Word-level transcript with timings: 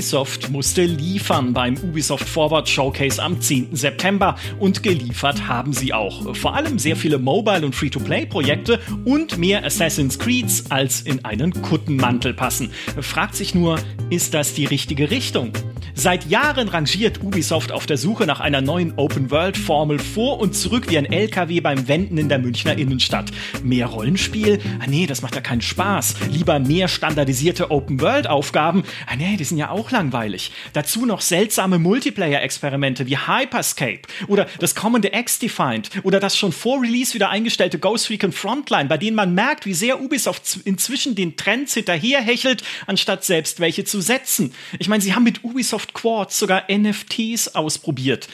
Ubisoft 0.00 0.48
musste 0.48 0.82
liefern 0.82 1.52
beim 1.52 1.76
Ubisoft 1.76 2.26
Forward 2.26 2.66
Showcase 2.66 3.22
am 3.22 3.38
10. 3.38 3.76
September 3.76 4.34
und 4.58 4.82
geliefert 4.82 5.46
haben 5.46 5.74
sie 5.74 5.92
auch. 5.92 6.34
Vor 6.34 6.54
allem 6.54 6.78
sehr 6.78 6.96
viele 6.96 7.18
Mobile- 7.18 7.66
und 7.66 7.74
Free-to-Play-Projekte 7.74 8.80
und 9.04 9.36
mehr 9.36 9.62
Assassin's 9.62 10.18
Creeds 10.18 10.70
als 10.70 11.02
in 11.02 11.22
einen 11.26 11.52
Kuttenmantel 11.60 12.32
passen. 12.32 12.70
Fragt 13.02 13.36
sich 13.36 13.54
nur, 13.54 13.78
ist 14.08 14.32
das 14.32 14.54
die 14.54 14.64
richtige 14.64 15.10
Richtung? 15.10 15.52
Seit 15.94 16.26
Jahren 16.26 16.68
rangiert 16.68 17.22
Ubisoft 17.22 17.72
auf 17.72 17.86
der 17.86 17.98
Suche 17.98 18.24
nach 18.24 18.40
einer 18.40 18.60
neuen 18.60 18.94
Open-World-Formel 18.96 19.98
vor 19.98 20.38
und 20.40 20.54
zurück 20.54 20.88
wie 20.88 20.96
ein 20.96 21.04
LKW 21.04 21.60
beim 21.60 21.88
Wenden 21.88 22.16
in 22.16 22.28
der 22.28 22.38
Münchner 22.38 22.78
Innenstadt. 22.78 23.30
Mehr 23.62 23.86
Rollenspiel? 23.86 24.60
Ah 24.80 24.86
nee, 24.86 25.06
das 25.06 25.22
macht 25.22 25.34
ja 25.34 25.40
keinen 25.40 25.60
Spaß. 25.60 26.14
Lieber 26.30 26.58
mehr 26.58 26.88
standardisierte 26.88 27.70
Open-World-Aufgaben? 27.70 28.84
Ah 29.06 29.16
nee, 29.16 29.36
die 29.36 29.44
sind 29.44 29.58
ja 29.58 29.70
auch 29.70 29.90
langweilig. 29.90 30.52
Dazu 30.72 31.06
noch 31.06 31.20
seltsame 31.20 31.78
Multiplayer-Experimente 31.78 33.06
wie 33.06 33.18
Hyperscape 33.18 34.02
oder 34.28 34.46
das 34.58 34.74
kommende 34.74 35.12
X-Defined 35.12 35.90
oder 36.04 36.20
das 36.20 36.36
schon 36.36 36.52
vor 36.52 36.80
Release 36.82 37.14
wieder 37.14 37.30
eingestellte 37.30 37.78
Ghost 37.78 38.10
Recon 38.10 38.32
Frontline, 38.32 38.88
bei 38.88 38.96
denen 38.96 39.16
man 39.16 39.34
merkt, 39.34 39.66
wie 39.66 39.74
sehr 39.74 40.00
Ubisoft 40.00 40.60
inzwischen 40.64 41.14
den 41.14 41.36
Trends 41.36 41.74
hinterherhechelt, 41.74 42.62
anstatt 42.86 43.24
selbst 43.24 43.60
welche 43.60 43.84
zu 43.84 44.00
setzen. 44.00 44.54
Ich 44.78 44.88
meine, 44.88 45.02
sie 45.02 45.14
haben 45.14 45.24
mit 45.24 45.44
Ubisoft 45.44 45.79
Quartz 45.94 46.38
sogar 46.38 46.64
NFTs 46.70 47.54
ausprobiert 47.54 48.28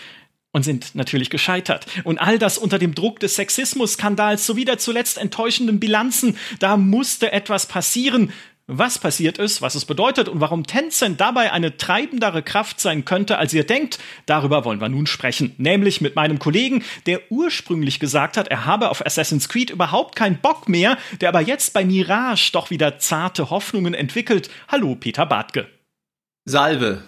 und 0.57 0.63
sind 0.63 0.95
natürlich 0.95 1.29
gescheitert. 1.29 1.87
Und 2.05 2.19
all 2.19 2.39
das 2.39 2.57
unter 2.57 2.79
dem 2.79 2.95
Druck 2.95 3.21
des 3.21 3.37
Sexismus-Skandals 3.37 4.47
sowie 4.47 4.65
der 4.65 4.79
zuletzt 4.79 5.19
enttäuschenden 5.19 5.79
Bilanzen. 5.79 6.39
Da 6.61 6.79
musste 6.79 7.30
etwas 7.30 7.66
passieren. 7.66 8.33
Was 8.69 8.99
passiert 8.99 9.38
ist, 9.38 9.63
was 9.63 9.77
es 9.77 9.85
bedeutet 9.85 10.29
und 10.29 10.41
warum 10.41 10.66
Tencent 10.66 11.21
dabei 11.21 11.53
eine 11.53 11.77
treibendere 11.77 12.43
Kraft 12.43 12.80
sein 12.80 13.05
könnte, 13.05 13.38
als 13.38 13.55
ihr 13.55 13.65
denkt, 13.65 14.01
darüber 14.25 14.65
wollen 14.65 14.81
wir 14.81 14.88
nun 14.88 15.07
sprechen. 15.07 15.55
Nämlich 15.57 16.01
mit 16.01 16.16
meinem 16.16 16.41
Kollegen, 16.41 16.83
der 17.05 17.21
ursprünglich 17.31 18.01
gesagt 18.01 18.37
hat, 18.37 18.49
er 18.49 18.65
habe 18.65 18.88
auf 18.91 19.07
Assassin's 19.07 19.49
Creed 19.49 19.71
überhaupt 19.71 20.16
keinen 20.16 20.38
Bock 20.38 20.69
mehr, 20.69 20.99
der 21.21 21.29
aber 21.29 21.43
jetzt 21.43 21.75
bei 21.75 21.85
Mirage 21.85 22.51
doch 22.53 22.71
wieder 22.71 22.99
zarte 22.99 23.51
Hoffnungen 23.51 23.95
entwickelt. 23.95 24.51
Hallo, 24.66 24.97
Peter 24.97 25.27
Bartke. 25.27 25.69
Salve. 26.45 27.05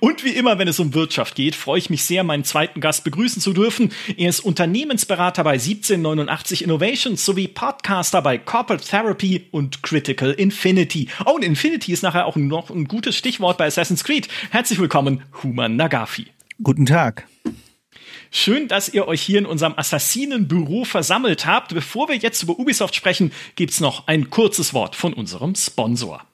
Und 0.00 0.24
wie 0.24 0.30
immer, 0.30 0.58
wenn 0.58 0.68
es 0.68 0.78
um 0.78 0.94
Wirtschaft 0.94 1.34
geht, 1.34 1.54
freue 1.54 1.78
ich 1.78 1.90
mich 1.90 2.04
sehr, 2.04 2.22
meinen 2.22 2.44
zweiten 2.44 2.80
Gast 2.80 3.04
begrüßen 3.04 3.42
zu 3.42 3.52
dürfen. 3.52 3.92
Er 4.16 4.28
ist 4.28 4.40
Unternehmensberater 4.40 5.42
bei 5.42 5.54
1789 5.54 6.62
Innovations 6.62 7.24
sowie 7.24 7.48
Podcaster 7.48 8.22
bei 8.22 8.38
Corporate 8.38 8.84
Therapy 8.86 9.46
und 9.50 9.82
Critical 9.82 10.30
Infinity. 10.32 11.08
Oh, 11.26 11.32
und 11.32 11.44
Infinity 11.44 11.92
ist 11.92 12.02
nachher 12.02 12.26
auch 12.26 12.36
noch 12.36 12.70
ein 12.70 12.86
gutes 12.86 13.16
Stichwort 13.16 13.58
bei 13.58 13.66
Assassin's 13.66 14.04
Creed. 14.04 14.28
Herzlich 14.50 14.78
willkommen, 14.78 15.22
Human 15.42 15.76
Nagafi. 15.76 16.26
Guten 16.62 16.86
Tag. 16.86 17.26
Schön, 18.30 18.68
dass 18.68 18.88
ihr 18.88 19.06
euch 19.06 19.22
hier 19.22 19.38
in 19.38 19.46
unserem 19.46 19.74
Assassinenbüro 19.76 20.84
versammelt 20.84 21.46
habt. 21.46 21.72
Bevor 21.72 22.08
wir 22.08 22.16
jetzt 22.16 22.42
über 22.42 22.58
Ubisoft 22.58 22.94
sprechen, 22.94 23.32
gibt's 23.54 23.80
noch 23.80 24.08
ein 24.08 24.30
kurzes 24.30 24.74
Wort 24.74 24.96
von 24.96 25.12
unserem 25.12 25.54
Sponsor. 25.54 26.24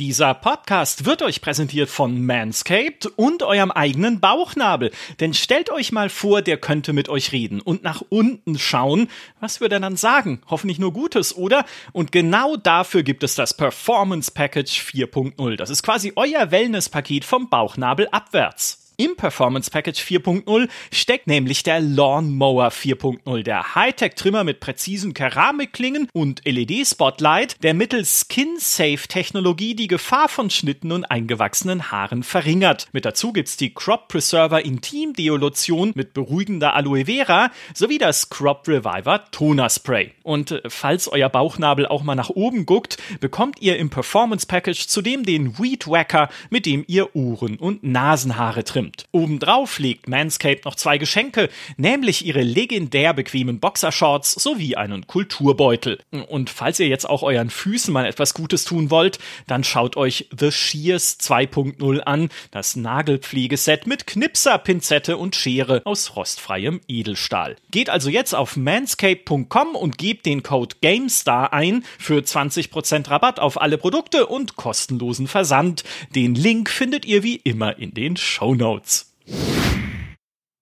Dieser 0.00 0.34
Podcast 0.34 1.04
wird 1.04 1.22
euch 1.22 1.40
präsentiert 1.40 1.88
von 1.88 2.26
Manscaped 2.26 3.06
und 3.14 3.44
eurem 3.44 3.70
eigenen 3.70 4.18
Bauchnabel. 4.18 4.90
Denn 5.20 5.34
stellt 5.34 5.70
euch 5.70 5.92
mal 5.92 6.08
vor, 6.08 6.42
der 6.42 6.56
könnte 6.56 6.92
mit 6.92 7.08
euch 7.08 7.30
reden 7.30 7.60
und 7.60 7.84
nach 7.84 8.02
unten 8.08 8.58
schauen. 8.58 9.08
Was 9.38 9.60
würde 9.60 9.76
er 9.76 9.80
dann 9.80 9.96
sagen? 9.96 10.40
Hoffentlich 10.48 10.80
nur 10.80 10.92
Gutes, 10.92 11.36
oder? 11.36 11.64
Und 11.92 12.10
genau 12.10 12.56
dafür 12.56 13.04
gibt 13.04 13.22
es 13.22 13.36
das 13.36 13.56
Performance 13.56 14.32
Package 14.32 14.80
4.0. 14.80 15.54
Das 15.54 15.70
ist 15.70 15.84
quasi 15.84 16.12
euer 16.16 16.50
Wellness-Paket 16.50 17.24
vom 17.24 17.48
Bauchnabel 17.48 18.08
abwärts. 18.08 18.83
Im 18.96 19.16
Performance 19.16 19.72
Package 19.72 20.00
4.0 20.00 20.68
steckt 20.92 21.26
nämlich 21.26 21.64
der 21.64 21.80
Lawnmower 21.80 22.68
4.0, 22.68 23.42
der 23.42 23.74
Hightech-Trimmer 23.74 24.44
mit 24.44 24.60
präzisen 24.60 25.14
Keramikklingen 25.14 26.08
und 26.12 26.42
LED-Spotlight, 26.44 27.60
der 27.64 27.74
mittels 27.74 28.26
Skin-Safe-Technologie 28.28 29.74
die 29.74 29.88
Gefahr 29.88 30.28
von 30.28 30.48
Schnitten 30.48 30.92
und 30.92 31.06
eingewachsenen 31.06 31.90
Haaren 31.90 32.22
verringert. 32.22 32.86
Mit 32.92 33.04
dazu 33.04 33.32
gibt's 33.32 33.56
die 33.56 33.74
Crop 33.74 34.06
Preserver 34.06 34.64
Intim 34.64 35.12
Deo-Lotion 35.12 35.90
mit 35.96 36.14
beruhigender 36.14 36.74
Aloe 36.74 37.06
Vera 37.06 37.50
sowie 37.74 37.98
das 37.98 38.30
Crop 38.30 38.68
Reviver 38.68 39.24
Toner 39.32 39.70
Spray. 39.70 40.12
Und 40.22 40.52
äh, 40.52 40.60
falls 40.68 41.08
euer 41.08 41.30
Bauchnabel 41.30 41.86
auch 41.86 42.04
mal 42.04 42.14
nach 42.14 42.30
oben 42.30 42.64
guckt, 42.64 42.98
bekommt 43.18 43.60
ihr 43.60 43.76
im 43.76 43.90
Performance 43.90 44.46
Package 44.46 44.86
zudem 44.86 45.24
den 45.24 45.58
Weed 45.58 45.88
Wacker, 45.88 46.28
mit 46.50 46.64
dem 46.64 46.84
ihr 46.86 47.16
Ohren 47.16 47.56
und 47.56 47.82
Nasenhaare 47.82 48.62
trimmt 48.62 48.83
getrimmt. 48.84 49.06
Obendrauf 49.12 49.78
legt 49.78 50.08
Manscaped 50.08 50.64
noch 50.64 50.74
zwei 50.74 50.98
Geschenke, 50.98 51.48
nämlich 51.76 52.24
ihre 52.24 52.42
legendär 52.42 53.14
bequemen 53.14 53.60
Boxershorts 53.60 54.32
sowie 54.32 54.76
einen 54.76 55.06
Kulturbeutel. 55.06 56.00
Und 56.28 56.50
falls 56.50 56.80
ihr 56.80 56.88
jetzt 56.88 57.08
auch 57.08 57.22
euren 57.22 57.50
Füßen 57.50 57.92
mal 57.92 58.06
etwas 58.06 58.34
Gutes 58.34 58.64
tun 58.64 58.90
wollt, 58.90 59.18
dann 59.46 59.64
schaut 59.64 59.96
euch 59.96 60.28
The 60.36 60.50
Shears 60.50 61.18
2.0 61.20 62.00
an, 62.00 62.28
das 62.50 62.76
Nagelpflegeset 62.76 63.86
mit 63.86 64.06
Knipser, 64.06 64.58
Pinzette 64.58 65.16
und 65.16 65.36
Schere 65.36 65.82
aus 65.84 66.16
rostfreiem 66.16 66.80
Edelstahl. 66.88 67.56
Geht 67.70 67.90
also 67.90 68.10
jetzt 68.10 68.34
auf 68.34 68.56
manscaped.com 68.56 69.74
und 69.74 69.98
gebt 69.98 70.26
den 70.26 70.42
Code 70.42 70.76
GameStar 70.80 71.52
ein 71.52 71.84
für 71.98 72.20
20% 72.20 73.10
Rabatt 73.10 73.40
auf 73.40 73.60
alle 73.60 73.78
Produkte 73.78 74.26
und 74.26 74.56
kostenlosen 74.56 75.28
Versand. 75.28 75.84
Den 76.14 76.34
Link 76.34 76.70
findet 76.70 77.04
ihr 77.04 77.22
wie 77.22 77.36
immer 77.36 77.78
in 77.78 77.94
den 77.94 78.16
Show 78.16 78.54
Notes. 78.74 79.14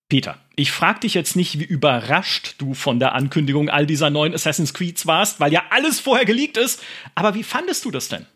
Peter, 0.09 0.39
ich 0.57 0.71
frage 0.71 1.01
dich 1.01 1.15
jetzt 1.15 1.37
nicht, 1.37 1.59
wie 1.59 1.65
überrascht 1.65 2.57
du 2.59 2.75
von 2.75 2.99
der 2.99 3.15
Ankündigung 3.15 3.71
all 3.71 3.87
dieser 3.87 4.11
neuen 4.11 4.35
Assassin's 4.35 4.75
Creeds 4.75 5.07
warst, 5.07 5.41
weil 5.41 5.53
ja 5.53 5.63
alles 5.71 6.01
vorher 6.01 6.27
geleakt 6.27 6.59
ist. 6.59 6.83
Aber 7.15 7.35
wie 7.35 7.43
fandest 7.43 7.87
du 7.87 7.91
das 7.91 8.09
denn? 8.09 8.27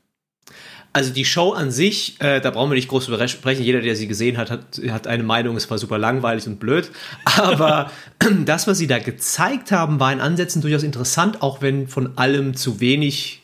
Also 0.94 1.12
die 1.12 1.26
Show 1.26 1.52
an 1.52 1.70
sich, 1.70 2.18
äh, 2.22 2.40
da 2.40 2.50
brauchen 2.50 2.70
wir 2.70 2.76
nicht 2.76 2.88
groß 2.88 3.04
drüber 3.04 3.28
sprechen. 3.28 3.62
Jeder, 3.62 3.82
der 3.82 3.94
sie 3.94 4.08
gesehen 4.08 4.38
hat, 4.38 4.50
hat, 4.50 4.80
hat 4.88 5.06
eine 5.06 5.22
Meinung. 5.22 5.54
Es 5.56 5.70
war 5.70 5.76
super 5.76 5.98
langweilig 5.98 6.46
und 6.46 6.58
blöd. 6.58 6.90
Aber 7.26 7.90
das, 8.46 8.66
was 8.66 8.78
sie 8.78 8.86
da 8.86 8.98
gezeigt 8.98 9.70
haben, 9.70 10.00
war 10.00 10.10
in 10.10 10.20
Ansätzen 10.20 10.62
durchaus 10.62 10.82
interessant, 10.82 11.42
auch 11.42 11.60
wenn 11.60 11.86
von 11.86 12.16
allem 12.16 12.56
zu 12.56 12.80
wenig 12.80 13.42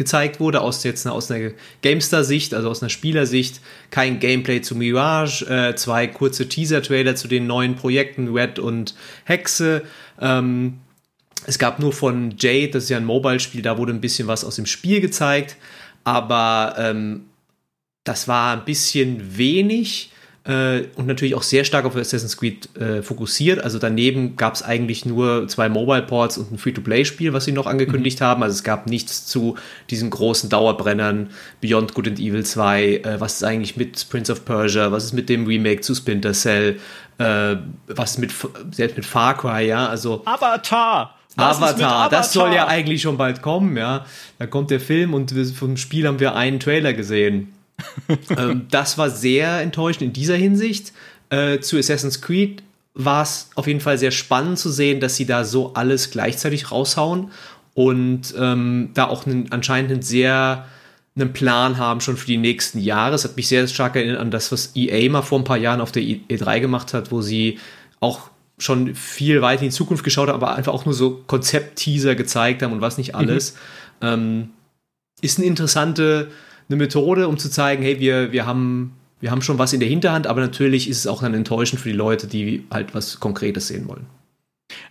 gezeigt 0.00 0.40
wurde, 0.40 0.62
aus 0.62 0.82
jetzt 0.82 1.06
aus 1.06 1.30
einer 1.30 1.50
Gamestar-Sicht, 1.82 2.54
also 2.54 2.70
aus 2.70 2.82
einer 2.82 2.88
Spielersicht, 2.88 3.60
kein 3.90 4.18
Gameplay 4.18 4.62
zu 4.62 4.74
Mirage, 4.74 5.44
äh, 5.44 5.76
zwei 5.76 6.06
kurze 6.06 6.48
Teaser-Trailer 6.48 7.16
zu 7.16 7.28
den 7.28 7.46
neuen 7.46 7.76
Projekten 7.76 8.28
Red 8.28 8.58
und 8.58 8.94
Hexe. 9.24 9.82
Ähm, 10.18 10.78
es 11.46 11.58
gab 11.58 11.80
nur 11.80 11.92
von 11.92 12.34
Jade, 12.38 12.70
das 12.70 12.84
ist 12.84 12.88
ja 12.88 12.96
ein 12.96 13.04
Mobile-Spiel, 13.04 13.60
da 13.60 13.76
wurde 13.76 13.92
ein 13.92 14.00
bisschen 14.00 14.26
was 14.26 14.42
aus 14.42 14.56
dem 14.56 14.64
Spiel 14.64 15.02
gezeigt, 15.02 15.58
aber 16.02 16.76
ähm, 16.78 17.26
das 18.04 18.26
war 18.26 18.56
ein 18.56 18.64
bisschen 18.64 19.36
wenig 19.36 20.12
äh, 20.50 20.88
und 20.96 21.06
natürlich 21.06 21.36
auch 21.36 21.44
sehr 21.44 21.62
stark 21.62 21.84
auf 21.84 21.94
Assassin's 21.94 22.36
Creed 22.36 22.74
äh, 22.76 23.02
fokussiert. 23.02 23.62
Also 23.62 23.78
daneben 23.78 24.34
gab 24.36 24.54
es 24.54 24.64
eigentlich 24.64 25.06
nur 25.06 25.46
zwei 25.46 25.68
Mobile 25.68 26.02
Ports 26.02 26.38
und 26.38 26.50
ein 26.50 26.58
Free-to-Play-Spiel, 26.58 27.32
was 27.32 27.44
sie 27.44 27.52
noch 27.52 27.66
angekündigt 27.66 28.18
mhm. 28.18 28.24
haben. 28.24 28.42
Also 28.42 28.54
es 28.54 28.64
gab 28.64 28.88
nichts 28.88 29.26
zu 29.26 29.56
diesen 29.90 30.10
großen 30.10 30.50
Dauerbrennern 30.50 31.30
Beyond 31.60 31.94
Good 31.94 32.08
and 32.08 32.18
Evil 32.18 32.44
2. 32.44 32.84
Äh, 32.84 33.20
was 33.20 33.34
ist 33.34 33.44
eigentlich 33.44 33.76
mit 33.76 34.08
Prince 34.10 34.32
of 34.32 34.44
Persia? 34.44 34.90
Was 34.90 35.04
ist 35.04 35.12
mit 35.12 35.28
dem 35.28 35.46
Remake 35.46 35.82
zu 35.82 35.94
Splinter 35.94 36.32
Cell? 36.32 36.80
Äh, 37.18 37.56
was 37.86 38.18
mit 38.18 38.32
selbst 38.72 38.96
mit 38.96 39.06
Far 39.06 39.36
Cry? 39.36 39.68
Ja, 39.68 39.86
also 39.86 40.22
Avatar. 40.24 41.16
Avatar, 41.36 41.68
Avatar, 41.68 42.08
das 42.10 42.32
soll 42.32 42.52
ja 42.52 42.66
eigentlich 42.66 43.02
schon 43.02 43.16
bald 43.16 43.40
kommen, 43.40 43.76
ja. 43.76 44.04
Da 44.40 44.46
kommt 44.46 44.72
der 44.72 44.80
Film 44.80 45.14
und 45.14 45.32
vom 45.54 45.76
Spiel 45.76 46.08
haben 46.08 46.18
wir 46.18 46.34
einen 46.34 46.58
Trailer 46.58 46.92
gesehen. 46.92 47.52
ähm, 48.36 48.66
das 48.70 48.98
war 48.98 49.10
sehr 49.10 49.60
enttäuschend 49.60 50.02
in 50.02 50.12
dieser 50.12 50.36
Hinsicht. 50.36 50.92
Äh, 51.30 51.60
zu 51.60 51.78
Assassin's 51.78 52.20
Creed 52.20 52.62
war 52.94 53.22
es 53.22 53.50
auf 53.54 53.66
jeden 53.66 53.80
Fall 53.80 53.98
sehr 53.98 54.10
spannend 54.10 54.58
zu 54.58 54.70
sehen, 54.70 55.00
dass 55.00 55.16
sie 55.16 55.26
da 55.26 55.44
so 55.44 55.74
alles 55.74 56.10
gleichzeitig 56.10 56.70
raushauen 56.70 57.30
und 57.74 58.34
ähm, 58.38 58.90
da 58.94 59.06
auch 59.06 59.26
einen, 59.26 59.52
anscheinend 59.52 59.92
einen 59.92 60.02
sehr 60.02 60.66
einen 61.16 61.32
Plan 61.32 61.78
haben 61.78 62.00
schon 62.00 62.16
für 62.16 62.26
die 62.26 62.36
nächsten 62.36 62.78
Jahre. 62.78 63.14
Es 63.14 63.24
hat 63.24 63.36
mich 63.36 63.48
sehr 63.48 63.66
stark 63.66 63.96
erinnert 63.96 64.18
an 64.18 64.30
das, 64.30 64.52
was 64.52 64.72
EA 64.74 65.10
mal 65.10 65.22
vor 65.22 65.38
ein 65.38 65.44
paar 65.44 65.56
Jahren 65.56 65.80
auf 65.80 65.92
der 65.92 66.02
E3 66.02 66.60
gemacht 66.60 66.94
hat, 66.94 67.10
wo 67.10 67.20
sie 67.20 67.58
auch 67.98 68.30
schon 68.58 68.94
viel 68.94 69.42
weiter 69.42 69.62
in 69.62 69.70
die 69.70 69.74
Zukunft 69.74 70.04
geschaut 70.04 70.28
haben, 70.28 70.36
aber 70.36 70.54
einfach 70.54 70.72
auch 70.72 70.84
nur 70.84 70.94
so 70.94 71.22
Konzept-Teaser 71.26 72.14
gezeigt 72.14 72.62
haben 72.62 72.72
und 72.72 72.80
was 72.80 72.98
nicht 72.98 73.14
alles. 73.14 73.54
Mhm. 74.00 74.06
Ähm, 74.06 74.50
ist 75.20 75.38
eine 75.38 75.46
interessante 75.46 76.30
eine 76.70 76.76
Methode, 76.76 77.28
um 77.28 77.36
zu 77.36 77.50
zeigen, 77.50 77.82
hey, 77.82 78.00
wir, 78.00 78.32
wir 78.32 78.46
haben 78.46 78.92
wir 79.20 79.30
haben 79.30 79.42
schon 79.42 79.58
was 79.58 79.72
in 79.72 79.80
der 79.80 79.88
Hinterhand, 79.88 80.26
aber 80.26 80.40
natürlich 80.40 80.88
ist 80.88 80.98
es 80.98 81.06
auch 81.06 81.20
dann 81.20 81.34
enttäuschend 81.34 81.80
für 81.80 81.90
die 81.90 81.94
Leute, 81.94 82.26
die 82.26 82.64
halt 82.70 82.94
was 82.94 83.20
Konkretes 83.20 83.68
sehen 83.68 83.86
wollen. 83.86 84.06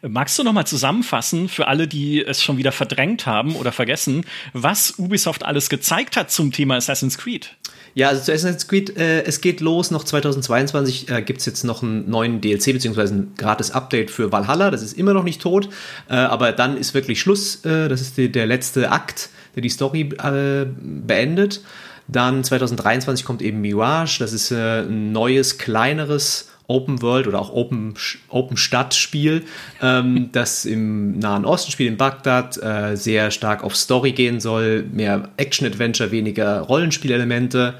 Magst 0.01 0.37
du 0.37 0.43
noch 0.43 0.53
mal 0.53 0.65
zusammenfassen 0.65 1.49
für 1.49 1.67
alle, 1.67 1.87
die 1.87 2.23
es 2.23 2.43
schon 2.43 2.57
wieder 2.57 2.71
verdrängt 2.71 3.25
haben 3.25 3.55
oder 3.55 3.71
vergessen, 3.71 4.25
was 4.53 4.99
Ubisoft 4.99 5.43
alles 5.43 5.69
gezeigt 5.69 6.15
hat 6.15 6.31
zum 6.31 6.51
Thema 6.51 6.75
Assassin's 6.75 7.17
Creed? 7.17 7.55
Ja, 7.95 8.09
also 8.09 8.21
zu 8.21 8.31
Assassin's 8.31 8.67
Creed, 8.67 8.97
äh, 8.97 9.23
es 9.23 9.41
geht 9.41 9.61
los, 9.61 9.89
noch 9.89 10.03
2022 10.03 11.09
äh, 11.09 11.21
gibt 11.21 11.39
es 11.39 11.45
jetzt 11.45 11.63
noch 11.63 11.81
einen 11.81 12.09
neuen 12.09 12.39
DLC, 12.39 12.73
beziehungsweise 12.73 13.15
ein 13.15 13.33
gratis 13.35 13.71
Update 13.71 14.11
für 14.11 14.31
Valhalla, 14.31 14.69
das 14.69 14.83
ist 14.83 14.97
immer 14.97 15.13
noch 15.13 15.23
nicht 15.23 15.41
tot, 15.41 15.69
äh, 16.09 16.13
aber 16.13 16.51
dann 16.51 16.77
ist 16.77 16.93
wirklich 16.93 17.19
Schluss, 17.19 17.63
äh, 17.65 17.87
das 17.87 18.01
ist 18.01 18.17
die, 18.17 18.31
der 18.31 18.45
letzte 18.45 18.91
Akt, 18.91 19.29
die 19.61 19.69
Story 19.69 20.09
äh, 20.23 20.65
beendet. 20.79 21.61
Dann 22.07 22.44
2023 22.44 23.25
kommt 23.25 23.41
eben 23.41 23.61
Mirage, 23.61 24.19
das 24.19 24.33
ist 24.33 24.51
äh, 24.51 24.81
ein 24.81 25.11
neues, 25.11 25.57
kleineres 25.59 26.50
Open 26.69 27.01
World 27.01 27.27
oder 27.27 27.39
auch 27.39 27.51
Open, 27.51 27.95
Open 28.29 28.57
Stadt 28.57 28.94
Spiel, 28.94 29.44
ähm, 29.81 30.29
das 30.31 30.65
im 30.65 31.19
Nahen 31.19 31.45
Osten 31.45 31.71
spielt, 31.71 31.89
in 31.89 31.97
Bagdad, 31.97 32.61
äh, 32.61 32.95
sehr 32.95 33.31
stark 33.31 33.63
auf 33.63 33.75
Story 33.75 34.11
gehen 34.11 34.39
soll, 34.39 34.83
mehr 34.91 35.29
Action-Adventure, 35.38 36.11
weniger 36.11 36.61
Rollenspielelemente. 36.61 37.75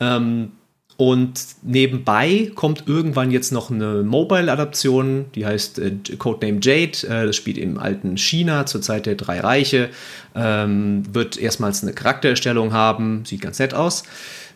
Ähm, 0.00 0.52
und 0.96 1.44
nebenbei 1.62 2.50
kommt 2.54 2.84
irgendwann 2.86 3.30
jetzt 3.30 3.52
noch 3.52 3.70
eine 3.70 4.02
Mobile-Adaption, 4.02 5.26
die 5.34 5.44
heißt 5.44 5.78
äh, 5.78 5.92
Codename 6.16 6.58
Jade. 6.62 7.06
Äh, 7.06 7.26
das 7.26 7.36
spielt 7.36 7.58
im 7.58 7.78
alten 7.78 8.16
China 8.16 8.64
zur 8.64 8.80
Zeit 8.80 9.04
der 9.04 9.14
drei 9.14 9.40
Reiche. 9.40 9.90
Ähm, 10.34 11.02
wird 11.12 11.36
erstmals 11.36 11.82
eine 11.82 11.92
Charaktererstellung 11.92 12.72
haben, 12.72 13.24
sieht 13.26 13.42
ganz 13.42 13.58
nett 13.58 13.74
aus. 13.74 14.04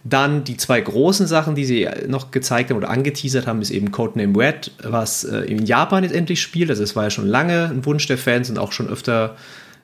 Dann 0.02 0.44
die 0.44 0.56
zwei 0.56 0.81
großen 0.81 1.26
Sachen, 1.26 1.54
die 1.54 1.66
sie 1.66 1.87
noch 2.08 2.31
gezeigt 2.31 2.70
haben 2.70 2.78
oder 2.78 2.88
angeteasert 2.88 3.46
haben, 3.46 3.60
ist 3.60 3.70
eben 3.70 3.93
Codename 3.93 4.38
Red, 4.38 4.70
was 4.82 5.25
äh, 5.25 5.40
in 5.40 5.66
Japan 5.66 6.04
jetzt 6.04 6.14
endlich 6.14 6.40
spielt. 6.40 6.70
Also 6.70 6.82
es 6.82 6.96
war 6.96 7.04
ja 7.04 7.10
schon 7.10 7.26
lange 7.26 7.66
ein 7.66 7.84
Wunsch 7.84 8.06
der 8.06 8.16
Fans 8.16 8.48
und 8.48 8.58
auch 8.58 8.72
schon 8.72 8.88
öfter 8.88 9.36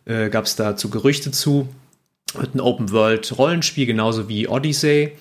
äh, 0.06 0.30
gab 0.30 0.46
es 0.46 0.56
dazu 0.56 0.88
Gerüchte 0.88 1.32
zu. 1.32 1.68
Wird 2.34 2.54
ein 2.54 2.60
Open-World-Rollenspiel, 2.60 3.84
genauso 3.84 4.26
wie 4.26 4.48
Odyssey 4.48 5.12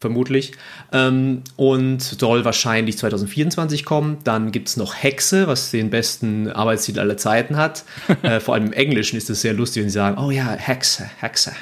vermutlich. 0.00 0.52
Ähm, 0.92 1.42
und 1.56 2.02
soll 2.02 2.44
wahrscheinlich 2.44 2.98
2024 2.98 3.84
kommen. 3.84 4.18
Dann 4.24 4.50
gibt 4.50 4.68
es 4.68 4.76
noch 4.76 4.94
Hexe, 4.94 5.46
was 5.46 5.70
den 5.70 5.90
besten 5.90 6.48
Arbeitstitel 6.48 7.00
aller 7.00 7.16
Zeiten 7.16 7.56
hat. 7.56 7.84
äh, 8.22 8.40
vor 8.40 8.54
allem 8.54 8.66
im 8.66 8.72
Englischen 8.72 9.16
ist 9.16 9.30
es 9.30 9.42
sehr 9.42 9.52
lustig, 9.52 9.82
wenn 9.82 9.90
sie 9.90 9.94
sagen, 9.94 10.18
oh 10.18 10.30
ja, 10.30 10.50
Hexe, 10.52 11.10
Hexe. 11.20 11.52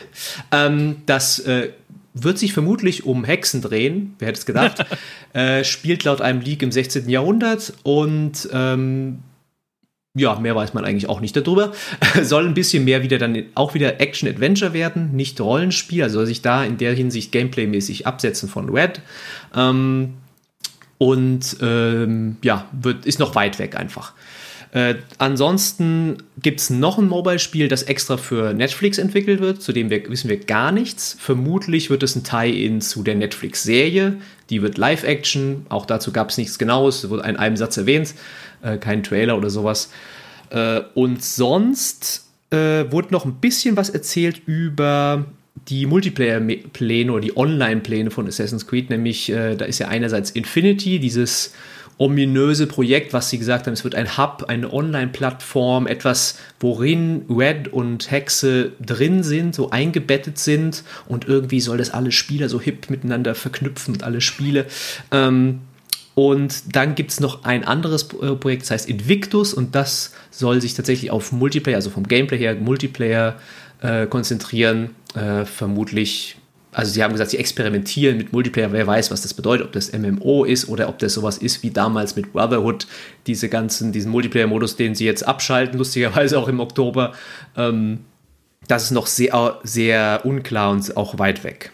Ähm, 0.52 0.96
das 1.06 1.40
äh, 1.40 1.70
wird 2.14 2.38
sich 2.38 2.52
vermutlich 2.52 3.05
um 3.05 3.25
Hexen 3.25 3.61
drehen, 3.61 4.14
wer 4.19 4.29
hätte 4.29 4.38
es 4.38 4.46
gedacht. 4.46 4.85
äh, 5.32 5.64
spielt 5.64 6.05
laut 6.05 6.20
einem 6.20 6.40
Leak 6.40 6.62
im 6.62 6.73
16. 6.73 7.08
Jahrhundert 7.08 7.75
und 7.82 8.49
ähm, 8.52 9.20
ja, 10.19 10.38
mehr 10.38 10.55
weiß 10.55 10.75
man 10.75 10.85
eigentlich 10.85 11.09
auch 11.09 11.20
nicht 11.20 11.37
darüber. 11.37 11.73
soll 12.23 12.47
ein 12.47 12.55
bisschen 12.55 12.85
mehr 12.85 13.03
wieder 13.03 13.19
dann 13.19 13.44
auch 13.55 13.75
wieder 13.75 14.00
Action-Adventure 14.00 14.73
werden, 14.73 15.12
nicht 15.15 15.41
Rollenspiel, 15.41 16.03
also 16.03 16.19
soll 16.19 16.26
sich 16.26 16.43
da 16.43 16.65
in 16.65 16.79
der 16.79 16.94
Hinsicht 16.94 17.32
Gameplay-mäßig 17.32 18.06
absetzen 18.06 18.49
von 18.49 18.69
Red. 18.69 19.00
Ähm, 19.55 20.15
und 20.99 21.56
ähm, 21.62 22.37
ja, 22.43 22.69
wird, 22.73 23.06
ist 23.06 23.20
noch 23.20 23.35
weit 23.35 23.59
weg 23.59 23.76
einfach. 23.76 24.12
Äh, 24.73 24.97
ansonsten 25.17 26.19
gibt 26.43 26.61
es 26.61 26.69
noch 26.69 26.99
ein 26.99 27.09
Mobile-Spiel, 27.09 27.69
das 27.69 27.85
extra 27.85 28.19
für 28.19 28.53
Netflix 28.53 28.99
entwickelt 28.99 29.41
wird, 29.41 29.62
zu 29.62 29.73
dem 29.73 29.88
wir, 29.88 30.09
wissen 30.11 30.29
wir 30.29 30.38
gar 30.38 30.73
nichts. 30.73 31.17
Vermutlich 31.19 31.88
wird 31.88 32.03
es 32.03 32.17
ein 32.17 32.25
Tie-In 32.25 32.81
zu 32.81 33.03
der 33.03 33.14
Netflix-Serie. 33.14 34.17
Die 34.50 34.61
wird 34.61 34.76
Live-Action, 34.76 35.67
auch 35.69 35.87
dazu 35.87 36.12
gab 36.12 36.31
es 36.31 36.38
nichts 36.38 36.59
Genaues, 36.59 37.09
wurde 37.09 37.29
in 37.29 37.37
einem 37.37 37.56
Satz 37.56 37.76
erwähnt, 37.76 38.14
äh, 38.62 38.76
kein 38.78 39.02
Trailer 39.02 39.37
oder 39.37 39.50
sowas. 39.50 39.90
Äh, 40.50 40.81
und 40.94 41.22
sonst 41.22 42.28
äh, 42.50 42.90
wurde 42.90 43.08
noch 43.10 43.25
ein 43.25 43.34
bisschen 43.34 43.76
was 43.76 43.90
erzählt 43.90 44.43
über 44.46 45.26
die 45.69 45.87
Multiplayer-Pläne 45.87 47.12
oder 47.12 47.20
die 47.20 47.37
Online-Pläne 47.37 48.10
von 48.10 48.26
Assassin's 48.26 48.66
Creed, 48.66 48.90
nämlich 48.90 49.31
äh, 49.31 49.56
da 49.56 49.64
ist 49.64 49.78
ja 49.78 49.88
einerseits 49.88 50.31
Infinity, 50.31 50.99
dieses 50.99 51.52
ominöse 51.99 52.69
Projekt, 52.69 53.12
was 53.12 53.28
sie 53.28 53.38
gesagt 53.38 53.66
haben, 53.66 53.75
es 53.75 53.82
wird 53.82 53.96
ein 53.96 54.16
Hub, 54.16 54.44
eine 54.46 54.72
Online-Plattform, 54.72 55.88
etwas, 55.88 56.38
worin 56.61 57.25
Red 57.28 57.69
und 57.69 58.11
Hexe 58.11 58.72
drin 58.81 59.25
sind, 59.25 59.54
so 59.54 59.70
eingebettet 59.70 60.38
sind 60.38 60.84
und 61.06 61.26
irgendwie 61.26 61.61
soll 61.61 61.76
das 61.76 61.90
alle 61.90 62.12
Spieler 62.12 62.49
so 62.49 62.61
hip 62.61 62.88
miteinander 62.88 63.34
verknüpfen 63.34 63.94
und 63.94 64.04
alle 64.04 64.20
Spiele. 64.20 64.66
Ähm, 65.11 65.61
und 66.19 66.75
dann 66.75 66.97
gibt 66.97 67.12
es 67.12 67.20
noch 67.20 67.44
ein 67.44 67.62
anderes 67.62 68.09
äh, 68.20 68.35
Projekt, 68.35 68.62
das 68.62 68.73
heißt 68.73 68.88
Invictus 68.88 69.55
und 69.55 69.76
das 69.76 70.15
soll 70.32 70.61
sich 70.61 70.75
tatsächlich 70.75 71.12
auf 71.12 71.31
Multiplayer, 71.31 71.76
also 71.76 71.91
vom 71.91 72.09
Gameplay 72.09 72.38
her 72.38 72.56
Multiplayer 72.56 73.37
äh, 73.82 74.09
konzentrieren. 74.09 74.97
Äh, 75.15 75.44
vermutlich 75.44 76.37
also 76.73 76.91
sie 76.91 77.05
haben 77.05 77.12
gesagt, 77.12 77.31
sie 77.31 77.38
experimentieren 77.38 78.17
mit 78.17 78.32
Multiplayer, 78.32 78.73
wer 78.73 78.85
weiß, 78.85 79.12
was 79.12 79.23
das 79.23 79.32
bedeutet, 79.32 79.67
ob 79.67 79.73
das 79.73 79.93
MMO 79.93 80.43
ist 80.44 80.69
oder 80.69 80.88
ob 80.88 80.99
das 80.99 81.15
sowas 81.15 81.38
ist 81.38 81.62
wie 81.62 81.70
damals 81.70 82.17
mit 82.17 82.32
Brotherhood, 82.32 82.88
diese 83.29 83.49
ganzen, 83.49 83.93
diesen 83.93 84.11
Multiplayer-Modus, 84.11 84.75
den 84.75 84.97
sie 84.97 85.05
jetzt 85.05 85.23
abschalten, 85.23 85.79
lustigerweise 85.79 86.37
auch 86.37 86.49
im 86.49 86.59
Oktober. 86.59 87.12
Ähm, 87.56 88.00
das 88.67 88.82
ist 88.82 88.91
noch 88.91 89.06
sehr, 89.06 89.61
sehr 89.62 90.23
unklar 90.25 90.73
und 90.73 90.97
auch 90.97 91.21
weit 91.21 91.44
weg. 91.44 91.71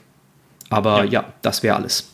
Aber 0.68 1.04
ja, 1.04 1.10
ja 1.10 1.32
das 1.40 1.62
wäre 1.62 1.76
alles. 1.76 2.10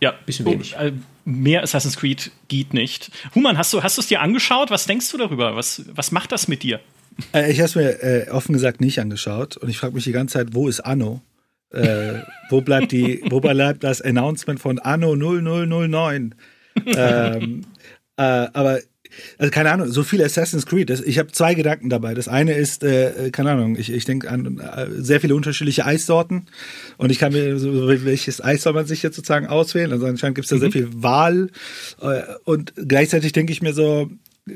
Ja, 0.00 0.14
bisschen 0.24 0.46
wenig. 0.46 0.76
Oh, 0.80 0.90
mehr 1.24 1.62
Assassin's 1.62 1.96
Creed 1.96 2.30
geht 2.48 2.74
nicht. 2.74 3.10
Human, 3.34 3.58
hast 3.58 3.72
du 3.72 3.82
hast 3.82 3.98
es 3.98 4.06
dir 4.06 4.20
angeschaut? 4.20 4.70
Was 4.70 4.86
denkst 4.86 5.10
du 5.10 5.18
darüber? 5.18 5.56
Was, 5.56 5.82
was 5.94 6.12
macht 6.12 6.32
das 6.32 6.48
mit 6.48 6.62
dir? 6.62 6.80
Äh, 7.32 7.50
ich 7.50 7.58
habe 7.58 7.66
es 7.66 7.74
mir 7.74 8.02
äh, 8.02 8.30
offen 8.30 8.52
gesagt 8.52 8.80
nicht 8.80 8.98
angeschaut 8.98 9.56
und 9.56 9.68
ich 9.68 9.78
frage 9.78 9.94
mich 9.94 10.04
die 10.04 10.12
ganze 10.12 10.34
Zeit, 10.34 10.48
wo 10.54 10.68
ist 10.68 10.80
Anno? 10.80 11.20
Äh, 11.70 12.20
wo 12.50 12.60
bleibt 12.60 12.92
die, 12.92 13.22
wo 13.30 13.40
bleibt 13.40 13.82
das 13.82 14.00
Announcement 14.00 14.60
von 14.60 14.78
Anno 14.78 15.16
0009? 15.16 16.34
ähm, 16.86 17.64
äh, 18.16 18.22
aber 18.22 18.80
also 19.38 19.50
keine 19.50 19.70
Ahnung, 19.72 19.90
so 19.90 20.02
viel 20.02 20.22
Assassin's 20.22 20.66
Creed. 20.66 20.90
Das, 20.90 21.00
ich 21.00 21.18
habe 21.18 21.32
zwei 21.32 21.54
Gedanken 21.54 21.90
dabei. 21.90 22.14
Das 22.14 22.28
eine 22.28 22.54
ist, 22.54 22.84
äh, 22.84 23.30
keine 23.30 23.52
Ahnung, 23.52 23.76
ich, 23.76 23.92
ich 23.92 24.04
denke 24.04 24.30
an 24.30 24.58
äh, 24.58 24.86
sehr 24.96 25.20
viele 25.20 25.34
unterschiedliche 25.34 25.84
Eissorten 25.84 26.46
und 26.96 27.10
ich 27.10 27.18
kann 27.18 27.32
mir 27.32 27.58
so, 27.58 27.88
welches 27.88 28.42
Eis 28.42 28.62
soll 28.62 28.72
man 28.72 28.86
sich 28.86 29.02
jetzt 29.02 29.16
sozusagen 29.16 29.46
auswählen. 29.46 29.92
Also 29.92 30.06
anscheinend 30.06 30.36
gibt 30.36 30.46
es 30.46 30.50
da 30.50 30.56
mhm. 30.56 30.60
sehr 30.60 30.72
viel 30.72 30.88
Wahl 30.94 31.50
äh, 32.00 32.22
und 32.44 32.72
gleichzeitig 32.76 33.32
denke 33.32 33.52
ich 33.52 33.62
mir 33.62 33.72
so, 33.72 34.10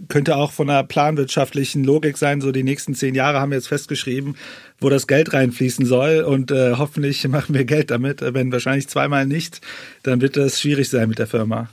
könnte 0.09 0.37
auch 0.37 0.53
von 0.53 0.69
einer 0.69 0.85
planwirtschaftlichen 0.85 1.83
Logik 1.83 2.19
sein, 2.19 2.41
so 2.41 2.53
die 2.53 2.63
nächsten 2.63 2.95
zehn 2.95 3.15
Jahre 3.15 3.41
haben 3.41 3.51
wir 3.51 3.57
jetzt 3.57 3.69
festgeschrieben, 3.69 4.37
wo 4.81 4.91
das 4.91 5.07
Geld 5.07 5.33
reinfließen 5.33 5.87
soll 5.87 6.21
und 6.21 6.51
äh, 6.51 6.75
hoffentlich 6.77 7.27
machen 7.29 7.55
wir 7.55 7.65
Geld 7.65 7.91
damit. 7.91 8.21
Wenn 8.21 8.53
wahrscheinlich 8.53 8.89
zweimal 8.89 9.27
nicht, 9.27 9.61
dann 10.03 10.21
wird 10.21 10.37
das 10.37 10.61
schwierig 10.61 10.91
sein 10.91 11.09
mit 11.09 11.19
der 11.19 11.27
Firma. 11.27 11.71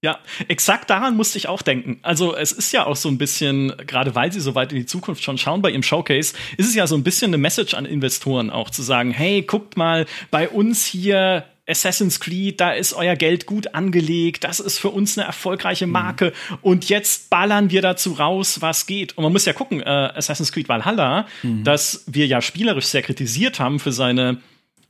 Ja, 0.00 0.20
exakt 0.46 0.90
daran 0.90 1.16
musste 1.16 1.38
ich 1.38 1.48
auch 1.48 1.60
denken. 1.60 1.98
Also 2.02 2.36
es 2.36 2.52
ist 2.52 2.70
ja 2.72 2.86
auch 2.86 2.94
so 2.94 3.08
ein 3.08 3.18
bisschen, 3.18 3.72
gerade 3.84 4.14
weil 4.14 4.32
sie 4.32 4.38
so 4.38 4.54
weit 4.54 4.72
in 4.72 4.78
die 4.78 4.86
Zukunft 4.86 5.24
schon 5.24 5.38
schauen 5.38 5.60
bei 5.60 5.70
ihrem 5.70 5.82
Showcase, 5.82 6.34
ist 6.56 6.68
es 6.68 6.74
ja 6.76 6.86
so 6.86 6.94
ein 6.94 7.02
bisschen 7.02 7.30
eine 7.30 7.38
Message 7.38 7.74
an 7.74 7.84
Investoren 7.84 8.50
auch 8.50 8.70
zu 8.70 8.82
sagen, 8.82 9.10
hey, 9.10 9.42
guckt 9.42 9.76
mal, 9.76 10.06
bei 10.30 10.48
uns 10.48 10.86
hier 10.86 11.46
Assassin's 11.68 12.20
Creed, 12.20 12.60
da 12.60 12.70
ist 12.70 12.94
euer 12.94 13.16
Geld 13.16 13.46
gut 13.46 13.74
angelegt, 13.74 14.44
das 14.44 14.60
ist 14.60 14.78
für 14.78 14.90
uns 14.90 15.18
eine 15.18 15.26
erfolgreiche 15.26 15.86
mhm. 15.86 15.92
Marke 15.92 16.32
mhm. 16.48 16.58
und 16.62 16.88
jetzt 16.88 17.28
ballern 17.28 17.70
wir 17.70 17.82
dazu 17.82 18.12
raus, 18.12 18.60
was 18.60 18.86
geht. 18.86 19.18
Und 19.18 19.24
man 19.24 19.32
muss 19.32 19.44
ja 19.44 19.52
gucken, 19.52 19.80
äh, 19.80 19.84
Assassin's 19.84 20.52
Creed 20.52 20.68
Valhalla, 20.68 21.26
mhm. 21.42 21.64
dass 21.64 22.04
wir 22.06 22.26
ja 22.26 22.40
spielerisch 22.40 22.86
sehr 22.86 23.02
kritisiert 23.02 23.58
haben 23.60 23.80
für 23.80 23.92
seine 23.92 24.38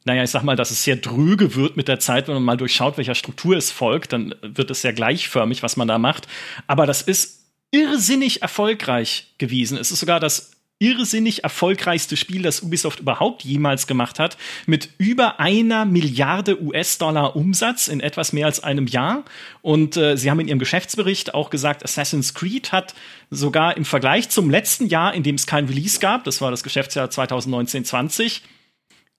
naja, 0.09 0.25
ich 0.25 0.31
sag 0.31 0.43
mal, 0.43 0.57
dass 0.57 0.71
es 0.71 0.83
sehr 0.83 0.97
dröge 0.97 1.55
wird 1.55 1.77
mit 1.77 1.87
der 1.87 2.01
Zeit, 2.01 2.27
wenn 2.27 2.35
man 2.35 2.43
mal 2.43 2.57
durchschaut, 2.57 2.97
welcher 2.97 3.15
Struktur 3.15 3.57
es 3.57 3.71
folgt, 3.71 4.13
dann 4.13 4.35
wird 4.43 4.71
es 4.71 4.83
sehr 4.83 4.93
gleichförmig, 4.93 5.63
was 5.63 5.77
man 5.77 5.87
da 5.87 5.99
macht. 5.99 6.27
Aber 6.67 6.87
das 6.87 7.03
ist 7.03 7.45
irrsinnig 7.71 8.43
erfolgreich 8.43 9.35
gewesen. 9.39 9.77
Es 9.77 9.91
ist 9.91 10.01
sogar 10.01 10.19
das 10.19 10.53
irrsinnig 10.81 11.43
erfolgreichste 11.43 12.17
Spiel, 12.17 12.43
das 12.43 12.63
Ubisoft 12.63 13.01
überhaupt 13.01 13.43
jemals 13.43 13.87
gemacht 13.87 14.19
hat, 14.19 14.39
mit 14.67 14.91
über 14.97 15.41
einer 15.41 15.85
Milliarde 15.85 16.63
US-Dollar 16.63 17.35
Umsatz 17.37 17.89
in 17.89 18.01
etwas 18.01 18.33
mehr 18.33 18.47
als 18.47 18.63
einem 18.63 18.87
Jahr. 18.87 19.25
Und 19.61 19.97
äh, 19.97 20.17
sie 20.17 20.31
haben 20.31 20.41
in 20.41 20.49
ihrem 20.49 20.61
Geschäftsbericht 20.61 21.35
auch 21.35 21.51
gesagt, 21.51 21.85
Assassin's 21.85 22.33
Creed 22.33 22.73
hat 22.73 22.95
sogar 23.31 23.77
im 23.77 23.85
Vergleich 23.85 24.29
zum 24.29 24.51
letzten 24.51 24.87
Jahr, 24.87 25.15
in 25.15 25.23
dem 25.23 25.35
es 25.35 25.47
kein 25.47 25.67
Release 25.67 25.99
gab, 25.99 26.25
das 26.25 26.41
war 26.41 26.51
das 26.51 26.63
Geschäftsjahr 26.63 27.09
2019-20, 27.09 28.41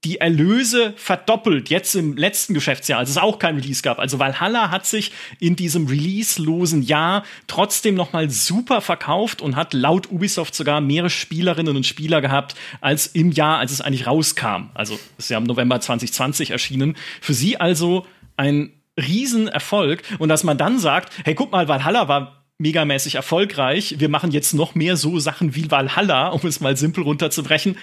die 0.05 0.19
Erlöse 0.19 0.93
verdoppelt, 0.95 1.69
jetzt 1.69 1.93
im 1.93 2.15
letzten 2.15 2.53
Geschäftsjahr, 2.53 2.99
als 2.99 3.09
es 3.09 3.17
auch 3.17 3.37
kein 3.37 3.57
Release 3.57 3.81
gab. 3.81 3.99
Also 3.99 4.17
Valhalla 4.17 4.71
hat 4.71 4.85
sich 4.85 5.11
in 5.39 5.57
diesem 5.57 5.87
release-losen 5.87 6.83
Jahr 6.83 7.23
trotzdem 7.47 7.95
noch 7.95 8.13
mal 8.13 8.29
super 8.29 8.79
verkauft 8.79 9.41
und 9.41 9.57
hat 9.57 9.73
laut 9.73 10.09
Ubisoft 10.09 10.55
sogar 10.55 10.79
mehrere 10.79 11.09
Spielerinnen 11.09 11.75
und 11.75 11.85
Spieler 11.85 12.21
gehabt 12.21 12.55
als 12.79 13.07
im 13.07 13.31
Jahr, 13.31 13.59
als 13.59 13.73
es 13.73 13.81
eigentlich 13.81 14.07
rauskam. 14.07 14.69
Also 14.73 14.97
ist 15.17 15.29
ja 15.29 15.37
im 15.37 15.43
November 15.43 15.81
2020 15.81 16.51
erschienen. 16.51 16.95
Für 17.19 17.33
sie 17.33 17.59
also 17.59 18.05
ein 18.37 18.71
Riesenerfolg. 18.97 20.03
Und 20.19 20.29
dass 20.29 20.43
man 20.43 20.57
dann 20.57 20.79
sagt, 20.79 21.13
hey, 21.25 21.35
guck 21.35 21.51
mal, 21.51 21.67
Valhalla 21.67 22.07
war 22.07 22.45
megamäßig 22.57 23.15
erfolgreich. 23.15 23.95
Wir 23.99 24.09
machen 24.09 24.31
jetzt 24.31 24.53
noch 24.53 24.75
mehr 24.75 24.97
so 24.97 25.19
Sachen 25.19 25.55
wie 25.55 25.71
Valhalla, 25.71 26.29
um 26.29 26.47
es 26.47 26.59
mal 26.59 26.77
simpel 26.77 27.03
runterzubrechen. 27.03 27.77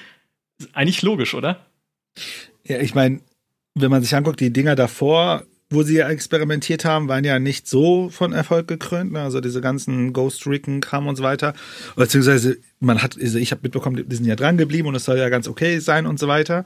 Eigentlich 0.72 1.02
logisch, 1.02 1.34
oder? 1.34 1.65
Ja, 2.64 2.80
ich 2.80 2.94
meine, 2.94 3.20
wenn 3.74 3.90
man 3.90 4.02
sich 4.02 4.14
anguckt, 4.14 4.40
die 4.40 4.52
Dinger 4.52 4.74
davor, 4.74 5.44
wo 5.68 5.82
sie 5.82 5.96
ja 5.96 6.08
experimentiert 6.08 6.84
haben, 6.84 7.08
waren 7.08 7.24
ja 7.24 7.38
nicht 7.38 7.66
so 7.66 8.08
von 8.10 8.32
Erfolg 8.32 8.68
gekrönt. 8.68 9.12
Ne? 9.12 9.20
Also 9.20 9.40
diese 9.40 9.60
ganzen 9.60 10.12
Ghost 10.12 10.46
Recon 10.46 10.80
Kram 10.80 11.08
und 11.08 11.16
so 11.16 11.24
weiter. 11.24 11.54
Beziehungsweise 11.96 12.58
man 12.78 13.02
hat, 13.02 13.18
also 13.20 13.38
ich 13.38 13.50
habe 13.50 13.62
mitbekommen, 13.64 14.04
die 14.08 14.16
sind 14.16 14.26
ja 14.26 14.36
dran 14.36 14.56
geblieben 14.56 14.88
und 14.88 14.94
es 14.94 15.04
soll 15.04 15.18
ja 15.18 15.28
ganz 15.28 15.48
okay 15.48 15.80
sein 15.80 16.06
und 16.06 16.18
so 16.20 16.28
weiter. 16.28 16.64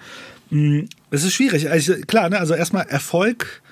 Hm, 0.50 0.88
es 1.10 1.24
ist 1.24 1.32
schwierig. 1.32 1.70
Also 1.70 1.94
klar, 2.06 2.28
ne? 2.28 2.38
also 2.38 2.54
erstmal 2.54 2.86
Erfolg 2.88 3.62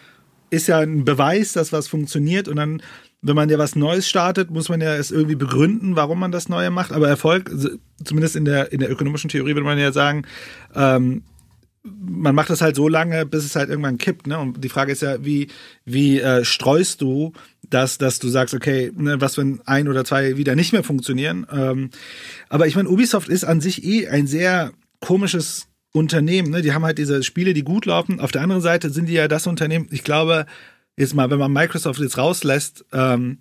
ist 0.50 0.66
ja 0.66 0.78
ein 0.78 1.04
Beweis, 1.04 1.52
dass 1.52 1.72
was 1.72 1.88
funktioniert 1.88 2.48
und 2.48 2.56
dann 2.56 2.82
wenn 3.20 3.34
man 3.34 3.48
ja 3.48 3.58
was 3.58 3.74
Neues 3.74 4.08
startet, 4.08 4.50
muss 4.50 4.68
man 4.68 4.80
ja 4.80 4.94
es 4.94 5.10
irgendwie 5.10 5.34
begründen, 5.34 5.96
warum 5.96 6.20
man 6.20 6.30
das 6.30 6.48
Neue 6.48 6.70
macht. 6.70 6.92
Aber 6.92 7.08
Erfolg, 7.08 7.50
zumindest 8.04 8.36
in 8.36 8.44
der, 8.44 8.72
in 8.72 8.78
der 8.78 8.90
ökonomischen 8.90 9.28
Theorie, 9.28 9.54
würde 9.54 9.64
man 9.64 9.78
ja 9.78 9.90
sagen, 9.90 10.24
ähm, 10.74 11.24
man 11.82 12.34
macht 12.34 12.50
das 12.50 12.60
halt 12.60 12.76
so 12.76 12.88
lange, 12.88 13.26
bis 13.26 13.44
es 13.44 13.56
halt 13.56 13.70
irgendwann 13.70 13.98
kippt. 13.98 14.26
Ne? 14.26 14.38
Und 14.38 14.62
die 14.62 14.68
Frage 14.68 14.92
ist 14.92 15.02
ja, 15.02 15.24
wie, 15.24 15.48
wie 15.84 16.20
äh, 16.20 16.44
streust 16.44 17.00
du 17.00 17.32
das, 17.68 17.98
dass 17.98 18.18
du 18.18 18.28
sagst, 18.28 18.54
okay, 18.54 18.92
ne, 18.94 19.20
was 19.20 19.38
wenn 19.38 19.60
ein 19.66 19.88
oder 19.88 20.04
zwei 20.04 20.36
wieder 20.36 20.54
nicht 20.54 20.72
mehr 20.72 20.84
funktionieren? 20.84 21.46
Ähm, 21.50 21.90
aber 22.48 22.66
ich 22.66 22.76
meine, 22.76 22.88
Ubisoft 22.88 23.28
ist 23.28 23.44
an 23.44 23.60
sich 23.60 23.84
eh 23.84 24.08
ein 24.08 24.26
sehr 24.26 24.72
komisches 25.00 25.66
Unternehmen. 25.92 26.50
Ne? 26.50 26.62
Die 26.62 26.72
haben 26.72 26.84
halt 26.84 26.98
diese 26.98 27.22
Spiele, 27.22 27.54
die 27.54 27.64
gut 27.64 27.86
laufen. 27.86 28.20
Auf 28.20 28.32
der 28.32 28.42
anderen 28.42 28.62
Seite 28.62 28.90
sind 28.90 29.06
die 29.06 29.14
ja 29.14 29.28
das 29.28 29.46
Unternehmen, 29.46 29.88
ich 29.90 30.04
glaube, 30.04 30.46
jetzt 30.96 31.14
mal, 31.14 31.30
wenn 31.30 31.38
man 31.38 31.52
Microsoft 31.52 32.00
jetzt 32.00 32.18
rauslässt, 32.18 32.84
ähm, 32.92 33.38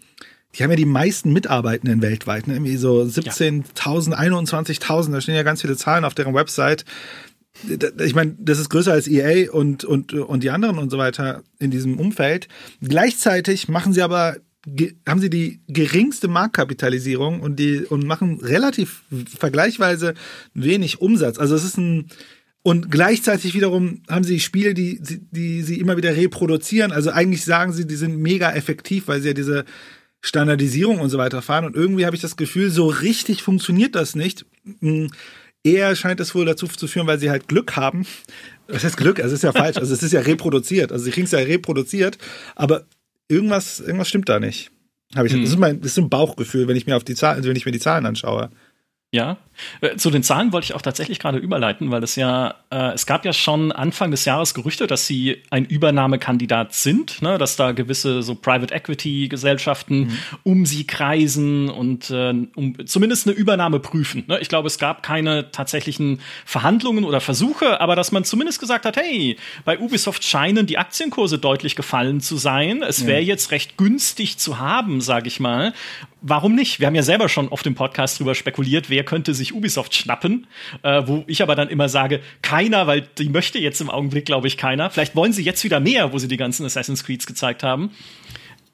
die 0.55 0.63
haben 0.63 0.71
ja 0.71 0.77
die 0.77 0.85
meisten 0.85 1.33
Mitarbeitenden 1.33 2.01
weltweit, 2.01 2.47
ne? 2.47 2.55
irgendwie 2.55 2.77
so 2.77 3.01
17.000, 3.01 4.13
21.000, 4.13 5.11
da 5.11 5.21
stehen 5.21 5.35
ja 5.35 5.43
ganz 5.43 5.61
viele 5.61 5.75
Zahlen 5.75 6.05
auf 6.05 6.15
deren 6.15 6.33
Website 6.33 6.85
ich 7.99 8.15
meine, 8.15 8.35
das 8.39 8.59
ist 8.59 8.69
größer 8.69 8.91
als 8.91 9.07
EA 9.07 9.51
und, 9.51 9.83
und, 9.83 10.13
und 10.13 10.43
die 10.43 10.49
anderen 10.49 10.77
und 10.77 10.89
so 10.89 10.97
weiter 10.97 11.43
in 11.59 11.71
diesem 11.71 11.99
Umfeld. 11.99 12.47
Gleichzeitig 12.81 13.67
machen 13.67 13.93
sie 13.93 14.01
aber, 14.01 14.37
haben 15.07 15.21
sie 15.21 15.29
die 15.29 15.61
geringste 15.67 16.27
Marktkapitalisierung 16.27 17.41
und 17.41 17.57
die, 17.57 17.79
und 17.81 18.05
machen 18.05 18.39
relativ 18.41 19.03
vergleichsweise 19.39 20.13
wenig 20.53 21.01
Umsatz. 21.01 21.39
Also 21.39 21.55
es 21.55 21.63
ist 21.63 21.77
ein, 21.77 22.09
und 22.63 22.91
gleichzeitig 22.91 23.53
wiederum 23.53 24.01
haben 24.09 24.25
sie 24.25 24.39
Spiele, 24.39 24.73
die, 24.73 24.99
die 25.01 25.61
sie 25.61 25.79
immer 25.79 25.95
wieder 25.97 26.15
reproduzieren. 26.15 26.91
Also 26.91 27.11
eigentlich 27.11 27.45
sagen 27.45 27.71
sie, 27.71 27.87
die 27.87 27.95
sind 27.95 28.17
mega 28.17 28.51
effektiv, 28.51 29.07
weil 29.07 29.21
sie 29.21 29.29
ja 29.29 29.33
diese 29.33 29.63
Standardisierung 30.21 30.99
und 30.99 31.09
so 31.09 31.17
weiter 31.17 31.41
fahren. 31.41 31.65
Und 31.65 31.75
irgendwie 31.75 32.05
habe 32.05 32.15
ich 32.15 32.21
das 32.21 32.35
Gefühl, 32.35 32.69
so 32.69 32.87
richtig 32.87 33.41
funktioniert 33.41 33.95
das 33.95 34.15
nicht. 34.15 34.45
Hm, 35.67 35.75
eher 35.75 35.95
scheint 35.95 36.19
es 36.19 36.33
wohl 36.35 36.45
dazu 36.45 36.67
zu 36.67 36.87
führen, 36.87 37.07
weil 37.07 37.19
sie 37.19 37.29
halt 37.29 37.47
Glück 37.47 37.75
haben. 37.75 38.05
Das 38.67 38.83
heißt 38.83 38.97
Glück, 38.97 39.19
es 39.19 39.31
ist 39.31 39.43
ja 39.43 39.51
falsch. 39.51 39.77
Also 39.77 39.93
es 39.93 40.03
ist 40.03 40.11
ja 40.11 40.21
reproduziert. 40.21 40.91
Also 40.91 41.05
sie 41.05 41.11
kriegen 41.11 41.25
es 41.25 41.31
ja 41.31 41.39
reproduziert, 41.39 42.17
aber 42.55 42.85
irgendwas, 43.27 43.79
irgendwas 43.79 44.09
stimmt 44.09 44.29
da 44.29 44.39
nicht. 44.39 44.71
Habe 45.15 45.27
ich. 45.27 45.33
Mhm. 45.33 45.41
Das 45.41 45.49
ist 45.51 45.57
mein, 45.57 45.81
das 45.81 45.91
ist 45.91 45.97
ein 45.99 46.09
Bauchgefühl, 46.09 46.67
wenn 46.67 46.75
ich 46.75 46.85
mir 46.85 46.97
auf 46.97 47.03
die 47.03 47.15
Zahlen, 47.15 47.37
also 47.37 47.49
wenn 47.49 47.55
ich 47.55 47.65
mir 47.65 47.71
die 47.71 47.79
Zahlen 47.79 48.05
anschaue. 48.05 48.49
Ja, 49.13 49.37
äh, 49.79 49.95
zu 49.95 50.11
den 50.11 50.21
Zahlen 50.21 50.51
wollte 50.51 50.65
ich 50.65 50.73
auch 50.73 50.81
tatsächlich 50.81 51.17
gerade 51.19 51.37
überleiten, 51.37 51.91
weil 51.91 52.03
es 52.03 52.17
ja, 52.17 52.55
äh, 52.69 52.91
es 52.93 53.05
gab 53.05 53.23
ja 53.23 53.31
schon 53.31 53.71
Anfang 53.71 54.11
des 54.11 54.25
Jahres 54.25 54.53
Gerüchte, 54.53 54.85
dass 54.85 55.07
sie 55.07 55.43
ein 55.49 55.63
Übernahmekandidat 55.63 56.73
sind, 56.73 57.21
ne, 57.21 57.37
dass 57.37 57.55
da 57.55 57.71
gewisse 57.71 58.21
so 58.21 58.35
Private 58.35 58.73
Equity 58.73 59.29
Gesellschaften 59.29 59.99
mhm. 59.99 60.19
um 60.43 60.65
sie 60.65 60.85
kreisen 60.85 61.69
und 61.69 62.09
äh, 62.09 62.33
um 62.55 62.85
zumindest 62.85 63.27
eine 63.27 63.37
Übernahme 63.37 63.79
prüfen. 63.79 64.25
Ne? 64.27 64.39
Ich 64.41 64.49
glaube, 64.49 64.67
es 64.67 64.77
gab 64.77 65.03
keine 65.03 65.51
tatsächlichen 65.51 66.19
Verhandlungen 66.43 67.05
oder 67.05 67.21
Versuche, 67.21 67.79
aber 67.79 67.95
dass 67.95 68.11
man 68.11 68.25
zumindest 68.25 68.59
gesagt 68.59 68.85
hat, 68.85 68.97
hey, 68.97 69.37
bei 69.63 69.79
Ubisoft 69.79 70.25
scheinen 70.25 70.65
die 70.65 70.77
Aktienkurse 70.77 71.39
deutlich 71.39 71.77
gefallen 71.77 72.19
zu 72.19 72.35
sein. 72.35 72.83
Es 72.83 73.05
wäre 73.05 73.21
ja. 73.21 73.27
jetzt 73.27 73.51
recht 73.51 73.77
günstig 73.77 74.37
zu 74.37 74.59
haben, 74.59 74.99
sage 74.99 75.29
ich 75.29 75.39
mal 75.39 75.73
warum 76.21 76.55
nicht? 76.55 76.79
Wir 76.79 76.87
haben 76.87 76.95
ja 76.95 77.03
selber 77.03 77.29
schon 77.29 77.49
auf 77.49 77.63
dem 77.63 77.75
Podcast 77.75 78.19
drüber 78.19 78.35
spekuliert, 78.35 78.89
wer 78.89 79.03
könnte 79.03 79.33
sich 79.33 79.53
Ubisoft 79.53 79.95
schnappen, 79.95 80.47
äh, 80.83 81.03
wo 81.05 81.23
ich 81.27 81.41
aber 81.41 81.55
dann 81.55 81.69
immer 81.69 81.89
sage, 81.89 82.21
keiner, 82.41 82.87
weil 82.87 83.01
die 83.01 83.29
möchte 83.29 83.59
jetzt 83.59 83.81
im 83.81 83.89
Augenblick, 83.89 84.25
glaube 84.25 84.47
ich, 84.47 84.57
keiner. 84.57 84.89
Vielleicht 84.89 85.15
wollen 85.15 85.33
sie 85.33 85.43
jetzt 85.43 85.63
wieder 85.63 85.79
mehr, 85.79 86.13
wo 86.13 86.17
sie 86.17 86.27
die 86.27 86.37
ganzen 86.37 86.65
Assassin's 86.65 87.03
Creeds 87.03 87.25
gezeigt 87.25 87.63
haben. 87.63 87.91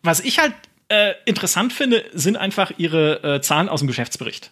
Was 0.01 0.19
ich 0.19 0.39
halt 0.39 0.53
äh, 0.89 1.13
interessant 1.25 1.73
finde, 1.73 2.03
sind 2.13 2.37
einfach 2.37 2.71
ihre 2.77 3.23
äh, 3.23 3.41
Zahlen 3.41 3.69
aus 3.69 3.79
dem 3.79 3.87
Geschäftsbericht. 3.87 4.51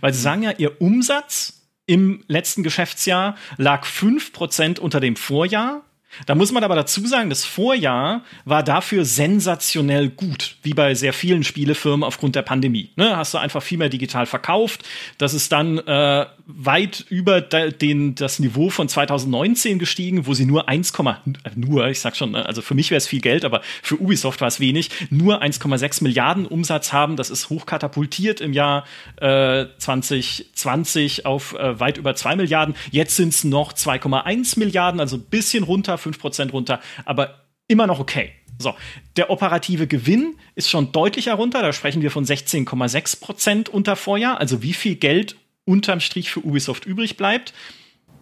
Weil 0.00 0.12
sie 0.12 0.20
sagen 0.20 0.42
ja, 0.42 0.52
ihr 0.56 0.80
Umsatz 0.80 1.66
im 1.86 2.22
letzten 2.28 2.62
Geschäftsjahr 2.62 3.36
lag 3.56 3.84
5% 3.84 4.78
unter 4.78 5.00
dem 5.00 5.16
Vorjahr 5.16 5.82
da 6.26 6.34
muss 6.34 6.52
man 6.52 6.64
aber 6.64 6.74
dazu 6.74 7.06
sagen, 7.06 7.30
das 7.30 7.44
Vorjahr 7.44 8.22
war 8.44 8.62
dafür 8.62 9.04
sensationell 9.04 10.08
gut, 10.08 10.56
wie 10.62 10.74
bei 10.74 10.94
sehr 10.94 11.12
vielen 11.12 11.44
Spielefirmen 11.44 12.04
aufgrund 12.04 12.36
der 12.36 12.42
Pandemie. 12.42 12.90
Ne, 12.96 13.16
hast 13.16 13.34
du 13.34 13.38
einfach 13.38 13.62
viel 13.62 13.78
mehr 13.78 13.88
digital 13.88 14.26
verkauft. 14.26 14.82
Das 15.18 15.34
ist 15.34 15.52
dann 15.52 15.78
äh, 15.78 16.26
weit 16.56 17.04
über 17.08 17.40
den, 17.40 18.14
das 18.14 18.38
Niveau 18.38 18.70
von 18.70 18.88
2019 18.88 19.78
gestiegen, 19.78 20.26
wo 20.26 20.34
sie 20.34 20.46
nur 20.46 20.68
1, 20.68 20.92
äh, 20.92 21.14
nur, 21.56 21.88
ich 21.88 22.00
sag 22.00 22.16
schon, 22.16 22.32
ne, 22.32 22.46
also 22.46 22.62
für 22.62 22.74
mich 22.74 22.90
wäre 22.90 22.98
es 22.98 23.06
viel 23.06 23.20
Geld, 23.20 23.44
aber 23.44 23.62
für 23.82 24.00
Ubisoft 24.00 24.40
war 24.40 24.48
es 24.48 24.60
wenig, 24.60 24.90
nur 25.10 25.42
1,6 25.42 26.02
Milliarden 26.02 26.46
Umsatz 26.46 26.92
haben. 26.92 27.16
Das 27.16 27.30
ist 27.30 27.50
hochkatapultiert 27.50 28.40
im 28.40 28.52
Jahr 28.52 28.84
äh, 29.16 29.66
2020 29.78 31.26
auf 31.26 31.54
äh, 31.54 31.78
weit 31.80 31.98
über 31.98 32.14
2 32.14 32.36
Milliarden. 32.36 32.74
Jetzt 32.90 33.16
sind 33.16 33.30
es 33.30 33.44
noch 33.44 33.72
2,1 33.72 34.58
Milliarden, 34.58 35.00
also 35.00 35.16
ein 35.16 35.24
bisschen 35.24 35.64
runter 35.64 35.96
5% 35.96 36.50
runter, 36.50 36.80
aber 37.04 37.40
immer 37.68 37.86
noch 37.86 38.00
okay. 38.00 38.32
So, 38.60 38.74
der 39.16 39.30
operative 39.30 39.86
Gewinn 39.86 40.36
ist 40.54 40.68
schon 40.68 40.92
deutlicher 40.92 41.34
runter, 41.34 41.62
da 41.62 41.72
sprechen 41.72 42.02
wir 42.02 42.10
von 42.10 42.26
16,6% 42.26 43.70
unter 43.70 43.96
Vorjahr, 43.96 44.38
also 44.38 44.62
wie 44.62 44.74
viel 44.74 44.96
Geld 44.96 45.36
unterm 45.64 46.00
Strich 46.00 46.30
für 46.30 46.40
Ubisoft 46.40 46.86
übrig 46.86 47.16
bleibt. 47.16 47.52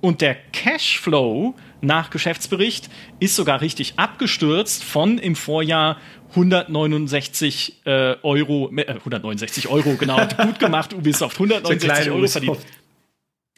Und 0.00 0.20
der 0.20 0.36
Cashflow 0.52 1.54
nach 1.80 2.10
Geschäftsbericht 2.10 2.88
ist 3.18 3.34
sogar 3.34 3.60
richtig 3.60 3.94
abgestürzt 3.96 4.84
von 4.84 5.18
im 5.18 5.34
Vorjahr 5.34 5.98
169 6.30 7.80
äh, 7.84 8.16
Euro, 8.22 8.70
äh, 8.76 8.86
169 8.88 9.68
Euro, 9.68 9.94
genau, 9.96 10.24
gut 10.42 10.58
gemacht, 10.58 10.94
Ubisoft, 10.94 11.36
169 11.36 12.10
Euro 12.10 12.26
verdient. 12.28 12.58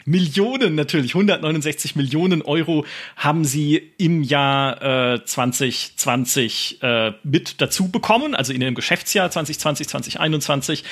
Millionen 0.07 0.75
natürlich, 0.77 1.15
169 1.15 1.95
Millionen 1.95 2.41
Euro 2.43 2.87
haben 3.17 3.45
sie 3.45 3.93
im 3.99 4.23
Jahr 4.23 5.15
äh, 5.15 5.25
2020 5.25 6.83
äh, 6.83 7.13
mit 7.23 7.61
dazu 7.61 7.91
bekommen, 7.91 8.35
also 8.35 8.53
in 8.53 8.61
dem 8.61 8.75
Geschäftsjahr 8.75 9.31
2020, 9.31 9.89
2021. 9.89 10.85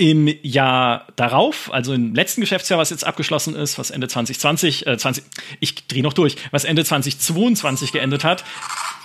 Im 0.00 0.28
Jahr 0.42 1.08
darauf, 1.16 1.72
also 1.72 1.92
im 1.92 2.14
letzten 2.14 2.40
Geschäftsjahr, 2.40 2.78
was 2.78 2.90
jetzt 2.90 3.04
abgeschlossen 3.04 3.56
ist, 3.56 3.78
was 3.78 3.90
Ende 3.90 4.06
2020, 4.06 4.86
äh, 4.86 4.96
20, 4.96 5.24
ich 5.58 5.88
drehe 5.88 6.04
noch 6.04 6.12
durch, 6.12 6.36
was 6.52 6.64
Ende 6.64 6.84
2022 6.84 7.90
geendet 7.90 8.22
hat, 8.22 8.44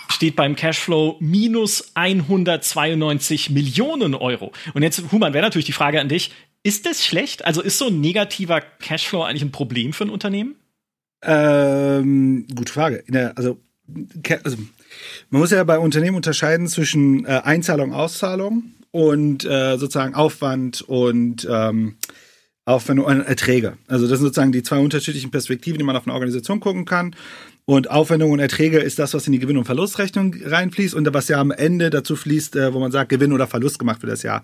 steht 0.10 0.36
beim 0.36 0.56
Cashflow 0.56 1.18
minus 1.20 1.92
192 1.96 3.50
Millionen 3.50 4.14
Euro. 4.14 4.52
Und 4.76 4.84
jetzt, 4.84 5.04
Human, 5.12 5.34
wäre 5.34 5.44
natürlich 5.44 5.66
die 5.66 5.72
Frage 5.72 6.00
an 6.00 6.10
dich, 6.10 6.32
ist 6.62 6.86
das 6.86 7.04
schlecht? 7.04 7.44
Also 7.44 7.62
ist 7.62 7.80
so 7.80 7.88
ein 7.88 8.00
negativer 8.00 8.62
Cashflow 8.62 9.24
eigentlich 9.24 9.42
ein 9.42 9.52
Problem 9.52 9.94
für 9.94 10.06
ein 10.06 10.10
Unternehmen? 10.12 10.56
Ähm, 11.24 12.46
gute 12.56 12.72
Frage. 12.72 13.04
Der, 13.08 13.38
also, 13.38 13.58
also, 14.44 14.58
man 15.30 15.42
muss 15.42 15.52
ja 15.52 15.64
bei 15.64 15.80
Unternehmen 15.80 16.18
unterscheiden 16.18 16.68
zwischen 16.68 17.26
äh, 17.26 17.42
Einzahlung, 17.44 17.94
Auszahlung 17.94 18.74
und 18.94 19.44
äh, 19.44 19.78
sozusagen 19.78 20.14
Aufwand 20.14 20.84
und 20.84 21.48
ähm, 21.50 21.96
Aufwand 22.64 23.00
und 23.00 23.22
Erträge. 23.22 23.74
Also 23.88 24.08
das 24.08 24.20
sind 24.20 24.28
sozusagen 24.28 24.52
die 24.52 24.62
zwei 24.62 24.78
unterschiedlichen 24.78 25.32
Perspektiven, 25.32 25.80
die 25.80 25.84
man 25.84 25.98
auf 25.98 26.06
eine 26.06 26.14
Organisation 26.14 26.60
gucken 26.60 26.86
kann. 26.86 27.16
Und 27.66 27.90
Aufwendungen 27.90 28.34
und 28.34 28.40
Erträge 28.40 28.80
ist 28.80 29.00
das, 29.00 29.16
was 29.16 29.26
in 29.26 29.34
die 29.34 29.40
Gewinn- 29.40 29.58
und 29.58 29.66
Verlustrechnung 29.66 30.36
reinfließt 30.46 30.94
und 30.94 31.12
was 31.12 31.28
ja 31.28 31.40
am 31.42 31.50
Ende 31.50 31.90
dazu 31.90 32.16
fließt, 32.16 32.56
äh, 32.56 32.74
wo 32.74 32.80
man 32.80 32.92
sagt, 32.92 33.10
Gewinn 33.10 33.34
oder 33.34 33.48
Verlust 33.48 33.80
gemacht 33.80 34.02
für 34.02 34.08
das 34.08 34.22
Jahr. 34.22 34.44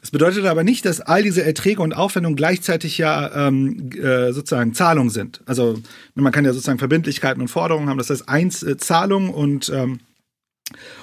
Das 0.00 0.12
bedeutet 0.12 0.44
aber 0.44 0.62
nicht, 0.62 0.84
dass 0.84 1.00
all 1.00 1.24
diese 1.24 1.44
Erträge 1.44 1.82
und 1.82 1.92
Aufwendungen 1.92 2.36
gleichzeitig 2.36 2.98
ja 2.98 3.48
ähm, 3.48 3.90
äh, 4.00 4.32
sozusagen 4.32 4.74
Zahlungen 4.74 5.10
sind. 5.10 5.40
Also 5.46 5.80
man 6.14 6.32
kann 6.32 6.44
ja 6.44 6.52
sozusagen 6.52 6.78
Verbindlichkeiten 6.78 7.40
und 7.40 7.48
Forderungen 7.48 7.88
haben. 7.88 7.98
Das 7.98 8.10
heißt, 8.10 8.28
eins 8.28 8.62
äh, 8.62 8.76
Zahlungen 8.76 9.30
und 9.30 9.70
ähm, 9.70 9.98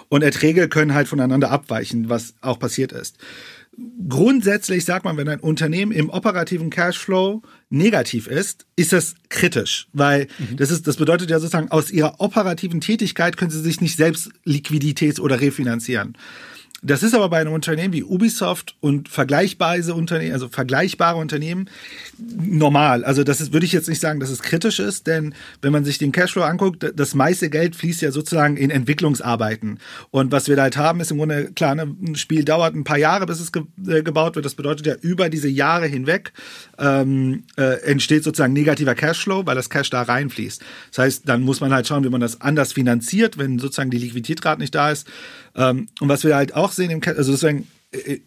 und 0.10 0.24
Erträge 0.24 0.68
können 0.68 0.94
halt 0.94 1.08
voneinander 1.08 1.52
abweichen, 1.52 2.10
was 2.10 2.34
auch 2.42 2.60
passiert 2.60 2.92
ist. 2.92 3.18
Grundsätzlich 4.10 4.84
sagt 4.84 5.06
man, 5.06 5.16
wenn 5.16 5.30
ein 5.30 5.40
Unternehmen 5.40 5.92
im 5.94 6.10
operativen 6.10 6.70
Cashflow 6.70 7.42
negativ 7.70 8.28
ist, 8.28 8.66
ist 8.76 8.92
das 8.92 9.16
kritisch, 9.30 9.88
weil 9.94 10.28
mhm. 10.38 10.58
das 10.58 10.72
ist, 10.72 10.86
das 10.88 10.98
bedeutet 10.98 11.30
ja 11.30 11.40
sozusagen, 11.40 11.72
aus 11.72 11.90
ihrer 11.90 12.20
operativen 12.20 12.82
Tätigkeit 12.82 13.38
können 13.38 13.52
sie 13.52 13.62
sich 13.62 13.80
nicht 13.80 13.96
selbst 13.96 14.32
Liquidität 14.44 15.20
oder 15.20 15.40
refinanzieren. 15.40 16.18
Das 16.82 17.04
ist 17.04 17.14
aber 17.14 17.30
bei 17.30 17.40
einem 17.40 17.54
Unternehmen 17.54 17.94
wie 17.94 18.04
Ubisoft 18.04 18.76
und 18.80 19.10
vergleichbare 19.10 19.94
Unternehmen, 19.94 20.34
also 20.34 20.48
vergleichbare 20.48 21.18
Unternehmen, 21.18 21.70
normal. 22.18 23.04
Also 23.04 23.24
das 23.24 23.42
ist, 23.42 23.54
würde 23.54 23.66
ich 23.66 23.74
jetzt 23.74 23.90
nicht 23.90 24.00
sagen, 24.00 24.20
dass 24.20 24.30
es 24.30 24.42
kritisch 24.42 24.80
ist, 24.80 25.08
denn 25.08 25.34
wenn 25.62 25.72
man 25.72 25.84
sich 25.84 25.98
den 25.98 26.12
Cashflow 26.12 26.44
anguckt, 26.44 26.92
das 26.96 27.16
meiste 27.16 27.50
Geld 27.50 27.76
fließt 27.76 28.02
ja 28.02 28.12
sozusagen 28.12 28.56
in 28.58 28.70
Entwicklungsarbeiten. 28.70 29.80
Und 30.12 30.32
was 30.32 30.48
wir 30.48 30.56
da 30.56 30.64
halt 30.64 30.78
haben, 30.78 31.02
ist 31.02 31.12
im 31.12 31.18
Grunde, 31.18 31.52
klar, 31.54 31.76
ne, 31.76 31.94
ein 32.02 32.16
Spiel 32.16 32.46
dauert 32.46 32.76
ein 32.76 32.84
paar 32.84 32.98
Jahre, 32.98 33.26
bis 33.26 33.40
es 33.40 33.52
ge 33.52 33.64
äh, 33.88 34.02
gebaut 34.02 34.36
wird. 34.36 34.46
Das 34.46 34.56
bedeutet 34.56 34.86
ja, 34.86 34.96
über 35.02 35.30
diese 35.30 35.50
Jahre 35.50 35.88
hinweg 35.88 36.32
ähm, 36.78 37.44
äh, 37.58 37.82
entsteht 37.84 38.24
sozusagen 38.24 38.54
negativer 38.54 38.96
Cashflow, 38.96 39.46
weil 39.46 39.56
das 39.56 39.70
Cash 39.70 39.90
da 39.90 40.04
reinfließt. 40.04 40.62
Das 40.92 40.98
heißt, 40.98 41.28
dann 41.28 41.42
muss 41.42 41.60
man 41.60 41.74
halt 41.74 41.88
schauen, 41.88 42.04
wie 42.04 42.10
man 42.10 42.22
das 42.22 42.42
anders 42.42 42.74
finanziert, 42.74 43.38
wenn 43.38 43.60
sozusagen 43.60 43.92
die 43.92 43.98
Liquidität 43.98 44.42
gerade 44.42 44.62
nicht 44.62 44.76
da 44.76 44.92
ist. 44.92 45.08
Ähm, 45.56 45.88
und 46.00 46.10
was 46.10 46.24
wir 46.24 46.36
halt 46.36 46.56
auch 46.56 46.72
sehen 46.72 46.92
im 46.92 47.02
also 47.06 47.32
deswegen 47.32 47.68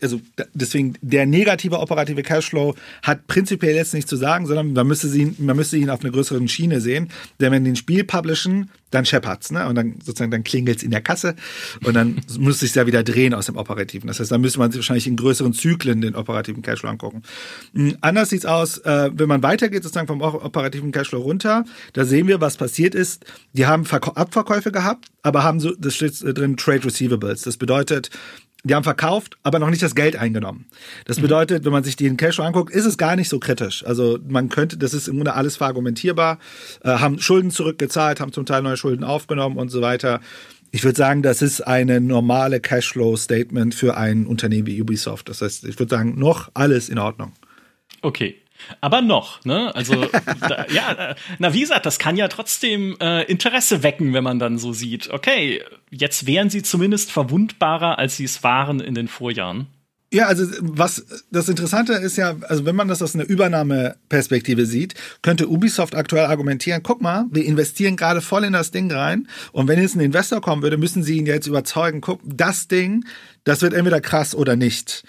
also 0.00 0.20
deswegen 0.54 0.94
der 1.02 1.24
negative 1.24 1.78
operative 1.78 2.22
Cashflow 2.22 2.74
hat 3.02 3.28
prinzipiell 3.28 3.76
jetzt 3.76 3.94
nichts 3.94 4.10
zu 4.10 4.16
sagen, 4.16 4.46
sondern 4.46 4.72
man 4.72 4.86
müsste, 4.86 5.08
sie, 5.08 5.36
man 5.38 5.56
müsste 5.56 5.76
ihn 5.76 5.88
auf 5.88 6.00
einer 6.00 6.12
größeren 6.12 6.48
Schiene 6.48 6.80
sehen. 6.80 7.10
Denn 7.40 7.52
wenn 7.52 7.64
den 7.64 7.76
Spiel 7.76 8.02
publishen, 8.02 8.70
dann 8.90 9.06
scheppert's, 9.06 9.50
ne? 9.52 9.66
Und 9.68 9.76
dann 9.76 9.94
sozusagen 10.04 10.30
dann 10.30 10.44
klingelt's 10.44 10.82
in 10.82 10.90
der 10.90 11.00
Kasse 11.00 11.34
und 11.84 11.94
dann 11.94 12.20
muss 12.38 12.60
sich 12.60 12.74
ja 12.74 12.86
wieder 12.86 13.02
drehen 13.04 13.34
aus 13.34 13.46
dem 13.46 13.56
operativen. 13.56 14.08
Das 14.08 14.20
heißt, 14.20 14.32
dann 14.32 14.40
müsste 14.40 14.58
man 14.58 14.70
sich 14.70 14.80
wahrscheinlich 14.80 15.06
in 15.06 15.16
größeren 15.16 15.52
Zyklen 15.52 16.00
den 16.00 16.16
operativen 16.16 16.62
Cashflow 16.62 16.90
angucken. 16.90 17.22
Hm, 17.74 17.96
anders 18.00 18.30
sieht's 18.30 18.44
aus, 18.44 18.78
äh, 18.78 19.10
wenn 19.14 19.28
man 19.28 19.42
weitergeht 19.42 19.84
sozusagen 19.84 20.08
vom 20.08 20.20
operativen 20.20 20.90
Cashflow 20.90 21.20
runter. 21.20 21.64
Da 21.92 22.04
sehen 22.04 22.26
wir, 22.26 22.40
was 22.40 22.56
passiert 22.56 22.94
ist. 22.94 23.24
Die 23.52 23.66
haben 23.66 23.84
Verk 23.84 24.16
Abverkäufe 24.16 24.72
gehabt, 24.72 25.06
aber 25.22 25.44
haben 25.44 25.60
so, 25.60 25.72
das 25.78 25.94
steht 25.94 26.20
drin 26.20 26.56
Trade 26.56 26.84
Receivables. 26.84 27.42
Das 27.42 27.56
bedeutet, 27.56 28.10
die 28.64 28.74
haben 28.74 28.84
verkauft, 28.84 29.38
aber 29.42 29.58
noch 29.58 29.70
nicht 29.70 29.82
das 29.82 29.94
Geld 29.94 30.16
eingenommen. 30.16 30.66
Das 31.04 31.18
mhm. 31.18 31.22
bedeutet, 31.22 31.64
wenn 31.64 31.72
man 31.72 31.82
sich 31.82 31.96
den 31.96 32.16
Cashflow 32.16 32.44
anguckt, 32.44 32.72
ist 32.72 32.84
es 32.84 32.96
gar 32.96 33.16
nicht 33.16 33.28
so 33.28 33.40
kritisch. 33.40 33.84
Also 33.84 34.18
man 34.26 34.48
könnte, 34.48 34.76
das 34.76 34.94
ist 34.94 35.08
im 35.08 35.16
Grunde 35.16 35.34
alles 35.34 35.56
verargumentierbar, 35.56 36.38
äh, 36.84 36.90
haben 36.90 37.18
Schulden 37.18 37.50
zurückgezahlt, 37.50 38.20
haben 38.20 38.32
zum 38.32 38.46
Teil 38.46 38.62
neue 38.62 38.76
Schulden 38.76 39.04
aufgenommen 39.04 39.56
und 39.56 39.70
so 39.70 39.82
weiter. 39.82 40.20
Ich 40.70 40.84
würde 40.84 40.96
sagen, 40.96 41.22
das 41.22 41.42
ist 41.42 41.60
eine 41.60 42.00
normale 42.00 42.60
Cashflow-Statement 42.60 43.74
für 43.74 43.96
ein 43.96 44.26
Unternehmen 44.26 44.66
wie 44.66 44.80
Ubisoft. 44.80 45.28
Das 45.28 45.42
heißt, 45.42 45.64
ich 45.64 45.78
würde 45.78 45.90
sagen, 45.90 46.18
noch 46.18 46.50
alles 46.54 46.88
in 46.88 46.98
Ordnung. 46.98 47.32
Okay. 48.00 48.41
Aber 48.80 49.02
noch, 49.02 49.44
ne? 49.44 49.74
Also, 49.74 50.06
da, 50.40 50.66
ja, 50.68 51.14
na, 51.38 51.54
wie 51.54 51.60
gesagt, 51.60 51.86
das 51.86 51.98
kann 51.98 52.16
ja 52.16 52.28
trotzdem 52.28 52.96
äh, 53.00 53.22
Interesse 53.24 53.82
wecken, 53.82 54.12
wenn 54.12 54.24
man 54.24 54.38
dann 54.38 54.58
so 54.58 54.72
sieht, 54.72 55.10
okay, 55.10 55.62
jetzt 55.90 56.26
wären 56.26 56.50
sie 56.50 56.62
zumindest 56.62 57.12
verwundbarer, 57.12 57.98
als 57.98 58.16
sie 58.16 58.24
es 58.24 58.42
waren 58.42 58.80
in 58.80 58.94
den 58.94 59.08
Vorjahren. 59.08 59.66
Ja, 60.12 60.26
also 60.26 60.44
was 60.60 61.06
das 61.30 61.48
Interessante 61.48 61.94
ist 61.94 62.18
ja, 62.18 62.36
also 62.42 62.66
wenn 62.66 62.76
man 62.76 62.86
das 62.86 63.00
aus 63.00 63.14
einer 63.14 63.24
Übernahmeperspektive 63.24 64.66
sieht, 64.66 64.94
könnte 65.22 65.48
Ubisoft 65.48 65.94
aktuell 65.94 66.26
argumentieren, 66.26 66.82
guck 66.82 67.00
mal, 67.00 67.24
wir 67.30 67.46
investieren 67.46 67.96
gerade 67.96 68.20
voll 68.20 68.44
in 68.44 68.52
das 68.52 68.70
Ding 68.70 68.92
rein 68.92 69.26
und 69.52 69.68
wenn 69.68 69.80
jetzt 69.80 69.96
ein 69.96 70.00
Investor 70.00 70.42
kommen 70.42 70.62
würde, 70.62 70.76
müssen 70.76 71.02
sie 71.02 71.16
ihn 71.16 71.24
jetzt 71.24 71.46
überzeugen, 71.46 72.02
guck, 72.02 72.20
das 72.26 72.68
Ding, 72.68 73.06
das 73.44 73.62
wird 73.62 73.72
entweder 73.72 74.02
krass 74.02 74.34
oder 74.34 74.54
nicht. 74.54 75.02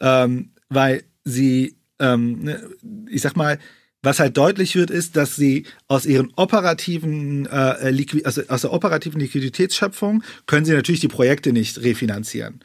Ähm, 0.00 0.50
weil 0.68 1.04
sie 1.24 1.77
ähm, 1.98 2.44
ne, 2.44 2.62
ich 3.10 3.22
sag 3.22 3.36
mal, 3.36 3.58
was 4.02 4.20
halt 4.20 4.36
deutlich 4.36 4.76
wird, 4.76 4.90
ist, 4.90 5.16
dass 5.16 5.34
sie 5.34 5.64
aus 5.88 6.06
ihren 6.06 6.32
operativen, 6.36 7.46
äh, 7.46 7.90
Liqui 7.90 8.24
also 8.24 8.42
aus 8.48 8.60
der 8.60 8.72
operativen 8.72 9.20
Liquiditätsschöpfung 9.20 10.22
können 10.46 10.64
sie 10.64 10.72
natürlich 10.72 11.00
die 11.00 11.08
Projekte 11.08 11.52
nicht 11.52 11.82
refinanzieren. 11.82 12.60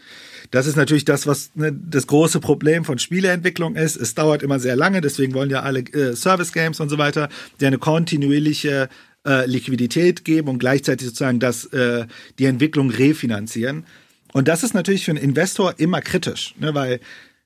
Das 0.51 0.67
ist 0.67 0.75
natürlich 0.75 1.05
das, 1.05 1.25
was 1.25 1.49
ne, 1.55 1.73
das 1.73 2.05
große 2.05 2.39
Problem 2.39 2.85
von 2.85 2.99
Spieleentwicklung 2.99 3.75
ist. 3.75 3.95
Es 3.95 4.13
dauert 4.13 4.43
immer 4.43 4.59
sehr 4.59 4.75
lange, 4.75 5.01
deswegen 5.01 5.33
wollen 5.33 5.49
ja 5.49 5.61
alle 5.61 5.79
äh, 5.79 6.15
Service 6.15 6.53
Games 6.53 6.79
und 6.79 6.89
so 6.89 6.99
weiter, 6.99 7.29
die 7.59 7.65
eine 7.65 7.79
kontinuierliche 7.79 8.87
äh, 9.25 9.47
Liquidität 9.47 10.25
geben 10.25 10.49
und 10.49 10.59
gleichzeitig 10.59 11.07
sozusagen 11.07 11.39
das, 11.39 11.65
äh, 11.73 12.05
die 12.37 12.45
Entwicklung 12.45 12.91
refinanzieren. 12.91 13.85
Und 14.33 14.47
das 14.47 14.63
ist 14.63 14.75
natürlich 14.75 15.05
für 15.05 15.11
einen 15.11 15.23
Investor 15.23 15.75
immer 15.77 16.01
kritisch, 16.01 16.53
ne, 16.59 16.75
weil 16.75 16.99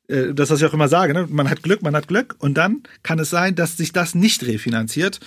äh, 0.07 0.33
das, 0.33 0.49
was 0.49 0.61
ich 0.61 0.67
auch 0.67 0.73
immer 0.73 0.87
sage, 0.87 1.13
ne? 1.13 1.27
man 1.29 1.49
hat 1.49 1.63
Glück, 1.63 1.81
man 1.81 1.95
hat 1.95 2.07
Glück 2.07 2.35
und 2.39 2.55
dann 2.55 2.83
kann 3.03 3.19
es 3.19 3.29
sein, 3.29 3.55
dass 3.55 3.77
sich 3.77 3.91
das 3.93 4.15
nicht 4.15 4.45
refinanziert. 4.45 5.19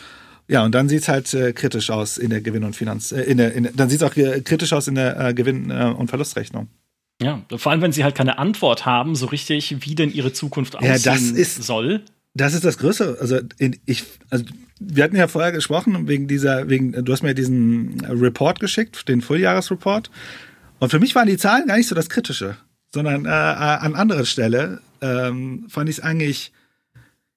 Ja, 0.48 0.64
und 0.64 0.74
dann 0.74 0.88
sieht's 0.88 1.08
halt 1.08 1.32
äh, 1.34 1.52
kritisch 1.52 1.90
aus 1.90 2.18
in 2.18 2.30
der 2.30 2.40
Gewinn- 2.40 2.64
und 2.64 2.74
Finanz, 2.74 3.12
äh, 3.12 3.22
in 3.22 3.38
der, 3.38 3.52
in, 3.52 3.68
dann 3.74 3.88
sieht's 3.88 4.02
auch 4.02 4.16
äh, 4.16 4.40
kritisch 4.40 4.72
aus 4.72 4.88
in 4.88 4.96
der 4.96 5.28
äh, 5.28 5.34
Gewinn- 5.34 5.70
und 5.70 6.08
Verlustrechnung. 6.08 6.68
Ja, 7.22 7.42
vor 7.56 7.70
allem, 7.70 7.82
wenn 7.82 7.92
sie 7.92 8.02
halt 8.02 8.14
keine 8.14 8.38
Antwort 8.38 8.86
haben, 8.86 9.14
so 9.14 9.26
richtig, 9.26 9.76
wie 9.86 9.94
denn 9.94 10.10
ihre 10.10 10.32
Zukunft 10.32 10.74
aussehen 10.76 10.90
ja, 10.90 10.98
das 10.98 11.20
ist, 11.20 11.62
soll. 11.62 12.02
Das 12.34 12.54
ist 12.54 12.64
das 12.64 12.78
Größte. 12.78 13.18
Also 13.20 13.40
in, 13.58 13.78
ich, 13.84 14.04
also 14.30 14.44
wir 14.78 15.04
hatten 15.04 15.16
ja 15.16 15.28
vorher 15.28 15.52
gesprochen 15.52 16.08
wegen 16.08 16.26
dieser, 16.26 16.70
wegen, 16.70 16.92
du 16.92 17.12
hast 17.12 17.22
mir 17.22 17.34
diesen 17.34 18.00
Report 18.06 18.58
geschickt, 18.58 19.06
den 19.08 19.20
Volljahresreport. 19.20 20.10
Und 20.78 20.90
für 20.90 20.98
mich 20.98 21.14
waren 21.14 21.28
die 21.28 21.36
Zahlen 21.36 21.66
gar 21.66 21.76
nicht 21.76 21.88
so 21.88 21.94
das 21.94 22.08
Kritische 22.08 22.56
sondern 22.92 23.24
äh, 23.24 23.29
äh, 23.29 23.33
an 23.33 23.94
anderer 23.94 24.24
Stelle 24.24 24.81
ähm, 25.00 25.66
fand 25.68 25.88
ich 25.88 25.98
es 25.98 26.03
eigentlich 26.03 26.53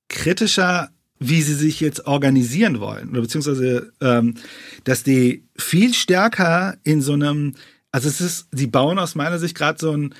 kritischer, 0.10 0.89
wie 1.20 1.42
sie 1.42 1.54
sich 1.56 1.80
jetzt 1.80 2.06
organisieren 2.06 2.80
wollen. 2.80 3.10
Oder 3.10 3.22
beziehungsweise, 3.22 3.94
ähm, 4.02 4.36
dass 4.84 5.04
die 5.04 5.44
viel 5.58 5.94
stärker 5.94 6.78
in 6.84 7.02
so 7.02 7.13
einem, 7.13 7.56
also 7.92 8.10
es 8.10 8.20
ist, 8.20 8.48
sie 8.52 8.68
bauen 8.68 9.00
aus 9.00 9.16
meiner 9.16 9.39
Sicht 9.39 9.56
gerade 9.56 9.80
so, 9.80 9.92
ein, 9.92 10.13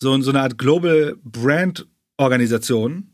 so, 0.00 0.18
so 0.20 0.30
eine 0.30 0.40
Art 0.40 0.58
Global 0.58 1.16
Brand 1.22 1.86
Organisation, 2.16 3.10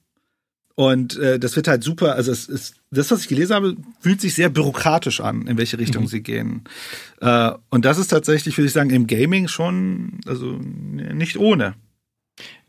und 0.74 1.18
äh, 1.18 1.38
das 1.38 1.56
wird 1.56 1.68
halt 1.68 1.82
super, 1.82 2.14
also 2.14 2.32
es 2.32 2.48
ist, 2.48 2.74
das, 2.90 3.10
was 3.10 3.22
ich 3.22 3.28
gelesen 3.28 3.54
habe, 3.54 3.76
fühlt 4.00 4.20
sich 4.20 4.34
sehr 4.34 4.48
bürokratisch 4.48 5.20
an, 5.20 5.46
in 5.46 5.58
welche 5.58 5.78
Richtung 5.78 6.04
mhm. 6.04 6.08
sie 6.08 6.22
gehen. 6.22 6.64
Äh, 7.20 7.52
und 7.70 7.84
das 7.84 7.98
ist 7.98 8.08
tatsächlich, 8.08 8.56
würde 8.56 8.66
ich 8.66 8.72
sagen, 8.72 8.90
im 8.90 9.06
Gaming 9.06 9.48
schon, 9.48 10.20
also 10.26 10.58
nicht 10.58 11.36
ohne. 11.36 11.74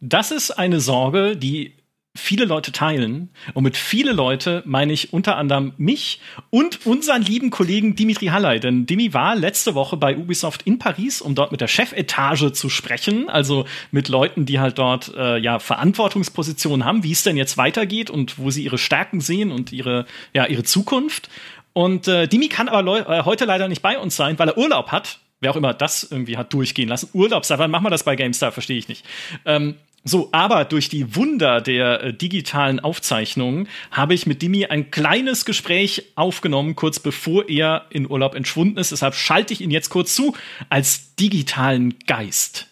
Das 0.01 0.31
ist 0.31 0.51
eine 0.51 0.81
Sorge, 0.81 1.37
die 1.37 1.75
viele 2.15 2.45
Leute 2.45 2.71
teilen. 2.71 3.29
Und 3.53 3.63
mit 3.63 3.75
viele 3.75 4.11
Leute 4.11 4.61
meine 4.65 4.93
ich 4.93 5.13
unter 5.13 5.35
anderem 5.35 5.73
mich 5.77 6.21
und 6.51 6.85
unseren 6.85 7.23
lieben 7.23 7.49
Kollegen 7.49 7.95
Dimitri 7.95 8.27
Halley. 8.27 8.59
Denn 8.59 8.85
Dimi 8.85 9.13
war 9.13 9.35
letzte 9.35 9.73
Woche 9.73 9.97
bei 9.97 10.15
Ubisoft 10.15 10.61
in 10.63 10.77
Paris, 10.77 11.21
um 11.21 11.33
dort 11.33 11.51
mit 11.51 11.61
der 11.61 11.67
Chefetage 11.67 12.53
zu 12.53 12.69
sprechen. 12.69 13.29
Also 13.29 13.65
mit 13.91 14.09
Leuten, 14.09 14.45
die 14.45 14.59
halt 14.59 14.77
dort 14.77 15.13
äh, 15.15 15.37
ja 15.37 15.57
Verantwortungspositionen 15.57 16.85
haben, 16.85 17.03
wie 17.03 17.11
es 17.11 17.23
denn 17.23 17.35
jetzt 17.35 17.57
weitergeht 17.57 18.11
und 18.11 18.37
wo 18.37 18.51
sie 18.51 18.63
ihre 18.63 18.77
Stärken 18.77 19.19
sehen 19.19 19.51
und 19.51 19.71
ihre, 19.71 20.05
ja, 20.33 20.45
ihre 20.45 20.63
Zukunft. 20.63 21.29
Und 21.73 22.07
äh, 22.07 22.27
Dimi 22.27 22.47
kann 22.47 22.69
aber 22.69 23.09
äh, 23.09 23.23
heute 23.23 23.45
leider 23.45 23.67
nicht 23.67 23.81
bei 23.81 23.97
uns 23.97 24.15
sein, 24.15 24.37
weil 24.37 24.49
er 24.49 24.57
Urlaub 24.57 24.91
hat. 24.91 25.19
Wer 25.39 25.51
auch 25.51 25.55
immer 25.57 25.73
das 25.73 26.03
irgendwie 26.03 26.37
hat 26.37 26.53
durchgehen 26.53 26.87
lassen. 26.87 27.09
Urlaub, 27.11 27.43
wann 27.49 27.71
machen 27.71 27.83
wir 27.83 27.89
das 27.89 28.03
bei 28.03 28.15
GameStar? 28.15 28.53
Verstehe 28.53 28.77
ich 28.77 28.87
nicht. 28.87 29.03
Ähm, 29.45 29.75
so, 30.05 30.29
aber 30.33 30.65
durch 30.65 30.89
die 30.89 31.15
Wunder 31.15 31.61
der 31.61 32.03
äh, 32.03 32.13
digitalen 32.13 32.81
Aufzeichnungen 32.81 33.69
habe 33.89 34.13
ich 34.13 34.25
mit 34.25 34.41
Dimi 34.41 34.65
ein 34.65 34.91
kleines 34.91 35.45
Gespräch 35.45 36.11
aufgenommen, 36.15 36.75
kurz 36.75 36.99
bevor 36.99 37.47
er 37.47 37.85
in 37.89 38.09
Urlaub 38.09 38.35
entschwunden 38.35 38.77
ist. 38.77 38.91
Deshalb 38.91 39.15
schalte 39.15 39.53
ich 39.53 39.61
ihn 39.61 39.71
jetzt 39.71 39.89
kurz 39.89 40.13
zu 40.13 40.35
als 40.69 41.15
digitalen 41.15 41.95
Geist. 42.05 42.67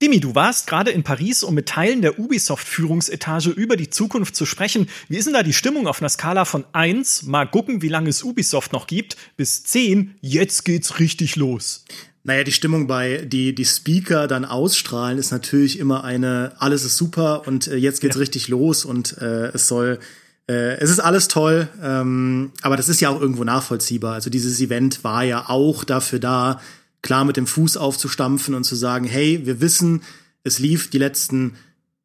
Dimi, 0.00 0.20
du 0.20 0.34
warst 0.34 0.66
gerade 0.68 0.90
in 0.90 1.02
Paris, 1.02 1.42
um 1.42 1.54
mit 1.54 1.68
Teilen 1.70 2.02
der 2.02 2.18
Ubisoft-Führungsetage 2.18 3.50
über 3.50 3.76
die 3.76 3.90
Zukunft 3.90 4.36
zu 4.36 4.46
sprechen. 4.46 4.88
Wie 5.08 5.16
ist 5.16 5.24
denn 5.24 5.34
da 5.34 5.42
die 5.42 5.54
Stimmung 5.54 5.88
auf 5.88 6.00
einer 6.00 6.10
Skala 6.10 6.44
von 6.44 6.66
1, 6.72 7.22
mal 7.24 7.46
gucken, 7.46 7.80
wie 7.82 7.88
lange 7.88 8.10
es 8.10 8.22
Ubisoft 8.22 8.72
noch 8.74 8.86
gibt, 8.86 9.16
bis 9.36 9.64
10, 9.64 10.16
jetzt 10.20 10.66
geht's 10.66 11.00
richtig 11.00 11.36
los? 11.36 11.86
Naja, 12.26 12.42
die 12.42 12.50
Stimmung 12.50 12.88
bei 12.88 13.18
die 13.18 13.54
die 13.54 13.64
Speaker 13.64 14.26
dann 14.26 14.44
ausstrahlen 14.44 15.16
ist 15.16 15.30
natürlich 15.30 15.78
immer 15.78 16.02
eine 16.02 16.54
alles 16.58 16.84
ist 16.84 16.96
super 16.96 17.46
und 17.46 17.68
äh, 17.68 17.76
jetzt 17.76 18.00
geht's 18.00 18.16
ja. 18.16 18.20
richtig 18.20 18.48
los 18.48 18.84
und 18.84 19.16
äh, 19.18 19.52
es 19.52 19.68
soll 19.68 20.00
äh, 20.48 20.76
es 20.78 20.90
ist 20.90 20.98
alles 20.98 21.28
toll, 21.28 21.68
ähm, 21.80 22.50
aber 22.62 22.76
das 22.76 22.88
ist 22.88 23.00
ja 23.00 23.10
auch 23.10 23.20
irgendwo 23.20 23.44
nachvollziehbar. 23.44 24.14
Also 24.14 24.28
dieses 24.28 24.60
Event 24.60 25.04
war 25.04 25.22
ja 25.22 25.48
auch 25.48 25.84
dafür 25.84 26.18
da, 26.18 26.60
klar 27.00 27.24
mit 27.24 27.36
dem 27.36 27.46
Fuß 27.46 27.76
aufzustampfen 27.76 28.56
und 28.56 28.64
zu 28.64 28.74
sagen, 28.74 29.06
hey, 29.06 29.46
wir 29.46 29.60
wissen, 29.60 30.02
es 30.42 30.58
lief 30.58 30.90
die 30.90 30.98
letzten 30.98 31.54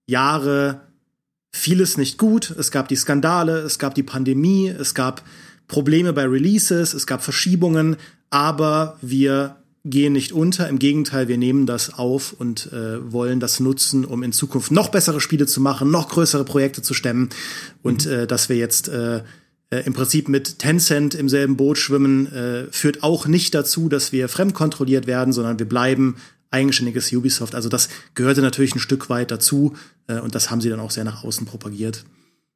Jahre 0.06 0.82
vieles 1.52 1.98
nicht 1.98 2.20
gut. 2.20 2.52
Es 2.52 2.70
gab 2.70 2.90
die 2.90 2.96
Skandale, 2.96 3.58
es 3.58 3.80
gab 3.80 3.96
die 3.96 4.04
Pandemie, 4.04 4.70
es 4.70 4.94
gab 4.94 5.24
Probleme 5.68 6.14
bei 6.14 6.26
Releases, 6.26 6.94
es 6.94 7.08
gab 7.08 7.24
Verschiebungen, 7.24 7.98
aber 8.30 9.00
wir 9.02 9.61
gehen 9.84 10.13
nicht 10.13 10.32
unter. 10.32 10.67
Im 10.70 10.80
Gegenteil, 10.80 11.28
wir 11.28 11.38
nehmen 11.38 11.65
das 11.65 11.94
auf 11.94 12.34
und 12.34 12.72
äh, 12.72 13.12
wollen 13.12 13.39
das 13.39 13.60
nutzen, 13.60 14.06
um 14.06 14.24
in 14.24 14.32
Zukunft 14.32 14.72
noch 14.72 14.89
bessere 14.89 15.20
Spiele 15.20 15.48
zu 15.48 15.60
machen, 15.62 15.89
noch 15.89 16.10
größere 16.10 16.46
Projekte 16.46 16.82
zu 16.82 16.94
stemmen. 16.94 17.30
Und 17.82 18.06
mhm. 18.06 18.12
äh, 18.12 18.28
dass 18.28 18.50
wir 18.50 18.58
jetzt 18.58 18.89
äh, 18.89 19.24
äh, 19.72 19.80
im 19.86 19.94
Prinzip 19.94 20.30
mit 20.30 20.60
Tencent 20.60 21.15
im 21.15 21.30
selben 21.30 21.58
Boot 21.58 21.78
schwimmen, 21.78 22.32
äh, 22.32 22.65
führt 22.72 23.02
auch 23.04 23.26
nicht 23.26 23.56
dazu, 23.56 23.89
dass 23.89 24.12
wir 24.12 24.30
fremdkontrolliert 24.30 25.08
werden, 25.08 25.34
sondern 25.34 25.58
wir 25.58 25.67
bleiben 25.67 26.17
eigenständiges 26.52 27.12
Ubisoft. 27.13 27.56
Also 27.56 27.70
das 27.70 27.89
gehörte 28.13 28.41
natürlich 28.41 28.76
ein 28.76 28.80
Stück 28.80 29.10
weit 29.10 29.32
dazu 29.32 29.76
äh, 30.08 30.20
und 30.20 30.36
das 30.36 30.52
haben 30.52 30.62
sie 30.62 30.70
dann 30.70 30.82
auch 30.82 30.91
sehr 30.91 31.06
nach 31.06 31.24
außen 31.24 31.48
propagiert. 31.48 32.06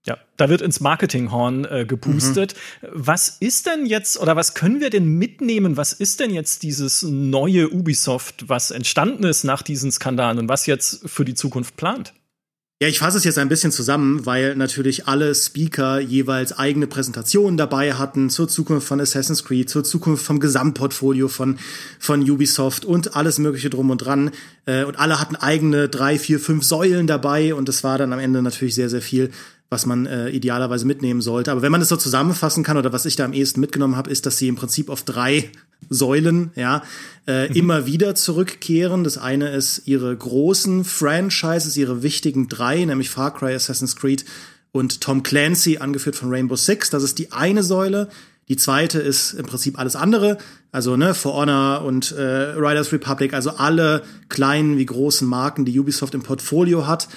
Ja, 0.05 0.19
da 0.37 0.49
wird 0.49 0.61
ins 0.61 0.81
Marketinghorn 0.81 1.65
äh, 1.65 1.85
gepustet. 1.85 2.53
Mhm. 2.81 2.87
Was 2.93 3.29
ist 3.39 3.65
denn 3.65 3.87
jetzt 3.87 4.19
oder 4.19 4.35
was 4.35 4.53
können 4.53 4.79
wir 4.79 4.91
denn 4.91 5.05
mitnehmen? 5.05 5.77
Was 5.77 5.93
ist 5.93 6.19
denn 6.19 6.31
jetzt 6.31 6.61
dieses 6.61 7.01
neue 7.01 7.69
Ubisoft, 7.71 8.47
was 8.47 8.69
entstanden 8.69 9.23
ist 9.23 9.43
nach 9.43 9.63
diesen 9.63 9.91
Skandalen 9.91 10.37
und 10.37 10.49
was 10.49 10.67
jetzt 10.67 11.09
für 11.09 11.25
die 11.25 11.33
Zukunft 11.33 11.75
plant? 11.75 12.13
Ja, 12.81 12.89
ich 12.89 12.99
fasse 12.99 13.17
es 13.17 13.23
jetzt 13.23 13.37
ein 13.37 13.47
bisschen 13.47 13.71
zusammen, 13.71 14.25
weil 14.25 14.57
natürlich 14.57 15.07
alle 15.07 15.33
Speaker 15.33 16.01
jeweils 16.01 16.51
eigene 16.51 16.87
Präsentationen 16.87 17.55
dabei 17.55 17.93
hatten 17.93 18.29
zur 18.29 18.49
Zukunft 18.49 18.85
von 18.85 18.99
Assassin's 18.99 19.45
Creed, 19.45 19.69
zur 19.69 19.85
Zukunft 19.85 20.25
vom 20.25 20.41
Gesamtportfolio 20.41 21.29
von, 21.29 21.57
von 21.99 22.29
Ubisoft 22.29 22.83
und 22.83 23.15
alles 23.15 23.39
Mögliche 23.39 23.69
drum 23.69 23.91
und 23.91 23.99
dran. 23.99 24.31
Äh, 24.65 24.83
und 24.83 24.99
alle 24.99 25.21
hatten 25.21 25.37
eigene 25.37 25.87
drei, 25.87 26.19
vier, 26.19 26.37
fünf 26.37 26.65
Säulen 26.65 27.07
dabei 27.07 27.55
und 27.55 27.69
es 27.69 27.85
war 27.85 27.97
dann 27.97 28.11
am 28.11 28.19
Ende 28.19 28.41
natürlich 28.41 28.75
sehr, 28.75 28.89
sehr 28.89 29.01
viel 29.01 29.31
was 29.69 29.85
man 29.85 30.05
äh, 30.05 30.29
idealerweise 30.29 30.85
mitnehmen 30.85 31.21
sollte. 31.21 31.51
Aber 31.51 31.61
wenn 31.61 31.71
man 31.71 31.81
es 31.81 31.89
so 31.89 31.97
zusammenfassen 31.97 32.63
kann 32.63 32.77
oder 32.77 32.93
was 32.93 33.05
ich 33.05 33.15
da 33.15 33.25
am 33.25 33.33
ehesten 33.33 33.59
mitgenommen 33.59 33.95
habe, 33.95 34.09
ist, 34.09 34.25
dass 34.25 34.37
sie 34.37 34.47
im 34.47 34.55
Prinzip 34.55 34.89
auf 34.89 35.03
drei 35.03 35.49
Säulen 35.89 36.51
ja 36.55 36.83
äh, 37.27 37.49
mhm. 37.49 37.55
immer 37.55 37.85
wieder 37.85 38.15
zurückkehren. 38.15 39.03
Das 39.03 39.17
eine 39.17 39.49
ist 39.49 39.83
ihre 39.85 40.15
großen 40.15 40.85
Franchises, 40.85 41.77
ihre 41.77 42.03
wichtigen 42.03 42.47
drei, 42.47 42.85
nämlich 42.85 43.09
Far 43.09 43.33
Cry, 43.33 43.53
Assassin's 43.53 43.95
Creed 43.95 44.23
und 44.71 45.01
Tom 45.01 45.23
Clancy, 45.23 45.77
angeführt 45.77 46.15
von 46.15 46.29
Rainbow 46.29 46.55
Six. 46.55 46.89
Das 46.89 47.03
ist 47.03 47.17
die 47.17 47.31
eine 47.31 47.63
Säule. 47.63 48.09
Die 48.47 48.57
zweite 48.57 48.99
ist 48.99 49.33
im 49.33 49.45
Prinzip 49.45 49.79
alles 49.79 49.95
andere, 49.95 50.37
also 50.71 50.95
ne, 50.97 51.15
For 51.15 51.33
Honor 51.33 51.83
und 51.83 52.11
äh, 52.11 52.21
Riders 52.21 52.91
Republic, 52.91 53.33
also 53.33 53.51
alle 53.51 54.03
kleinen 54.29 54.77
wie 54.77 54.85
großen 54.85 55.27
Marken, 55.27 55.65
die 55.65 55.79
Ubisoft 55.79 56.13
im 56.13 56.21
Portfolio 56.21 56.85
hat. 56.85 57.07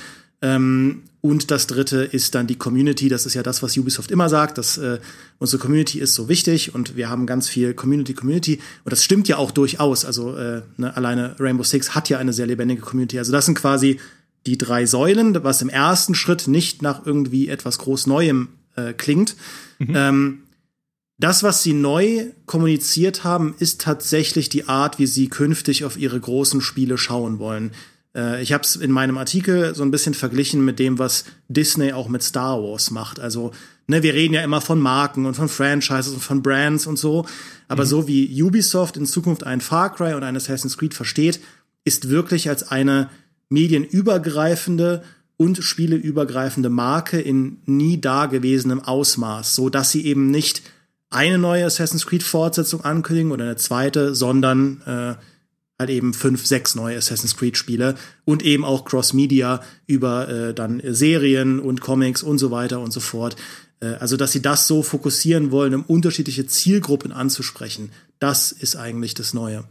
Ähm, 0.41 1.03
und 1.21 1.51
das 1.51 1.67
dritte 1.67 2.03
ist 2.05 2.35
dann 2.35 2.47
die 2.47 2.57
Community. 2.57 3.09
Das 3.09 3.27
ist 3.27 3.35
ja 3.35 3.43
das, 3.43 3.63
was 3.63 3.77
Ubisoft 3.77 4.11
immer 4.11 4.29
sagt, 4.29 4.57
dass 4.57 4.79
äh, 4.79 5.01
unsere 5.39 5.61
Community 5.61 5.99
ist 5.99 6.15
so 6.15 6.29
wichtig 6.29 6.75
und 6.75 6.97
wir 6.97 7.09
haben 7.09 7.27
ganz 7.27 7.49
viel 7.49 7.75
Community, 7.75 8.15
Community. 8.15 8.61
Und 8.85 8.93
das 8.93 9.03
stimmt 9.03 9.27
ja 9.27 9.37
auch 9.37 9.51
durchaus. 9.51 10.05
Also 10.05 10.37
äh, 10.37 10.63
ne, 10.77 10.97
alleine 10.97 11.35
Rainbow 11.41 11.65
Six 11.65 11.95
hat 11.95 12.09
ja 12.09 12.19
eine 12.19 12.33
sehr 12.33 12.47
lebendige 12.47 12.83
Community. 12.83 13.19
Also 13.19 13.33
das 13.33 13.47
sind 13.47 13.57
quasi 13.57 13.99
die 14.47 14.59
drei 14.59 14.87
Säulen, 14.87 15.43
was 15.43 15.61
im 15.61 15.69
ersten 15.69 16.15
Schritt 16.15 16.47
nicht 16.47 16.83
nach 16.83 17.05
irgendwie 17.05 17.49
etwas 17.49 17.79
groß 17.79 18.07
Neuem 18.07 18.49
äh, 18.77 18.93
klingt. 18.93 19.35
Mhm. 19.81 19.95
Ähm, 19.95 20.39
das, 21.19 21.43
was 21.43 21.65
sie 21.65 21.73
neu 21.73 22.27
kommuniziert 22.47 23.25
haben, 23.25 23.57
ist 23.59 23.81
tatsächlich 23.81 24.51
die 24.51 24.69
Art, 24.69 25.01
wie 25.01 25.07
sie 25.07 25.29
künftig 25.29 25.85
auf 25.85 25.97
ihre 25.97 26.21
großen 26.21 26.61
Spiele 26.61 26.97
schauen 26.97 27.41
wollen. 27.41 27.73
Äh, 28.15 28.43
ich 28.43 28.53
habe 28.53 28.63
es 28.63 28.77
in 28.77 28.91
meinem 28.91 29.19
Artikel 29.19 29.75
so 29.75 29.83
ein 29.83 29.91
bisschen 29.91 30.15
verglichen 30.15 30.65
mit 30.65 30.79
dem, 30.79 30.99
was 30.99 31.25
Disney 31.49 31.93
auch 31.93 32.09
mit 32.09 32.23
Star 32.23 32.63
Wars 32.63 32.91
macht. 32.91 33.21
Also, 33.21 33.53
ne, 33.87 34.03
wir 34.03 34.15
reden 34.15 34.35
ja 34.35 34.43
immer 34.43 34.61
von 34.61 34.81
Marken 34.81 35.27
und 35.27 35.35
von 35.35 35.49
Franchises 35.49 36.13
und 36.13 36.23
von 36.23 36.43
Brands 36.43 36.87
und 36.87 36.99
so. 36.99 37.27
Aber 37.69 37.85
mhm. 37.85 37.89
so 37.89 38.09
wie 38.09 38.43
Ubisoft 38.43 38.97
in 38.97 39.07
Zukunft 39.07 39.45
ein 39.45 39.61
Far 39.61 39.95
Cry 39.95 40.15
und 40.15 40.25
ein 40.25 40.37
Assassin's 40.37 40.79
Creed 40.79 40.95
versteht, 40.95 41.41
ist 41.85 42.09
wirklich 42.09 42.49
als 42.49 42.71
eine 42.71 43.11
medienübergreifende 43.49 45.03
und 45.37 45.63
spieleübergreifende 45.63 46.69
Marke 46.69 47.21
in 47.21 47.59
nie 47.65 48.01
dagewesenem 48.01 48.81
Ausmaß, 48.81 49.55
so 49.55 49.71
dass 49.71 49.91
sie 49.91 50.05
eben 50.05 50.31
nicht 50.31 50.63
eine 51.11 51.39
neue 51.39 51.65
Assassin's 51.65 52.07
Creed 52.07 52.23
Fortsetzung 52.23 52.85
ankündigen 52.85 53.33
oder 53.33 53.45
eine 53.45 53.57
zweite, 53.57 54.15
sondern 54.15 54.83
äh, 54.85 55.15
halt 55.79 55.91
eben 55.91 56.13
fünf, 56.13 56.45
sechs 56.45 56.75
neue 56.75 56.97
Assassin's 56.97 57.37
Creed 57.37 57.57
Spiele 57.57 57.95
und 58.25 58.45
eben 58.45 58.65
auch 58.65 58.85
Cross-Media 58.85 59.63
über 59.87 60.29
äh, 60.29 60.55
dann 60.55 60.83
Serien 60.85 61.61
und 61.61 61.81
Comics 61.81 62.23
und 62.23 62.39
so 62.39 62.51
weiter 62.51 62.81
und 62.81 62.93
so 62.93 63.01
fort. 63.01 63.37
Äh, 63.81 63.95
also, 64.01 64.17
dass 64.17 64.33
sie 64.33 64.43
das 64.43 64.67
so 64.67 64.83
fokussieren 64.83 65.53
wollen, 65.53 65.75
um 65.75 65.85
unterschiedliche 65.85 66.47
Zielgruppen 66.47 67.13
anzusprechen, 67.13 67.93
das 68.19 68.51
ist 68.51 68.75
eigentlich 68.75 69.15
das 69.15 69.35
Neue. 69.35 69.65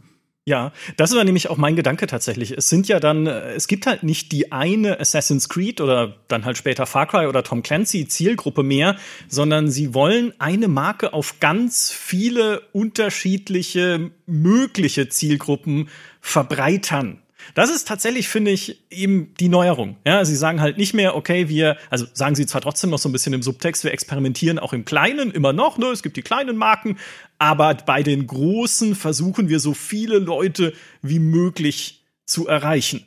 Ja, 0.48 0.72
das 0.96 1.14
war 1.14 1.24
nämlich 1.24 1.50
auch 1.50 1.58
mein 1.58 1.76
Gedanke 1.76 2.06
tatsächlich. 2.06 2.52
Es 2.52 2.70
sind 2.70 2.88
ja 2.88 3.00
dann, 3.00 3.26
äh, 3.26 3.52
es 3.52 3.66
gibt 3.66 3.86
halt 3.86 4.02
nicht 4.02 4.32
die 4.32 4.50
eine 4.50 4.98
Assassin's 4.98 5.50
Creed 5.50 5.78
oder 5.82 6.14
dann 6.28 6.46
halt 6.46 6.56
später 6.56 6.86
Far 6.86 7.06
Cry 7.06 7.26
oder 7.26 7.42
Tom 7.42 7.62
Clancy 7.62 8.08
Zielgruppe 8.08 8.62
mehr, 8.62 8.96
sondern 9.28 9.70
sie 9.70 9.92
wollen 9.92 10.32
eine 10.38 10.68
Marke 10.68 11.12
auf 11.12 11.38
ganz 11.38 11.92
viele 11.92 12.62
unterschiedliche 12.72 14.10
mögliche 14.24 15.10
Zielgruppen 15.10 15.90
verbreitern. 16.22 17.20
Das 17.54 17.70
ist 17.70 17.88
tatsächlich, 17.88 18.28
finde 18.28 18.50
ich, 18.50 18.82
eben 18.90 19.34
die 19.40 19.48
Neuerung. 19.48 19.96
Ja, 20.06 20.24
sie 20.24 20.36
sagen 20.36 20.60
halt 20.60 20.78
nicht 20.78 20.94
mehr, 20.94 21.16
okay, 21.16 21.48
wir, 21.48 21.76
also 21.90 22.06
sagen 22.12 22.34
sie 22.34 22.46
zwar 22.46 22.60
trotzdem 22.60 22.90
noch 22.90 22.98
so 22.98 23.08
ein 23.08 23.12
bisschen 23.12 23.32
im 23.32 23.42
Subtext, 23.42 23.84
wir 23.84 23.92
experimentieren 23.92 24.58
auch 24.58 24.72
im 24.72 24.84
Kleinen 24.84 25.30
immer 25.30 25.52
noch, 25.52 25.78
ne? 25.78 25.86
Es 25.86 26.02
gibt 26.02 26.16
die 26.16 26.22
kleinen 26.22 26.56
Marken, 26.56 26.98
aber 27.38 27.74
bei 27.74 28.02
den 28.02 28.26
großen 28.26 28.94
versuchen 28.94 29.48
wir 29.48 29.60
so 29.60 29.74
viele 29.74 30.18
Leute 30.18 30.72
wie 31.02 31.18
möglich 31.18 32.04
zu 32.26 32.46
erreichen. 32.46 33.06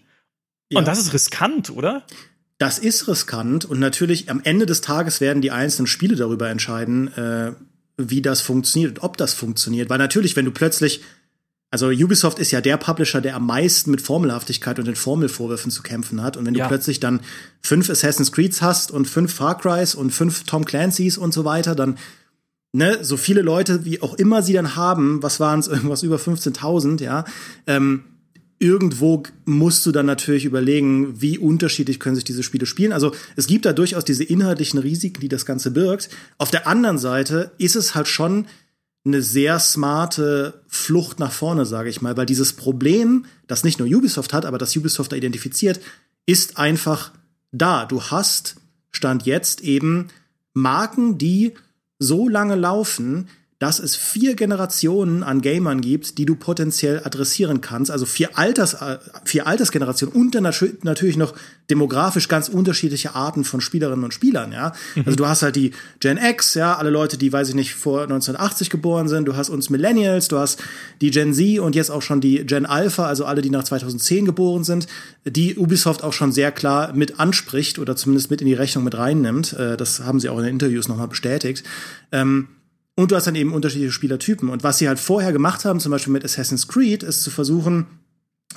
Ja. 0.70 0.80
Und 0.80 0.88
das 0.88 1.00
ist 1.00 1.14
riskant, 1.14 1.70
oder? 1.70 2.04
Das 2.58 2.78
ist 2.78 3.08
riskant 3.08 3.66
und 3.66 3.80
natürlich 3.80 4.30
am 4.30 4.42
Ende 4.44 4.66
des 4.66 4.82
Tages 4.82 5.20
werden 5.20 5.42
die 5.42 5.52
einzelnen 5.52 5.88
Spiele 5.88 6.16
darüber 6.16 6.50
entscheiden, 6.50 7.12
äh, 7.16 7.54
wie 7.98 8.22
das 8.22 8.42
funktioniert 8.42 9.00
und 9.00 9.04
ob 9.04 9.18
das 9.18 9.34
funktioniert. 9.34 9.90
Weil 9.90 9.98
natürlich, 9.98 10.36
wenn 10.36 10.46
du 10.46 10.52
plötzlich 10.52 11.02
also 11.72 11.88
Ubisoft 11.88 12.38
ist 12.38 12.52
ja 12.52 12.60
der 12.60 12.76
Publisher, 12.76 13.22
der 13.22 13.38
am 13.38 13.46
meisten 13.46 13.92
mit 13.92 14.02
Formelhaftigkeit 14.02 14.78
und 14.78 14.86
den 14.86 14.98
Formelvorwürfen 14.98 15.72
zu 15.72 15.82
kämpfen 15.82 16.22
hat. 16.22 16.36
Und 16.36 16.46
wenn 16.46 16.54
du 16.54 16.60
ja. 16.60 16.68
plötzlich 16.68 17.00
dann 17.00 17.22
fünf 17.62 17.90
Assassin's 17.90 18.34
Creeds 18.34 18.62
hast 18.62 18.92
und 18.92 19.06
fünf 19.06 19.34
Far 19.34 19.58
Crys 19.58 19.96
und 19.96 20.12
fünf 20.12 20.44
Tom 20.44 20.66
Clancy's 20.66 21.18
und 21.18 21.34
so 21.34 21.46
weiter, 21.46 21.74
dann 21.74 21.98
ne, 22.74 23.00
so 23.04 23.16
viele 23.16 23.42
Leute 23.42 23.86
wie 23.86 24.02
auch 24.02 24.16
immer 24.16 24.44
sie 24.44 24.52
dann 24.52 24.76
haben, 24.76 25.24
was 25.24 25.40
waren 25.40 25.62
es, 25.62 25.68
irgendwas 25.70 26.04
über 26.04 26.18
15.000, 26.18 27.02
ja, 27.02 27.24
ähm, 27.68 28.04
irgendwo 28.60 29.24
musst 29.46 29.86
du 29.86 29.92
dann 29.92 30.06
natürlich 30.06 30.46
überlegen, 30.46 31.20
wie 31.20 31.40
unterschiedlich 31.40 32.00
können 32.00 32.16
sich 32.16 32.26
diese 32.26 32.44
Spiele 32.44 32.68
spielen. 32.68 32.94
Also 32.94 33.12
es 33.36 33.48
gibt 33.48 33.66
da 33.66 33.74
durchaus 33.74 34.06
diese 34.06 34.24
inhaltlichen 34.24 34.80
Risiken, 34.80 35.20
die 35.20 35.30
das 35.30 35.48
Ganze 35.48 35.72
birgt. 35.72 36.10
Auf 36.38 36.52
der 36.52 36.68
anderen 36.68 37.00
Seite 37.00 37.52
ist 37.58 37.76
es 37.76 37.96
halt 37.96 38.08
schon 38.08 38.46
eine 39.04 39.22
sehr 39.22 39.60
smarte 39.60 40.64
Flucht 40.68 41.20
nach 41.20 41.32
vorne, 41.32 41.66
sage 41.66 41.90
ich 41.90 42.02
mal, 42.02 42.18
weil 42.18 42.26
dieses 42.26 42.54
Problem, 42.54 43.26
das 43.48 43.64
nicht 43.64 43.80
nur 43.80 43.88
Ubisoft 43.88 44.34
hat, 44.34 44.46
aber 44.46 44.58
das 44.58 44.76
Ubisoft 44.76 45.12
da 45.12 45.16
identifiziert, 45.16 45.80
ist 46.26 46.58
einfach 46.58 47.12
da. 47.52 47.86
Du 47.86 48.02
hast 48.04 48.58
Stand 48.92 49.26
jetzt 49.26 49.62
eben 49.62 50.10
Marken, 50.54 51.18
die 51.18 51.54
so 51.98 52.28
lange 52.28 52.56
laufen, 52.56 53.30
dass 53.62 53.78
es 53.78 53.96
vier 53.96 54.34
Generationen 54.34 55.22
an 55.22 55.40
Gamern 55.40 55.82
gibt, 55.82 56.18
die 56.18 56.26
du 56.26 56.34
potenziell 56.34 57.04
adressieren 57.04 57.62
kannst. 57.62 57.92
Also 57.92 58.08
vier, 58.08 58.36
Alters, 58.36 58.74
äh, 58.74 58.98
vier 59.24 59.46
Altersgenerationen 59.46 60.16
und 60.16 60.34
dann 60.34 60.52
natürlich 60.82 61.16
noch 61.16 61.36
demografisch 61.70 62.28
ganz 62.28 62.50
unterschiedliche 62.50 63.14
Arten 63.14 63.44
von 63.44 63.62
Spielerinnen 63.62 64.04
und 64.04 64.16
Spielern, 64.16 64.52
ja. 64.52 64.74
Mhm. 64.96 65.04
Also 65.06 65.16
du 65.16 65.28
hast 65.28 65.44
halt 65.44 65.56
die 65.56 65.74
Gen 66.00 66.18
X, 66.18 66.56
ja, 66.56 66.76
alle 66.76 66.90
Leute, 66.90 67.20
die, 67.20 67.32
weiß 67.32 67.50
ich 67.50 67.56
nicht, 67.56 67.76
vor 67.76 68.02
1980 68.02 68.72
geboren 68.72 69.08
sind. 69.08 69.28
Du 69.28 69.36
hast 69.36 69.50
uns 69.50 69.70
Millennials, 69.70 70.28
du 70.28 70.40
hast 70.40 70.60
die 71.00 71.12
Gen 71.12 71.32
Z 71.32 71.60
und 71.60 71.76
jetzt 71.76 71.92
auch 71.92 72.02
schon 72.02 72.20
die 72.20 72.44
Gen 72.44 72.66
Alpha, 72.66 73.06
also 73.06 73.26
alle, 73.26 73.44
die 73.44 73.52
nach 73.52 73.64
2010 73.64 74.26
geboren 74.26 74.64
sind, 74.64 74.88
die 75.24 75.56
Ubisoft 75.56 76.04
auch 76.04 76.14
schon 76.14 76.32
sehr 76.32 76.52
klar 76.52 76.94
mit 76.94 77.20
anspricht 77.20 77.78
oder 77.78 77.96
zumindest 77.96 78.32
mit 78.32 78.42
in 78.42 78.48
die 78.48 78.56
Rechnung 78.56 78.84
mit 78.84 78.98
reinnimmt. 78.98 79.54
Äh, 79.54 79.78
das 79.78 80.00
haben 80.00 80.20
sie 80.20 80.30
auch 80.30 80.40
in 80.40 80.46
den 80.46 80.54
Interviews 80.54 80.88
nochmal 80.88 81.10
bestätigt. 81.10 81.64
Ähm, 82.12 82.48
und 83.02 83.12
du 83.12 83.16
hast 83.16 83.28
dann 83.28 83.36
eben 83.36 83.54
unterschiedliche 83.54 83.92
Spielertypen. 83.92 84.50
Und 84.50 84.64
was 84.64 84.78
sie 84.78 84.88
halt 84.88 85.00
vorher 85.00 85.32
gemacht 85.32 85.66
haben, 85.66 85.80
zum 85.80 85.92
Beispiel 85.92 86.14
mit 86.14 86.24
Assassin's 86.24 86.68
Creed, 86.68 87.04
ist 87.04 87.24
zu 87.24 87.32
versuchen, 87.32 87.88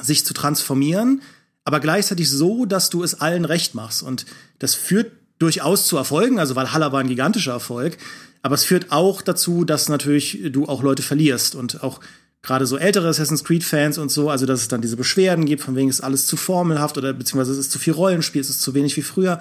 sich 0.00 0.24
zu 0.24 0.35
transformieren, 0.35 1.22
aber 1.64 1.80
gleichzeitig 1.80 2.28
so, 2.28 2.66
dass 2.66 2.90
du 2.90 3.02
es 3.02 3.20
allen 3.20 3.44
recht 3.44 3.74
machst. 3.74 4.02
Und 4.02 4.26
das 4.59 4.74
führt 4.74 5.12
durchaus 5.38 5.87
zu 5.87 5.96
Erfolgen, 5.96 6.38
also 6.38 6.57
Valhalla 6.57 6.92
war 6.92 7.00
ein 7.00 7.09
gigantischer 7.09 7.52
Erfolg, 7.52 7.96
aber 8.42 8.54
es 8.54 8.64
führt 8.64 8.92
auch 8.92 9.22
dazu, 9.22 9.64
dass 9.64 9.88
natürlich 9.88 10.40
du 10.50 10.66
auch 10.66 10.83
Leute 10.83 11.02
verlierst 11.02 11.54
und 11.54 11.83
auch 11.83 12.00
gerade 12.44 12.66
so 12.66 12.76
ältere 12.76 13.09
Assassin's 13.09 13.42
Creed-Fans 13.42 13.98
und 13.98 14.11
so, 14.11 14.30
also 14.30 14.46
dass 14.46 14.61
es 14.61 14.68
dann 14.68 14.83
diese 14.83 14.96
Beschwerden 14.96 15.46
gibt, 15.46 15.62
von 15.62 15.74
wegen 15.74 15.88
ist 15.88 16.02
alles 16.02 16.26
zu 16.26 16.37
formelhaft 16.37 16.96
oder 16.98 17.12
beziehungsweise 17.12 17.52
es 17.52 17.59
ist 17.59 17.72
zu 17.72 17.78
viel 17.78 17.94
Rollenspiel, 17.94 18.40
es 18.40 18.50
ist 18.50 18.62
zu 18.62 18.74
wenig 18.74 18.96
wie 18.96 19.02
früher. 19.02 19.40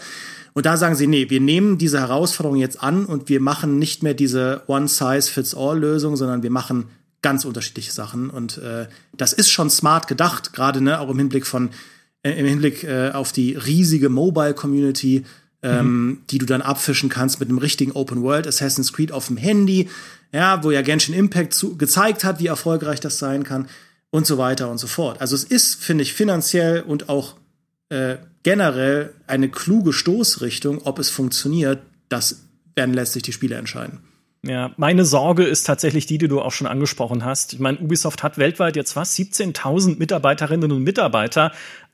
Und 0.54 0.66
da 0.66 0.78
sagen 0.78 0.96
sie, 0.96 1.08
nee, 1.08 1.30
wir 1.30 1.42
nehmen 1.42 1.78
diese 1.78 2.00
Herausforderung 2.00 2.58
jetzt 2.58 2.82
an 2.82 3.06
und 3.06 3.28
wir 3.28 3.42
machen 3.42 3.80
nicht 3.80 4.04
mehr 4.04 4.14
diese 4.14 4.62
One-Size-Fits-All-Lösung, 4.68 6.16
sondern 6.16 6.44
wir 6.44 6.52
machen 6.52 6.86
ganz 7.22 7.44
unterschiedliche 7.44 7.92
Sachen. 7.92 8.30
Und 8.30 8.60
äh, 8.60 8.88
das 9.18 9.34
ist 9.34 9.50
schon 9.50 9.70
smart 9.70 10.08
gedacht, 10.08 10.54
gerade 10.54 10.82
ne, 10.82 11.00
auch 11.00 11.10
im 11.10 11.18
Hinblick 11.18 11.48
von 11.48 11.70
äh, 12.22 12.32
im 12.32 12.46
Hinblick 12.46 12.84
äh, 12.84 13.12
auf 13.12 13.32
die 13.32 13.54
riesige 13.54 14.10
Mobile-Community, 14.10 15.26
ähm, 15.64 16.06
mhm. 16.06 16.18
die 16.30 16.38
du 16.38 16.46
dann 16.46 16.62
abfischen 16.62 17.10
kannst 17.10 17.40
mit 17.40 17.50
einem 17.50 17.58
richtigen 17.58 17.94
Open 17.94 18.22
World 18.22 18.48
Assassin's 18.48 18.94
Creed 18.94 19.12
auf 19.12 19.28
dem 19.28 19.38
Handy, 19.38 19.90
ja, 20.34 20.64
wo 20.64 20.72
ja 20.72 20.82
Genshin 20.82 21.14
Impact 21.14 21.54
zu, 21.54 21.78
gezeigt 21.78 22.24
hat, 22.24 22.40
wie 22.40 22.48
erfolgreich 22.48 23.00
das 23.00 23.20
sein 23.20 23.44
kann. 23.44 23.68
und 24.10 24.28
so 24.28 24.38
weiter 24.38 24.70
und 24.70 24.78
so 24.78 24.86
fort. 24.86 25.22
Also 25.22 25.36
es 25.36 25.44
ist, 25.44 25.84
finde 25.84 26.04
ich, 26.04 26.14
finanziell 26.14 26.82
und 26.82 27.10
auch 27.10 27.36
äh, 27.90 28.18
generell 28.44 29.14
eine 29.26 29.50
kluge 29.50 29.92
Stoßrichtung, 29.92 30.84
ob 30.84 31.00
es 31.00 31.10
funktioniert, 31.10 31.82
das 32.10 32.44
werden 32.76 32.94
letztlich 32.94 33.24
die 33.24 33.34
Spieler 33.34 33.58
entscheiden. 33.58 34.02
Ja, 34.46 34.74
meine 34.76 35.06
Sorge 35.06 35.44
ist 35.46 35.64
tatsächlich 35.64 36.06
die, 36.06 36.18
die 36.18 36.28
du 36.28 36.42
auch 36.42 36.52
schon 36.52 36.68
angesprochen 36.68 37.24
hast. 37.24 37.54
Ich 37.54 37.60
meine, 37.60 37.80
Ubisoft 37.80 38.24
hat 38.24 38.38
weltweit 38.38 38.76
jetzt 38.76 38.98
was? 38.98 39.16
17.000 39.16 39.98
Mitarbeiterinnen 39.98 40.70
und 40.72 40.84
Mitarbeiter. 40.84 41.54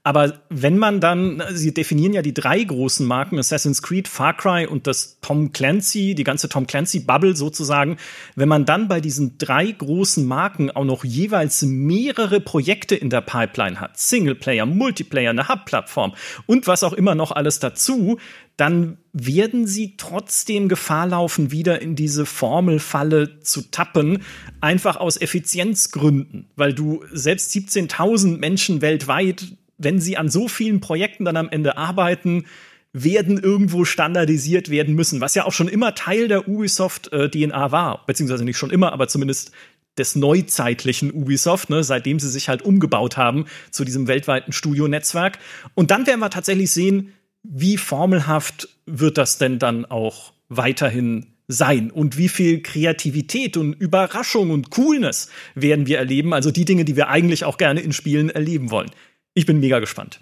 Aber 0.09 0.41
wenn 0.49 0.79
man 0.79 1.01
dann, 1.01 1.43
sie 1.51 1.71
definieren 1.71 2.13
ja 2.13 2.23
die 2.23 2.33
drei 2.33 2.63
großen 2.63 3.05
Marken, 3.05 3.37
Assassin's 3.37 3.83
Creed, 3.83 4.07
Far 4.07 4.35
Cry 4.35 4.65
und 4.65 4.87
das 4.87 5.19
Tom 5.21 5.51
Clancy, 5.51 6.15
die 6.15 6.23
ganze 6.23 6.49
Tom 6.49 6.65
Clancy 6.65 7.01
Bubble 7.01 7.35
sozusagen, 7.35 7.97
wenn 8.35 8.49
man 8.49 8.65
dann 8.65 8.87
bei 8.87 9.01
diesen 9.01 9.37
drei 9.37 9.69
großen 9.71 10.25
Marken 10.25 10.71
auch 10.71 10.83
noch 10.83 11.03
jeweils 11.03 11.61
mehrere 11.61 12.39
Projekte 12.39 12.95
in 12.95 13.11
der 13.11 13.21
Pipeline 13.21 13.79
hat, 13.79 13.99
Singleplayer, 13.99 14.65
Multiplayer, 14.65 15.29
eine 15.29 15.47
Hub-Plattform 15.47 16.15
und 16.47 16.65
was 16.65 16.83
auch 16.83 16.93
immer 16.93 17.13
noch 17.13 17.31
alles 17.31 17.59
dazu, 17.59 18.17
dann 18.57 18.97
werden 19.13 19.67
sie 19.67 19.93
trotzdem 19.95 20.69
Gefahr 20.69 21.05
laufen, 21.05 21.51
wieder 21.51 21.83
in 21.83 21.95
diese 21.95 22.25
Formelfalle 22.25 23.41
zu 23.41 23.69
tappen, 23.69 24.23
einfach 24.59 24.95
aus 24.95 25.21
Effizienzgründen, 25.21 26.47
weil 26.55 26.73
du 26.73 27.03
selbst 27.11 27.53
17.000 27.53 28.39
Menschen 28.39 28.81
weltweit 28.81 29.53
wenn 29.79 29.99
sie 29.99 30.17
an 30.17 30.29
so 30.29 30.47
vielen 30.47 30.79
Projekten 30.79 31.25
dann 31.25 31.37
am 31.37 31.49
Ende 31.49 31.77
arbeiten, 31.77 32.45
werden 32.93 33.37
irgendwo 33.37 33.85
standardisiert 33.85 34.69
werden 34.69 34.95
müssen, 34.95 35.21
was 35.21 35.35
ja 35.35 35.45
auch 35.45 35.53
schon 35.53 35.67
immer 35.67 35.95
Teil 35.95 36.27
der 36.27 36.47
Ubisoft 36.47 37.11
äh, 37.13 37.29
war, 37.51 38.05
beziehungsweise 38.05 38.43
nicht 38.43 38.57
schon 38.57 38.71
immer, 38.71 38.93
aber 38.93 39.07
zumindest 39.07 39.51
des 39.97 40.15
neuzeitlichen 40.15 41.11
Ubisoft, 41.11 41.69
ne, 41.69 41.83
seitdem 41.83 42.19
sie 42.19 42.29
sich 42.29 42.49
halt 42.49 42.61
umgebaut 42.61 43.17
haben 43.17 43.45
zu 43.69 43.83
diesem 43.83 44.07
weltweiten 44.07 44.53
Studionetzwerk. 44.53 45.39
Und 45.75 45.91
dann 45.91 46.07
werden 46.07 46.19
wir 46.19 46.29
tatsächlich 46.29 46.71
sehen, 46.71 47.13
wie 47.43 47.77
formelhaft 47.77 48.69
wird 48.85 49.17
das 49.17 49.37
denn 49.37 49.59
dann 49.59 49.85
auch 49.85 50.33
weiterhin 50.47 51.27
sein 51.47 51.89
und 51.89 52.17
wie 52.17 52.29
viel 52.29 52.61
Kreativität 52.61 53.57
und 53.57 53.73
Überraschung 53.73 54.51
und 54.51 54.69
Coolness 54.69 55.29
werden 55.55 55.87
wir 55.87 55.97
erleben, 55.97 56.33
also 56.33 56.51
die 56.51 56.65
Dinge, 56.65 56.85
die 56.85 56.95
wir 56.95 57.09
eigentlich 57.09 57.43
auch 57.43 57.57
gerne 57.57 57.81
in 57.81 57.91
Spielen 57.91 58.29
erleben 58.29 58.71
wollen. 58.71 58.91
Ich 59.39 59.45
bin 59.45 59.61
mega 59.61 59.79
gespannt. 59.79 60.19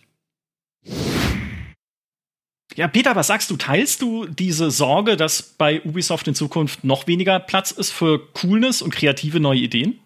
Ja, 2.75 2.87
Peter, 2.87 3.15
was 3.15 3.25
sagst 3.25 3.49
du? 3.49 3.57
Teilst 3.57 4.03
du 4.03 4.27
diese 4.27 4.69
Sorge, 4.69 5.17
dass 5.17 5.41
bei 5.41 5.81
Ubisoft 5.81 6.27
in 6.27 6.35
Zukunft 6.35 6.83
noch 6.83 7.07
weniger 7.07 7.39
Platz 7.39 7.71
ist 7.71 7.89
für 7.89 8.19
Coolness 8.33 8.83
und 8.83 8.93
kreative 8.93 9.39
neue 9.39 9.57
Ideen? 9.57 9.97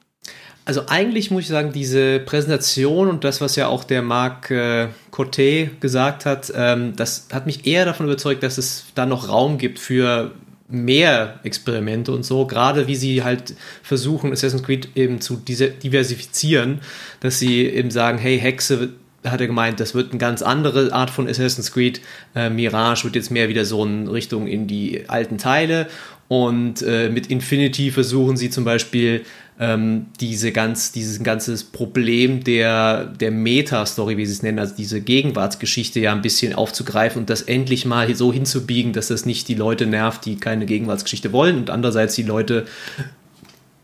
Also 0.63 0.83
eigentlich 0.87 1.29
muss 1.29 1.41
ich 1.41 1.49
sagen, 1.49 1.73
diese 1.73 2.21
Präsentation 2.21 3.09
und 3.09 3.25
das, 3.25 3.41
was 3.41 3.57
ja 3.57 3.67
auch 3.67 3.83
der 3.83 4.01
Marc 4.01 4.49
äh, 4.49 4.87
Coté 5.11 5.71
gesagt 5.81 6.25
hat, 6.25 6.49
ähm, 6.55 6.95
das 6.95 7.27
hat 7.33 7.47
mich 7.47 7.67
eher 7.67 7.83
davon 7.83 8.05
überzeugt, 8.05 8.43
dass 8.43 8.57
es 8.57 8.85
da 8.95 9.05
noch 9.05 9.27
Raum 9.27 9.57
gibt 9.57 9.77
für 9.77 10.31
mehr 10.71 11.39
Experimente 11.43 12.11
und 12.11 12.23
so, 12.23 12.45
gerade 12.45 12.87
wie 12.87 12.95
sie 12.95 13.23
halt 13.23 13.55
versuchen, 13.83 14.31
Assassin's 14.31 14.63
Creed 14.63 14.89
eben 14.95 15.21
zu 15.21 15.35
diversifizieren, 15.35 16.79
dass 17.19 17.39
sie 17.39 17.65
eben 17.65 17.91
sagen, 17.91 18.17
hey, 18.17 18.39
Hexe 18.39 18.89
hat 19.23 19.41
er 19.41 19.47
gemeint, 19.47 19.79
das 19.79 19.93
wird 19.93 20.11
eine 20.11 20.19
ganz 20.19 20.41
andere 20.41 20.93
Art 20.93 21.09
von 21.09 21.27
Assassin's 21.27 21.71
Creed. 21.71 22.01
Äh, 22.35 22.49
Mirage 22.49 23.03
wird 23.03 23.15
jetzt 23.15 23.31
mehr 23.31 23.49
wieder 23.49 23.65
so 23.65 23.85
in 23.85 24.07
Richtung 24.07 24.47
in 24.47 24.67
die 24.67 25.07
alten 25.07 25.37
Teile. 25.37 25.87
Und 26.27 26.81
äh, 26.81 27.09
mit 27.09 27.27
Infinity 27.27 27.91
versuchen 27.91 28.37
sie 28.37 28.49
zum 28.49 28.63
Beispiel 28.63 29.23
ähm, 29.59 30.07
diese 30.19 30.51
ganz, 30.51 30.91
dieses 30.91 31.21
ganzes 31.21 31.63
Problem 31.63 32.43
der, 32.43 33.05
der 33.05 33.31
Meta-Story, 33.31 34.17
wie 34.17 34.25
sie 34.25 34.33
es 34.33 34.41
nennen, 34.41 34.57
also 34.57 34.73
diese 34.75 35.01
Gegenwartsgeschichte 35.01 35.99
ja 35.99 36.13
ein 36.13 36.21
bisschen 36.21 36.53
aufzugreifen 36.53 37.19
und 37.19 37.29
das 37.29 37.43
endlich 37.43 37.85
mal 37.85 38.13
so 38.15 38.33
hinzubiegen, 38.33 38.93
dass 38.93 39.09
das 39.09 39.25
nicht 39.25 39.49
die 39.49 39.55
Leute 39.55 39.85
nervt, 39.85 40.25
die 40.25 40.37
keine 40.37 40.65
Gegenwartsgeschichte 40.65 41.31
wollen 41.31 41.57
und 41.57 41.69
andererseits 41.69 42.15
die 42.15 42.23
Leute 42.23 42.65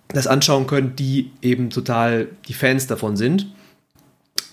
das 0.07 0.25
anschauen 0.25 0.67
können, 0.67 0.95
die 0.95 1.31
eben 1.41 1.69
total 1.69 2.27
die 2.47 2.53
Fans 2.53 2.87
davon 2.87 3.17
sind. 3.17 3.47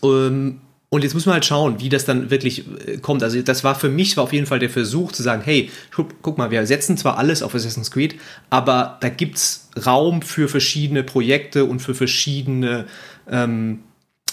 Ähm, 0.02 0.60
und 0.94 1.02
jetzt 1.02 1.14
muss 1.14 1.26
man 1.26 1.32
halt 1.32 1.44
schauen, 1.44 1.80
wie 1.80 1.88
das 1.88 2.04
dann 2.04 2.30
wirklich 2.30 2.66
äh, 2.86 2.98
kommt. 2.98 3.24
Also 3.24 3.42
das 3.42 3.64
war 3.64 3.74
für 3.74 3.88
mich 3.88 4.16
war 4.16 4.22
auf 4.22 4.32
jeden 4.32 4.46
Fall 4.46 4.60
der 4.60 4.70
Versuch 4.70 5.10
zu 5.10 5.24
sagen, 5.24 5.42
hey, 5.44 5.68
guck, 5.90 6.38
mal, 6.38 6.52
wir 6.52 6.64
setzen 6.68 6.96
zwar 6.96 7.18
alles 7.18 7.42
auf 7.42 7.52
Assassin's 7.52 7.90
Creed, 7.90 8.14
aber 8.48 8.98
da 9.00 9.08
gibt 9.08 9.38
es 9.38 9.70
Raum 9.84 10.22
für 10.22 10.48
verschiedene 10.48 11.02
Projekte 11.02 11.64
und 11.64 11.80
für 11.80 11.96
verschiedene 11.96 12.86
ähm, 13.28 13.80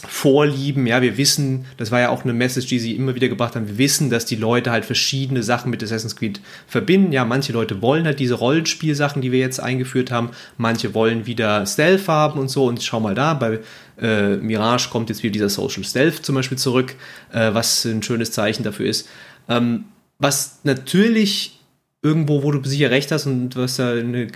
Vorlieben. 0.08 0.88
Ja, 0.88 1.02
wir 1.02 1.18
wissen, 1.18 1.66
das 1.78 1.92
war 1.92 2.00
ja 2.00 2.10
auch 2.10 2.24
eine 2.24 2.34
Message, 2.34 2.68
die 2.68 2.80
sie 2.80 2.96
immer 2.96 3.16
wieder 3.16 3.28
gebracht 3.28 3.56
haben. 3.56 3.68
Wir 3.68 3.78
wissen, 3.78 4.10
dass 4.10 4.26
die 4.26 4.36
Leute 4.36 4.72
halt 4.72 4.86
verschiedene 4.86 5.44
Sachen 5.44 5.70
mit 5.70 5.84
Assassin's 5.84 6.16
Creed 6.16 6.42
verbinden. 6.68 7.12
Ja, 7.12 7.24
manche 7.24 7.54
Leute 7.54 7.82
wollen 7.82 8.06
halt 8.06 8.20
diese 8.20 8.34
Rollenspielsachen, 8.34 9.22
die 9.22 9.32
wir 9.32 9.40
jetzt 9.40 9.60
eingeführt 9.60 10.12
haben. 10.12 10.32
Manche 10.58 10.94
wollen 10.94 11.26
wieder 11.28 11.66
Stealth 11.66 12.08
haben 12.08 12.40
und 12.40 12.50
so. 12.50 12.66
Und 12.66 12.82
schau 12.82 13.00
mal 13.00 13.16
da, 13.16 13.36
bei 13.36 13.60
äh, 14.02 14.38
Mirage 14.38 14.90
kommt 14.90 15.10
jetzt 15.10 15.22
wieder 15.24 15.34
dieser 15.34 15.50
Social 15.50 15.84
Stealth 15.84 16.26
zum 16.26 16.36
Beispiel 16.36 16.58
zurück, 16.58 16.96
äh, 17.32 17.54
was 17.54 17.86
ein 17.86 18.02
schönes 18.02 18.32
Zeichen 18.32 18.64
dafür 18.64 18.88
ist. 18.88 19.08
Ähm, 19.48 19.86
was 20.18 20.60
natürlich 20.64 21.60
irgendwo, 22.02 22.44
wo 22.44 22.52
du 22.52 22.68
sicher 22.68 22.90
recht 22.90 23.12
hast 23.12 23.28
und 23.28 23.56
was 23.56 23.76
da 23.76 23.92
eine 23.92 24.28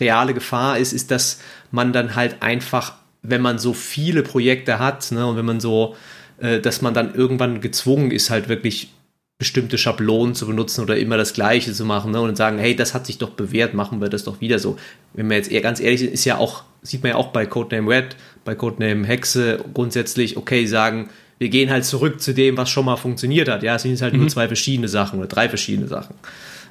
reale 0.00 0.34
Gefahr 0.34 0.78
ist, 0.78 0.92
ist, 0.92 1.10
dass 1.10 1.40
man 1.70 1.92
dann 1.92 2.14
halt 2.14 2.42
einfach 2.42 2.94
wenn 3.24 3.40
man 3.40 3.58
so 3.58 3.72
viele 3.72 4.22
Projekte 4.22 4.78
hat 4.78 5.10
ne, 5.10 5.26
und 5.26 5.36
wenn 5.36 5.44
man 5.44 5.58
so, 5.58 5.96
äh, 6.38 6.60
dass 6.60 6.82
man 6.82 6.94
dann 6.94 7.14
irgendwann 7.14 7.60
gezwungen 7.60 8.10
ist, 8.10 8.30
halt 8.30 8.48
wirklich 8.48 8.90
bestimmte 9.38 9.78
Schablonen 9.78 10.34
zu 10.34 10.46
benutzen 10.46 10.82
oder 10.82 10.96
immer 10.96 11.16
das 11.16 11.32
Gleiche 11.32 11.72
zu 11.72 11.84
machen 11.84 12.12
ne, 12.12 12.20
und 12.20 12.36
sagen, 12.36 12.58
hey, 12.58 12.76
das 12.76 12.94
hat 12.94 13.06
sich 13.06 13.18
doch 13.18 13.30
bewährt, 13.30 13.74
machen 13.74 14.00
wir 14.00 14.08
das 14.08 14.24
doch 14.24 14.40
wieder 14.40 14.58
so. 14.58 14.76
Wenn 15.14 15.28
wir 15.28 15.36
jetzt 15.36 15.50
eher 15.50 15.60
ganz 15.60 15.80
ehrlich 15.80 16.00
sind, 16.00 16.12
ist 16.12 16.24
ja 16.24 16.36
auch, 16.36 16.62
sieht 16.82 17.02
man 17.02 17.10
ja 17.10 17.16
auch 17.16 17.28
bei 17.28 17.46
Codename 17.46 17.90
Red, 17.90 18.16
bei 18.44 18.54
Codename 18.54 19.06
Hexe 19.06 19.64
grundsätzlich, 19.74 20.36
okay, 20.36 20.66
sagen, 20.66 21.08
wir 21.38 21.48
gehen 21.48 21.70
halt 21.70 21.84
zurück 21.84 22.20
zu 22.20 22.32
dem, 22.32 22.56
was 22.56 22.70
schon 22.70 22.84
mal 22.84 22.96
funktioniert 22.96 23.48
hat. 23.48 23.62
Ja, 23.62 23.74
es 23.74 23.82
sind 23.82 24.00
halt 24.00 24.14
mhm. 24.14 24.20
nur 24.20 24.28
zwei 24.28 24.46
verschiedene 24.46 24.86
Sachen 24.88 25.18
oder 25.18 25.28
drei 25.28 25.48
verschiedene 25.48 25.88
Sachen. 25.88 26.14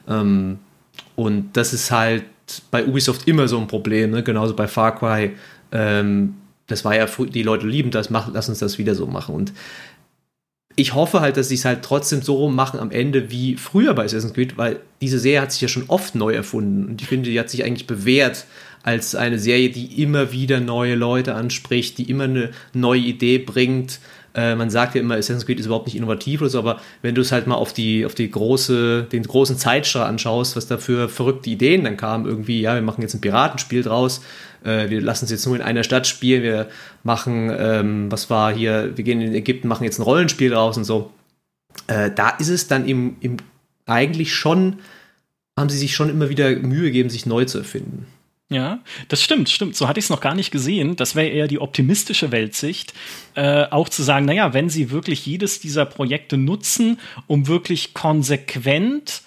Ähm, 0.07 0.59
und 1.15 1.49
das 1.53 1.73
ist 1.73 1.91
halt 1.91 2.23
bei 2.71 2.85
Ubisoft 2.85 3.27
immer 3.27 3.47
so 3.47 3.59
ein 3.59 3.67
Problem, 3.67 4.11
ne? 4.11 4.23
genauso 4.23 4.55
bei 4.55 4.67
Far 4.67 4.97
Cry. 4.97 5.31
Ähm, 5.71 6.35
das 6.67 6.85
war 6.85 6.95
ja, 6.95 7.05
die 7.05 7.43
Leute 7.43 7.67
lieben 7.67 7.91
das, 7.91 8.09
mach, 8.09 8.29
lass 8.33 8.49
uns 8.49 8.59
das 8.59 8.77
wieder 8.77 8.95
so 8.95 9.05
machen. 9.05 9.35
Und 9.35 9.53
ich 10.75 10.93
hoffe 10.93 11.21
halt, 11.21 11.37
dass 11.37 11.49
sie 11.49 11.55
es 11.55 11.65
halt 11.65 11.83
trotzdem 11.83 12.21
so 12.21 12.49
machen 12.49 12.79
am 12.79 12.91
Ende 12.91 13.29
wie 13.29 13.55
früher 13.57 13.93
bei 13.93 14.05
Assassin's 14.05 14.33
Creed, 14.33 14.57
weil 14.57 14.79
diese 15.01 15.19
Serie 15.19 15.41
hat 15.41 15.51
sich 15.51 15.61
ja 15.61 15.67
schon 15.67 15.85
oft 15.87 16.15
neu 16.15 16.33
erfunden 16.33 16.87
und 16.87 17.01
ich 17.01 17.07
finde, 17.07 17.29
die 17.29 17.39
hat 17.39 17.49
sich 17.49 17.63
eigentlich 17.63 17.87
bewährt 17.87 18.45
als 18.81 19.15
eine 19.15 19.39
Serie, 19.39 19.69
die 19.69 20.01
immer 20.01 20.31
wieder 20.31 20.59
neue 20.59 20.95
Leute 20.95 21.35
anspricht, 21.35 21.97
die 21.97 22.09
immer 22.09 22.25
eine 22.25 22.51
neue 22.73 22.99
Idee 22.99 23.37
bringt, 23.37 23.99
äh, 24.35 24.55
man 24.55 24.69
sagt 24.69 24.95
ja 24.95 25.01
immer, 25.01 25.15
Assassin's 25.15 25.45
Creed 25.45 25.59
ist 25.59 25.67
überhaupt 25.67 25.85
nicht 25.85 25.95
innovativ 25.95 26.41
oder 26.41 26.49
so, 26.49 26.59
aber 26.59 26.81
wenn 27.01 27.13
du 27.13 27.21
es 27.21 27.31
halt 27.31 27.45
mal 27.45 27.55
auf 27.55 27.71
die, 27.71 28.05
auf 28.05 28.15
die 28.15 28.29
große, 28.29 29.07
den 29.11 29.23
großen 29.23 29.57
Zeitstrahl 29.57 30.07
anschaust, 30.07 30.55
was 30.55 30.67
da 30.67 30.77
für 30.77 31.07
verrückte 31.07 31.49
Ideen 31.49 31.83
dann 31.83 31.97
kamen, 31.97 32.25
irgendwie, 32.25 32.61
ja, 32.61 32.73
wir 32.73 32.81
machen 32.81 33.01
jetzt 33.01 33.13
ein 33.13 33.21
Piratenspiel 33.21 33.83
draus, 33.83 34.21
äh, 34.63 34.89
wir 34.89 35.01
lassen 35.01 35.25
es 35.25 35.31
jetzt 35.31 35.45
nur 35.45 35.55
in 35.55 35.61
einer 35.61 35.83
Stadt 35.83 36.07
spielen, 36.07 36.41
wir 36.41 36.67
machen, 37.03 37.51
ähm, 37.55 38.11
was 38.11 38.29
war 38.29 38.53
hier, 38.53 38.97
wir 38.97 39.03
gehen 39.03 39.21
in 39.21 39.35
Ägypten, 39.35 39.67
machen 39.67 39.83
jetzt 39.83 39.99
ein 39.99 40.03
Rollenspiel 40.03 40.49
draus 40.49 40.77
und 40.77 40.83
so. 40.83 41.11
Äh, 41.87 42.09
da 42.11 42.29
ist 42.29 42.49
es 42.49 42.67
dann 42.67 42.87
im, 42.87 43.17
im 43.19 43.37
eigentlich 43.85 44.33
schon, 44.33 44.79
haben 45.57 45.69
sie 45.69 45.77
sich 45.77 45.93
schon 45.95 46.09
immer 46.09 46.29
wieder 46.29 46.49
Mühe 46.55 46.83
gegeben, 46.83 47.09
sich 47.09 47.25
neu 47.25 47.45
zu 47.45 47.59
erfinden. 47.59 48.07
Ja, 48.53 48.79
das 49.07 49.23
stimmt, 49.23 49.49
stimmt. 49.49 49.75
So 49.75 49.87
hatte 49.87 49.99
ich 49.99 50.05
es 50.05 50.09
noch 50.11 50.21
gar 50.21 50.35
nicht 50.35 50.51
gesehen. 50.51 50.95
Das 50.95 51.15
wäre 51.15 51.27
eher 51.27 51.47
die 51.47 51.59
optimistische 51.59 52.31
Weltsicht, 52.31 52.93
äh, 53.33 53.63
auch 53.63 53.89
zu 53.89 54.03
sagen, 54.03 54.25
naja, 54.25 54.53
wenn 54.53 54.69
sie 54.69 54.91
wirklich 54.91 55.25
jedes 55.25 55.59
dieser 55.59 55.85
Projekte 55.85 56.37
nutzen, 56.37 56.99
um 57.25 57.47
wirklich 57.47 57.95
konsequent 57.95 59.23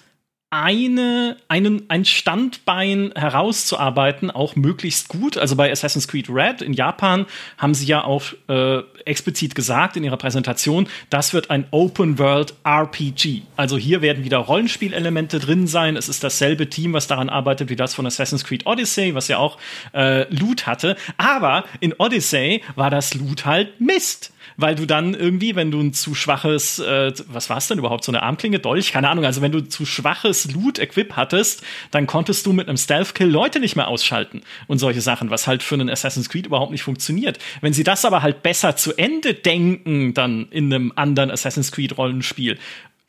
eine, 0.49 1.35
einen, 1.49 1.89
ein 1.89 2.05
Standbein 2.05 3.11
herauszuarbeiten, 3.15 4.31
auch 4.31 4.55
möglichst 4.55 5.09
gut. 5.09 5.37
Also 5.37 5.57
bei 5.57 5.69
Assassin's 5.69 6.07
Creed 6.07 6.29
Red 6.29 6.61
in 6.61 6.71
Japan 6.71 7.25
haben 7.57 7.73
sie 7.73 7.85
ja 7.85 8.05
auch 8.05 8.23
äh, 8.47 8.79
explizit 9.03 9.55
gesagt 9.55 9.97
in 9.97 10.05
ihrer 10.05 10.15
Präsentation, 10.15 10.87
das 11.09 11.33
wird 11.33 11.49
ein 11.49 11.65
Open 11.71 12.17
World 12.17 12.53
RPG. 12.63 13.41
Also 13.57 13.77
hier 13.77 14.01
werden 14.01 14.23
wieder 14.23 14.37
Rollenspielelemente 14.37 15.39
drin 15.39 15.67
sein. 15.67 15.97
Es 15.97 16.07
ist 16.07 16.23
dasselbe 16.23 16.69
Team, 16.69 16.93
was 16.93 17.07
daran 17.07 17.29
arbeitet 17.29 17.69
wie 17.69 17.75
das 17.75 17.93
von 17.93 18.05
Assassin's 18.05 18.45
Creed 18.45 18.65
Odyssey, 18.65 19.15
was 19.15 19.27
ja 19.27 19.39
auch 19.39 19.57
äh, 19.93 20.33
Loot 20.33 20.65
hatte. 20.65 20.95
Aber 21.17 21.65
in 21.81 21.93
Odyssey 21.97 22.63
war 22.75 22.89
das 22.89 23.13
Loot 23.15 23.45
halt 23.45 23.81
Mist. 23.81 24.31
Weil 24.57 24.75
du 24.75 24.85
dann 24.85 25.13
irgendwie, 25.13 25.55
wenn 25.55 25.71
du 25.71 25.79
ein 25.79 25.93
zu 25.93 26.15
schwaches, 26.15 26.79
äh, 26.79 27.13
was 27.27 27.49
war 27.49 27.57
es 27.57 27.67
denn 27.67 27.77
überhaupt, 27.77 28.03
so 28.03 28.11
eine 28.11 28.23
Armklinge, 28.23 28.59
Dolch, 28.59 28.91
keine 28.91 29.09
Ahnung, 29.09 29.23
also 29.23 29.41
wenn 29.41 29.51
du 29.51 29.61
zu 29.61 29.85
schwaches 29.85 30.51
Loot-Equip 30.51 31.15
hattest, 31.15 31.63
dann 31.91 32.07
konntest 32.07 32.45
du 32.45 32.53
mit 32.53 32.67
einem 32.67 32.77
Stealth-Kill 32.77 33.29
Leute 33.29 33.59
nicht 33.59 33.75
mehr 33.75 33.87
ausschalten 33.87 34.41
und 34.65 34.79
solche 34.79 35.01
Sachen, 35.01 35.29
was 35.29 35.47
halt 35.47 35.63
für 35.63 35.75
einen 35.75 35.89
Assassin's 35.89 36.29
Creed 36.29 36.47
überhaupt 36.47 36.71
nicht 36.71 36.83
funktioniert. 36.83 37.39
Wenn 37.61 37.73
sie 37.73 37.83
das 37.83 38.03
aber 38.03 38.23
halt 38.23 38.43
besser 38.43 38.75
zu 38.75 38.97
Ende 38.97 39.35
denken, 39.35 40.13
dann 40.13 40.47
in 40.49 40.73
einem 40.73 40.91
anderen 40.95 41.31
Assassin's 41.31 41.71
Creed-Rollenspiel, 41.71 42.57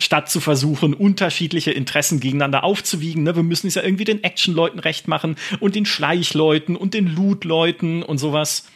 statt 0.01 0.31
zu 0.31 0.39
versuchen, 0.39 0.95
unterschiedliche 0.95 1.73
Interessen 1.73 2.21
gegeneinander 2.21 2.63
aufzuwiegen. 2.63 3.25
Ne? 3.25 3.35
Wir 3.35 3.43
müssen 3.43 3.67
es 3.67 3.75
ja 3.75 3.83
irgendwie 3.83 4.05
den 4.05 4.23
Action-Leuten 4.23 4.79
recht 4.79 5.09
machen 5.09 5.35
und 5.59 5.75
den 5.75 5.87
Schleichleuten 5.87 6.77
und 6.77 6.95
den 6.95 7.09
Loot-Leuten 7.09 8.05
und 8.05 8.19
sowas. 8.19 8.69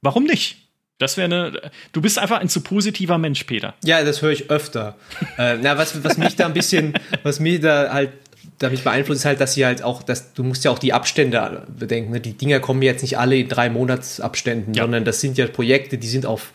Warum 0.00 0.24
nicht? 0.24 0.63
Das 1.04 1.18
wäre 1.18 1.26
eine. 1.26 1.70
Du 1.92 2.00
bist 2.00 2.18
einfach 2.18 2.40
ein 2.40 2.48
zu 2.48 2.62
positiver 2.62 3.18
Mensch, 3.18 3.44
Peter. 3.44 3.74
Ja, 3.84 4.02
das 4.02 4.22
höre 4.22 4.30
ich 4.30 4.50
öfter. 4.50 4.96
äh, 5.38 5.58
na, 5.60 5.76
was, 5.76 6.02
was 6.02 6.16
mich 6.16 6.34
da 6.34 6.46
ein 6.46 6.54
bisschen, 6.54 6.94
was 7.22 7.40
mich 7.40 7.60
da 7.60 7.92
halt 7.92 8.12
da 8.58 8.70
mich 8.70 8.84
beeinflusst, 8.84 9.20
ist 9.20 9.24
halt, 9.26 9.40
dass 9.40 9.54
sie 9.54 9.66
halt 9.66 9.82
auch, 9.82 10.02
dass 10.02 10.32
du 10.32 10.44
musst 10.44 10.64
ja 10.64 10.70
auch 10.70 10.78
die 10.78 10.94
Abstände 10.94 11.66
bedenken. 11.78 12.12
Ne? 12.12 12.20
Die 12.20 12.32
Dinger 12.32 12.60
kommen 12.60 12.80
jetzt 12.80 13.02
nicht 13.02 13.18
alle 13.18 13.36
in 13.36 13.48
drei 13.48 13.68
Monatsabständen, 13.68 14.72
ja. 14.72 14.84
sondern 14.84 15.04
das 15.04 15.20
sind 15.20 15.36
ja 15.36 15.46
Projekte, 15.46 15.98
die 15.98 16.06
sind 16.06 16.24
auf, 16.24 16.52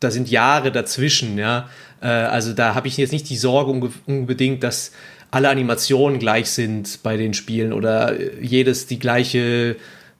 da 0.00 0.10
sind 0.10 0.30
Jahre 0.30 0.72
dazwischen, 0.72 1.38
ja. 1.38 1.68
Äh, 2.00 2.06
also 2.06 2.54
da 2.54 2.74
habe 2.74 2.88
ich 2.88 2.96
jetzt 2.96 3.12
nicht 3.12 3.28
die 3.30 3.36
Sorge 3.36 3.90
unbedingt, 4.06 4.64
dass 4.64 4.92
alle 5.30 5.48
Animationen 5.48 6.18
gleich 6.18 6.50
sind 6.50 7.02
bei 7.02 7.16
den 7.16 7.34
Spielen 7.34 7.72
oder 7.72 8.14
jedes 8.40 8.86
die 8.86 8.98
gleiche 8.98 9.76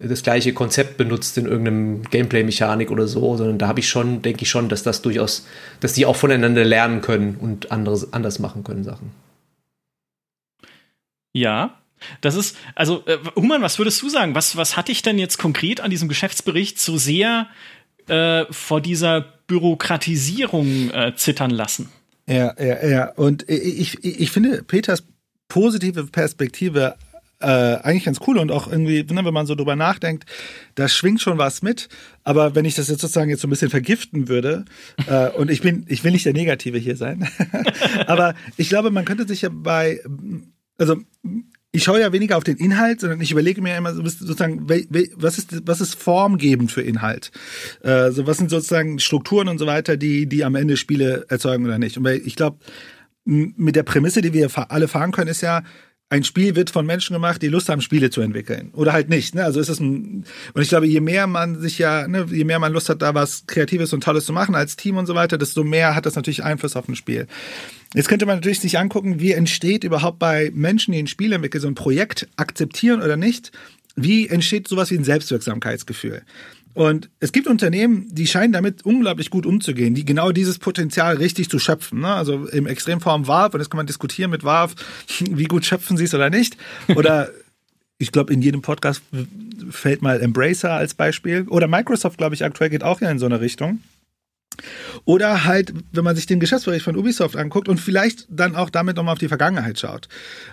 das 0.09 0.23
gleiche 0.23 0.53
Konzept 0.53 0.97
benutzt 0.97 1.39
in 1.39 1.47
irgendeinem 1.47 2.03
Gameplay-Mechanik 2.03 2.91
oder 2.91 3.07
so, 3.07 3.37
sondern 3.37 3.59
da 3.59 3.69
habe 3.69 3.81
ich 3.81 3.89
schon, 3.89 4.23
denke 4.23 4.43
ich 4.43 4.51
schon, 4.51 4.69
dass 4.69 4.83
das 4.83 5.03
durchaus, 5.03 5.47
dass 5.81 5.93
die 5.93 6.07
auch 6.07 6.17
voneinander 6.17 6.65
lernen 6.65 7.01
können 7.01 7.37
und 7.37 7.71
anderes, 7.71 8.13
anders 8.13 8.39
machen 8.39 8.65
können 8.65 8.85
Sachen. 8.85 9.13
Ja, 11.33 11.79
das 12.21 12.35
ist, 12.35 12.57
also, 12.75 13.05
äh, 13.07 13.19
Human, 13.37 13.63
was 13.63 13.79
würdest 13.79 14.03
du 14.03 14.09
sagen? 14.09 14.35
Was, 14.35 14.57
was 14.57 14.77
hat 14.77 14.89
dich 14.89 15.03
denn 15.03 15.19
jetzt 15.19 15.39
konkret 15.39 15.81
an 15.81 15.91
diesem 15.91 16.09
Geschäftsbericht 16.09 16.79
so 16.81 16.97
sehr 16.97 17.47
äh, 18.09 18.45
vor 18.51 18.81
dieser 18.81 19.21
Bürokratisierung 19.47 20.91
äh, 20.91 21.15
zittern 21.15 21.51
lassen? 21.51 21.91
Ja, 22.27 22.55
ja, 22.61 22.87
ja. 22.87 23.13
Und 23.13 23.49
ich, 23.49 24.03
ich, 24.05 24.21
ich 24.21 24.31
finde 24.31 24.63
Peters 24.63 25.05
positive 25.49 26.05
Perspektive 26.07 26.97
äh, 27.43 27.81
eigentlich 27.83 28.05
ganz 28.05 28.21
cool 28.27 28.39
und 28.39 28.51
auch 28.51 28.71
irgendwie, 28.71 29.03
ne, 29.03 29.25
wenn 29.25 29.35
man 29.35 29.47
so 29.47 29.55
drüber 29.55 29.77
nachdenkt, 29.77 30.25
da 30.75 30.89
schwingt 30.89 31.21
schon 31.21 31.39
was 31.39 31.63
mit. 31.63 31.89
Aber 32.25 32.55
wenn 32.55 32.65
ich 32.65 32.75
das 32.75 32.89
jetzt 32.89 33.01
sozusagen 33.01 33.31
jetzt 33.31 33.43
so 33.43 33.49
ein 33.49 33.51
bisschen 33.51 33.71
vergiften 33.71 34.29
würde, 34.29 34.65
äh, 35.07 35.31
und 35.37 35.51
ich 35.51 35.61
bin, 35.61 35.85
ich 35.89 36.05
will 36.05 36.13
nicht 36.13 36.27
der 36.27 36.33
Negative 36.33 36.79
hier 36.79 36.97
sein, 36.97 37.29
aber 38.07 38.35
ich 38.57 38.69
glaube, 38.69 38.91
man 38.91 39.05
könnte 39.05 39.27
sich 39.27 39.43
ja 39.43 39.51
bei, 39.53 40.01
also 40.79 40.97
ich 41.73 41.85
schaue 41.85 42.01
ja 42.01 42.13
weniger 42.13 42.37
auf 42.37 42.45
den 42.45 42.59
Inhalt, 42.59 43.01
sondern 43.01 43.21
ich 43.23 43.33
überlege 43.33 43.63
mir 43.63 43.77
immer 43.77 43.95
sozusagen, 43.95 44.69
was 44.69 45.39
ist, 45.39 45.67
was 45.67 45.81
ist 45.81 45.95
formgebend 45.95 46.71
für 46.71 46.83
Inhalt? 46.83 47.33
Äh, 47.83 48.11
so 48.11 48.27
was 48.27 48.37
sind 48.37 48.51
sozusagen 48.51 48.99
Strukturen 48.99 49.49
und 49.49 49.59
so 49.59 49.67
weiter, 49.67 49.97
die, 49.97 50.27
die 50.27 50.45
am 50.45 50.55
Ende 50.55 50.77
Spiele 50.77 51.25
erzeugen 51.29 51.65
oder 51.65 51.79
nicht? 51.79 51.97
Und 51.97 52.07
ich 52.07 52.37
glaube, 52.37 52.59
mit 53.25 53.75
der 53.75 53.85
Prämisse, 53.85 54.21
die 54.21 54.35
wir 54.35 54.51
alle 54.71 54.89
fahren 54.89 55.13
können, 55.13 55.31
ist 55.31 55.41
ja, 55.41 55.63
ein 56.13 56.25
Spiel 56.25 56.55
wird 56.57 56.69
von 56.69 56.85
Menschen 56.85 57.15
gemacht, 57.15 57.41
die 57.41 57.49
Lust 57.49 57.71
haben, 57.71 57.81
Spiele 57.81 58.11
zu 58.11 58.21
entwickeln. 58.21 58.71
Oder 58.75 58.93
halt 58.93 59.09
nicht. 59.09 59.35
Ne? 59.35 59.45
Also 59.45 59.61
ist 59.61 59.71
es 59.71 59.81
ein, 59.81 60.27
und 60.53 60.61
ich 60.61 60.69
glaube, 60.69 60.87
je 60.87 61.01
mehr 61.01 61.27
man 61.27 61.59
sich 61.59 61.79
ja, 61.79 62.07
ne, 62.07 62.27
je 62.31 62.45
mehr 62.45 62.59
man 62.59 62.71
Lust 62.71 62.91
hat, 62.91 63.01
da 63.01 63.15
was 63.15 63.47
Kreatives 63.47 63.95
und 63.95 64.05
Tolles 64.05 64.27
zu 64.27 64.35
machen 64.35 64.55
als 64.55 64.77
Team 64.77 64.99
und 64.99 65.07
so 65.07 65.15
weiter, 65.15 65.39
desto 65.39 65.65
mehr 65.65 65.95
hat 65.95 66.05
das 66.05 66.15
natürlich 66.15 66.45
Einfluss 66.45 66.77
auf 66.77 66.87
ein 66.87 66.97
Spiel. 66.97 67.27
Jetzt 67.95 68.11
könnte 68.11 68.27
man 68.27 68.37
natürlich 68.37 68.61
sich 68.61 68.79
angucken, 68.79 69.21
wie 69.21 69.33
entsteht 69.33 69.85
überhaupt 69.85 70.19
bei 70.19 70.51
Menschen, 70.53 70.93
die 70.93 70.99
ein 70.99 71.07
Spiel 71.07 71.33
entwickeln, 71.33 71.63
so 71.63 71.69
ein 71.69 71.75
Projekt 71.75 72.29
akzeptieren 72.37 73.01
oder 73.01 73.17
nicht. 73.17 73.51
Wie 73.97 74.29
entsteht 74.29 74.69
sowas 74.69 74.91
wie 74.91 74.99
ein 74.99 75.05
Selbstwirksamkeitsgefühl? 75.05 76.23
Und 76.75 77.11
es 77.21 77.33
gibt 77.33 77.47
Unternehmen, 77.47 78.07
die 78.11 78.27
scheinen 78.27 78.53
damit 78.53 78.85
unglaublich 78.85 79.31
gut 79.31 79.45
umzugehen, 79.45 79.95
die 79.95 80.05
genau 80.05 80.33
dieses 80.33 80.59
Potenzial 80.59 81.17
richtig 81.17 81.51
zu 81.51 81.59
schöpfen. 81.59 82.01
Ne? 82.01 82.09
Also 82.09 82.47
im 82.47 82.67
Extremform 82.67 83.27
Valve, 83.27 83.55
und 83.55 83.59
das 83.59 83.69
kann 83.69 83.77
man 83.77 83.87
diskutieren 83.87 84.31
mit 84.31 84.45
Valve, 84.45 84.75
wie 85.21 85.45
gut 85.45 85.67
schöpfen 85.67 85.97
sie 85.97 86.05
es 86.05 86.15
oder 86.15 86.31
nicht. 86.31 86.57
Oder 86.95 87.31
ich 87.99 88.11
glaube, 88.11 88.33
in 88.33 88.43
jedem 88.43 88.63
Podcast 88.63 89.03
fällt 89.71 90.03
mal 90.03 90.21
Embracer 90.21 90.73
als 90.73 90.95
Beispiel. 90.95 91.47
Oder 91.49 91.69
Microsoft, 91.69 92.19
glaube 92.19 92.35
ich, 92.35 92.45
aktuell 92.45 92.71
geht 92.71 92.83
auch 92.83 93.01
ja 93.01 93.11
in 93.11 93.19
so 93.19 93.27
eine 93.27 93.41
Richtung. 93.41 93.81
Oder 95.05 95.45
halt, 95.45 95.73
wenn 95.93 96.05
man 96.05 96.17
sich 96.17 96.27
den 96.27 96.41
Geschäftsbericht 96.41 96.85
von 96.85 96.97
Ubisoft 96.97 97.37
anguckt 97.37 97.69
und 97.69 97.79
vielleicht 97.79 98.27
dann 98.29 98.55
auch 98.55 98.71
damit 98.71 98.97
nochmal 98.97 99.15
auf 99.15 99.19
die 99.19 99.29
Vergangenheit 99.29 99.79
schaut. 99.79 100.09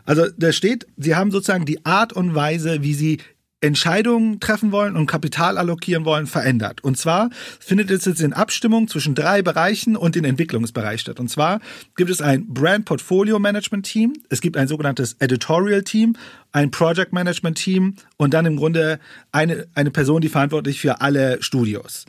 Also 0.05 0.27
da 0.37 0.51
steht, 0.51 0.87
sie 0.97 1.15
haben 1.15 1.31
sozusagen 1.31 1.65
die 1.65 1.85
Art 1.85 2.13
und 2.13 2.35
Weise, 2.35 2.81
wie 2.81 2.93
sie 2.93 3.19
Entscheidungen 3.61 4.39
treffen 4.39 4.71
wollen 4.71 4.95
und 4.95 5.05
Kapital 5.05 5.57
allokieren 5.57 6.05
wollen, 6.05 6.27
verändert. 6.27 6.83
Und 6.83 6.97
zwar 6.97 7.29
findet 7.59 7.91
es 7.91 8.05
jetzt 8.05 8.21
in 8.21 8.33
Abstimmung 8.33 8.87
zwischen 8.87 9.15
drei 9.15 9.41
Bereichen 9.41 9.97
und 9.97 10.15
den 10.15 10.23
Entwicklungsbereich 10.23 11.01
statt. 11.01 11.19
Und 11.19 11.29
zwar 11.29 11.59
gibt 11.97 12.09
es 12.09 12.21
ein 12.21 12.47
Brand 12.47 12.85
Portfolio 12.85 13.37
Management 13.39 13.85
Team, 13.85 14.13
es 14.29 14.41
gibt 14.41 14.55
ein 14.55 14.67
sogenanntes 14.67 15.17
Editorial 15.19 15.83
Team, 15.83 16.15
ein 16.51 16.71
Project 16.71 17.13
Management 17.13 17.57
Team 17.57 17.95
und 18.17 18.33
dann 18.33 18.45
im 18.45 18.55
Grunde 18.55 18.99
eine, 19.31 19.67
eine 19.75 19.91
Person, 19.91 20.21
die 20.21 20.29
verantwortlich 20.29 20.79
für 20.79 21.01
alle 21.01 21.41
Studios. 21.43 22.05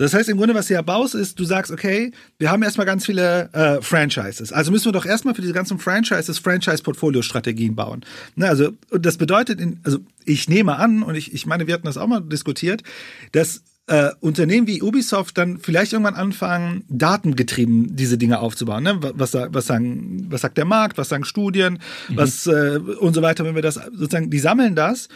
Das 0.00 0.14
heißt 0.14 0.28
im 0.30 0.38
Grunde, 0.38 0.54
was 0.54 0.68
du 0.68 0.74
ja 0.74 0.82
baust, 0.82 1.14
ist, 1.14 1.38
du 1.38 1.44
sagst, 1.44 1.70
okay, 1.70 2.12
wir 2.38 2.50
haben 2.50 2.62
erstmal 2.62 2.86
ganz 2.86 3.04
viele 3.04 3.50
äh, 3.52 3.82
Franchises. 3.82 4.52
Also 4.52 4.70
müssen 4.70 4.86
wir 4.86 4.92
doch 4.92 5.04
erstmal 5.04 5.34
für 5.34 5.42
diese 5.42 5.52
ganzen 5.52 5.78
Franchises 5.78 6.38
Franchise-Portfolio-Strategien 6.38 7.76
bauen. 7.76 8.04
Ne, 8.34 8.48
also, 8.48 8.70
und 8.90 9.04
das 9.04 9.18
bedeutet, 9.18 9.60
in, 9.60 9.80
also 9.82 9.98
ich 10.24 10.48
nehme 10.48 10.76
an, 10.76 11.02
und 11.02 11.16
ich, 11.16 11.34
ich 11.34 11.44
meine, 11.44 11.66
wir 11.66 11.74
hatten 11.74 11.86
das 11.86 11.98
auch 11.98 12.06
mal 12.06 12.20
diskutiert, 12.20 12.82
dass 13.32 13.62
äh, 13.88 14.10
Unternehmen 14.20 14.66
wie 14.66 14.82
Ubisoft 14.82 15.36
dann 15.36 15.58
vielleicht 15.58 15.92
irgendwann 15.92 16.14
anfangen, 16.14 16.84
datengetrieben 16.88 17.96
diese 17.96 18.16
Dinge 18.16 18.38
aufzubauen. 18.38 18.84
Ne? 18.84 19.00
Was, 19.00 19.34
was, 19.34 19.66
sagen, 19.66 20.26
was 20.30 20.42
sagt 20.42 20.56
der 20.56 20.64
Markt, 20.64 20.96
was 20.96 21.08
sagen 21.08 21.24
Studien, 21.24 21.78
mhm. 22.08 22.16
was 22.16 22.46
äh, 22.46 22.78
und 22.78 23.14
so 23.14 23.20
weiter, 23.20 23.44
wenn 23.44 23.54
wir 23.54 23.62
das 23.62 23.74
sozusagen, 23.74 24.30
die 24.30 24.38
sammeln 24.38 24.76
das 24.76 25.08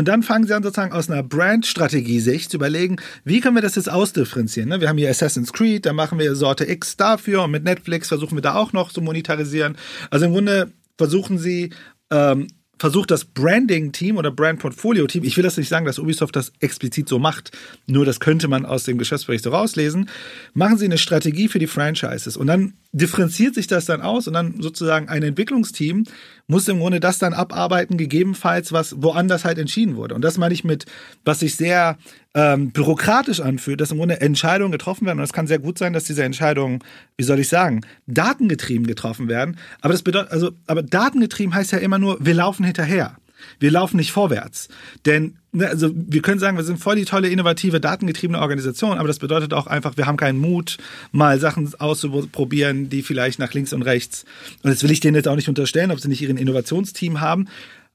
und 0.00 0.08
dann 0.08 0.22
fangen 0.22 0.46
sie 0.46 0.54
an, 0.54 0.62
sozusagen 0.62 0.94
aus 0.94 1.10
einer 1.10 1.22
Brand-Strategie-Sicht 1.22 2.50
zu 2.50 2.56
überlegen, 2.56 2.96
wie 3.22 3.40
können 3.40 3.54
wir 3.54 3.60
das 3.60 3.74
jetzt 3.74 3.92
ausdifferenzieren? 3.92 4.70
Ne? 4.70 4.80
Wir 4.80 4.88
haben 4.88 4.96
hier 4.96 5.10
Assassin's 5.10 5.52
Creed, 5.52 5.84
da 5.84 5.92
machen 5.92 6.18
wir 6.18 6.34
Sorte 6.36 6.64
X 6.70 6.96
dafür 6.96 7.42
und 7.42 7.50
mit 7.50 7.64
Netflix 7.64 8.08
versuchen 8.08 8.34
wir 8.34 8.40
da 8.40 8.54
auch 8.54 8.72
noch 8.72 8.92
zu 8.92 9.02
monetarisieren. 9.02 9.76
Also 10.08 10.24
im 10.24 10.32
Grunde 10.32 10.72
versuchen 10.96 11.38
sie 11.38 11.74
ähm, 12.10 12.46
versucht 12.80 13.10
das 13.10 13.26
Branding-Team 13.26 14.16
oder 14.16 14.30
Brand-Portfolio-Team, 14.30 15.22
ich 15.22 15.36
will 15.36 15.44
das 15.44 15.58
nicht 15.58 15.68
sagen, 15.68 15.84
dass 15.84 15.98
Ubisoft 15.98 16.34
das 16.34 16.50
explizit 16.60 17.10
so 17.10 17.18
macht, 17.18 17.52
nur 17.86 18.06
das 18.06 18.20
könnte 18.20 18.48
man 18.48 18.64
aus 18.64 18.84
dem 18.84 18.96
Geschäftsbericht 18.96 19.44
so 19.44 19.50
rauslesen, 19.50 20.08
machen 20.54 20.78
sie 20.78 20.86
eine 20.86 20.96
Strategie 20.96 21.48
für 21.48 21.58
die 21.58 21.66
Franchises 21.66 22.38
und 22.38 22.46
dann 22.46 22.72
differenziert 22.92 23.54
sich 23.54 23.66
das 23.66 23.84
dann 23.84 24.00
aus 24.00 24.26
und 24.26 24.32
dann 24.32 24.62
sozusagen 24.62 25.10
ein 25.10 25.22
Entwicklungsteam 25.22 26.04
muss 26.50 26.68
im 26.68 26.80
Grunde 26.80 26.98
das 26.98 27.18
dann 27.18 27.32
abarbeiten, 27.32 27.96
gegebenenfalls, 27.96 28.72
was 28.72 29.00
woanders 29.00 29.44
halt 29.44 29.56
entschieden 29.58 29.96
wurde. 29.96 30.16
Und 30.16 30.22
das 30.22 30.36
meine 30.36 30.52
ich 30.52 30.64
mit, 30.64 30.84
was 31.24 31.40
sich 31.40 31.54
sehr 31.54 31.96
ähm, 32.34 32.72
bürokratisch 32.72 33.40
anfühlt, 33.40 33.80
dass 33.80 33.92
im 33.92 33.98
Grunde 33.98 34.20
Entscheidungen 34.20 34.72
getroffen 34.72 35.06
werden. 35.06 35.18
Und 35.18 35.24
es 35.24 35.32
kann 35.32 35.46
sehr 35.46 35.60
gut 35.60 35.78
sein, 35.78 35.92
dass 35.92 36.04
diese 36.04 36.24
Entscheidungen, 36.24 36.80
wie 37.16 37.22
soll 37.22 37.38
ich 37.38 37.48
sagen, 37.48 37.82
datengetrieben 38.06 38.86
getroffen 38.86 39.28
werden. 39.28 39.58
Aber 39.80 39.92
das 39.92 40.02
bedeutet, 40.02 40.32
also, 40.32 40.50
aber 40.66 40.82
datengetrieben 40.82 41.54
heißt 41.54 41.70
ja 41.70 41.78
immer 41.78 41.98
nur, 41.98 42.18
wir 42.20 42.34
laufen 42.34 42.64
hinterher. 42.64 43.16
Wir 43.58 43.70
laufen 43.70 43.96
nicht 43.96 44.12
vorwärts. 44.12 44.68
Denn, 45.06 45.36
ne, 45.52 45.68
also 45.68 45.90
wir 45.94 46.22
können 46.22 46.38
sagen, 46.38 46.56
wir 46.56 46.64
sind 46.64 46.78
voll 46.78 46.96
die 46.96 47.04
tolle, 47.04 47.28
innovative, 47.28 47.80
datengetriebene 47.80 48.40
Organisation, 48.40 48.98
aber 48.98 49.08
das 49.08 49.18
bedeutet 49.18 49.52
auch 49.52 49.66
einfach, 49.66 49.96
wir 49.96 50.06
haben 50.06 50.16
keinen 50.16 50.38
Mut, 50.38 50.78
mal 51.12 51.38
Sachen 51.40 51.72
auszuprobieren, 51.78 52.88
die 52.88 53.02
vielleicht 53.02 53.38
nach 53.38 53.52
links 53.52 53.72
und 53.72 53.82
rechts. 53.82 54.24
Und 54.62 54.70
jetzt 54.70 54.82
will 54.82 54.90
ich 54.90 55.00
denen 55.00 55.16
jetzt 55.16 55.28
auch 55.28 55.36
nicht 55.36 55.48
unterstellen, 55.48 55.90
ob 55.90 56.00
sie 56.00 56.08
nicht 56.08 56.22
ihren 56.22 56.36
Innovationsteam 56.36 57.20
haben, 57.20 57.48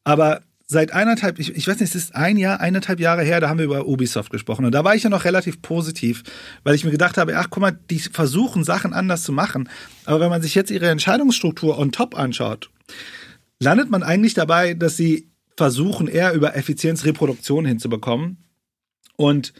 aber 0.03 0.41
seit 0.67 0.91
eineinhalb, 0.93 1.39
ich, 1.39 1.55
ich 1.55 1.67
weiß 1.67 1.79
nicht, 1.79 1.89
es 1.89 1.95
ist 1.95 2.15
ein 2.15 2.37
Jahr, 2.37 2.59
eineinhalb 2.59 2.99
Jahre 2.99 3.23
her, 3.23 3.39
da 3.39 3.49
haben 3.49 3.59
wir 3.59 3.65
über 3.65 3.87
Ubisoft 3.87 4.31
gesprochen. 4.31 4.65
Und 4.65 4.73
da 4.73 4.83
war 4.83 4.95
ich 4.95 5.03
ja 5.03 5.09
noch 5.09 5.25
relativ 5.25 5.61
positiv, 5.61 6.23
weil 6.63 6.75
ich 6.75 6.83
mir 6.83 6.91
gedacht 6.91 7.17
habe, 7.17 7.37
ach 7.37 7.47
guck 7.49 7.61
mal, 7.61 7.77
die 7.89 7.99
versuchen 7.99 8.63
Sachen 8.63 8.93
anders 8.93 9.23
zu 9.23 9.31
machen. 9.31 9.69
Aber 10.05 10.19
wenn 10.19 10.29
man 10.29 10.41
sich 10.41 10.55
jetzt 10.55 10.71
ihre 10.71 10.89
Entscheidungsstruktur 10.89 11.77
on 11.77 11.91
top 11.91 12.17
anschaut, 12.17 12.69
landet 13.59 13.89
man 13.89 14.03
eigentlich 14.03 14.33
dabei, 14.33 14.73
dass 14.73 14.97
sie 14.97 15.29
versuchen, 15.57 16.07
eher 16.07 16.33
über 16.33 16.55
Effizienz 16.55 17.05
Reproduktion 17.05 17.65
hinzubekommen. 17.65 18.37
Und 19.15 19.53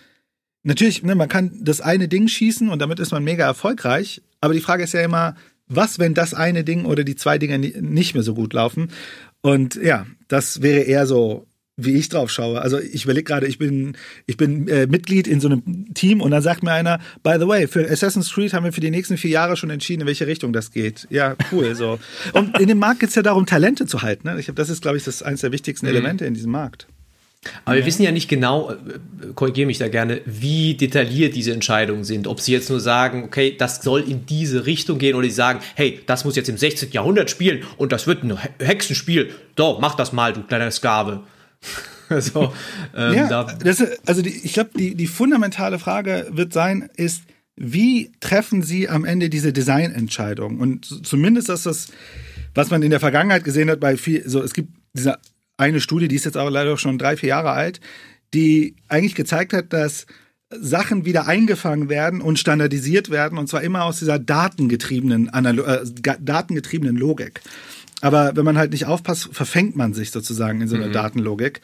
natürlich, 0.64 1.04
ne, 1.04 1.16
man 1.16 1.30
kann 1.30 1.60
das 1.62 1.82
eine 1.82 2.08
Ding 2.08 2.28
schießen 2.28 2.70
und 2.70 2.80
damit 2.80 3.00
ist 3.00 3.12
man 3.12 3.24
mega 3.24 3.46
erfolgreich. 3.46 4.22
Aber 4.42 4.54
die 4.54 4.62
Frage 4.62 4.84
ist 4.84 4.94
ja 4.94 5.02
immer, 5.02 5.36
was, 5.68 5.98
wenn 5.98 6.14
das 6.14 6.34
eine 6.34 6.64
Ding 6.64 6.86
oder 6.86 7.04
die 7.04 7.16
zwei 7.16 7.38
Dinge 7.38 7.58
nicht 7.58 8.14
mehr 8.14 8.24
so 8.24 8.36
gut 8.36 8.54
laufen? 8.54 8.92
Und 9.42 9.76
ja, 9.76 10.06
das 10.28 10.62
wäre 10.62 10.82
eher 10.82 11.08
so 11.08 11.48
wie 11.78 11.96
ich 11.96 12.08
drauf 12.10 12.32
schaue. 12.32 12.62
Also 12.62 12.80
ich 12.80 13.04
überlege 13.04 13.26
gerade, 13.26 13.48
ich 13.48 13.58
bin, 13.58 13.98
ich 14.28 14.38
bin 14.38 14.68
äh, 14.68 14.88
Mitglied 14.88 15.28
in 15.28 15.42
so 15.42 15.50
einem 15.50 15.94
Team 15.94 16.22
und 16.22 16.32
dann 16.32 16.42
sagt 16.42 16.64
mir 16.64 16.72
einer, 16.72 17.00
by 17.22 17.36
the 17.38 17.48
way, 17.48 17.68
für 17.68 17.90
Assassin's 17.90 18.32
Creed 18.32 18.54
haben 18.54 18.64
wir 18.64 18.72
für 18.72 18.82
die 18.82 18.92
nächsten 18.92 19.18
vier 19.18 19.32
Jahre 19.32 19.58
schon 19.58 19.70
entschieden, 19.70 20.02
in 20.02 20.08
welche 20.08 20.26
Richtung 20.26 20.54
das 20.54 20.72
geht. 20.72 21.06
Ja, 21.10 21.36
cool. 21.52 21.76
so. 21.76 22.00
Und 22.34 22.58
in 22.60 22.68
dem 22.68 22.80
Markt 22.80 23.02
geht 23.02 23.10
es 23.10 23.16
ja 23.16 23.22
darum, 23.22 23.46
Talente 23.46 23.86
zu 23.86 24.02
halten. 24.02 24.28
Ne? 24.28 24.40
Ich 24.40 24.48
hab, 24.48 24.56
das 24.56 24.70
ist, 24.70 24.82
glaube 24.82 24.98
ich, 24.98 25.04
das 25.04 25.22
eines 25.22 25.42
der 25.42 25.52
wichtigsten 25.52 25.86
mhm. 25.86 25.92
Elemente 25.92 26.26
in 26.26 26.34
diesem 26.34 26.52
Markt. 26.52 26.88
Aber 27.64 27.76
ja. 27.76 27.82
wir 27.82 27.86
wissen 27.86 28.04
ja 28.04 28.12
nicht 28.12 28.28
genau, 28.28 28.72
äh, 28.72 28.76
korrigiere 29.36 29.68
mich 29.68 29.78
da 29.78 29.88
gerne, 29.88 30.22
wie 30.26 30.76
detailliert 30.76 31.36
diese 31.36 31.52
Entscheidungen 31.52 32.04
sind. 32.04 32.28
Ob 32.28 32.40
sie 32.40 32.54
jetzt 32.54 32.70
nur 32.70 32.80
sagen, 32.80 33.24
okay, 33.26 33.56
das 33.58 33.82
soll 33.82 34.02
in 34.02 34.26
diese 34.26 34.66
Richtung 34.66 34.98
gehen 34.98 35.16
oder 35.16 35.28
sie 35.28 35.34
sagen, 35.34 35.60
hey, 35.76 36.00
das 36.06 36.26
muss 36.26 36.36
jetzt 36.36 36.50
im 36.50 36.58
16. 36.58 36.92
Jahrhundert 36.92 37.30
spielen 37.30 37.64
und 37.78 37.92
das 37.92 38.08
wird 38.08 38.24
ein 38.24 38.38
Hexenspiel. 38.60 39.32
Doch, 39.56 39.80
mach 39.80 39.96
das 39.96 40.14
mal, 40.14 40.34
du 40.34 40.42
kleiner 40.44 40.72
Sklave. 40.72 41.24
also, 42.10 42.54
ähm, 42.96 43.14
ja, 43.14 43.44
das, 43.44 43.84
also 44.06 44.22
die, 44.22 44.30
ich 44.30 44.54
glaube, 44.54 44.72
die, 44.78 44.96
die 44.96 45.08
fundamentale 45.08 45.80
Frage 45.80 46.28
wird 46.32 46.54
sein, 46.54 46.90
ist, 46.96 47.24
wie 47.56 48.12
treffen 48.20 48.64
Sie 48.64 48.90
am 48.90 49.06
Ende 49.06 49.30
diese 49.30 49.54
Designentscheidung? 49.54 50.60
Und 50.60 50.86
zumindest 51.06 51.50
ist 51.50 51.66
das, 51.66 51.88
was 52.54 52.70
man 52.70 52.84
in 52.84 52.90
der 52.90 53.00
Vergangenheit 53.00 53.44
gesehen 53.44 53.70
hat, 53.70 53.80
bei 53.80 53.98
viel, 53.98 54.28
so 54.28 54.42
es 54.42 54.54
gibt 54.54 54.74
diese 54.94 55.18
eine 55.58 55.80
Studie, 55.80 56.08
die 56.08 56.16
ist 56.16 56.26
jetzt 56.26 56.38
auch 56.38 56.50
leider 56.50 56.78
schon 56.78 56.98
drei, 56.98 57.16
vier 57.16 57.30
Jahre 57.30 57.52
alt, 57.52 57.80
die 58.34 58.76
eigentlich 58.88 59.16
gezeigt 59.16 59.54
hat, 59.54 59.72
dass 59.72 60.06
Sachen 60.50 61.06
wieder 61.06 61.28
eingefangen 61.28 61.90
werden 61.90 62.22
und 62.22 62.40
standardisiert 62.40 63.10
werden 63.10 63.38
und 63.38 63.48
zwar 63.48 63.62
immer 63.62 63.84
aus 63.84 64.00
dieser 64.00 64.20
datengetriebenen, 64.20 65.30
Analo 65.30 65.64
äh, 65.64 65.86
datengetriebenen 66.20 66.96
Logik. 66.98 67.42
Aber 68.06 68.36
wenn 68.36 68.46
man 68.46 68.56
halt 68.56 68.72
nicht 68.72 68.86
aufpasst, 68.86 69.30
verfängt 69.32 69.76
man 69.76 69.96
sich 69.96 70.12
sozusagen 70.12 70.62
in 70.62 70.68
so 70.68 70.76
einer 70.76 70.90
mhm. 70.90 70.94
Datenlogik. 70.94 71.62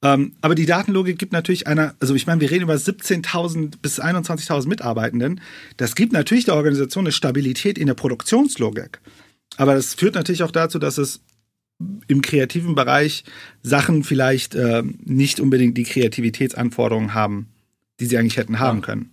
Ähm, 0.00 0.32
aber 0.40 0.54
die 0.54 0.64
Datenlogik 0.64 1.18
gibt 1.18 1.34
natürlich 1.34 1.66
einer, 1.66 1.94
also 2.00 2.14
ich 2.14 2.26
meine, 2.26 2.40
wir 2.40 2.50
reden 2.50 2.62
über 2.62 2.72
17.000 2.72 3.74
bis 3.82 4.00
21.000 4.00 4.68
Mitarbeitenden. 4.68 5.42
Das 5.76 5.94
gibt 5.94 6.14
natürlich 6.14 6.46
der 6.46 6.54
Organisation 6.54 7.04
eine 7.04 7.12
Stabilität 7.12 7.76
in 7.76 7.88
der 7.88 7.94
Produktionslogik. 7.94 9.02
Aber 9.58 9.74
das 9.74 9.92
führt 9.92 10.14
natürlich 10.14 10.42
auch 10.42 10.50
dazu, 10.50 10.78
dass 10.78 10.96
es 10.96 11.20
im 12.08 12.22
kreativen 12.22 12.74
Bereich 12.74 13.24
Sachen 13.62 14.02
vielleicht 14.02 14.54
äh, 14.54 14.82
nicht 15.04 15.40
unbedingt 15.40 15.76
die 15.76 15.84
Kreativitätsanforderungen 15.84 17.12
haben, 17.12 17.48
die 18.00 18.06
sie 18.06 18.16
eigentlich 18.16 18.38
hätten 18.38 18.60
haben 18.60 18.78
ja. 18.78 18.86
können. 18.86 19.11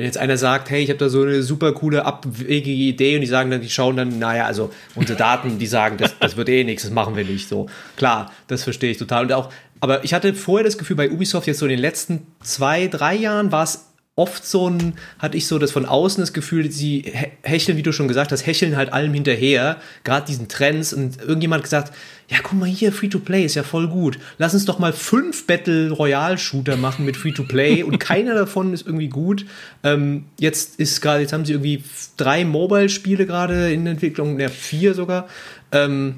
Wenn 0.00 0.06
jetzt 0.06 0.16
einer 0.16 0.38
sagt, 0.38 0.70
hey, 0.70 0.82
ich 0.82 0.88
habe 0.88 0.98
da 0.98 1.10
so 1.10 1.20
eine 1.20 1.42
super 1.42 1.72
coole, 1.72 2.06
abwegige 2.06 2.70
Idee 2.70 3.16
und 3.16 3.20
die 3.20 3.26
sagen 3.26 3.50
dann, 3.50 3.60
die 3.60 3.68
schauen 3.68 3.98
dann, 3.98 4.18
naja, 4.18 4.46
also 4.46 4.72
unsere 4.94 5.18
Daten, 5.18 5.58
die 5.58 5.66
sagen, 5.66 5.98
das, 5.98 6.18
das 6.18 6.38
wird 6.38 6.48
eh 6.48 6.64
nichts, 6.64 6.84
das 6.84 6.90
machen 6.90 7.16
wir 7.16 7.24
nicht 7.24 7.50
so. 7.50 7.66
Klar, 7.96 8.32
das 8.46 8.64
verstehe 8.64 8.92
ich 8.92 8.96
total. 8.96 9.24
Und 9.24 9.32
auch, 9.34 9.52
aber 9.80 10.02
ich 10.02 10.14
hatte 10.14 10.32
vorher 10.32 10.64
das 10.64 10.78
Gefühl, 10.78 10.96
bei 10.96 11.10
Ubisoft 11.10 11.46
jetzt 11.46 11.58
so 11.58 11.66
in 11.66 11.70
den 11.72 11.80
letzten 11.80 12.26
zwei, 12.42 12.86
drei 12.86 13.14
Jahren 13.14 13.52
war 13.52 13.64
es 13.64 13.89
oft 14.16 14.44
so 14.44 14.68
ein, 14.68 14.94
hatte 15.18 15.36
ich 15.36 15.46
so 15.46 15.58
das 15.58 15.70
von 15.70 15.86
außen 15.86 16.20
das 16.20 16.32
Gefühl, 16.32 16.70
sie 16.70 17.12
hecheln, 17.42 17.78
wie 17.78 17.82
du 17.82 17.92
schon 17.92 18.08
gesagt 18.08 18.32
hast, 18.32 18.44
hecheln 18.44 18.76
halt 18.76 18.92
allem 18.92 19.14
hinterher, 19.14 19.78
gerade 20.04 20.26
diesen 20.26 20.48
Trends 20.48 20.92
und 20.92 21.20
irgendjemand 21.20 21.62
gesagt, 21.62 21.92
ja, 22.28 22.38
guck 22.42 22.58
mal 22.58 22.68
hier, 22.68 22.92
Free-to-Play 22.92 23.44
ist 23.44 23.54
ja 23.54 23.62
voll 23.62 23.88
gut. 23.88 24.18
Lass 24.38 24.54
uns 24.54 24.64
doch 24.64 24.78
mal 24.78 24.92
fünf 24.92 25.46
Battle 25.46 25.90
Royale 25.90 26.38
Shooter 26.38 26.76
machen 26.76 27.04
mit 27.04 27.16
Free-to-Play 27.16 27.82
und 27.82 27.98
keiner 28.00 28.34
davon 28.34 28.74
ist 28.74 28.86
irgendwie 28.86 29.08
gut. 29.08 29.46
Ähm, 29.82 30.26
jetzt 30.38 30.78
ist 30.78 31.00
gerade, 31.00 31.22
jetzt 31.22 31.32
haben 31.32 31.44
sie 31.44 31.54
irgendwie 31.54 31.82
drei 32.16 32.44
Mobile-Spiele 32.44 33.26
gerade 33.26 33.72
in 33.72 33.86
Entwicklung, 33.86 34.36
ne, 34.36 34.48
vier 34.48 34.94
sogar. 34.94 35.28
Ähm, 35.72 36.16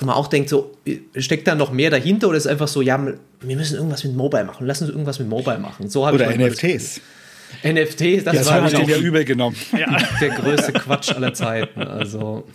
man 0.00 0.14
auch 0.14 0.26
denkt, 0.26 0.50
so, 0.50 0.76
steckt 1.16 1.46
da 1.46 1.54
noch 1.54 1.72
mehr 1.72 1.90
dahinter 1.90 2.28
oder 2.28 2.36
ist 2.36 2.46
einfach 2.46 2.68
so, 2.68 2.82
ja, 2.82 3.00
wir 3.40 3.56
müssen 3.56 3.76
irgendwas 3.76 4.04
mit 4.04 4.14
Mobile 4.14 4.44
machen, 4.44 4.66
lass 4.66 4.82
uns 4.82 4.90
irgendwas 4.90 5.18
mit 5.18 5.28
Mobile 5.28 5.58
machen. 5.58 5.88
So 5.88 6.06
oder 6.06 6.28
NFTs. 6.28 7.00
NFTs, 7.62 8.24
das, 8.24 8.36
das 8.36 8.46
war 8.46 8.66
ich 8.66 8.88
ja 8.88 8.96
übel 8.98 9.24
genommen. 9.24 9.56
Ja. 9.76 9.96
Der 10.20 10.30
größte 10.30 10.72
Quatsch 10.72 11.10
aller 11.12 11.34
Zeiten. 11.34 11.82
Also. 11.82 12.46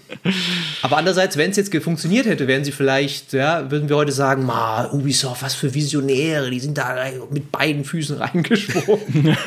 Aber 0.81 0.97
andererseits, 0.97 1.37
wenn 1.37 1.51
es 1.51 1.57
jetzt 1.57 1.75
funktioniert 1.83 2.25
hätte, 2.25 2.47
wären 2.47 2.63
sie 2.63 2.71
vielleicht, 2.71 3.33
ja, 3.33 3.69
würden 3.71 3.89
wir 3.89 3.95
heute 3.95 4.11
sagen, 4.11 4.45
ma, 4.45 4.89
Ubisoft, 4.91 5.43
was 5.43 5.55
für 5.55 5.73
Visionäre, 5.73 6.49
die 6.49 6.59
sind 6.59 6.77
da 6.77 6.95
mit 7.29 7.51
beiden 7.51 7.83
Füßen 7.83 8.17
reingesprungen. 8.17 9.37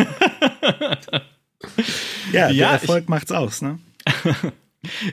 ja, 2.33 2.53
der 2.53 2.69
Erfolg 2.69 3.05
ich, 3.05 3.09
macht's 3.09 3.33
aus, 3.33 3.63
ne? 3.63 3.79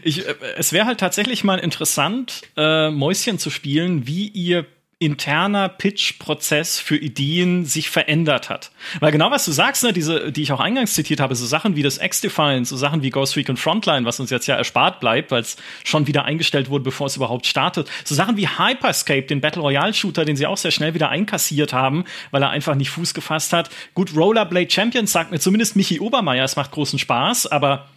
ich, 0.04 0.28
äh, 0.28 0.36
es 0.58 0.74
wäre 0.74 0.86
halt 0.86 1.00
tatsächlich 1.00 1.44
mal 1.44 1.60
interessant, 1.60 2.42
äh, 2.58 2.90
Mäuschen 2.90 3.40
zu 3.40 3.50
spielen, 3.50 4.08
wie 4.08 4.28
ihr 4.28 4.66
interner 5.02 5.68
Pitch-Prozess 5.68 6.80
für 6.80 6.96
Ideen 6.96 7.66
sich 7.66 7.90
verändert 7.90 8.52
hat. 8.52 8.70
Weil 9.00 9.12
genau 9.12 9.32
was 9.32 9.46
du 9.46 9.52
sagst, 9.52 9.84
ne, 9.84 9.94
diese, 9.94 10.32
die 10.32 10.44
ich 10.44 10.52
auch 10.52 10.60
eingangs 10.60 10.94
zitiert 10.94 11.20
habe, 11.20 11.34
so 11.34 11.46
Sachen 11.48 11.76
wie 11.76 11.82
das 11.82 11.98
X-Defiance, 11.98 12.70
so 12.70 12.78
Sachen 12.78 13.02
wie 13.02 13.10
Ghost 13.10 13.36
Recon 13.36 13.58
Frontline, 13.58 14.06
was 14.06 14.20
uns 14.20 14.30
jetzt 14.30 14.46
ja 14.46 14.56
erspart 14.56 15.00
bleibt, 15.00 15.32
weil 15.32 15.42
es 15.42 15.58
schon 15.84 16.06
wieder 16.06 16.26
eingestellt 16.26 16.70
wurde, 16.70 16.84
bevor 16.84 17.08
es 17.08 17.16
überhaupt 17.16 17.48
startet. 17.48 17.90
So 18.06 18.14
Sachen 18.14 18.38
wie 18.38 18.48
Hyperscape, 18.48 19.24
den 19.24 19.42
Battle 19.42 19.64
Royale 19.64 19.96
Shooter, 19.96 20.24
den 20.24 20.36
sie 20.36 20.46
auch 20.46 20.58
sehr 20.58 20.72
schnell 20.72 20.94
wieder 20.94 21.10
einkassiert 21.10 21.74
haben, 21.74 22.06
weil 22.30 22.44
er 22.44 22.52
einfach 22.52 22.76
nicht 22.76 22.92
Fuß 22.92 23.16
gefasst 23.16 23.54
hat. 23.54 23.72
Gut, 23.96 24.16
Rollerblade 24.16 24.70
Champions 24.70 25.12
sagt 25.12 25.32
mir 25.32 25.40
zumindest 25.40 25.76
Michi 25.76 26.00
Obermeier, 26.00 26.46
es 26.46 26.56
macht 26.56 26.72
großen 26.72 27.00
Spaß, 27.00 27.48
aber 27.48 27.88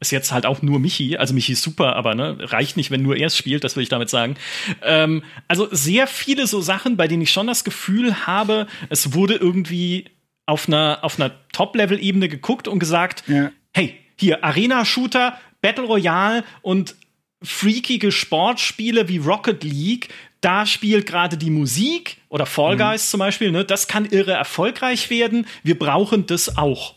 ist 0.00 0.12
jetzt 0.12 0.32
halt 0.32 0.46
auch 0.46 0.62
nur 0.62 0.78
Michi, 0.78 1.16
also 1.16 1.34
Michi 1.34 1.52
ist 1.52 1.62
super, 1.62 1.96
aber 1.96 2.14
ne, 2.14 2.36
reicht 2.40 2.76
nicht, 2.76 2.90
wenn 2.90 3.02
nur 3.02 3.16
er 3.16 3.26
es 3.26 3.36
spielt, 3.36 3.64
das 3.64 3.74
will 3.76 3.82
ich 3.82 3.88
damit 3.88 4.08
sagen. 4.08 4.36
Ähm, 4.82 5.22
also 5.48 5.68
sehr 5.72 6.06
viele 6.06 6.46
so 6.46 6.60
Sachen, 6.60 6.96
bei 6.96 7.08
denen 7.08 7.22
ich 7.22 7.30
schon 7.30 7.46
das 7.46 7.64
Gefühl 7.64 8.26
habe, 8.26 8.66
es 8.90 9.12
wurde 9.12 9.34
irgendwie 9.34 10.06
auf 10.46 10.68
einer, 10.68 11.00
auf 11.02 11.18
einer 11.18 11.32
Top-Level-Ebene 11.52 12.28
geguckt 12.28 12.68
und 12.68 12.78
gesagt, 12.78 13.24
ja. 13.26 13.50
hey, 13.74 13.98
hier, 14.16 14.44
Arena-Shooter, 14.44 15.38
Battle 15.60 15.84
Royale 15.84 16.44
und 16.62 16.94
freakige 17.42 18.12
Sportspiele 18.12 19.08
wie 19.08 19.18
Rocket 19.18 19.62
League, 19.64 20.08
da 20.40 20.66
spielt 20.66 21.06
gerade 21.06 21.36
die 21.36 21.50
Musik 21.50 22.18
oder 22.28 22.46
Fall 22.46 22.74
mhm. 22.74 22.78
Guys 22.78 23.08
mhm. 23.08 23.10
zum 23.10 23.18
Beispiel, 23.18 23.50
ne, 23.50 23.64
das 23.64 23.88
kann 23.88 24.04
irre 24.04 24.32
erfolgreich 24.32 25.10
werden. 25.10 25.46
Wir 25.64 25.78
brauchen 25.78 26.26
das 26.26 26.56
auch. 26.56 26.94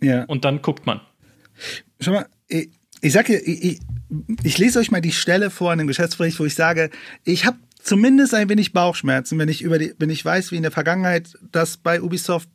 Ja. 0.00 0.24
Und 0.24 0.44
dann 0.44 0.62
guckt 0.62 0.86
man. 0.86 1.00
Schau 2.00 2.12
mal, 2.12 2.26
ich, 2.48 2.70
ich 3.00 3.12
sage, 3.12 3.36
ich, 3.38 3.80
ich, 4.42 4.58
lese 4.58 4.78
euch 4.78 4.90
mal 4.90 5.00
die 5.00 5.12
Stelle 5.12 5.50
vor 5.50 5.72
in 5.72 5.78
dem 5.78 5.88
Geschäftsbericht, 5.88 6.38
wo 6.40 6.44
ich 6.44 6.54
sage, 6.54 6.90
ich 7.24 7.44
habe 7.44 7.58
zumindest 7.82 8.34
ein 8.34 8.48
wenig 8.48 8.72
Bauchschmerzen, 8.72 9.38
wenn 9.38 9.48
ich 9.48 9.62
über 9.62 9.78
die, 9.78 9.94
wenn 9.98 10.10
ich 10.10 10.24
weiß, 10.24 10.52
wie 10.52 10.56
in 10.56 10.62
der 10.62 10.72
Vergangenheit 10.72 11.34
das 11.52 11.76
bei 11.76 12.02
Ubisoft 12.02 12.48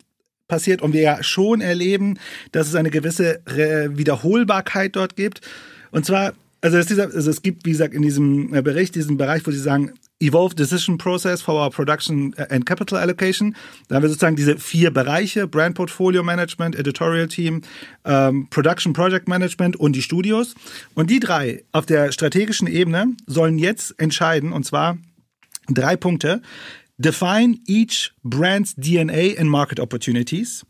passiert 0.47 0.81
und 0.81 0.93
wir 0.93 1.01
ja 1.01 1.23
schon 1.23 1.61
erleben, 1.61 2.19
dass 2.51 2.67
es 2.67 2.75
eine 2.75 2.89
gewisse 2.89 3.41
Wiederholbarkeit 3.45 4.95
dort 4.95 5.15
gibt. 5.15 5.41
Und 5.91 6.05
zwar, 6.05 6.33
also, 6.61 6.81
dieser, 6.81 7.13
also 7.13 7.29
es 7.29 7.41
gibt, 7.41 7.65
wie 7.65 7.71
gesagt, 7.71 7.93
in 7.93 8.01
diesem 8.01 8.53
äh, 8.53 8.61
Bericht 8.61 8.95
diesen 8.95 9.17
Bereich, 9.17 9.45
wo 9.45 9.51
sie 9.51 9.59
sagen, 9.59 9.93
Evolved 10.23 10.57
Decision 10.57 10.97
Process 10.97 11.41
for 11.41 11.55
our 11.55 11.69
Production 11.69 12.33
and 12.49 12.65
Capital 12.65 12.97
Allocation. 12.97 13.55
Da 13.87 13.95
haben 13.95 14.03
wir 14.03 14.09
sozusagen 14.09 14.35
diese 14.35 14.57
vier 14.57 14.91
Bereiche, 14.91 15.47
Brand 15.47 15.75
Portfolio 15.75 16.23
Management, 16.23 16.75
Editorial 16.75 17.27
Team, 17.27 17.61
ähm, 18.05 18.47
Production 18.49 18.93
Project 18.93 19.27
Management 19.27 19.75
und 19.75 19.95
die 19.95 20.01
Studios. 20.01 20.55
Und 20.95 21.09
die 21.09 21.19
drei 21.19 21.63
auf 21.71 21.85
der 21.85 22.11
strategischen 22.11 22.67
Ebene 22.67 23.15
sollen 23.27 23.57
jetzt 23.57 23.99
entscheiden, 23.99 24.53
und 24.53 24.65
zwar 24.65 24.97
drei 25.67 25.95
Punkte. 25.95 26.41
Define 27.03 27.59
each 27.67 28.13
brand's 28.23 28.73
DNA 28.75 29.37
and 29.37 29.49
market 29.49 29.77
opportunities. 29.77 30.63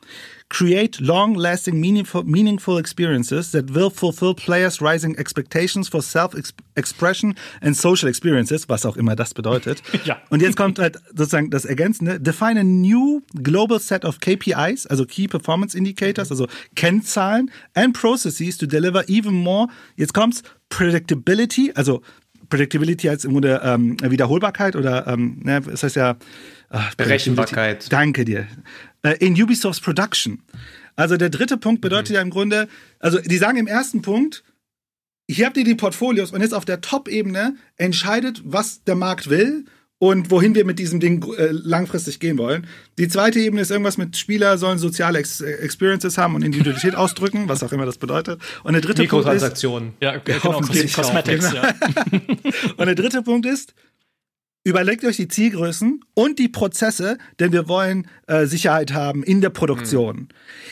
Create 0.49 0.99
long 0.99 1.35
lasting, 1.35 1.79
meaningful, 1.79 2.23
meaningful 2.23 2.79
experiences 2.79 3.51
that 3.51 3.69
will 3.69 3.91
fulfill 3.91 4.33
players' 4.33 4.81
rising 4.81 5.15
expectations 5.19 5.87
for 5.87 6.01
self-expression 6.01 7.35
and 7.61 7.77
social 7.77 8.09
experiences, 8.09 8.67
was 8.67 8.83
auch 8.83 8.97
immer 8.97 9.15
das 9.15 9.35
bedeutet. 9.35 9.83
ja. 10.05 10.17
Und 10.31 10.41
jetzt 10.41 10.57
kommt 10.57 10.79
halt 10.79 10.97
sozusagen 11.09 11.51
das 11.51 11.65
Ergänzende. 11.65 12.19
Define 12.19 12.59
a 12.61 12.63
new 12.63 13.21
global 13.43 13.79
set 13.79 14.03
of 14.03 14.19
KPIs, 14.19 14.87
also 14.87 15.05
Key 15.05 15.27
Performance 15.27 15.77
Indicators, 15.77 16.31
also 16.31 16.47
Kennzahlen 16.75 17.51
and 17.75 17.93
processes 17.93 18.57
to 18.57 18.65
deliver 18.65 19.07
even 19.07 19.33
more. 19.35 19.67
Jetzt 19.97 20.13
kommt's 20.15 20.41
Predictability, 20.73 21.71
also 21.75 22.01
Predictability 22.53 23.09
als 23.09 23.25
im 23.25 23.31
Grunde 23.31 23.61
ähm, 23.63 23.97
Wiederholbarkeit 23.99 24.75
oder 24.75 25.07
ähm, 25.07 25.39
ne, 25.41 25.59
das 25.61 25.81
heißt 25.81 25.95
ja 25.95 26.17
ach, 26.69 26.93
Berechenbarkeit. 26.93 27.91
Danke 27.91 28.25
dir 28.25 28.45
äh, 29.01 29.17
in 29.17 29.33
Ubisofts 29.41 29.81
Production. 29.81 30.43
Also 30.95 31.17
der 31.17 31.31
dritte 31.31 31.57
Punkt 31.57 31.81
bedeutet 31.81 32.09
mhm. 32.09 32.15
ja 32.15 32.21
im 32.21 32.29
Grunde, 32.29 32.67
also 32.99 33.19
die 33.19 33.37
sagen 33.37 33.57
im 33.57 33.65
ersten 33.65 34.03
Punkt, 34.03 34.43
hier 35.27 35.47
habt 35.47 35.57
ihr 35.57 35.63
die 35.63 35.73
Portfolios 35.73 36.31
und 36.31 36.41
jetzt 36.41 36.53
auf 36.53 36.63
der 36.63 36.81
Top-Ebene 36.81 37.55
entscheidet, 37.77 38.43
was 38.45 38.83
der 38.83 38.93
Markt 38.95 39.31
will 39.31 39.65
und 40.03 40.31
wohin 40.31 40.53
wir 40.53 40.65
mit 40.65 40.79
diesem 40.79 40.99
Ding 40.99 41.23
äh, 41.37 41.47
langfristig 41.51 42.19
gehen 42.19 42.37
wollen. 42.37 42.67
Die 42.97 43.07
zweite 43.07 43.39
Ebene 43.39 43.61
ist 43.61 43.71
irgendwas 43.71 43.97
mit 43.97 44.17
Spieler 44.17 44.57
sollen 44.57 44.77
soziale 44.77 45.19
Ex 45.19 45.39
äh, 45.39 45.49
Experiences 45.53 46.17
haben 46.17 46.35
und 46.35 46.43
Individualität 46.43 46.93
ausdrücken, 46.97 47.47
was 47.47 47.63
auch 47.63 47.71
immer 47.71 47.85
das 47.85 47.97
bedeutet. 47.97 48.41
Und 48.65 48.73
der 48.73 48.81
dritte 48.81 49.05
Punkt 49.05 49.29
ist 49.29 49.63
ja, 50.01 50.17
genau, 50.17 50.59
Cosmetics, 50.59 51.53
ja. 51.53 51.73
und 52.77 52.85
der 52.85 52.95
dritte 52.95 53.21
Punkt 53.21 53.45
ist 53.45 53.75
überlegt 54.65 55.05
euch 55.05 55.15
die 55.15 55.29
Zielgrößen 55.29 56.01
und 56.13 56.37
die 56.37 56.49
Prozesse, 56.49 57.17
denn 57.39 57.53
wir 57.53 57.69
wollen 57.69 58.09
äh, 58.27 58.45
Sicherheit 58.45 58.91
haben 58.93 59.23
in 59.23 59.39
der 59.39 59.51
Produktion. 59.51 60.17
Mhm. 60.17 60.27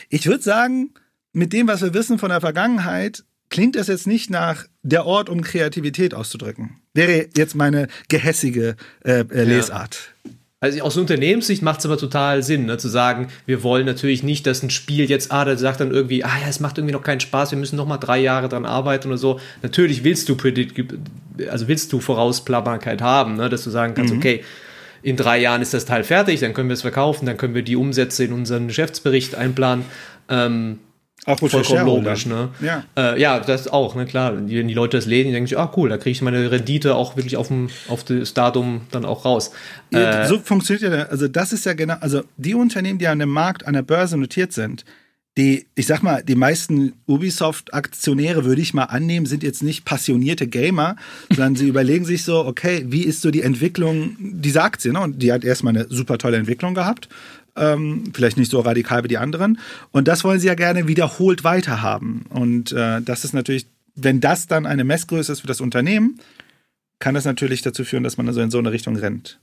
Ich 0.09 0.27
würde 0.27 0.43
sagen, 0.43 0.93
mit 1.31 1.53
dem, 1.53 1.69
was 1.69 1.81
wir 1.81 1.93
wissen 1.93 2.19
von 2.19 2.31
der 2.31 2.41
Vergangenheit, 2.41 3.23
klingt 3.51 3.75
das 3.75 3.87
jetzt 3.87 4.07
nicht 4.07 4.31
nach 4.31 4.65
der 4.81 5.05
Ort, 5.05 5.29
um 5.29 5.41
Kreativität 5.41 6.15
auszudrücken. 6.15 6.81
Wäre 6.95 7.27
jetzt 7.37 7.53
meine 7.53 7.87
gehässige 8.09 8.75
äh, 9.03 9.19
äh 9.29 9.43
Lesart. 9.43 10.13
Ja. 10.25 10.31
Also 10.63 10.81
aus 10.81 10.95
Unternehmenssicht 10.95 11.63
macht 11.63 11.79
es 11.79 11.87
aber 11.87 11.97
total 11.97 12.43
Sinn, 12.43 12.67
ne, 12.67 12.77
zu 12.77 12.87
sagen, 12.87 13.29
wir 13.47 13.63
wollen 13.63 13.87
natürlich 13.87 14.21
nicht, 14.21 14.45
dass 14.45 14.61
ein 14.61 14.69
Spiel 14.69 15.09
jetzt, 15.09 15.31
ah, 15.31 15.43
der 15.43 15.57
sagt 15.57 15.79
dann 15.79 15.89
irgendwie, 15.89 16.23
ah 16.23 16.37
ja, 16.39 16.47
es 16.47 16.59
macht 16.59 16.77
irgendwie 16.77 16.93
noch 16.93 17.01
keinen 17.01 17.19
Spaß, 17.19 17.49
wir 17.49 17.57
müssen 17.57 17.77
noch 17.77 17.87
mal 17.87 17.97
drei 17.97 18.19
Jahre 18.19 18.47
dran 18.47 18.67
arbeiten 18.67 19.07
oder 19.07 19.17
so. 19.17 19.39
Natürlich 19.63 20.03
willst 20.03 20.29
du 20.29 20.35
Predict, 20.35 20.93
also 21.49 21.67
willst 21.67 21.91
du 21.91 21.99
Vorausplapperbarkeit 21.99 23.01
haben, 23.01 23.37
ne, 23.37 23.49
dass 23.49 23.63
du 23.63 23.71
sagen 23.71 23.95
kannst, 23.95 24.13
mhm. 24.13 24.19
okay, 24.19 24.43
in 25.01 25.17
drei 25.17 25.39
Jahren 25.39 25.63
ist 25.63 25.73
das 25.73 25.85
Teil 25.85 26.03
fertig, 26.03 26.41
dann 26.41 26.53
können 26.53 26.69
wir 26.69 26.75
es 26.75 26.83
verkaufen, 26.83 27.25
dann 27.25 27.37
können 27.37 27.55
wir 27.55 27.63
die 27.63 27.75
Umsätze 27.75 28.23
in 28.23 28.31
unseren 28.31 28.67
Geschäftsbericht 28.67 29.33
einplanen. 29.33 29.85
Ähm, 30.29 30.77
auch 31.25 31.39
gut 31.39 31.51
Vollkommen 31.51 31.85
logisch, 31.85 32.25
ne? 32.25 32.49
Ja. 32.61 32.83
Äh, 32.97 33.21
ja, 33.21 33.39
das 33.39 33.67
auch, 33.67 33.93
ne, 33.93 34.07
klar. 34.07 34.35
Wenn 34.35 34.47
die 34.47 34.73
Leute 34.73 34.97
das 34.97 35.05
lesen, 35.05 35.27
die 35.27 35.33
denken 35.33 35.47
sich, 35.47 35.57
ah, 35.57 35.71
cool, 35.77 35.89
da 35.89 35.97
kriege 35.97 36.11
ich 36.11 36.21
meine 36.23 36.49
Rendite 36.49 36.95
auch 36.95 37.15
wirklich 37.15 37.37
auf, 37.37 37.49
dem, 37.49 37.69
auf 37.89 38.03
das 38.03 38.33
Datum 38.33 38.81
dann 38.89 39.05
auch 39.05 39.23
raus. 39.23 39.51
Ja, 39.91 40.23
äh, 40.23 40.27
so 40.27 40.39
funktioniert 40.39 40.91
ja, 40.91 41.03
also 41.03 41.27
das 41.27 41.53
ist 41.53 41.65
ja 41.65 41.73
genau, 41.73 41.95
also 41.99 42.23
die 42.37 42.55
Unternehmen, 42.55 42.97
die 42.97 43.07
an 43.07 43.19
dem 43.19 43.29
Markt, 43.29 43.67
an 43.67 43.73
der 43.73 43.83
Börse 43.83 44.17
notiert 44.17 44.51
sind, 44.51 44.83
die, 45.37 45.67
ich 45.75 45.87
sag 45.87 46.03
mal, 46.03 46.23
die 46.23 46.35
meisten 46.35 46.93
Ubisoft-Aktionäre, 47.07 48.43
würde 48.43 48.61
ich 48.61 48.73
mal 48.73 48.85
annehmen, 48.85 49.25
sind 49.25 49.43
jetzt 49.43 49.63
nicht 49.63 49.85
passionierte 49.85 50.47
Gamer, 50.47 50.97
sondern 51.29 51.55
sie 51.55 51.67
überlegen 51.69 52.03
sich 52.03 52.23
so, 52.23 52.45
okay, 52.45 52.83
wie 52.87 53.03
ist 53.03 53.21
so 53.21 53.31
die 53.31 53.41
Entwicklung 53.41 54.17
dieser 54.19 54.63
Aktie? 54.63 54.91
Ne? 54.91 54.99
Und 54.99 55.21
die 55.21 55.31
hat 55.31 55.45
erstmal 55.45 55.75
eine 55.75 55.87
super 55.87 56.17
tolle 56.17 56.37
Entwicklung 56.37 56.73
gehabt 56.73 57.07
ähm, 57.55 58.11
vielleicht 58.13 58.37
nicht 58.37 58.51
so 58.51 58.59
radikal 58.59 59.03
wie 59.03 59.07
die 59.07 59.17
anderen. 59.17 59.59
Und 59.91 60.07
das 60.07 60.23
wollen 60.23 60.39
sie 60.39 60.47
ja 60.47 60.55
gerne 60.55 60.87
wiederholt 60.87 61.43
weiterhaben. 61.43 62.25
Und 62.29 62.71
äh, 62.71 63.01
das 63.01 63.25
ist 63.25 63.33
natürlich, 63.33 63.67
wenn 63.95 64.21
das 64.21 64.47
dann 64.47 64.65
eine 64.65 64.83
Messgröße 64.83 65.31
ist 65.31 65.41
für 65.41 65.47
das 65.47 65.61
Unternehmen, 65.61 66.19
kann 66.99 67.15
das 67.15 67.25
natürlich 67.25 67.61
dazu 67.61 67.83
führen, 67.83 68.03
dass 68.03 68.17
man 68.17 68.27
also 68.27 68.41
in 68.41 68.51
so 68.51 68.59
eine 68.59 68.71
Richtung 68.71 68.95
rennt. 68.95 69.39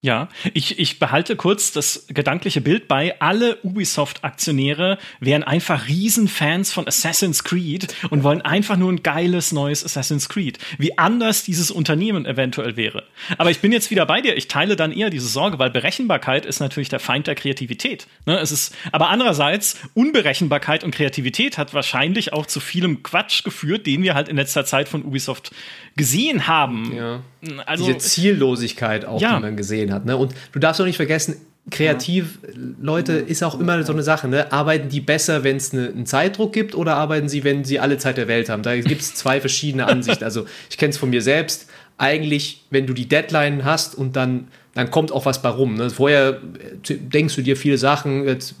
Ja, 0.00 0.28
ich, 0.54 0.78
ich 0.78 1.00
behalte 1.00 1.34
kurz 1.34 1.72
das 1.72 2.06
gedankliche 2.06 2.60
Bild 2.60 2.86
bei. 2.86 3.20
Alle 3.20 3.58
Ubisoft-Aktionäre 3.64 4.96
wären 5.18 5.42
einfach 5.42 5.88
Riesenfans 5.88 6.72
von 6.72 6.86
Assassin's 6.86 7.42
Creed 7.42 7.92
und 8.10 8.22
wollen 8.22 8.40
einfach 8.40 8.76
nur 8.76 8.92
ein 8.92 9.02
geiles 9.02 9.50
neues 9.50 9.84
Assassin's 9.84 10.28
Creed. 10.28 10.60
Wie 10.78 10.96
anders 10.98 11.42
dieses 11.42 11.72
Unternehmen 11.72 12.26
eventuell 12.26 12.76
wäre. 12.76 13.08
Aber 13.38 13.50
ich 13.50 13.58
bin 13.58 13.72
jetzt 13.72 13.90
wieder 13.90 14.06
bei 14.06 14.20
dir. 14.20 14.36
Ich 14.36 14.46
teile 14.46 14.76
dann 14.76 14.92
eher 14.92 15.10
diese 15.10 15.26
Sorge, 15.26 15.58
weil 15.58 15.70
Berechenbarkeit 15.70 16.46
ist 16.46 16.60
natürlich 16.60 16.88
der 16.88 17.00
Feind 17.00 17.26
der 17.26 17.34
Kreativität. 17.34 18.06
Ne, 18.24 18.38
es 18.38 18.52
ist, 18.52 18.76
aber 18.92 19.08
andererseits, 19.08 19.80
Unberechenbarkeit 19.94 20.84
und 20.84 20.92
Kreativität 20.94 21.58
hat 21.58 21.74
wahrscheinlich 21.74 22.32
auch 22.32 22.46
zu 22.46 22.60
vielem 22.60 23.02
Quatsch 23.02 23.42
geführt, 23.42 23.84
den 23.88 24.04
wir 24.04 24.14
halt 24.14 24.28
in 24.28 24.36
letzter 24.36 24.64
Zeit 24.64 24.88
von 24.88 25.04
Ubisoft 25.04 25.50
gesehen 25.96 26.46
haben. 26.46 26.94
Ja. 26.94 27.20
Also, 27.66 27.84
Diese 27.84 27.98
Ziellosigkeit 27.98 29.04
auch, 29.04 29.20
ja. 29.20 29.36
die 29.36 29.42
man 29.42 29.56
gesehen 29.56 29.92
hat. 29.92 30.04
Ne? 30.04 30.16
Und 30.16 30.34
du 30.52 30.58
darfst 30.58 30.80
auch 30.80 30.84
nicht 30.84 30.96
vergessen, 30.96 31.36
kreativ 31.70 32.38
Leute 32.80 33.12
ist 33.12 33.42
auch 33.42 33.58
immer 33.60 33.82
so 33.84 33.92
eine 33.92 34.02
Sache. 34.02 34.28
Ne? 34.28 34.50
Arbeiten 34.52 34.88
die 34.88 35.00
besser, 35.00 35.44
wenn 35.44 35.56
es 35.56 35.72
ne, 35.72 35.88
einen 35.88 36.06
Zeitdruck 36.06 36.52
gibt 36.52 36.74
oder 36.74 36.96
arbeiten 36.96 37.28
sie, 37.28 37.44
wenn 37.44 37.64
sie 37.64 37.78
alle 37.78 37.98
Zeit 37.98 38.16
der 38.16 38.28
Welt 38.28 38.48
haben? 38.48 38.62
Da 38.62 38.76
gibt 38.76 39.00
es 39.00 39.14
zwei 39.14 39.40
verschiedene 39.40 39.86
Ansichten. 39.86 40.24
Also 40.24 40.46
ich 40.70 40.78
kenne 40.78 40.90
es 40.90 40.98
von 40.98 41.10
mir 41.10 41.22
selbst. 41.22 41.68
Eigentlich, 41.96 42.64
wenn 42.70 42.86
du 42.86 42.94
die 42.94 43.08
Deadline 43.08 43.64
hast 43.64 43.94
und 43.94 44.16
dann, 44.16 44.48
dann 44.74 44.90
kommt 44.90 45.12
auch 45.12 45.26
was 45.26 45.42
bei 45.42 45.48
rum. 45.48 45.74
Ne? 45.74 45.90
Vorher 45.90 46.40
äh, 46.88 46.94
denkst 46.94 47.36
du 47.36 47.42
dir 47.42 47.56
viele 47.56 47.78
Sachen, 47.78 48.26
jetzt 48.26 48.54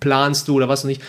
planst 0.00 0.48
du 0.48 0.56
oder 0.56 0.68
was 0.68 0.84
nicht 0.84 1.02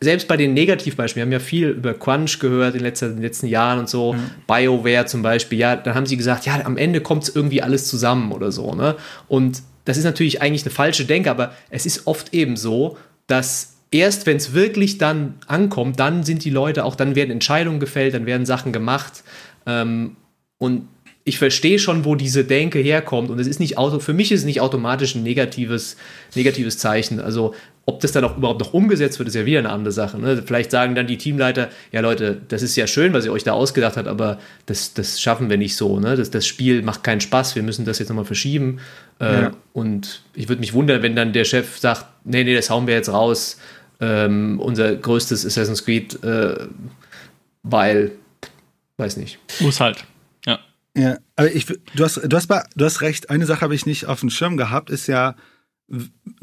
selbst 0.00 0.28
bei 0.28 0.36
den 0.36 0.54
Negativbeispielen, 0.54 1.30
wir 1.30 1.36
haben 1.36 1.40
ja 1.42 1.44
viel 1.44 1.68
über 1.70 1.94
Crunch 1.94 2.38
gehört 2.38 2.74
in, 2.74 2.82
letzter, 2.82 3.06
in 3.06 3.14
den 3.14 3.22
letzten 3.22 3.46
Jahren 3.46 3.80
und 3.80 3.88
so, 3.88 4.12
mhm. 4.12 4.30
BioWare 4.46 5.06
zum 5.06 5.22
Beispiel, 5.22 5.58
ja, 5.58 5.76
dann 5.76 5.94
haben 5.94 6.06
sie 6.06 6.16
gesagt, 6.16 6.46
ja, 6.46 6.64
am 6.64 6.76
Ende 6.76 7.00
kommt 7.00 7.24
es 7.24 7.34
irgendwie 7.34 7.62
alles 7.62 7.88
zusammen 7.88 8.32
oder 8.32 8.52
so, 8.52 8.74
ne? 8.74 8.96
Und 9.26 9.62
das 9.84 9.96
ist 9.96 10.04
natürlich 10.04 10.42
eigentlich 10.42 10.64
eine 10.64 10.70
falsche 10.70 11.04
Denke, 11.04 11.30
aber 11.30 11.52
es 11.70 11.86
ist 11.86 12.06
oft 12.06 12.34
eben 12.34 12.56
so, 12.56 12.98
dass 13.26 13.76
erst 13.90 14.26
wenn 14.26 14.36
es 14.36 14.52
wirklich 14.52 14.98
dann 14.98 15.34
ankommt, 15.46 15.98
dann 15.98 16.22
sind 16.22 16.44
die 16.44 16.50
Leute 16.50 16.84
auch, 16.84 16.94
dann 16.94 17.14
werden 17.14 17.30
Entscheidungen 17.30 17.80
gefällt, 17.80 18.14
dann 18.14 18.26
werden 18.26 18.46
Sachen 18.46 18.72
gemacht 18.72 19.24
ähm, 19.66 20.16
und 20.58 20.88
ich 21.24 21.38
verstehe 21.38 21.78
schon, 21.78 22.06
wo 22.06 22.14
diese 22.14 22.44
Denke 22.44 22.78
herkommt 22.78 23.30
und 23.30 23.38
es 23.38 23.46
ist 23.46 23.60
nicht 23.60 23.76
auto, 23.76 23.98
für 23.98 24.14
mich 24.14 24.32
ist 24.32 24.40
es 24.40 24.46
nicht 24.46 24.62
automatisch 24.62 25.14
ein 25.14 25.22
negatives, 25.22 25.96
negatives 26.34 26.78
Zeichen. 26.78 27.20
Also 27.20 27.54
ob 27.88 28.00
das 28.00 28.12
dann 28.12 28.22
auch 28.22 28.36
überhaupt 28.36 28.60
noch 28.60 28.74
umgesetzt 28.74 29.18
wird, 29.18 29.30
ist 29.30 29.34
ja 29.34 29.46
wieder 29.46 29.60
eine 29.60 29.70
andere 29.70 29.92
Sache. 29.92 30.18
Ne? 30.18 30.42
Vielleicht 30.44 30.70
sagen 30.70 30.94
dann 30.94 31.06
die 31.06 31.16
Teamleiter, 31.16 31.70
ja 31.90 32.02
Leute, 32.02 32.38
das 32.48 32.60
ist 32.60 32.76
ja 32.76 32.86
schön, 32.86 33.14
was 33.14 33.24
ihr 33.24 33.32
euch 33.32 33.44
da 33.44 33.52
ausgedacht 33.52 33.96
habt, 33.96 34.06
aber 34.06 34.38
das, 34.66 34.92
das 34.92 35.18
schaffen 35.22 35.48
wir 35.48 35.56
nicht 35.56 35.74
so. 35.74 35.98
Ne? 35.98 36.14
Das, 36.14 36.30
das 36.30 36.46
Spiel 36.46 36.82
macht 36.82 37.02
keinen 37.02 37.22
Spaß, 37.22 37.56
wir 37.56 37.62
müssen 37.62 37.86
das 37.86 37.98
jetzt 37.98 38.10
nochmal 38.10 38.26
verschieben. 38.26 38.80
Äh, 39.20 39.24
ja. 39.24 39.52
Und 39.72 40.22
ich 40.34 40.50
würde 40.50 40.60
mich 40.60 40.74
wundern, 40.74 41.02
wenn 41.02 41.16
dann 41.16 41.32
der 41.32 41.44
Chef 41.44 41.78
sagt, 41.78 42.04
nee, 42.24 42.44
nee, 42.44 42.54
das 42.54 42.68
hauen 42.68 42.86
wir 42.86 42.92
jetzt 42.92 43.08
raus. 43.08 43.58
Ähm, 44.00 44.60
unser 44.60 44.94
größtes 44.94 45.46
Assassin's 45.46 45.82
Creed, 45.82 46.22
äh, 46.22 46.56
weil, 47.62 48.12
weiß 48.98 49.16
nicht. 49.16 49.38
Muss 49.60 49.80
halt. 49.80 50.04
Ja, 50.94 51.16
aber 51.36 51.54
ich, 51.54 51.66
du 51.66 52.04
hast, 52.04 52.16
du 52.16 52.36
hast, 52.36 52.50
du 52.50 52.84
hast 52.84 53.00
recht. 53.02 53.30
Eine 53.30 53.46
Sache 53.46 53.60
habe 53.60 53.74
ich 53.74 53.86
nicht 53.86 54.06
auf 54.06 54.20
dem 54.20 54.30
Schirm 54.30 54.56
gehabt, 54.56 54.90
ist 54.90 55.06
ja 55.06 55.36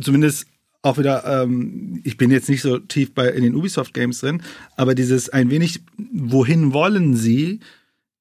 zumindest 0.02 0.48
auch 0.86 0.98
wieder, 0.98 1.26
ähm, 1.26 2.00
ich 2.04 2.18
bin 2.18 2.32
jetzt 2.32 2.50
nicht 2.50 2.62
so 2.62 2.78
tief 2.78 3.14
bei 3.14 3.30
in 3.30 3.44
den 3.44 3.56
Ubisoft 3.56 3.94
Games 3.94 4.20
drin, 4.20 4.42
aber 4.76 4.96
dieses 4.96 5.30
ein 5.30 5.50
wenig, 5.50 5.82
wohin 5.98 6.74
wollen 6.74 7.16
sie? 7.16 7.60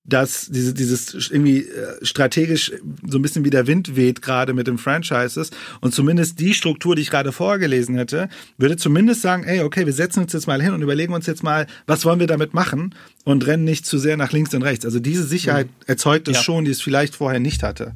dass 0.06 0.48
diese, 0.50 0.74
dieses 0.74 1.14
irgendwie 1.30 1.60
äh, 1.60 2.04
strategisch 2.04 2.72
so 3.08 3.18
ein 3.18 3.22
bisschen 3.22 3.44
wie 3.44 3.50
der 3.50 3.66
Wind 3.66 3.96
weht, 3.96 4.20
gerade 4.20 4.52
mit 4.52 4.66
den 4.66 4.76
Franchises. 4.76 5.50
Und 5.80 5.94
zumindest 5.94 6.40
die 6.40 6.52
Struktur, 6.52 6.94
die 6.94 7.02
ich 7.02 7.10
gerade 7.10 7.32
vorgelesen 7.32 7.96
hätte, 7.96 8.28
würde 8.58 8.76
zumindest 8.76 9.22
sagen, 9.22 9.44
ey, 9.44 9.60
okay, 9.60 9.86
wir 9.86 9.94
setzen 9.94 10.20
uns 10.20 10.34
jetzt 10.34 10.46
mal 10.46 10.60
hin 10.60 10.74
und 10.74 10.82
überlegen 10.82 11.14
uns 11.14 11.26
jetzt 11.26 11.42
mal, 11.42 11.66
was 11.86 12.04
wollen 12.04 12.20
wir 12.20 12.26
damit 12.26 12.52
machen 12.52 12.94
und 13.24 13.46
rennen 13.46 13.64
nicht 13.64 13.86
zu 13.86 13.98
sehr 13.98 14.18
nach 14.18 14.32
links 14.32 14.52
und 14.52 14.62
rechts. 14.62 14.84
Also 14.84 15.00
diese 15.00 15.24
Sicherheit 15.24 15.68
mhm. 15.68 15.84
erzeugt 15.86 16.28
es 16.28 16.36
ja. 16.36 16.42
schon, 16.42 16.66
die 16.66 16.70
es 16.70 16.82
vielleicht 16.82 17.16
vorher 17.16 17.40
nicht 17.40 17.62
hatte. 17.62 17.94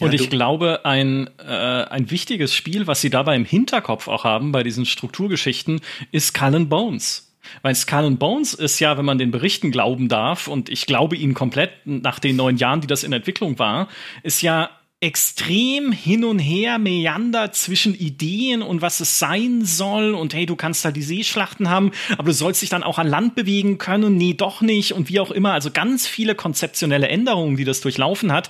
Und 0.00 0.12
ja, 0.12 0.20
ich 0.20 0.30
glaube, 0.30 0.84
ein, 0.84 1.30
äh, 1.38 1.44
ein 1.44 2.10
wichtiges 2.10 2.54
Spiel, 2.54 2.86
was 2.86 3.00
sie 3.00 3.10
dabei 3.10 3.36
im 3.36 3.44
Hinterkopf 3.44 4.08
auch 4.08 4.24
haben 4.24 4.52
bei 4.52 4.62
diesen 4.62 4.86
Strukturgeschichten, 4.86 5.80
ist 6.12 6.28
Skull 6.28 6.54
and 6.54 6.68
Bones. 6.68 7.34
Weil 7.62 7.74
Skull 7.74 8.04
and 8.04 8.18
Bones 8.18 8.54
ist 8.54 8.80
ja, 8.80 8.96
wenn 8.96 9.04
man 9.04 9.18
den 9.18 9.30
Berichten 9.30 9.70
glauben 9.70 10.08
darf, 10.08 10.48
und 10.48 10.68
ich 10.68 10.86
glaube 10.86 11.16
ihnen 11.16 11.34
komplett 11.34 11.70
nach 11.84 12.18
den 12.18 12.36
neun 12.36 12.56
Jahren, 12.56 12.80
die 12.80 12.86
das 12.86 13.04
in 13.04 13.12
Entwicklung 13.12 13.58
war, 13.58 13.88
ist 14.22 14.42
ja 14.42 14.70
extrem 15.04 15.92
hin 15.92 16.24
und 16.24 16.38
her 16.38 16.78
meandert 16.78 17.54
zwischen 17.54 17.94
Ideen 17.94 18.62
und 18.62 18.80
was 18.80 19.00
es 19.00 19.18
sein 19.18 19.62
soll 19.62 20.14
und 20.14 20.32
hey, 20.32 20.46
du 20.46 20.56
kannst 20.56 20.82
da 20.82 20.92
die 20.92 21.02
Seeschlachten 21.02 21.68
haben, 21.68 21.90
aber 22.12 22.28
du 22.28 22.32
sollst 22.32 22.62
dich 22.62 22.70
dann 22.70 22.82
auch 22.82 22.98
an 22.98 23.06
Land 23.06 23.34
bewegen 23.34 23.76
können, 23.76 24.16
nee, 24.16 24.32
doch 24.32 24.62
nicht 24.62 24.92
und 24.92 25.10
wie 25.10 25.20
auch 25.20 25.30
immer. 25.30 25.52
Also 25.52 25.70
ganz 25.70 26.06
viele 26.06 26.34
konzeptionelle 26.34 27.08
Änderungen, 27.08 27.58
die 27.58 27.64
das 27.64 27.82
durchlaufen 27.82 28.32
hat, 28.32 28.48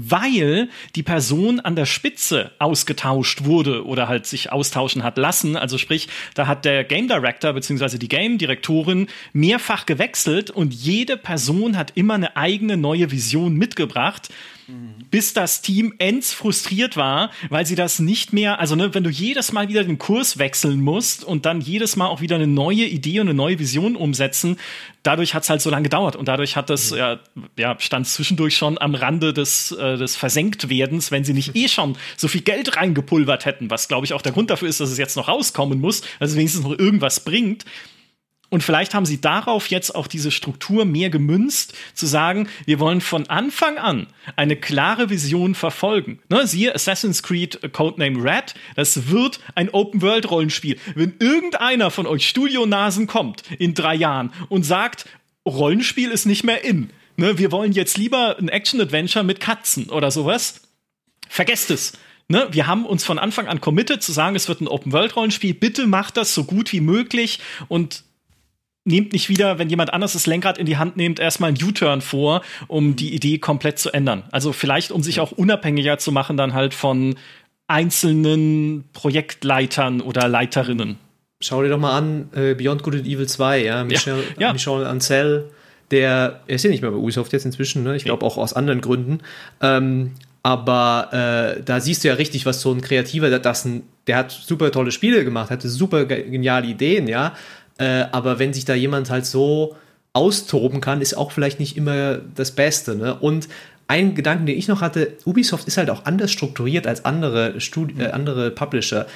weil 0.00 0.68
die 0.94 1.02
Person 1.02 1.60
an 1.60 1.76
der 1.76 1.86
Spitze 1.86 2.52
ausgetauscht 2.58 3.44
wurde 3.44 3.86
oder 3.86 4.08
halt 4.08 4.26
sich 4.26 4.52
austauschen 4.52 5.02
hat 5.02 5.18
lassen. 5.18 5.56
Also 5.56 5.78
sprich, 5.78 6.08
da 6.34 6.46
hat 6.46 6.64
der 6.64 6.84
Game 6.84 7.08
Director 7.08 7.52
bzw. 7.52 7.98
die 7.98 8.08
Game 8.08 8.38
Direktorin 8.38 9.08
mehrfach 9.32 9.86
gewechselt 9.86 10.50
und 10.50 10.74
jede 10.74 11.16
Person 11.16 11.76
hat 11.76 11.92
immer 11.94 12.14
eine 12.14 12.36
eigene 12.36 12.76
neue 12.76 13.10
Vision 13.10 13.54
mitgebracht 13.54 14.28
bis 15.10 15.32
das 15.32 15.62
Team 15.62 15.94
ends 15.98 16.32
frustriert 16.32 16.96
war, 16.96 17.30
weil 17.50 17.64
sie 17.66 17.76
das 17.76 18.00
nicht 18.00 18.32
mehr, 18.32 18.58
also 18.58 18.74
ne, 18.74 18.94
wenn 18.94 19.04
du 19.04 19.10
jedes 19.10 19.52
Mal 19.52 19.68
wieder 19.68 19.84
den 19.84 19.98
Kurs 19.98 20.38
wechseln 20.38 20.80
musst 20.80 21.22
und 21.22 21.46
dann 21.46 21.60
jedes 21.60 21.94
Mal 21.96 22.08
auch 22.08 22.20
wieder 22.20 22.36
eine 22.36 22.48
neue 22.48 22.84
Idee 22.84 23.20
und 23.20 23.28
eine 23.28 23.34
neue 23.34 23.58
Vision 23.58 23.94
umsetzen, 23.94 24.56
dadurch 25.04 25.34
hat 25.34 25.44
es 25.44 25.50
halt 25.50 25.60
so 25.60 25.70
lange 25.70 25.84
gedauert 25.84 26.16
und 26.16 26.26
dadurch 26.26 26.56
hat 26.56 26.68
das, 26.68 26.90
mhm. 26.90 26.96
ja, 26.96 27.20
ja, 27.56 27.76
stand 27.78 28.08
zwischendurch 28.08 28.56
schon 28.56 28.76
am 28.78 28.94
Rande 28.96 29.32
des, 29.32 29.70
äh, 29.70 29.96
des 29.96 30.16
Versenktwerdens, 30.16 31.12
wenn 31.12 31.24
sie 31.24 31.32
nicht 31.32 31.54
eh 31.54 31.68
schon 31.68 31.96
so 32.16 32.26
viel 32.26 32.40
Geld 32.40 32.76
reingepulvert 32.76 33.44
hätten, 33.44 33.70
was 33.70 33.86
glaube 33.86 34.06
ich 34.06 34.14
auch 34.14 34.22
der 34.22 34.32
Grund 34.32 34.50
dafür 34.50 34.68
ist, 34.68 34.80
dass 34.80 34.90
es 34.90 34.98
jetzt 34.98 35.16
noch 35.16 35.28
rauskommen 35.28 35.80
muss, 35.80 36.02
also 36.18 36.36
wenigstens 36.36 36.64
noch 36.64 36.76
irgendwas 36.76 37.20
bringt. 37.20 37.64
Und 38.48 38.62
vielleicht 38.62 38.94
haben 38.94 39.06
sie 39.06 39.20
darauf 39.20 39.68
jetzt 39.68 39.94
auch 39.94 40.06
diese 40.06 40.30
Struktur 40.30 40.84
mehr 40.84 41.10
gemünzt, 41.10 41.74
zu 41.94 42.06
sagen, 42.06 42.48
wir 42.64 42.78
wollen 42.78 43.00
von 43.00 43.28
Anfang 43.28 43.76
an 43.76 44.06
eine 44.36 44.56
klare 44.56 45.10
Vision 45.10 45.54
verfolgen. 45.54 46.20
Ne, 46.28 46.46
siehe 46.46 46.74
Assassin's 46.74 47.22
Creed 47.22 47.62
äh, 47.64 47.68
Codename 47.68 48.22
Red, 48.22 48.54
das 48.76 49.08
wird 49.10 49.40
ein 49.54 49.70
Open-World-Rollenspiel. 49.70 50.78
Wenn 50.94 51.14
irgendeiner 51.18 51.90
von 51.90 52.06
euch 52.06 52.28
Studionasen 52.28 53.06
kommt 53.06 53.42
in 53.58 53.74
drei 53.74 53.94
Jahren 53.94 54.32
und 54.48 54.62
sagt, 54.62 55.06
Rollenspiel 55.44 56.10
ist 56.10 56.26
nicht 56.26 56.44
mehr 56.44 56.64
in, 56.64 56.90
ne, 57.16 57.38
wir 57.38 57.50
wollen 57.50 57.72
jetzt 57.72 57.98
lieber 57.98 58.38
ein 58.38 58.48
Action-Adventure 58.48 59.24
mit 59.24 59.40
Katzen 59.40 59.90
oder 59.90 60.10
sowas. 60.10 60.62
Vergesst 61.28 61.70
es. 61.70 61.94
Ne, 62.28 62.48
wir 62.50 62.66
haben 62.66 62.86
uns 62.86 63.04
von 63.04 63.18
Anfang 63.18 63.46
an 63.46 63.60
committed 63.60 64.02
zu 64.02 64.12
sagen, 64.12 64.34
es 64.34 64.48
wird 64.48 64.60
ein 64.60 64.68
Open-World-Rollenspiel. 64.68 65.54
Bitte 65.54 65.86
macht 65.86 66.16
das 66.16 66.34
so 66.34 66.44
gut 66.44 66.72
wie 66.72 66.80
möglich 66.80 67.40
und 67.68 68.02
nehmt 68.86 69.12
nicht 69.12 69.28
wieder, 69.28 69.58
wenn 69.58 69.68
jemand 69.68 69.92
anders 69.92 70.12
das 70.14 70.26
Lenkrad 70.26 70.58
in 70.58 70.66
die 70.66 70.76
Hand 70.76 70.96
nimmt, 70.96 71.18
erstmal 71.18 71.48
einen 71.48 71.62
U-Turn 71.62 72.00
vor, 72.00 72.42
um 72.68 72.96
die 72.96 73.14
Idee 73.14 73.38
komplett 73.38 73.78
zu 73.78 73.92
ändern. 73.92 74.24
Also 74.30 74.52
vielleicht, 74.52 74.92
um 74.92 75.02
sich 75.02 75.20
auch 75.20 75.32
unabhängiger 75.32 75.98
zu 75.98 76.12
machen, 76.12 76.36
dann 76.36 76.54
halt 76.54 76.74
von 76.74 77.16
einzelnen 77.68 78.84
Projektleitern 78.92 80.00
oder 80.00 80.28
Leiterinnen. 80.28 80.98
Schau 81.40 81.62
dir 81.62 81.68
doch 81.68 81.78
mal 81.78 81.96
an, 81.96 82.28
äh, 82.34 82.54
Beyond 82.54 82.82
Good 82.82 82.94
and 82.94 83.06
Evil 83.06 83.26
2, 83.26 83.64
ja, 83.64 83.84
Michel, 83.84 84.22
ja. 84.38 84.52
Michel 84.52 84.86
Ancel, 84.86 85.50
der, 85.90 86.40
er 86.46 86.54
ist 86.54 86.64
ja 86.64 86.70
nicht 86.70 86.82
mehr 86.82 86.90
bei 86.90 86.96
Ubisoft 86.96 87.32
jetzt 87.32 87.44
inzwischen, 87.44 87.82
ne? 87.82 87.96
ich 87.96 88.04
glaube 88.04 88.24
auch 88.24 88.38
aus 88.38 88.54
anderen 88.54 88.80
Gründen, 88.80 89.18
ähm, 89.60 90.12
aber 90.42 91.56
äh, 91.56 91.62
da 91.62 91.80
siehst 91.80 92.04
du 92.04 92.08
ja 92.08 92.14
richtig, 92.14 92.46
was 92.46 92.60
so 92.60 92.72
ein 92.72 92.80
Kreativer, 92.80 93.36
das 93.38 93.64
ein, 93.64 93.82
der 94.06 94.16
hat 94.16 94.30
super 94.30 94.70
tolle 94.70 94.92
Spiele 94.92 95.24
gemacht, 95.24 95.50
hatte 95.50 95.68
super 95.68 96.04
geniale 96.06 96.68
Ideen, 96.68 97.08
ja, 97.08 97.34
äh, 97.78 98.04
aber 98.12 98.38
wenn 98.38 98.52
sich 98.52 98.64
da 98.64 98.74
jemand 98.74 99.10
halt 99.10 99.26
so 99.26 99.76
austoben 100.12 100.80
kann, 100.80 101.00
ist 101.00 101.16
auch 101.16 101.32
vielleicht 101.32 101.60
nicht 101.60 101.76
immer 101.76 102.18
das 102.34 102.52
Beste, 102.52 102.96
ne, 102.96 103.14
und 103.14 103.48
ein 103.88 104.14
Gedanken, 104.14 104.46
den 104.46 104.58
ich 104.58 104.68
noch 104.68 104.80
hatte, 104.80 105.12
Ubisoft 105.24 105.68
ist 105.68 105.76
halt 105.76 105.90
auch 105.90 106.06
anders 106.06 106.32
strukturiert 106.32 106.86
als 106.86 107.04
andere, 107.04 107.60
Studi 107.60 108.02
äh, 108.02 108.08
andere 108.08 108.50
Publisher. 108.50 109.06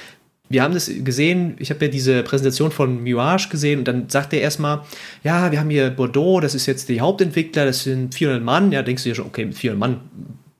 Wir 0.47 0.63
haben 0.63 0.73
das 0.73 0.91
gesehen, 1.03 1.55
ich 1.59 1.69
habe 1.69 1.85
ja 1.85 1.91
diese 1.91 2.23
Präsentation 2.23 2.71
von 2.71 3.03
Mirage 3.03 3.49
gesehen 3.49 3.79
und 3.79 3.87
dann 3.87 4.09
sagt 4.09 4.33
er 4.33 4.41
erstmal, 4.41 4.81
ja, 5.23 5.51
wir 5.51 5.59
haben 5.59 5.69
hier 5.69 5.89
Bordeaux, 5.89 6.41
das 6.41 6.55
ist 6.55 6.65
jetzt 6.65 6.89
die 6.89 7.01
Hauptentwickler, 7.01 7.65
das 7.65 7.83
sind 7.83 8.15
400 8.15 8.43
Mann. 8.43 8.71
Ja, 8.71 8.81
denkst 8.81 9.03
du 9.03 9.09
dir 9.09 9.15
schon, 9.15 9.27
okay, 9.27 9.45
mit 9.45 9.55
400 9.55 9.79
Mann, 9.79 10.01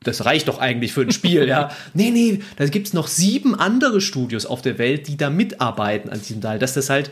das 0.03 0.25
reicht 0.25 0.47
doch 0.47 0.59
eigentlich 0.59 0.93
für 0.93 1.01
ein 1.01 1.11
Spiel, 1.11 1.47
ja. 1.47 1.71
Nee, 1.93 2.09
nee, 2.09 2.39
da 2.55 2.65
gibt 2.67 2.87
es 2.87 2.93
noch 2.93 3.07
sieben 3.07 3.53
andere 3.53 4.01
Studios 4.01 4.45
auf 4.45 4.61
der 4.61 4.77
Welt, 4.77 5.07
die 5.07 5.17
da 5.17 5.29
mitarbeiten 5.29 6.09
an 6.09 6.19
diesem 6.19 6.41
Teil, 6.41 6.57
dass 6.57 6.73
das 6.73 6.89
halt 6.89 7.11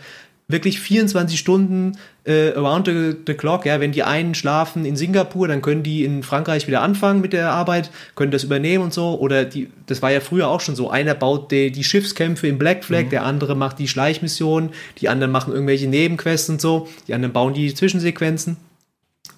wirklich 0.49 0.81
24 0.81 1.39
Stunden 1.39 1.97
äh, 2.25 2.51
around 2.53 2.87
the, 2.87 3.15
the, 3.25 3.35
clock. 3.35 3.65
Ja, 3.65 3.79
wenn 3.79 3.91
die 3.91 4.03
einen 4.03 4.35
schlafen 4.35 4.83
in 4.83 4.97
Singapur, 4.97 5.47
dann 5.47 5.61
können 5.61 5.83
die 5.83 6.03
in 6.03 6.23
Frankreich 6.23 6.67
wieder 6.67 6.81
anfangen 6.81 7.21
mit 7.21 7.33
der 7.33 7.51
Arbeit, 7.51 7.91
können 8.15 8.31
das 8.31 8.43
übernehmen 8.43 8.83
und 8.83 8.93
so. 8.93 9.17
Oder 9.19 9.45
die, 9.45 9.69
das 9.85 10.01
war 10.01 10.11
ja 10.11 10.19
früher 10.19 10.49
auch 10.49 10.59
schon 10.59 10.75
so. 10.75 10.89
Einer 10.89 11.13
baut 11.13 11.51
die, 11.51 11.71
die 11.71 11.83
Schiffskämpfe 11.83 12.47
im 12.47 12.57
Black 12.57 12.83
Flag, 12.83 13.05
mhm. 13.05 13.09
der 13.11 13.23
andere 13.23 13.55
macht 13.55 13.79
die 13.79 13.87
Schleichmissionen, 13.87 14.71
die 14.99 15.07
anderen 15.07 15.31
machen 15.31 15.53
irgendwelche 15.53 15.87
Nebenquests 15.87 16.49
und 16.49 16.59
so, 16.59 16.89
die 17.07 17.13
anderen 17.13 17.31
bauen 17.31 17.53
die 17.53 17.73
Zwischensequenzen. 17.73 18.57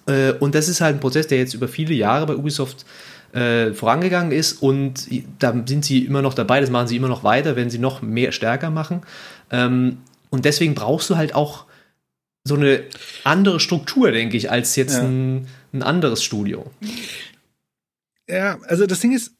Äh, 0.06 0.32
und 0.32 0.54
das 0.54 0.68
ist 0.68 0.80
halt 0.80 0.96
ein 0.96 1.00
Prozess, 1.00 1.26
der 1.26 1.38
jetzt 1.38 1.54
über 1.54 1.68
viele 1.68 1.94
Jahre 1.94 2.26
bei 2.26 2.36
Ubisoft 2.36 2.86
äh, 3.34 3.72
vorangegangen 3.74 4.32
ist 4.32 4.62
und 4.62 5.08
da 5.38 5.54
sind 5.66 5.84
sie 5.84 6.04
immer 6.04 6.22
noch 6.22 6.34
dabei, 6.34 6.60
das 6.60 6.70
machen 6.70 6.86
sie 6.86 6.96
immer 6.96 7.08
noch 7.08 7.24
weiter, 7.24 7.56
wenn 7.56 7.70
sie 7.70 7.78
noch 7.78 8.02
mehr 8.02 8.32
stärker 8.32 8.70
machen. 8.70 9.02
Ähm, 9.50 9.98
und 10.32 10.46
deswegen 10.46 10.74
brauchst 10.74 11.10
du 11.10 11.16
halt 11.16 11.34
auch 11.34 11.66
so 12.44 12.56
eine 12.56 12.84
andere 13.22 13.60
Struktur, 13.60 14.10
denke 14.10 14.36
ich, 14.36 14.50
als 14.50 14.74
jetzt 14.76 14.94
ja. 14.94 15.02
ein, 15.02 15.46
ein 15.72 15.82
anderes 15.82 16.24
Studio. 16.24 16.70
Ja, 18.28 18.58
also 18.62 18.86
das 18.86 19.00
Ding 19.00 19.12
ist, 19.12 19.32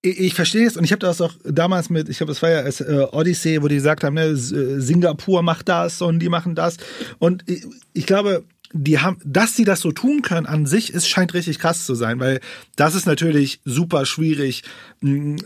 ich, 0.00 0.34
verstehe 0.34 0.66
es 0.66 0.76
und 0.76 0.84
ich 0.84 0.92
habe 0.92 1.00
das 1.00 1.20
auch 1.20 1.34
damals 1.44 1.90
mit, 1.90 2.08
ich 2.08 2.18
glaube, 2.18 2.32
das 2.32 2.40
war 2.40 2.50
ja 2.50 2.60
als, 2.60 2.80
äh, 2.80 3.06
Odyssey, 3.10 3.62
wo 3.62 3.68
die 3.68 3.74
gesagt 3.74 4.04
haben, 4.04 4.14
ne, 4.14 4.26
äh, 4.26 4.34
Singapur 4.80 5.42
macht 5.42 5.68
das 5.68 6.00
und 6.00 6.20
die 6.20 6.28
machen 6.28 6.54
das. 6.54 6.76
Und 7.18 7.48
ich, 7.48 7.66
ich 7.92 8.06
glaube, 8.06 8.44
die 8.72 8.98
haben, 8.98 9.18
dass 9.24 9.56
sie 9.56 9.64
das 9.64 9.80
so 9.80 9.92
tun 9.92 10.22
können 10.22 10.46
an 10.46 10.66
sich, 10.66 10.94
es 10.94 11.06
scheint 11.06 11.34
richtig 11.34 11.58
krass 11.58 11.84
zu 11.84 11.94
sein, 11.94 12.20
weil 12.20 12.40
das 12.76 12.94
ist 12.94 13.06
natürlich 13.06 13.60
super 13.64 14.06
schwierig, 14.06 14.62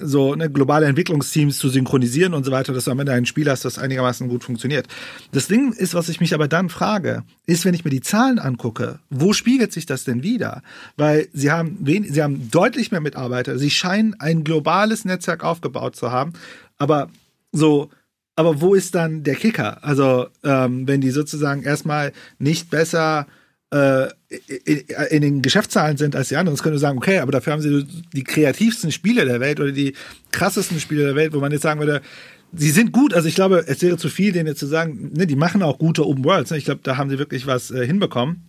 so 0.01 0.35
ne, 0.35 0.51
globale 0.51 0.87
Entwicklungsteams 0.87 1.59
zu 1.59 1.69
synchronisieren 1.69 2.35
und 2.35 2.45
so 2.45 2.53
weiter, 2.53 2.73
dass 2.73 2.85
du 2.85 2.91
am 2.91 3.01
Ende 3.01 3.13
ein 3.13 3.27
Spiel 3.27 3.51
hast, 3.51 3.65
das 3.65 3.79
einigermaßen 3.79 4.29
gut 4.29 4.45
funktioniert. 4.45 4.87
Das 5.33 5.49
Ding 5.49 5.73
ist, 5.73 5.95
was 5.95 6.09
ich 6.09 6.21
mich 6.21 6.35
aber 6.35 6.49
dann 6.49 6.69
frage, 6.69 7.25
ist, 7.47 7.65
wenn 7.65 7.75
ich 7.75 7.85
mir 7.85 7.91
die 7.91 8.01
Zahlen 8.01 8.39
angucke, 8.39 9.01
wo 9.11 9.33
spiegelt 9.33 9.73
sich 9.73 9.87
das 9.87 10.05
denn 10.05 10.23
wieder? 10.23 10.63
Weil 10.97 11.29
sie 11.33 11.51
haben, 11.51 11.79
wen, 11.81 12.05
sie 12.05 12.23
haben 12.23 12.51
deutlich 12.51 12.91
mehr 12.91 13.01
Mitarbeiter, 13.01 13.59
sie 13.59 13.71
scheinen 13.71 14.15
ein 14.21 14.45
globales 14.45 15.05
Netzwerk 15.05 15.43
aufgebaut 15.43 15.97
zu 15.97 16.13
haben, 16.13 16.33
aber 16.79 17.11
so 17.53 17.91
aber 18.37 18.61
wo 18.61 18.75
ist 18.75 18.95
dann 18.95 19.23
der 19.23 19.35
Kicker? 19.35 19.83
Also, 19.83 20.29
ähm, 20.45 20.87
wenn 20.87 21.01
die 21.01 21.11
sozusagen 21.11 21.63
erstmal 21.63 22.13
nicht 22.39 22.71
besser 22.71 23.27
äh, 23.71 24.09
in 25.11 25.23
den 25.23 25.43
Geschäftszahlen 25.43 25.97
sind 25.97 26.15
als 26.15 26.29
die 26.29 26.37
anderen, 26.37 26.55
das 26.55 26.63
können 26.63 26.75
wir 26.75 26.81
sagen, 26.81 26.99
okay, 26.99 27.19
aber 27.19 27.33
dafür 27.33 27.55
haben 27.55 27.63
sie 27.63 27.87
die 28.13 28.25
kreativsten 28.25 28.93
Spiele 28.93 29.25
der 29.25 29.41
Welt 29.41 29.59
oder 29.59 29.73
die 29.73 29.95
krassesten 30.33 30.79
Spiele 30.79 31.05
der 31.05 31.17
Welt, 31.17 31.33
wo 31.33 31.41
man 31.41 31.51
jetzt 31.51 31.63
sagen 31.63 31.81
würde, 31.81 32.03
sie 32.53 32.71
sind 32.71 32.93
gut, 32.93 33.15
also 33.15 33.27
ich 33.27 33.35
glaube, 33.35 33.65
es 33.67 33.83
wäre 33.83 33.97
zu 33.97 34.09
viel, 34.09 34.33
denen 34.33 34.49
jetzt 34.49 34.61
zu 34.61 34.67
sagen, 34.67 35.13
ne, 35.15 35.27
die 35.27 35.37
machen 35.37 35.63
auch 35.63 35.79
gute 35.79 36.07
Open 36.07 36.25
Worlds. 36.25 36.51
Ne? 36.51 36.59
Ich 36.59 36.67
glaube, 36.67 36.81
da 36.83 36.97
haben 36.97 37.11
sie 37.11 37.19
wirklich 37.19 37.47
was 37.47 37.71
äh, 37.71 37.87
hinbekommen. 37.87 38.45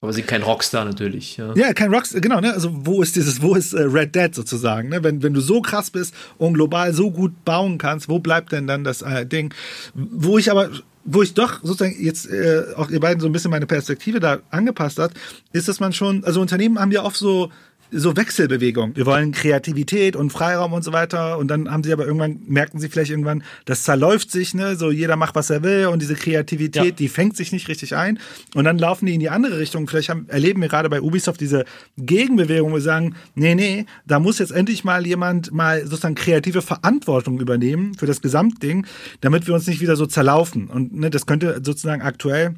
Aber 0.00 0.12
sie 0.12 0.22
kein 0.22 0.42
Rockstar 0.42 0.84
natürlich. 0.84 1.36
Ja, 1.38 1.54
ja 1.54 1.72
kein 1.72 1.92
Rockstar, 1.92 2.20
genau. 2.20 2.40
Ne? 2.40 2.52
Also 2.52 2.70
wo 2.72 3.02
ist 3.02 3.16
dieses, 3.16 3.42
wo 3.42 3.54
ist 3.54 3.72
äh, 3.72 3.82
Red 3.82 4.14
Dead 4.14 4.32
sozusagen? 4.32 4.90
Ne? 4.90 5.02
Wenn, 5.02 5.22
wenn 5.24 5.34
du 5.34 5.40
so 5.40 5.60
krass 5.60 5.90
bist 5.90 6.14
und 6.38 6.54
global 6.54 6.94
so 6.94 7.10
gut 7.10 7.44
bauen 7.44 7.78
kannst, 7.78 8.08
wo 8.08 8.20
bleibt 8.20 8.52
denn 8.52 8.68
dann 8.68 8.84
das 8.84 9.02
äh, 9.02 9.26
Ding? 9.26 9.52
Wo 9.94 10.38
ich 10.38 10.50
aber 10.50 10.70
wo 11.10 11.22
ich 11.22 11.32
doch 11.32 11.60
sozusagen 11.62 11.96
jetzt 11.98 12.30
äh, 12.30 12.64
auch 12.76 12.90
ihr 12.90 13.00
beiden 13.00 13.20
so 13.20 13.26
ein 13.26 13.32
bisschen 13.32 13.50
meine 13.50 13.66
Perspektive 13.66 14.20
da 14.20 14.40
angepasst 14.50 14.98
hat, 14.98 15.12
ist, 15.52 15.66
dass 15.66 15.80
man 15.80 15.94
schon, 15.94 16.22
also 16.24 16.40
Unternehmen 16.40 16.78
haben 16.78 16.92
ja 16.92 17.02
oft 17.02 17.16
so 17.16 17.50
so 17.90 18.16
Wechselbewegung. 18.16 18.96
Wir 18.96 19.06
wollen 19.06 19.32
Kreativität 19.32 20.16
und 20.16 20.30
Freiraum 20.30 20.72
und 20.72 20.84
so 20.84 20.92
weiter. 20.92 21.38
Und 21.38 21.48
dann 21.48 21.70
haben 21.70 21.82
sie 21.82 21.92
aber 21.92 22.06
irgendwann, 22.06 22.40
merken 22.46 22.78
sie 22.78 22.88
vielleicht 22.88 23.10
irgendwann, 23.10 23.42
das 23.64 23.84
zerläuft 23.84 24.30
sich, 24.30 24.54
ne? 24.54 24.76
So 24.76 24.90
jeder 24.90 25.16
macht, 25.16 25.34
was 25.34 25.50
er 25.50 25.62
will 25.62 25.86
und 25.86 26.02
diese 26.02 26.14
Kreativität, 26.14 26.84
ja. 26.84 26.90
die 26.90 27.08
fängt 27.08 27.36
sich 27.36 27.52
nicht 27.52 27.68
richtig 27.68 27.96
ein. 27.96 28.18
Und 28.54 28.64
dann 28.64 28.78
laufen 28.78 29.06
die 29.06 29.14
in 29.14 29.20
die 29.20 29.30
andere 29.30 29.58
Richtung. 29.58 29.88
Vielleicht 29.88 30.10
haben, 30.10 30.28
erleben 30.28 30.60
wir 30.60 30.68
gerade 30.68 30.88
bei 30.88 31.00
Ubisoft 31.00 31.40
diese 31.40 31.64
Gegenbewegung, 31.96 32.70
wo 32.70 32.76
wir 32.76 32.82
sagen, 32.82 33.14
nee, 33.34 33.54
nee, 33.54 33.86
da 34.06 34.20
muss 34.20 34.38
jetzt 34.38 34.52
endlich 34.52 34.84
mal 34.84 35.06
jemand 35.06 35.52
mal 35.52 35.82
sozusagen 35.82 36.14
kreative 36.14 36.62
Verantwortung 36.62 37.40
übernehmen 37.40 37.94
für 37.94 38.06
das 38.06 38.20
Gesamtding, 38.20 38.86
damit 39.20 39.46
wir 39.46 39.54
uns 39.54 39.66
nicht 39.66 39.80
wieder 39.80 39.96
so 39.96 40.06
zerlaufen. 40.06 40.68
Und 40.68 40.94
ne, 40.94 41.10
das 41.10 41.26
könnte 41.26 41.60
sozusagen 41.64 42.02
aktuell 42.02 42.54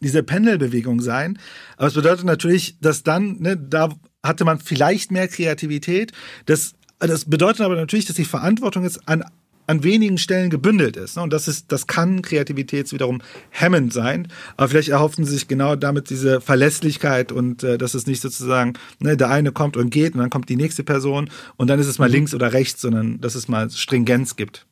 diese 0.00 0.22
Pendelbewegung 0.22 1.00
sein. 1.00 1.38
Aber 1.76 1.88
es 1.88 1.94
bedeutet 1.94 2.24
natürlich, 2.24 2.78
dass 2.80 3.02
dann, 3.02 3.40
ne, 3.40 3.56
da 3.56 3.90
hatte 4.26 4.44
man 4.44 4.58
vielleicht 4.58 5.10
mehr 5.10 5.28
Kreativität. 5.28 6.12
Das, 6.46 6.74
das 6.98 7.24
bedeutet 7.24 7.62
aber 7.62 7.76
natürlich, 7.76 8.06
dass 8.06 8.16
die 8.16 8.24
Verantwortung 8.24 8.84
jetzt 8.84 9.08
an 9.08 9.24
an 9.66 9.82
wenigen 9.82 10.18
Stellen 10.18 10.50
gebündelt 10.50 10.96
ist. 10.96 11.16
Ne? 11.16 11.22
Und 11.22 11.32
das 11.32 11.48
ist, 11.48 11.72
das 11.72 11.86
kann 11.86 12.22
Kreativität 12.22 12.92
wiederum 12.92 13.20
hemmend 13.50 13.92
sein. 13.92 14.28
Aber 14.56 14.68
vielleicht 14.68 14.88
erhoffen 14.88 15.24
sie 15.24 15.32
sich 15.32 15.48
genau 15.48 15.76
damit 15.76 16.10
diese 16.10 16.40
Verlässlichkeit 16.40 17.32
und 17.32 17.62
äh, 17.64 17.78
dass 17.78 17.94
es 17.94 18.06
nicht 18.06 18.22
sozusagen, 18.22 18.74
ne, 19.00 19.16
der 19.16 19.30
eine 19.30 19.52
kommt 19.52 19.76
und 19.76 19.90
geht 19.90 20.14
und 20.14 20.20
dann 20.20 20.30
kommt 20.30 20.48
die 20.48 20.56
nächste 20.56 20.84
Person 20.84 21.30
und 21.56 21.68
dann 21.68 21.80
ist 21.80 21.88
es 21.88 21.98
mal 21.98 22.08
mhm. 22.08 22.14
links 22.14 22.34
oder 22.34 22.52
rechts, 22.52 22.80
sondern 22.80 23.20
dass 23.20 23.34
es 23.34 23.48
mal 23.48 23.70
Stringenz 23.70 24.36
gibt. 24.36 24.65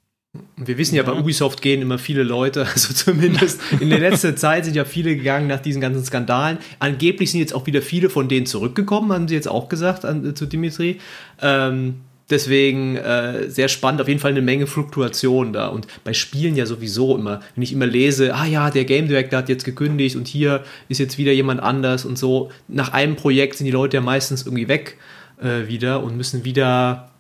Wir 0.57 0.79
wissen 0.79 0.97
ja, 0.97 1.03
bei 1.05 1.13
Ubisoft 1.13 1.63
gehen 1.63 1.81
immer 1.83 1.99
viele 1.99 2.23
Leute, 2.23 2.67
also 2.73 2.93
zumindest 2.93 3.61
in 3.81 3.91
der 3.91 4.01
letzten 4.01 4.37
Zeit 4.37 4.65
sind 4.65 4.75
ja 4.75 4.85
viele 4.85 5.17
gegangen 5.17 5.47
nach 5.47 5.61
diesen 5.61 5.81
ganzen 5.81 6.05
Skandalen. 6.05 6.59
Angeblich 6.79 7.31
sind 7.31 7.41
jetzt 7.41 7.55
auch 7.55 7.67
wieder 7.67 7.83
viele 7.83 8.11
von 8.11 8.29
denen 8.29 8.47
zurückgekommen, 8.47 9.13
haben 9.13 9.29
sie 9.29 9.35
jetzt 9.35 9.49
auch 9.49 9.69
gesagt 9.69 10.05
an, 10.05 10.27
äh, 10.31 10.35
zu 10.35 10.47
Dimitri. 10.47 10.99
Ähm, 11.41 12.01
deswegen 12.31 12.97
äh, 12.97 13.49
sehr 13.49 13.69
spannend, 13.69 14.01
auf 14.01 14.09
jeden 14.09 14.21
Fall 14.21 14.33
eine 14.33 14.43
Menge 14.43 14.67
Fluktuation 14.67 15.53
da. 15.53 15.69
Und 15.69 15.87
bei 16.03 16.13
Spielen 16.13 16.57
ja 16.57 16.67
sowieso 16.67 17.17
immer, 17.17 17.41
wenn 17.55 17.63
ich 17.63 17.73
immer 17.73 17.87
lese, 17.87 18.35
ah 18.35 18.47
ja, 18.47 18.71
der 18.71 18.85
Game 18.85 19.07
Director 19.07 19.39
hat 19.39 19.49
jetzt 19.49 19.65
gekündigt 19.65 20.17
und 20.17 20.27
hier 20.27 20.65
ist 20.89 20.99
jetzt 20.99 21.19
wieder 21.19 21.33
jemand 21.33 21.63
anders 21.63 22.05
und 22.05 22.19
so. 22.19 22.51
Nach 22.67 22.93
einem 22.93 23.17
Projekt 23.17 23.57
sind 23.57 23.67
die 23.67 23.71
Leute 23.71 23.99
ja 23.99 24.01
meistens 24.01 24.47
irgendwie 24.47 24.69
weg 24.69 24.97
äh, 25.41 25.69
wieder 25.69 26.03
und 26.03 26.17
müssen 26.17 26.45
wieder 26.45 27.11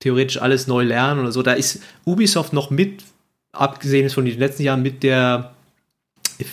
theoretisch 0.00 0.40
alles 0.40 0.66
neu 0.66 0.82
lernen 0.82 1.20
oder 1.20 1.32
so. 1.32 1.42
Da 1.42 1.52
ist 1.52 1.80
Ubisoft 2.04 2.52
noch 2.52 2.70
mit, 2.70 3.04
abgesehen 3.52 4.10
von 4.10 4.24
den 4.24 4.38
letzten 4.38 4.64
Jahren, 4.64 4.82
mit 4.82 5.02
der 5.02 5.54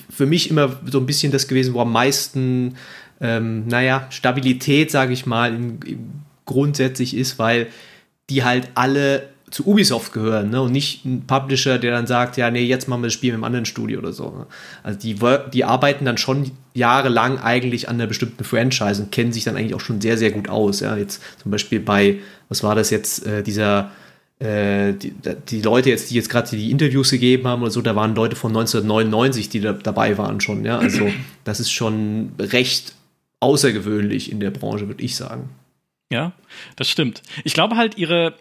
für 0.09 0.25
mich 0.25 0.49
immer 0.49 0.79
so 0.85 0.99
ein 0.99 1.05
bisschen 1.05 1.31
das 1.31 1.47
gewesen, 1.47 1.73
wo 1.73 1.81
am 1.81 1.91
meisten, 1.91 2.75
ähm, 3.21 3.67
naja, 3.67 4.05
Stabilität, 4.09 4.91
sage 4.91 5.13
ich 5.13 5.25
mal, 5.25 5.53
in, 5.53 5.81
in 5.81 6.21
grundsätzlich 6.45 7.15
ist, 7.15 7.39
weil 7.39 7.67
die 8.29 8.43
halt 8.43 8.69
alle 8.75 9.29
zu 9.49 9.65
Ubisoft 9.65 10.11
gehören 10.11 10.49
ne? 10.49 10.61
und 10.61 10.71
nicht 10.71 11.05
ein 11.05 11.25
Publisher, 11.25 11.79
der 11.79 11.91
dann 11.91 12.05
sagt, 12.05 12.35
ja, 12.35 12.51
nee, 12.51 12.63
jetzt 12.63 12.87
machen 12.87 13.01
wir 13.01 13.07
das 13.07 13.13
Spiel 13.13 13.31
mit 13.31 13.35
einem 13.35 13.43
anderen 13.45 13.65
Studio 13.65 13.99
oder 13.99 14.11
so. 14.11 14.29
Ne? 14.29 14.45
Also 14.83 14.99
die, 14.99 15.15
die 15.53 15.63
arbeiten 15.63 16.03
dann 16.03 16.17
schon 16.17 16.51
jahrelang 16.73 17.39
eigentlich 17.39 17.87
an 17.87 17.95
einer 17.95 18.07
bestimmten 18.07 18.43
Franchise 18.43 19.01
und 19.01 19.11
kennen 19.11 19.31
sich 19.31 19.45
dann 19.45 19.55
eigentlich 19.55 19.73
auch 19.73 19.79
schon 19.79 20.01
sehr, 20.01 20.17
sehr 20.17 20.31
gut 20.31 20.49
aus. 20.49 20.81
Ja? 20.81 20.97
Jetzt 20.97 21.21
zum 21.41 21.51
Beispiel 21.51 21.79
bei, 21.79 22.17
was 22.49 22.61
war 22.61 22.75
das 22.75 22.89
jetzt, 22.89 23.25
äh, 23.25 23.41
dieser 23.41 23.91
äh, 24.39 24.93
die, 24.93 25.13
die, 25.49 25.61
Leute 25.61 25.89
jetzt, 25.89 26.11
die 26.11 26.15
jetzt 26.15 26.29
gerade 26.29 26.49
die 26.49 26.69
Interviews 26.69 27.09
gegeben 27.09 27.47
haben 27.47 27.61
oder 27.61 27.71
so, 27.71 27.81
da 27.81 27.95
waren 27.95 28.15
Leute 28.15 28.35
von 28.35 28.51
1999, 28.51 29.49
die 29.49 29.61
da 29.61 29.73
dabei 29.73 30.17
waren 30.17 30.41
schon, 30.41 30.63
ja. 30.65 30.77
Also 30.77 31.09
das 31.43 31.59
ist 31.59 31.71
schon 31.71 32.33
recht 32.37 32.93
außergewöhnlich 33.39 34.31
in 34.31 34.39
der 34.39 34.51
Branche, 34.51 34.87
würde 34.87 35.03
ich 35.03 35.15
sagen. 35.15 35.49
Ja, 36.11 36.33
das 36.75 36.89
stimmt. 36.89 37.21
Ich 37.43 37.53
glaube 37.53 37.77
halt, 37.77 37.97
ihre, 37.97 38.33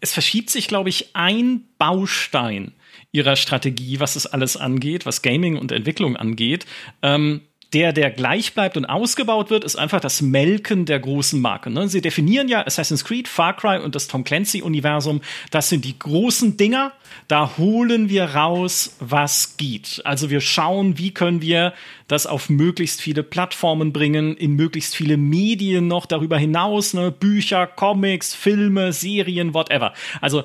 es 0.00 0.12
verschiebt 0.12 0.50
sich, 0.50 0.68
glaube 0.68 0.88
ich, 0.88 1.10
ein 1.14 1.64
Baustein 1.78 2.72
ihrer 3.12 3.36
Strategie, 3.36 4.00
was 4.00 4.16
es 4.16 4.26
alles 4.26 4.56
angeht, 4.56 5.06
was 5.06 5.22
Gaming 5.22 5.56
und 5.56 5.72
Entwicklung 5.72 6.16
angeht. 6.16 6.66
Ähm, 7.02 7.42
der, 7.74 7.92
der 7.92 8.10
gleich 8.10 8.54
bleibt 8.54 8.76
und 8.76 8.86
ausgebaut 8.86 9.50
wird, 9.50 9.62
ist 9.62 9.76
einfach 9.76 10.00
das 10.00 10.22
Melken 10.22 10.86
der 10.86 11.00
großen 11.00 11.40
Marken. 11.40 11.74
Ne? 11.74 11.88
Sie 11.88 12.00
definieren 12.00 12.48
ja 12.48 12.66
Assassin's 12.66 13.04
Creed, 13.04 13.28
Far 13.28 13.54
Cry 13.54 13.78
und 13.78 13.94
das 13.94 14.08
Tom 14.08 14.24
Clancy-Universum. 14.24 15.20
Das 15.50 15.68
sind 15.68 15.84
die 15.84 15.98
großen 15.98 16.56
Dinger. 16.56 16.92
Da 17.26 17.58
holen 17.58 18.08
wir 18.08 18.24
raus, 18.24 18.96
was 19.00 19.56
geht. 19.58 20.00
Also 20.04 20.30
wir 20.30 20.40
schauen, 20.40 20.96
wie 20.96 21.12
können 21.12 21.42
wir 21.42 21.74
das 22.06 22.26
auf 22.26 22.48
möglichst 22.48 23.02
viele 23.02 23.22
Plattformen 23.22 23.92
bringen, 23.92 24.36
in 24.36 24.52
möglichst 24.52 24.96
viele 24.96 25.18
Medien 25.18 25.88
noch 25.88 26.06
darüber 26.06 26.38
hinaus, 26.38 26.94
ne? 26.94 27.10
Bücher, 27.12 27.66
Comics, 27.66 28.34
Filme, 28.34 28.94
Serien, 28.94 29.52
whatever. 29.52 29.92
Also 30.22 30.44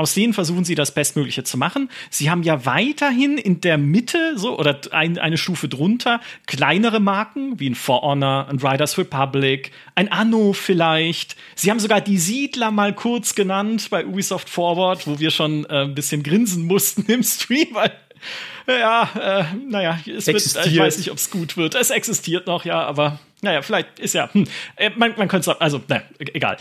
aus 0.00 0.14
denen 0.14 0.32
versuchen 0.32 0.64
sie 0.64 0.74
das 0.74 0.92
Bestmögliche 0.92 1.44
zu 1.44 1.58
machen. 1.58 1.90
Sie 2.08 2.30
haben 2.30 2.42
ja 2.42 2.64
weiterhin 2.64 3.36
in 3.36 3.60
der 3.60 3.76
Mitte 3.76 4.38
so 4.38 4.58
oder 4.58 4.80
ein, 4.92 5.18
eine 5.18 5.36
Stufe 5.36 5.68
drunter 5.68 6.20
kleinere 6.46 7.00
Marken 7.00 7.60
wie 7.60 7.68
ein 7.68 7.74
For 7.74 8.00
Honor, 8.00 8.48
ein 8.48 8.58
Riders 8.58 8.96
Republic, 8.96 9.72
ein 9.94 10.10
Anno 10.10 10.54
vielleicht. 10.54 11.36
Sie 11.54 11.70
haben 11.70 11.80
sogar 11.80 12.00
die 12.00 12.16
Siedler 12.16 12.70
mal 12.70 12.94
kurz 12.94 13.34
genannt 13.34 13.88
bei 13.90 14.06
Ubisoft 14.06 14.48
Forward, 14.48 15.06
wo 15.06 15.18
wir 15.18 15.30
schon 15.30 15.66
äh, 15.66 15.82
ein 15.82 15.94
bisschen 15.94 16.22
grinsen 16.22 16.66
mussten 16.66 17.04
im 17.12 17.22
Stream, 17.22 17.68
weil 17.72 17.92
ja, 18.66 19.10
äh, 19.20 19.44
naja, 19.68 19.98
es 20.06 20.26
wird, 20.26 20.66
ich 20.66 20.78
weiß 20.78 20.98
nicht, 20.98 21.10
ob 21.10 21.18
es 21.18 21.30
gut 21.30 21.56
wird. 21.56 21.74
Es 21.74 21.90
existiert 21.90 22.46
noch, 22.46 22.64
ja, 22.64 22.80
aber 22.82 23.18
naja, 23.42 23.62
vielleicht 23.62 23.98
ist 23.98 24.14
ja, 24.14 24.32
hm, 24.32 24.46
äh, 24.76 24.90
man, 24.96 25.14
man 25.16 25.28
könnte 25.28 25.50
es, 25.50 25.60
also, 25.60 25.80
naja, 25.88 26.02
egal. 26.18 26.56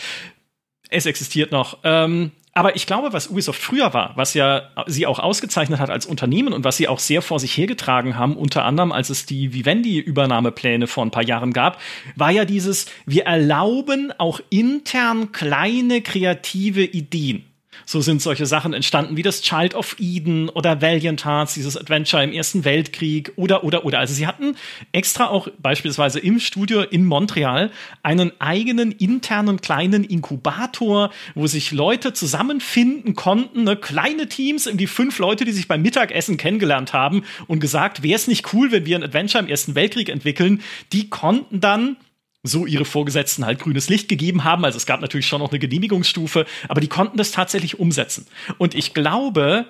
Es 0.89 1.05
existiert 1.05 1.51
noch. 1.51 1.77
Ähm, 1.83 2.31
aber 2.53 2.75
ich 2.75 2.85
glaube, 2.85 3.13
was 3.13 3.27
Ubisoft 3.27 3.61
früher 3.61 3.93
war, 3.93 4.13
was 4.15 4.33
ja 4.33 4.69
sie 4.87 5.05
auch 5.05 5.19
ausgezeichnet 5.19 5.79
hat 5.79 5.89
als 5.89 6.05
Unternehmen 6.05 6.53
und 6.53 6.63
was 6.63 6.77
sie 6.77 6.87
auch 6.87 6.99
sehr 6.99 7.21
vor 7.21 7.39
sich 7.39 7.55
hergetragen 7.55 8.17
haben, 8.17 8.35
unter 8.35 8.65
anderem 8.65 8.91
als 8.91 9.09
es 9.09 9.25
die 9.25 9.53
Vivendi-Übernahmepläne 9.53 10.87
vor 10.87 11.05
ein 11.05 11.11
paar 11.11 11.23
Jahren 11.23 11.53
gab, 11.53 11.79
war 12.15 12.31
ja 12.31 12.45
dieses, 12.45 12.87
wir 13.05 13.25
erlauben 13.25 14.13
auch 14.17 14.39
intern 14.49 15.31
kleine 15.31 16.01
kreative 16.01 16.83
Ideen. 16.83 17.48
So 17.85 18.01
sind 18.01 18.21
solche 18.21 18.45
Sachen 18.45 18.73
entstanden 18.73 19.17
wie 19.17 19.23
das 19.23 19.41
Child 19.41 19.75
of 19.75 19.95
Eden 19.99 20.49
oder 20.49 20.81
Valiant 20.81 21.25
Hearts, 21.25 21.53
dieses 21.53 21.77
Adventure 21.77 22.23
im 22.23 22.31
Ersten 22.31 22.65
Weltkrieg 22.65 23.31
oder, 23.35 23.63
oder, 23.63 23.85
oder. 23.85 23.99
Also 23.99 24.13
sie 24.13 24.27
hatten 24.27 24.55
extra 24.91 25.27
auch 25.27 25.47
beispielsweise 25.59 26.19
im 26.19 26.39
Studio 26.39 26.81
in 26.81 27.05
Montreal 27.05 27.71
einen 28.03 28.31
eigenen 28.39 28.91
internen 28.91 29.61
kleinen 29.61 30.03
Inkubator, 30.03 31.11
wo 31.35 31.47
sich 31.47 31.71
Leute 31.71 32.13
zusammenfinden 32.13 33.15
konnten, 33.15 33.63
ne? 33.63 33.75
kleine 33.75 34.27
Teams, 34.27 34.65
irgendwie 34.65 34.87
fünf 34.87 35.19
Leute, 35.19 35.45
die 35.45 35.51
sich 35.51 35.67
beim 35.67 35.81
Mittagessen 35.81 36.37
kennengelernt 36.37 36.93
haben 36.93 37.23
und 37.47 37.59
gesagt, 37.59 38.03
wäre 38.03 38.15
es 38.15 38.27
nicht 38.27 38.53
cool, 38.53 38.71
wenn 38.71 38.85
wir 38.85 38.97
ein 38.97 39.03
Adventure 39.03 39.43
im 39.43 39.49
Ersten 39.49 39.75
Weltkrieg 39.75 40.09
entwickeln, 40.09 40.61
die 40.91 41.09
konnten 41.09 41.59
dann 41.59 41.97
so 42.43 42.65
ihre 42.65 42.85
Vorgesetzten 42.85 43.45
halt 43.45 43.59
grünes 43.59 43.89
Licht 43.89 44.07
gegeben 44.07 44.43
haben. 44.43 44.63
Also 44.63 44.77
es 44.77 44.85
gab 44.85 45.01
natürlich 45.01 45.27
schon 45.27 45.41
noch 45.41 45.51
eine 45.51 45.59
Genehmigungsstufe, 45.59 46.45
aber 46.67 46.81
die 46.81 46.87
konnten 46.87 47.17
das 47.17 47.31
tatsächlich 47.31 47.79
umsetzen. 47.79 48.25
Und 48.57 48.75
ich 48.75 48.93
glaube, 48.93 49.65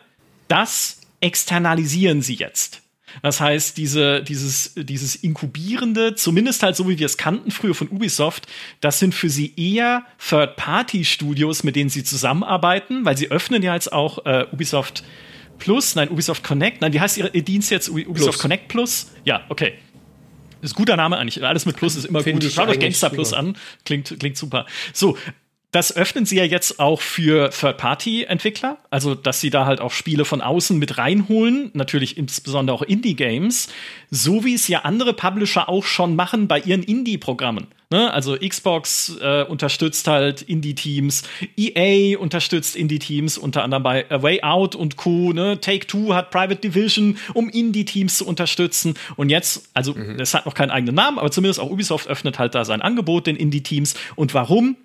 das 0.47 1.01
externalisieren 1.19 2.21
sie 2.21 2.35
jetzt. 2.35 2.81
Das 3.23 3.41
heißt, 3.41 3.77
diese, 3.77 4.21
dieses, 4.23 4.73
dieses 4.75 5.15
Inkubierende, 5.15 6.13
zumindest 6.13 6.61
halt 6.61 6.75
so 6.75 6.87
wie 6.87 6.99
wir 6.99 7.07
es 7.07 7.17
kannten 7.17 7.49
früher 7.49 7.73
von 7.73 7.89
Ubisoft, 7.89 8.47
das 8.81 8.99
sind 8.99 9.15
für 9.15 9.29
sie 9.29 9.53
eher 9.57 10.03
Third-Party-Studios, 10.29 11.63
mit 11.63 11.75
denen 11.75 11.89
sie 11.89 12.03
zusammenarbeiten, 12.03 13.05
weil 13.05 13.17
sie 13.17 13.31
öffnen 13.31 13.63
ja 13.63 13.73
jetzt 13.73 13.91
auch 13.91 14.25
äh, 14.25 14.45
Ubisoft 14.51 15.03
Plus, 15.57 15.95
nein, 15.95 16.09
Ubisoft 16.09 16.43
Connect, 16.43 16.81
nein, 16.81 16.93
wie 16.93 17.01
heißt 17.01 17.17
ihr 17.17 17.29
Dienst 17.29 17.69
jetzt? 17.69 17.89
Ubisoft 17.89 18.15
Plus. 18.15 18.39
Connect 18.39 18.67
Plus? 18.69 19.11
Ja, 19.25 19.43
okay. 19.49 19.73
Ist 20.61 20.73
ein 20.73 20.75
guter 20.75 20.97
Name 20.97 21.17
eigentlich. 21.17 21.43
Alles 21.43 21.65
mit 21.65 21.77
Plus 21.77 21.95
ist 21.95 22.05
immer 22.05 22.21
Find 22.21 22.41
gut. 22.41 22.51
Schaut 22.51 22.69
euch 22.69 22.79
Gangster 22.79 23.09
Plus 23.09 23.33
an. 23.33 23.57
Klingt, 23.85 24.15
klingt 24.19 24.37
super. 24.37 24.65
So. 24.93 25.17
Das 25.71 25.95
öffnen 25.95 26.25
sie 26.25 26.35
ja 26.35 26.45
jetzt 26.45 26.79
auch 26.79 26.99
für 26.99 27.51
Third-Party-Entwickler, 27.51 28.79
also 28.89 29.13
dass 29.13 29.39
sie 29.39 29.51
da 29.51 29.67
halt 29.67 29.81
auch 29.81 29.91
Spiele 29.91 30.25
von 30.25 30.41
außen 30.41 30.79
mit 30.79 30.97
reinholen, 30.97 31.69
natürlich 31.75 32.17
insbesondere 32.17 32.75
auch 32.75 32.81
Indie-Games, 32.81 33.69
so 34.09 34.43
wie 34.43 34.55
es 34.55 34.67
ja 34.67 34.79
andere 34.79 35.13
Publisher 35.13 35.69
auch 35.69 35.83
schon 35.83 36.15
machen 36.15 36.47
bei 36.47 36.59
ihren 36.59 36.81
Indie-Programmen. 36.81 37.67
Ne? 37.91 38.13
Also 38.13 38.37
Xbox 38.37 39.17
äh, 39.19 39.43
unterstützt 39.43 40.07
halt 40.07 40.43
Indie-Teams, 40.43 41.23
EA 41.57 42.19
unterstützt 42.19 42.75
Indie-Teams, 42.75 43.37
unter 43.39 43.63
anderem 43.63 43.81
bei 43.81 44.09
A 44.11 44.21
Way 44.21 44.43
Out 44.43 44.75
und 44.75 44.95
Co. 44.95 45.33
Ne? 45.33 45.59
Take-Two 45.59 46.13
hat 46.13 46.29
Private 46.29 46.57
Division, 46.57 47.17
um 47.33 47.49
Indie-Teams 47.49 48.19
zu 48.19 48.27
unterstützen. 48.27 48.93
Und 49.15 49.29
jetzt, 49.29 49.69
also 49.73 49.95
mhm. 49.95 50.19
es 50.19 50.35
hat 50.35 50.45
noch 50.45 50.53
keinen 50.53 50.69
eigenen 50.69 50.93
Namen, 50.93 51.17
aber 51.17 51.31
zumindest 51.31 51.59
auch 51.59 51.71
Ubisoft 51.71 52.07
öffnet 52.07 52.37
halt 52.37 52.53
da 52.53 52.63
sein 52.63 52.83
Angebot 52.83 53.25
den 53.25 53.35
Indie-Teams. 53.35 53.95
Und 54.15 54.35
warum? 54.35 54.77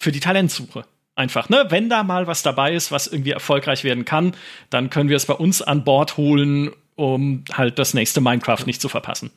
Für 0.00 0.12
die 0.12 0.20
Talentsuche 0.20 0.84
einfach, 1.16 1.48
ne? 1.48 1.66
Wenn 1.68 1.88
da 1.90 2.04
mal 2.04 2.28
was 2.28 2.42
dabei 2.42 2.72
ist, 2.72 2.92
was 2.92 3.08
irgendwie 3.08 3.32
erfolgreich 3.32 3.82
werden 3.84 4.04
kann, 4.04 4.34
dann 4.70 4.88
können 4.88 5.08
wir 5.08 5.16
es 5.16 5.26
bei 5.26 5.34
uns 5.34 5.60
an 5.60 5.84
Bord 5.84 6.16
holen 6.16 6.70
um 6.98 7.44
halt 7.52 7.78
das 7.78 7.94
nächste 7.94 8.20
Minecraft 8.20 8.66
nicht 8.66 8.80
zu 8.80 8.88
verpassen. 8.88 9.30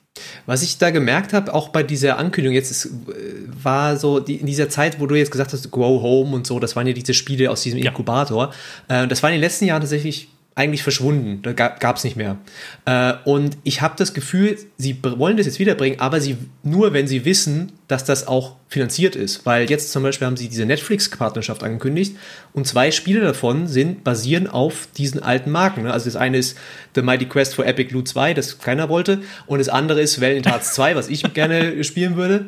Was 0.47 0.64
ich 0.64 0.80
da 0.80 0.89
gemerkt 0.89 1.32
habe, 1.32 1.53
auch 1.53 1.70
bei 1.70 1.84
dieser 1.84 2.18
Ankündigung, 2.18 2.55
jetzt 2.55 2.72
ist, 2.72 2.89
war 3.62 3.97
so 3.97 4.20
die, 4.20 4.38
in 4.38 4.47
dieser 4.47 4.68
Zeit, 4.68 4.99
wo 4.99 5.05
du 5.05 5.14
jetzt 5.14 5.30
gesagt 5.30 5.53
hast, 5.53 5.70
Grow 5.70 6.01
Home 6.01 6.36
und 6.36 6.47
so, 6.47 6.59
das 6.59 6.76
waren 6.76 6.88
ja 6.88 6.93
diese 6.93 7.14
Spiele 7.14 7.51
aus 7.51 7.62
diesem 7.62 7.80
Inkubator. 7.80 8.51
Ja. 8.89 9.03
Äh, 9.03 9.07
das 9.07 9.22
war 9.22 9.30
in 9.30 9.36
den 9.36 9.41
letzten 9.41 9.66
Jahren 9.66 9.82
tatsächlich 9.82 10.30
eigentlich 10.54 10.84
verschwunden. 10.84 11.41
Da 11.43 11.54
gab 11.54 11.95
es 11.95 12.04
nicht 12.04 12.18
mehr. 12.18 12.38
Äh, 12.86 13.14
und 13.24 13.58
ich 13.64 13.82
habe 13.82 13.95
das 13.97 14.14
Gefühl, 14.14 14.58
sie 14.78 14.97
wollen 15.02 15.38
das 15.38 15.45
jetzt 15.45 15.60
wiederbringen, 15.60 15.99
aber 16.02 16.20
sie 16.20 16.38
nur, 16.62 16.91
wenn 16.91 17.08
sie 17.08 17.24
wissen, 17.24 17.72
dass 17.88 18.04
das 18.04 18.28
auch 18.28 18.58
finanziert 18.68 19.16
ist. 19.16 19.45
Weil 19.45 19.70
jetzt 19.70 19.91
zum 19.91 20.04
Beispiel 20.04 20.28
haben 20.28 20.36
sie 20.36 20.49
diese 20.49 20.66
Netflix-Partnerschaft 20.66 21.64
angekündigt 21.64 22.18
und 22.52 22.68
zwei 22.68 22.91
Spiele 22.91 23.22
davon 23.22 23.68
sind 23.68 24.04
basieren 24.04 24.47
auf 24.47 24.89
diesen 24.97 25.24
alten 25.24 25.52
Marken. 25.52 25.84
Ne? 25.84 25.93
Also 25.93 26.06
das 26.06 26.18
eine 26.18 26.38
ist 26.38 26.58
The 26.95 27.02
Mighty 27.02 27.26
Quest 27.26 27.56
for 27.56 27.66
Epic 27.66 27.93
Loot 27.93 28.10
2, 28.10 28.34
das 28.34 28.60
keiner 28.60 28.89
wollte, 28.89 29.22
und 29.47 29.60
das 29.60 29.70
andere 29.70 30.02
ist 30.02 30.20
Valiant 30.20 30.47
Hearts 30.47 30.74
2, 30.74 30.95
was 30.95 31.08
ich 31.08 31.24
gerne 31.34 31.82
spielen 31.86 32.18
würde. 32.18 32.47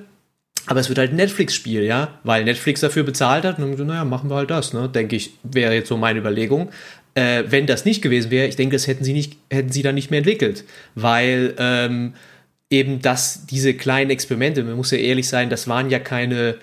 Aber 0.66 0.80
es 0.80 0.88
wird 0.88 0.98
halt 0.98 1.12
ein 1.12 1.18
Netflix-Spiel, 1.18 1.84
ja, 1.84 2.20
weil 2.24 2.46
Netflix 2.46 2.80
dafür 2.80 3.04
bezahlt 3.04 3.44
hat. 3.44 3.60
Und 3.60 3.78
naja, 3.80 4.06
machen 4.06 4.30
wir 4.30 4.38
halt 4.38 4.50
das, 4.50 4.72
ne? 4.72 4.88
Denke 4.88 5.18
ich, 5.18 5.38
wäre 5.44 5.74
jetzt 5.74 5.90
so 5.90 5.98
meine 5.98 6.20
Überlegung 6.20 6.70
äh, 7.16 7.44
wenn 7.48 7.68
das 7.68 7.86
nicht 7.86 8.02
gewesen 8.02 8.32
wäre, 8.32 8.48
ich 8.48 8.56
denke, 8.56 8.76
das 8.76 8.88
hätten 8.88 9.04
sie 9.04 9.14
nicht, 9.14 9.38
hätten 9.52 9.72
sie 9.72 9.84
dann 9.84 9.96
nicht 9.96 10.12
mehr 10.12 10.20
entwickelt, 10.20 10.64
weil 10.96 11.54
ähm, 11.58 12.14
eben 12.70 13.02
das, 13.02 13.46
diese 13.46 13.74
kleinen 13.74 14.10
Experimente, 14.10 14.64
man 14.64 14.76
muss 14.76 14.92
ja 14.92 14.98
ehrlich 14.98 15.28
sein, 15.28 15.50
das 15.50 15.68
waren 15.68 15.90
ja 15.90 16.00
keine, 16.00 16.56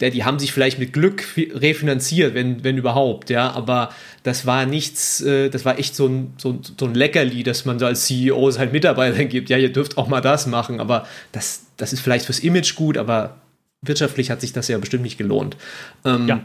ja, 0.00 0.10
die 0.10 0.24
haben 0.24 0.38
sich 0.38 0.52
vielleicht 0.52 0.78
mit 0.78 0.92
Glück 0.92 1.24
refinanziert, 1.36 2.34
wenn, 2.34 2.64
wenn 2.64 2.76
überhaupt, 2.76 3.30
ja, 3.30 3.52
aber 3.52 3.90
das 4.24 4.46
war 4.46 4.66
nichts, 4.66 5.20
äh, 5.20 5.48
das 5.48 5.64
war 5.64 5.78
echt 5.78 5.94
so 5.94 6.08
ein, 6.08 6.34
so, 6.38 6.58
so 6.78 6.86
ein 6.86 6.94
Leckerli, 6.94 7.44
dass 7.44 7.64
man 7.64 7.78
so 7.78 7.86
als 7.86 8.06
CEO 8.06 8.50
seinen 8.50 8.72
Mitarbeitern 8.72 9.28
gibt, 9.28 9.48
ja, 9.48 9.58
ihr 9.58 9.72
dürft 9.72 9.96
auch 9.96 10.08
mal 10.08 10.20
das 10.20 10.46
machen, 10.46 10.80
aber 10.80 11.06
das, 11.30 11.66
das 11.76 11.92
ist 11.92 12.00
vielleicht 12.00 12.26
fürs 12.26 12.40
Image 12.40 12.74
gut, 12.74 12.98
aber 12.98 13.36
wirtschaftlich 13.82 14.30
hat 14.30 14.40
sich 14.40 14.52
das 14.52 14.68
ja 14.68 14.78
bestimmt 14.78 15.02
nicht 15.02 15.18
gelohnt. 15.18 15.56
Ähm, 16.04 16.28
ja. 16.28 16.44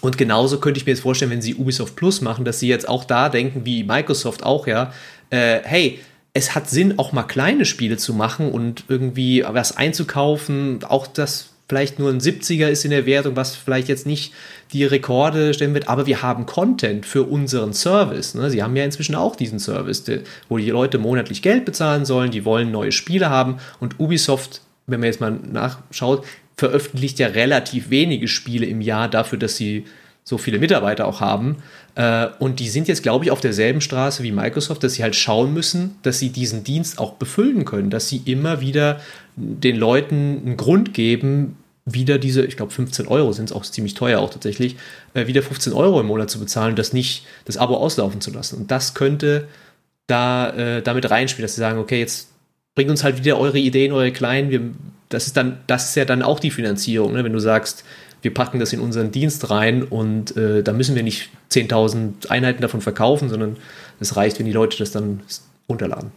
Und 0.00 0.18
genauso 0.18 0.60
könnte 0.60 0.78
ich 0.78 0.86
mir 0.86 0.92
jetzt 0.92 1.02
vorstellen, 1.02 1.30
wenn 1.30 1.42
sie 1.42 1.54
Ubisoft 1.54 1.96
Plus 1.96 2.20
machen, 2.20 2.44
dass 2.44 2.60
sie 2.60 2.68
jetzt 2.68 2.88
auch 2.88 3.04
da 3.04 3.28
denken, 3.28 3.64
wie 3.64 3.84
Microsoft 3.84 4.42
auch, 4.42 4.66
ja, 4.66 4.92
äh, 5.30 5.60
hey, 5.64 5.98
es 6.32 6.54
hat 6.54 6.68
Sinn, 6.68 6.98
auch 6.98 7.12
mal 7.12 7.22
kleine 7.22 7.64
Spiele 7.64 7.96
zu 7.96 8.12
machen 8.12 8.52
und 8.52 8.84
irgendwie 8.88 9.42
was 9.48 9.76
einzukaufen, 9.76 10.84
auch 10.84 11.06
das 11.06 11.50
vielleicht 11.68 11.98
nur 11.98 12.10
ein 12.10 12.20
70er 12.20 12.68
ist 12.68 12.84
in 12.84 12.90
der 12.90 13.06
Wertung, 13.06 13.36
was 13.36 13.56
vielleicht 13.56 13.88
jetzt 13.88 14.06
nicht 14.06 14.32
die 14.72 14.84
Rekorde 14.84 15.54
stellen 15.54 15.74
wird, 15.74 15.88
aber 15.88 16.06
wir 16.06 16.22
haben 16.22 16.46
Content 16.46 17.06
für 17.06 17.24
unseren 17.24 17.72
Service. 17.72 18.34
Ne? 18.34 18.50
Sie 18.50 18.62
haben 18.62 18.76
ja 18.76 18.84
inzwischen 18.84 19.14
auch 19.14 19.34
diesen 19.34 19.58
Service, 19.58 20.04
wo 20.48 20.58
die 20.58 20.70
Leute 20.70 20.98
monatlich 20.98 21.42
Geld 21.42 21.64
bezahlen 21.64 22.04
sollen, 22.04 22.30
die 22.30 22.44
wollen 22.44 22.70
neue 22.70 22.92
Spiele 22.92 23.30
haben 23.30 23.56
und 23.80 23.98
Ubisoft, 23.98 24.60
wenn 24.86 25.00
man 25.00 25.08
jetzt 25.08 25.20
mal 25.20 25.32
nachschaut, 25.32 26.24
veröffentlicht 26.56 27.18
ja 27.18 27.28
relativ 27.28 27.90
wenige 27.90 28.28
Spiele 28.28 28.66
im 28.66 28.80
Jahr 28.80 29.08
dafür, 29.08 29.38
dass 29.38 29.56
sie 29.56 29.84
so 30.24 30.38
viele 30.38 30.58
Mitarbeiter 30.58 31.06
auch 31.06 31.20
haben. 31.20 31.56
Äh, 31.94 32.26
und 32.40 32.58
die 32.58 32.68
sind 32.68 32.88
jetzt, 32.88 33.02
glaube 33.02 33.24
ich, 33.24 33.30
auf 33.30 33.40
derselben 33.40 33.80
Straße 33.80 34.22
wie 34.22 34.32
Microsoft, 34.32 34.82
dass 34.82 34.94
sie 34.94 35.02
halt 35.02 35.14
schauen 35.14 35.54
müssen, 35.54 35.96
dass 36.02 36.18
sie 36.18 36.30
diesen 36.30 36.64
Dienst 36.64 36.98
auch 36.98 37.12
befüllen 37.12 37.64
können, 37.64 37.90
dass 37.90 38.08
sie 38.08 38.22
immer 38.24 38.60
wieder 38.60 39.00
den 39.36 39.76
Leuten 39.76 40.42
einen 40.44 40.56
Grund 40.56 40.94
geben, 40.94 41.56
wieder 41.84 42.18
diese, 42.18 42.44
ich 42.44 42.56
glaube 42.56 42.72
15 42.72 43.06
Euro 43.06 43.32
sind 43.32 43.50
es 43.50 43.52
auch 43.52 43.62
ziemlich 43.62 43.94
teuer 43.94 44.18
auch 44.18 44.30
tatsächlich, 44.30 44.74
äh, 45.14 45.28
wieder 45.28 45.42
15 45.42 45.72
Euro 45.72 46.00
im 46.00 46.06
Monat 46.06 46.28
zu 46.28 46.40
bezahlen 46.40 46.70
und 46.70 46.78
das 46.78 46.92
nicht, 46.92 47.24
das 47.44 47.56
Abo 47.56 47.76
auslaufen 47.76 48.20
zu 48.20 48.32
lassen. 48.32 48.56
Und 48.56 48.72
das 48.72 48.94
könnte 48.94 49.46
da 50.08 50.50
äh, 50.50 50.82
damit 50.82 51.08
reinspielen, 51.08 51.44
dass 51.44 51.54
sie 51.54 51.60
sagen, 51.60 51.78
okay, 51.78 52.00
jetzt 52.00 52.30
bringt 52.74 52.90
uns 52.90 53.04
halt 53.04 53.18
wieder 53.18 53.38
eure 53.38 53.58
Ideen, 53.58 53.92
eure 53.92 54.10
kleinen, 54.10 54.50
wir 54.50 54.60
das 55.08 55.26
ist 55.26 55.36
dann, 55.36 55.58
das 55.66 55.90
ist 55.90 55.94
ja 55.96 56.04
dann 56.04 56.22
auch 56.22 56.40
die 56.40 56.50
Finanzierung, 56.50 57.12
ne? 57.12 57.24
wenn 57.24 57.32
du 57.32 57.38
sagst, 57.38 57.84
wir 58.22 58.34
packen 58.34 58.58
das 58.58 58.72
in 58.72 58.80
unseren 58.80 59.12
Dienst 59.12 59.50
rein 59.50 59.82
und 59.84 60.36
äh, 60.36 60.62
da 60.62 60.72
müssen 60.72 60.94
wir 60.94 61.02
nicht 61.02 61.30
10.000 61.50 62.28
Einheiten 62.28 62.62
davon 62.62 62.80
verkaufen, 62.80 63.28
sondern 63.28 63.56
es 64.00 64.16
reicht, 64.16 64.38
wenn 64.38 64.46
die 64.46 64.52
Leute 64.52 64.78
das 64.78 64.90
dann 64.90 65.20
runterladen. 65.68 66.10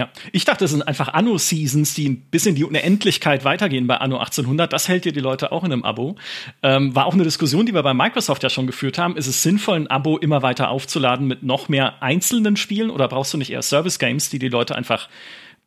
Ja, 0.00 0.08
ich 0.32 0.44
dachte, 0.44 0.64
das 0.64 0.70
sind 0.70 0.82
einfach 0.82 1.12
Anno-Seasons, 1.12 1.94
die 1.94 2.08
bis 2.08 2.46
in 2.46 2.54
die 2.54 2.64
Unendlichkeit 2.64 3.44
weitergehen 3.44 3.86
bei 3.86 3.98
Anno 3.98 4.16
1800. 4.16 4.72
Das 4.72 4.88
hält 4.88 5.04
dir 5.04 5.12
die 5.12 5.20
Leute 5.20 5.52
auch 5.52 5.64
in 5.64 5.72
einem 5.72 5.84
Abo. 5.84 6.16
Ähm, 6.62 6.94
war 6.94 7.06
auch 7.06 7.12
eine 7.12 7.24
Diskussion, 7.24 7.66
die 7.66 7.74
wir 7.74 7.82
bei 7.82 7.92
Microsoft 7.94 8.42
ja 8.42 8.48
schon 8.48 8.66
geführt 8.66 8.96
haben. 8.96 9.16
Ist 9.16 9.26
es 9.26 9.42
sinnvoll, 9.42 9.76
ein 9.76 9.86
Abo 9.88 10.16
immer 10.16 10.42
weiter 10.42 10.70
aufzuladen 10.70 11.28
mit 11.28 11.42
noch 11.42 11.68
mehr 11.68 12.02
einzelnen 12.02 12.56
Spielen 12.56 12.90
oder 12.90 13.06
brauchst 13.06 13.34
du 13.34 13.38
nicht 13.38 13.52
eher 13.52 13.62
Service-Games, 13.62 14.30
die 14.30 14.38
die 14.38 14.48
Leute 14.48 14.74
einfach 14.74 15.08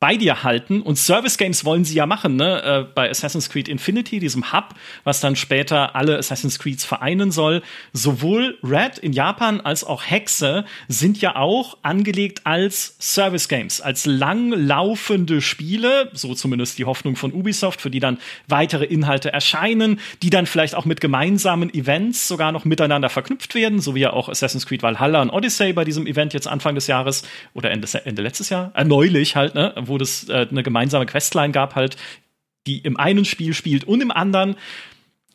bei 0.05 0.17
dir 0.17 0.43
halten. 0.43 0.83
Und 0.83 0.99
Service 0.99 1.35
Games 1.35 1.65
wollen 1.65 1.83
sie 1.83 1.95
ja 1.95 2.05
machen, 2.05 2.35
ne? 2.35 2.61
Äh, 2.61 2.85
bei 2.93 3.09
Assassin's 3.09 3.49
Creed 3.49 3.67
Infinity, 3.67 4.19
diesem 4.19 4.53
Hub, 4.53 4.75
was 5.03 5.19
dann 5.19 5.35
später 5.35 5.95
alle 5.95 6.19
Assassin's 6.19 6.59
Creeds 6.59 6.85
vereinen 6.85 7.31
soll. 7.31 7.63
Sowohl 7.91 8.59
Red 8.61 8.99
in 8.99 9.13
Japan 9.13 9.61
als 9.61 9.83
auch 9.83 10.03
Hexe 10.03 10.65
sind 10.87 11.21
ja 11.21 11.37
auch 11.37 11.79
angelegt 11.81 12.41
als 12.43 12.95
Service 12.99 13.47
Games, 13.47 13.81
als 13.81 14.05
langlaufende 14.05 15.41
Spiele, 15.41 16.11
so 16.13 16.35
zumindest 16.35 16.77
die 16.77 16.85
Hoffnung 16.85 17.15
von 17.15 17.33
Ubisoft, 17.33 17.81
für 17.81 17.89
die 17.89 17.99
dann 17.99 18.19
weitere 18.47 18.85
Inhalte 18.85 19.33
erscheinen, 19.33 19.99
die 20.21 20.29
dann 20.29 20.45
vielleicht 20.45 20.75
auch 20.75 20.85
mit 20.85 21.01
gemeinsamen 21.01 21.73
Events 21.73 22.27
sogar 22.27 22.51
noch 22.51 22.63
miteinander 22.63 23.09
verknüpft 23.09 23.55
werden, 23.55 23.81
so 23.81 23.95
wie 23.95 24.01
ja 24.01 24.13
auch 24.13 24.29
Assassin's 24.29 24.67
Creed 24.67 24.83
Valhalla 24.83 25.23
und 25.23 25.31
Odyssey 25.31 25.73
bei 25.73 25.83
diesem 25.83 26.05
Event 26.05 26.35
jetzt 26.35 26.47
Anfang 26.47 26.75
des 26.75 26.85
Jahres 26.85 27.23
oder 27.55 27.71
Ende, 27.71 27.87
Ende 28.05 28.21
letztes 28.21 28.49
Jahr, 28.49 28.71
äh, 28.75 28.83
neulich 28.83 29.35
halt, 29.35 29.55
ne? 29.55 29.73
wo 29.81 29.94
es 30.01 30.29
äh, 30.29 30.47
eine 30.49 30.63
gemeinsame 30.63 31.05
Questline 31.05 31.51
gab, 31.51 31.75
halt, 31.75 31.97
die 32.67 32.79
im 32.79 32.97
einen 32.97 33.25
Spiel 33.25 33.53
spielt 33.53 33.83
und 33.83 34.01
im 34.01 34.11
anderen. 34.11 34.55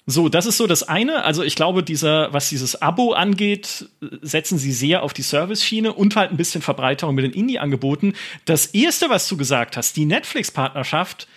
So, 0.06 0.28
das 0.28 0.46
ist 0.46 0.56
so 0.56 0.66
das 0.66 0.82
eine. 0.82 1.24
Also 1.24 1.44
ich 1.44 1.54
glaube, 1.54 1.82
dieser, 1.82 2.32
was 2.32 2.48
dieses 2.48 2.80
Abo 2.82 3.12
angeht, 3.12 3.88
setzen 4.22 4.58
sie 4.58 4.72
sehr 4.72 5.02
auf 5.02 5.12
die 5.12 5.22
Service-Schiene 5.22 5.92
und 5.92 6.16
halt 6.16 6.30
ein 6.30 6.36
bisschen 6.36 6.62
Verbreiterung 6.62 7.14
mit 7.14 7.24
den 7.24 7.32
Indie-Angeboten. 7.32 8.14
Das 8.44 8.66
erste, 8.66 9.10
was 9.10 9.28
du 9.28 9.36
gesagt 9.36 9.76
hast, 9.76 9.96
die 9.96 10.06
Netflix-Partnerschaft, 10.06 11.28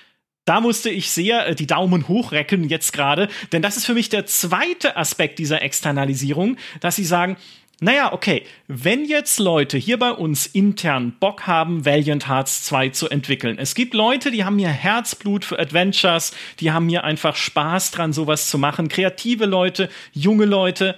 da 0.45 0.59
musste 0.59 0.89
ich 0.89 1.11
sehr 1.11 1.47
äh, 1.47 1.55
die 1.55 1.67
Daumen 1.67 2.07
hochrecken 2.07 2.67
jetzt 2.67 2.93
gerade, 2.93 3.29
denn 3.51 3.61
das 3.61 3.77
ist 3.77 3.85
für 3.85 3.93
mich 3.93 4.09
der 4.09 4.25
zweite 4.25 4.97
Aspekt 4.97 5.39
dieser 5.39 5.61
Externalisierung, 5.61 6.57
dass 6.79 6.95
sie 6.95 7.05
sagen, 7.05 7.37
naja, 7.83 8.13
okay, 8.13 8.43
wenn 8.67 9.05
jetzt 9.05 9.39
Leute 9.39 9.77
hier 9.77 9.99
bei 9.99 10.11
uns 10.11 10.45
intern 10.47 11.15
Bock 11.19 11.47
haben, 11.47 11.85
Valiant 11.85 12.27
Hearts 12.27 12.63
2 12.63 12.89
zu 12.89 13.09
entwickeln, 13.09 13.57
es 13.59 13.75
gibt 13.75 13.93
Leute, 13.93 14.31
die 14.31 14.45
haben 14.45 14.57
hier 14.57 14.69
Herzblut 14.69 15.45
für 15.45 15.59
Adventures, 15.59 16.33
die 16.59 16.71
haben 16.71 16.87
hier 16.87 17.03
einfach 17.03 17.35
Spaß 17.35 17.91
dran, 17.91 18.13
sowas 18.13 18.49
zu 18.49 18.57
machen, 18.57 18.87
kreative 18.87 19.45
Leute, 19.45 19.89
junge 20.13 20.45
Leute, 20.45 20.95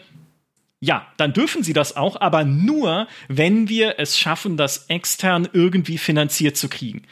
ja, 0.79 1.07
dann 1.17 1.33
dürfen 1.33 1.63
sie 1.63 1.73
das 1.73 1.97
auch, 1.97 2.21
aber 2.21 2.43
nur, 2.43 3.07
wenn 3.27 3.69
wir 3.69 3.95
es 3.97 4.19
schaffen, 4.19 4.55
das 4.55 4.85
extern 4.87 5.47
irgendwie 5.51 5.97
finanziert 5.97 6.57
zu 6.57 6.69
kriegen. 6.69 7.03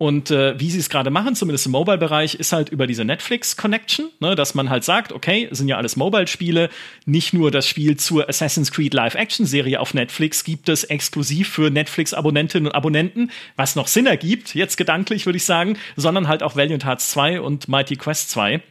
Und 0.00 0.30
äh, 0.30 0.58
wie 0.58 0.70
sie 0.70 0.78
es 0.78 0.88
gerade 0.88 1.10
machen, 1.10 1.34
zumindest 1.34 1.66
im 1.66 1.72
Mobile-Bereich, 1.72 2.36
ist 2.36 2.54
halt 2.54 2.70
über 2.70 2.86
diese 2.86 3.04
Netflix-Connection, 3.04 4.08
ne, 4.20 4.34
dass 4.34 4.54
man 4.54 4.70
halt 4.70 4.82
sagt, 4.82 5.12
okay, 5.12 5.46
sind 5.50 5.68
ja 5.68 5.76
alles 5.76 5.94
Mobile-Spiele, 5.96 6.70
nicht 7.04 7.34
nur 7.34 7.50
das 7.50 7.68
Spiel 7.68 7.98
zur 7.98 8.26
Assassin's 8.26 8.72
Creed 8.72 8.94
Live-Action-Serie 8.94 9.78
auf 9.78 9.92
Netflix 9.92 10.42
gibt 10.42 10.70
es 10.70 10.84
exklusiv 10.84 11.50
für 11.50 11.68
Netflix-Abonnentinnen 11.70 12.68
und 12.68 12.74
Abonnenten, 12.74 13.30
was 13.56 13.76
noch 13.76 13.88
Sinn 13.88 14.06
ergibt, 14.06 14.54
jetzt 14.54 14.78
gedanklich 14.78 15.26
würde 15.26 15.36
ich 15.36 15.44
sagen, 15.44 15.76
sondern 15.96 16.28
halt 16.28 16.42
auch 16.42 16.56
Valiant 16.56 16.86
Hearts 16.86 17.10
2 17.10 17.42
und 17.42 17.68
Mighty 17.68 17.96
Quest 17.96 18.30
2. 18.30 18.62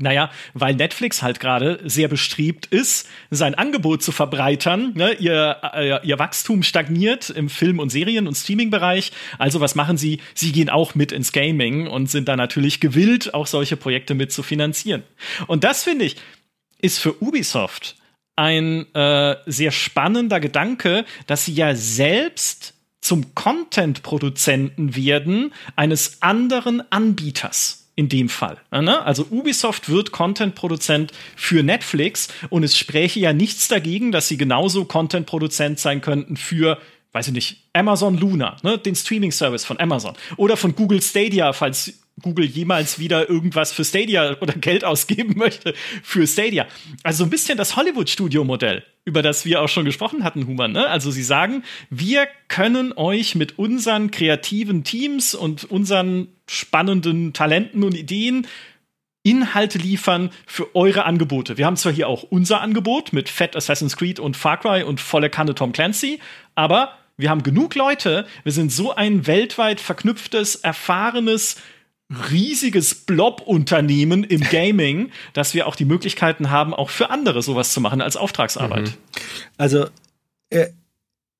Naja, 0.00 0.30
weil 0.54 0.74
Netflix 0.74 1.22
halt 1.22 1.40
gerade 1.40 1.78
sehr 1.84 2.08
bestrebt 2.08 2.64
ist, 2.66 3.06
sein 3.28 3.54
Angebot 3.54 4.02
zu 4.02 4.12
verbreitern. 4.12 4.92
Ne? 4.94 5.12
Ihr, 5.14 5.58
äh, 5.74 6.06
ihr 6.06 6.18
Wachstum 6.18 6.62
stagniert 6.62 7.28
im 7.28 7.50
Film- 7.50 7.78
und 7.78 7.90
Serien- 7.90 8.26
und 8.26 8.34
Streaming-Bereich. 8.34 9.12
Also 9.38 9.60
was 9.60 9.74
machen 9.74 9.98
sie? 9.98 10.20
Sie 10.34 10.52
gehen 10.52 10.70
auch 10.70 10.94
mit 10.94 11.12
ins 11.12 11.32
Gaming 11.32 11.86
und 11.86 12.10
sind 12.10 12.28
da 12.28 12.36
natürlich 12.36 12.80
gewillt, 12.80 13.34
auch 13.34 13.46
solche 13.46 13.76
Projekte 13.76 14.14
mit 14.14 14.32
zu 14.32 14.42
finanzieren. 14.42 15.02
Und 15.46 15.64
das 15.64 15.84
finde 15.84 16.06
ich, 16.06 16.16
ist 16.80 16.98
für 16.98 17.22
Ubisoft 17.22 17.96
ein 18.36 18.86
äh, 18.94 19.36
sehr 19.44 19.70
spannender 19.70 20.40
Gedanke, 20.40 21.04
dass 21.26 21.44
sie 21.44 21.52
ja 21.52 21.74
selbst 21.74 22.72
zum 23.02 23.34
Content-Produzenten 23.34 24.96
werden 24.96 25.52
eines 25.76 26.22
anderen 26.22 26.90
Anbieters 26.90 27.79
in 27.96 28.08
dem 28.08 28.28
Fall. 28.28 28.58
Ne? 28.70 29.02
Also 29.04 29.26
Ubisoft 29.30 29.88
wird 29.88 30.12
Content-Produzent 30.12 31.12
für 31.36 31.62
Netflix 31.62 32.28
und 32.48 32.62
es 32.62 32.76
spräche 32.76 33.20
ja 33.20 33.32
nichts 33.32 33.68
dagegen, 33.68 34.12
dass 34.12 34.28
sie 34.28 34.36
genauso 34.36 34.84
Content-Produzent 34.84 35.78
sein 35.78 36.00
könnten 36.00 36.36
für 36.36 36.78
weiß 37.12 37.28
ich 37.28 37.32
nicht, 37.32 37.68
Amazon 37.72 38.16
Luna, 38.16 38.56
ne, 38.62 38.78
den 38.78 38.94
Streaming-Service 38.94 39.64
von 39.64 39.80
Amazon. 39.80 40.14
Oder 40.36 40.56
von 40.56 40.76
Google 40.76 41.02
Stadia, 41.02 41.52
falls 41.52 42.00
Google 42.20 42.44
jemals 42.44 42.98
wieder 42.98 43.28
irgendwas 43.28 43.72
für 43.72 43.84
Stadia 43.84 44.36
oder 44.40 44.54
Geld 44.54 44.84
ausgeben 44.84 45.34
möchte 45.36 45.74
für 46.02 46.26
Stadia. 46.26 46.66
Also 47.02 47.18
so 47.18 47.24
ein 47.24 47.30
bisschen 47.30 47.58
das 47.58 47.76
Hollywood-Studio-Modell, 47.76 48.84
über 49.04 49.22
das 49.22 49.44
wir 49.44 49.62
auch 49.62 49.68
schon 49.68 49.84
gesprochen 49.84 50.24
hatten, 50.24 50.46
Human. 50.46 50.72
Ne? 50.72 50.86
Also 50.86 51.10
sie 51.10 51.22
sagen, 51.22 51.62
wir 51.90 52.28
können 52.48 52.92
euch 52.94 53.34
mit 53.34 53.58
unseren 53.58 54.10
kreativen 54.10 54.84
Teams 54.84 55.34
und 55.34 55.64
unseren 55.64 56.28
spannenden 56.48 57.32
Talenten 57.32 57.82
und 57.84 57.96
Ideen 57.96 58.46
Inhalte 59.22 59.76
liefern 59.76 60.30
für 60.46 60.74
eure 60.74 61.04
Angebote. 61.04 61.58
Wir 61.58 61.66
haben 61.66 61.76
zwar 61.76 61.92
hier 61.92 62.08
auch 62.08 62.22
unser 62.22 62.62
Angebot 62.62 63.12
mit 63.12 63.28
Fett 63.28 63.54
Assassin's 63.54 63.96
Creed 63.96 64.18
und 64.18 64.34
Far 64.34 64.58
Cry 64.58 64.82
und 64.82 64.98
volle 64.98 65.28
Kanne 65.28 65.54
Tom 65.54 65.72
Clancy, 65.72 66.20
aber 66.54 66.96
wir 67.18 67.28
haben 67.28 67.42
genug 67.42 67.74
Leute, 67.74 68.26
wir 68.44 68.52
sind 68.52 68.72
so 68.72 68.94
ein 68.94 69.26
weltweit 69.26 69.78
verknüpftes, 69.78 70.56
erfahrenes, 70.56 71.56
riesiges 72.30 72.94
Blob-Unternehmen 72.94 74.24
im 74.24 74.40
Gaming, 74.40 75.10
dass 75.32 75.54
wir 75.54 75.66
auch 75.66 75.76
die 75.76 75.84
Möglichkeiten 75.84 76.50
haben, 76.50 76.74
auch 76.74 76.90
für 76.90 77.10
andere 77.10 77.42
sowas 77.42 77.72
zu 77.72 77.80
machen 77.80 78.00
als 78.00 78.16
Auftragsarbeit. 78.16 78.88
Mhm. 78.88 78.94
Also, 79.56 79.86
äh, 80.50 80.68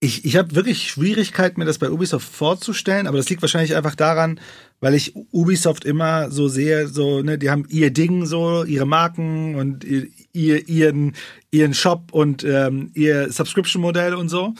ich, 0.03 0.25
ich 0.25 0.37
habe 0.37 0.55
wirklich 0.55 0.91
Schwierigkeiten, 0.91 1.61
mir 1.61 1.67
das 1.67 1.79
bei 1.79 1.91
Ubisoft 1.91 2.27
vorzustellen, 2.27 3.07
aber 3.07 3.19
das 3.19 3.29
liegt 3.29 3.43
wahrscheinlich 3.43 3.77
einfach 3.77 3.95
daran, 3.95 4.41
weil 4.81 4.95
ich 4.95 5.15
Ubisoft 5.31 5.85
immer 5.85 6.31
so 6.31 6.49
sehe, 6.49 6.89
so, 6.89 7.21
ne, 7.21 7.37
die 7.37 7.51
haben 7.51 7.67
ihr 7.69 7.91
Ding 7.91 8.25
so, 8.25 8.65
ihre 8.65 8.87
Marken 8.87 9.57
und 9.57 9.85
ihr, 9.85 10.69
ihren, 10.69 11.15
ihren 11.51 11.75
Shop 11.75 12.13
und 12.13 12.45
ähm, 12.45 12.91
ihr 12.95 13.31
Subscription-Modell 13.31 14.15
und 14.15 14.31
so. 14.31 14.55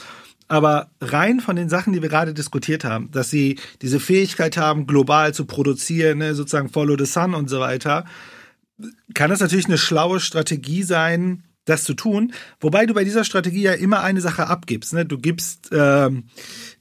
Aber 0.51 0.89
rein 0.99 1.39
von 1.39 1.55
den 1.55 1.69
Sachen, 1.69 1.93
die 1.93 2.01
wir 2.01 2.09
gerade 2.09 2.33
diskutiert 2.33 2.83
haben, 2.83 3.09
dass 3.11 3.29
sie 3.29 3.57
diese 3.81 4.01
Fähigkeit 4.01 4.57
haben, 4.57 4.85
global 4.85 5.33
zu 5.33 5.45
produzieren, 5.45 6.17
ne, 6.17 6.35
sozusagen 6.35 6.67
Follow 6.67 6.97
the 6.99 7.05
Sun 7.05 7.33
und 7.35 7.49
so 7.49 7.61
weiter, 7.61 8.03
kann 9.13 9.29
das 9.29 9.39
natürlich 9.39 9.67
eine 9.67 9.77
schlaue 9.77 10.19
Strategie 10.19 10.83
sein, 10.83 11.43
das 11.63 11.85
zu 11.85 11.93
tun. 11.93 12.33
Wobei 12.59 12.85
du 12.85 12.93
bei 12.93 13.05
dieser 13.05 13.23
Strategie 13.23 13.61
ja 13.61 13.71
immer 13.71 14.01
eine 14.01 14.19
Sache 14.19 14.47
abgibst. 14.47 14.93
Ne? 14.93 15.05
Du 15.05 15.17
gibst, 15.17 15.69
ähm, 15.71 16.25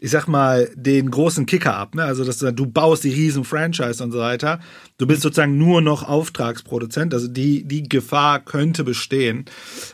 ich 0.01 0.11
sag 0.11 0.27
mal, 0.27 0.69
den 0.75 1.09
großen 1.09 1.47
Kicker 1.47 1.77
ab. 1.77 1.95
Ne? 1.95 2.03
Also 2.03 2.25
dass 2.25 2.39
du, 2.39 2.53
du 2.53 2.67
baust 2.67 3.05
die 3.05 3.13
riesen 3.13 3.45
Franchise 3.45 4.03
und 4.03 4.11
so 4.11 4.19
weiter. 4.19 4.59
Du 4.99 5.07
bist 5.07 5.23
sozusagen 5.23 5.59
nur 5.59 5.81
noch 5.81 6.03
Auftragsproduzent. 6.03 7.15
Also 7.15 7.29
die, 7.29 7.63
die 7.63 7.89
Gefahr 7.89 8.41
könnte 8.41 8.83
bestehen. 8.83 9.45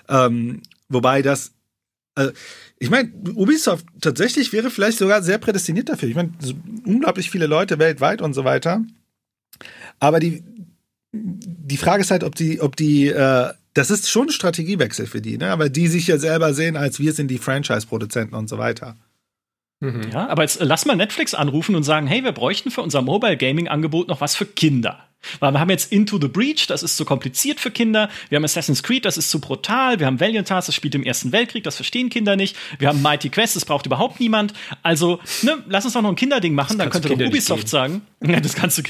Ähm, 0.09 0.63
wobei 0.89 1.21
das, 1.21 1.53
also, 2.17 2.33
ich 2.79 2.91
meine, 2.91 3.13
Ubisoft 3.35 3.87
tatsächlich 4.01 4.53
wäre 4.53 4.71
vielleicht 4.71 4.99
sogar 4.99 5.23
sehr 5.23 5.39
prädestiniert 5.39 5.89
dafür. 5.89 6.09
Ich 6.09 6.15
meine, 6.15 6.33
so 6.41 6.55
unglaublich 6.85 7.31
viele 7.31 7.47
Leute 7.47 7.79
weltweit 7.79 8.21
und 8.21 8.35
so 8.35 8.45
weiter. 8.45 8.83
Aber 10.01 10.19
die, 10.19 10.43
die 11.13 11.77
Frage 11.77 12.03
ist 12.03 12.11
halt, 12.11 12.25
ob 12.25 12.35
die, 12.35 12.61
ob 12.61 12.77
die, 12.77 13.09
äh, 13.09 13.53
das 13.75 13.91
ist 13.91 14.11
schon 14.11 14.29
ein 14.29 14.33
Strategiewechsel 14.33 15.07
für 15.07 15.21
die, 15.21 15.39
ne? 15.39 15.51
Aber 15.51 15.69
die 15.69 15.87
sich 15.89 16.07
ja 16.07 16.19
selber 16.19 16.55
sehen, 16.55 16.77
als 16.77 16.99
wir 16.99 17.13
sind 17.13 17.29
die 17.29 17.39
Franchise-Produzenten 17.39 18.35
und 18.35 18.49
so 18.49 18.59
weiter. 18.59 18.97
Mhm. 19.81 20.11
Ja, 20.13 20.29
aber 20.29 20.43
jetzt 20.43 20.59
lass 20.61 20.87
mal 20.87 20.97
Netflix 20.97 21.35
anrufen 21.35 21.75
und 21.75 21.83
sagen, 21.83 22.07
hey, 22.07 22.25
wir 22.25 22.33
bräuchten 22.33 22.71
für 22.71 22.81
unser 22.81 23.03
Mobile 23.03 23.37
Gaming 23.37 23.69
Angebot 23.69 24.09
noch 24.09 24.21
was 24.21 24.35
für 24.35 24.47
Kinder. 24.47 25.06
Weil 25.41 25.53
wir 25.53 25.61
haben 25.61 25.71
jetzt 25.71 25.93
Into 25.93 26.19
the 26.21 26.29
Breach, 26.29 26.67
das 26.67 26.83
ist 26.83 26.97
zu 26.97 27.05
kompliziert 27.05 27.61
für 27.61 27.71
Kinder. 27.71 28.09
Wir 28.29 28.37
haben 28.37 28.45
Assassin's 28.45 28.83
Creed, 28.83 29.05
das 29.05 29.19
ist 29.19 29.31
zu 29.31 29.41
brutal. 29.41 29.99
Wir 29.99 30.07
haben 30.07 30.21
Valiant 30.21 30.51
Hearts, 30.51 30.67
das 30.67 30.75
spielt 30.75 30.95
im 30.95 31.03
Ersten 31.03 31.33
Weltkrieg, 31.33 31.65
das 31.65 31.77
verstehen 31.77 32.11
Kinder 32.11 32.37
nicht. 32.37 32.57
Wir 32.79 32.89
haben 32.89 33.03
Mighty 33.03 33.29
Quest, 33.29 33.57
das 33.57 33.65
braucht 33.65 33.87
überhaupt 33.87 34.21
niemand. 34.21 34.53
Also, 34.83 35.21
ne, 35.43 35.63
lass 35.67 35.85
uns 35.85 35.95
doch 35.95 36.03
noch 36.03 36.11
ein 36.11 36.17
Kinderding 36.17 36.55
machen. 36.55 36.79
Dann 36.79 36.91
könnte 36.91 37.09
doch 37.09 37.21
Ubisoft 37.21 37.69
sagen, 37.69 38.03
ja, 38.21 38.41
das 38.41 38.55
kannst 38.55 38.79
du, 38.79 38.83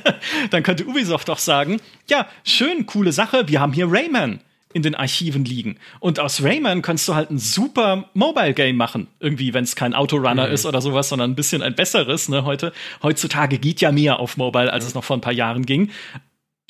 dann 0.50 0.62
könnte 0.62 0.86
Ubisoft 0.86 1.28
doch 1.28 1.38
sagen, 1.38 1.80
ja, 2.08 2.28
schön, 2.44 2.86
coole 2.86 3.12
Sache, 3.12 3.48
wir 3.48 3.60
haben 3.60 3.72
hier 3.72 3.86
Rayman 3.88 4.40
in 4.72 4.82
den 4.82 4.94
Archiven 4.94 5.44
liegen. 5.44 5.78
Und 6.00 6.20
aus 6.20 6.42
Rayman 6.42 6.82
kannst 6.82 7.08
du 7.08 7.14
halt 7.14 7.30
ein 7.30 7.38
super 7.38 8.08
Mobile-Game 8.14 8.76
machen. 8.76 9.08
Irgendwie, 9.20 9.54
wenn 9.54 9.64
es 9.64 9.76
kein 9.76 9.94
Autorunner 9.94 10.48
mhm. 10.48 10.52
ist 10.52 10.66
oder 10.66 10.80
sowas, 10.80 11.08
sondern 11.08 11.32
ein 11.32 11.34
bisschen 11.34 11.62
ein 11.62 11.74
besseres. 11.74 12.28
Ne, 12.28 12.44
heute, 12.44 12.72
heutzutage 13.02 13.58
geht 13.58 13.80
ja 13.80 13.92
mehr 13.92 14.18
auf 14.18 14.36
Mobile, 14.36 14.72
als 14.72 14.84
mhm. 14.84 14.88
es 14.88 14.94
noch 14.94 15.04
vor 15.04 15.16
ein 15.16 15.20
paar 15.20 15.32
Jahren 15.32 15.66
ging. 15.66 15.90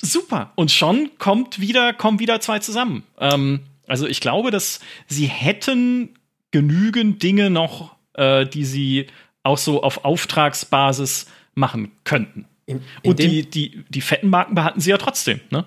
Super. 0.01 0.51
Und 0.55 0.71
schon 0.71 1.11
kommt 1.17 1.59
wieder, 1.59 1.93
kommen 1.93 2.19
wieder 2.19 2.41
zwei 2.41 2.59
zusammen. 2.59 3.03
Ähm, 3.19 3.61
also 3.87 4.07
ich 4.07 4.19
glaube, 4.19 4.51
dass 4.51 4.79
sie 5.07 5.25
hätten 5.25 6.09
genügend 6.51 7.23
Dinge 7.23 7.49
noch, 7.49 7.95
äh, 8.13 8.45
die 8.45 8.65
sie 8.65 9.07
auch 9.43 9.57
so 9.57 9.83
auf 9.83 10.05
Auftragsbasis 10.05 11.27
machen 11.55 11.91
könnten. 12.03 12.45
In, 12.65 12.81
in 13.01 13.11
Und 13.11 13.19
die, 13.19 13.49
die, 13.49 13.83
die 13.89 14.01
fetten 14.01 14.29
Marken 14.29 14.55
behalten 14.55 14.79
sie 14.79 14.89
ja 14.89 14.97
trotzdem, 14.97 15.41
ne? 15.49 15.65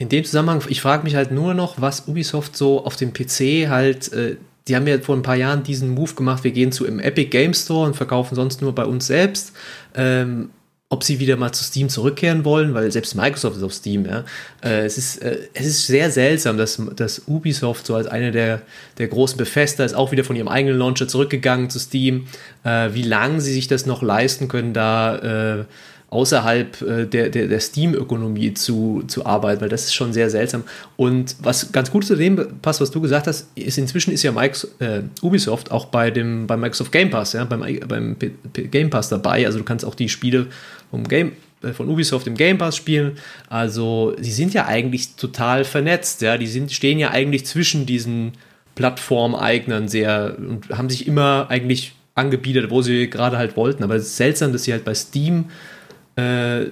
In 0.00 0.08
dem 0.08 0.24
Zusammenhang, 0.24 0.62
ich 0.68 0.80
frage 0.80 1.04
mich 1.04 1.14
halt 1.14 1.30
nur 1.30 1.52
noch, 1.52 1.78
was 1.78 2.08
Ubisoft 2.08 2.56
so 2.56 2.86
auf 2.86 2.96
dem 2.96 3.12
PC 3.12 3.68
halt, 3.68 4.10
äh, 4.14 4.36
die 4.66 4.74
haben 4.74 4.86
ja 4.86 4.98
vor 4.98 5.14
ein 5.14 5.20
paar 5.20 5.36
Jahren 5.36 5.62
diesen 5.62 5.90
Move 5.90 6.14
gemacht, 6.14 6.42
wir 6.42 6.52
gehen 6.52 6.72
zu 6.72 6.86
im 6.86 7.00
Epic 7.00 7.28
Game 7.28 7.52
Store 7.52 7.86
und 7.86 7.94
verkaufen 7.94 8.34
sonst 8.34 8.62
nur 8.62 8.74
bei 8.74 8.86
uns 8.86 9.06
selbst. 9.06 9.52
Ähm, 9.94 10.48
ob 10.88 11.04
sie 11.04 11.20
wieder 11.20 11.36
mal 11.36 11.52
zu 11.52 11.62
Steam 11.62 11.90
zurückkehren 11.90 12.46
wollen, 12.46 12.72
weil 12.72 12.90
selbst 12.90 13.14
Microsoft 13.14 13.58
ist 13.58 13.62
auf 13.62 13.74
Steam, 13.74 14.06
ja. 14.06 14.24
Äh, 14.64 14.86
es, 14.86 14.96
ist, 14.96 15.18
äh, 15.18 15.36
es 15.52 15.66
ist 15.66 15.86
sehr 15.86 16.10
seltsam, 16.10 16.56
dass, 16.56 16.82
dass 16.96 17.28
Ubisoft 17.28 17.86
so 17.86 17.94
als 17.94 18.06
einer 18.06 18.30
der, 18.30 18.62
der 18.96 19.06
großen 19.06 19.36
Befester 19.36 19.84
ist, 19.84 19.94
auch 19.94 20.12
wieder 20.12 20.24
von 20.24 20.34
ihrem 20.34 20.48
eigenen 20.48 20.78
Launcher 20.78 21.06
zurückgegangen 21.06 21.68
zu 21.68 21.78
Steam. 21.78 22.26
Äh, 22.64 22.94
wie 22.94 23.02
lange 23.02 23.42
sie 23.42 23.52
sich 23.52 23.68
das 23.68 23.84
noch 23.84 24.00
leisten 24.00 24.48
können, 24.48 24.72
da 24.72 25.58
äh, 25.60 25.64
außerhalb 26.10 26.82
äh, 26.82 27.06
der, 27.06 27.30
der, 27.30 27.46
der 27.46 27.60
Steam-Ökonomie 27.60 28.52
zu, 28.54 29.04
zu 29.06 29.24
arbeiten, 29.24 29.60
weil 29.60 29.68
das 29.68 29.84
ist 29.84 29.94
schon 29.94 30.12
sehr 30.12 30.28
seltsam. 30.28 30.64
Und 30.96 31.36
was 31.40 31.70
ganz 31.70 31.90
gut 31.90 32.04
zu 32.04 32.16
dem 32.16 32.58
passt, 32.60 32.80
was 32.80 32.90
du 32.90 33.00
gesagt 33.00 33.28
hast, 33.28 33.48
ist 33.54 33.78
inzwischen 33.78 34.12
ist 34.12 34.24
ja 34.24 34.32
Microsoft, 34.32 34.80
äh, 34.80 35.02
Ubisoft 35.22 35.70
auch 35.70 35.86
bei 35.86 36.10
dem 36.10 36.48
bei 36.48 36.56
Microsoft 36.56 36.90
Game 36.90 37.10
Pass, 37.10 37.32
ja, 37.32 37.44
beim, 37.44 37.64
beim 37.86 38.16
Game 38.52 38.90
Pass 38.90 39.08
dabei. 39.08 39.46
Also 39.46 39.58
du 39.58 39.64
kannst 39.64 39.84
auch 39.84 39.94
die 39.94 40.08
Spiele 40.08 40.48
vom 40.90 41.06
Game 41.06 41.32
äh, 41.62 41.72
von 41.72 41.88
Ubisoft 41.88 42.26
im 42.26 42.34
Game 42.34 42.58
Pass 42.58 42.76
spielen. 42.76 43.12
Also 43.48 44.14
sie 44.18 44.32
sind 44.32 44.52
ja 44.52 44.66
eigentlich 44.66 45.14
total 45.14 45.64
vernetzt, 45.64 46.22
ja, 46.22 46.36
die 46.36 46.48
sind, 46.48 46.72
stehen 46.72 46.98
ja 46.98 47.10
eigentlich 47.10 47.46
zwischen 47.46 47.86
diesen 47.86 48.32
Plattformeignern 48.74 49.86
sehr 49.86 50.36
und 50.38 50.70
haben 50.70 50.90
sich 50.90 51.06
immer 51.06 51.46
eigentlich 51.50 51.92
angebietet, 52.16 52.70
wo 52.70 52.82
sie 52.82 53.08
gerade 53.08 53.38
halt 53.38 53.56
wollten. 53.56 53.84
Aber 53.84 53.94
es 53.94 54.06
ist 54.06 54.16
seltsam, 54.16 54.52
dass 54.52 54.64
sie 54.64 54.72
halt 54.72 54.84
bei 54.84 54.94
Steam 54.94 55.46
äh, 56.20 56.70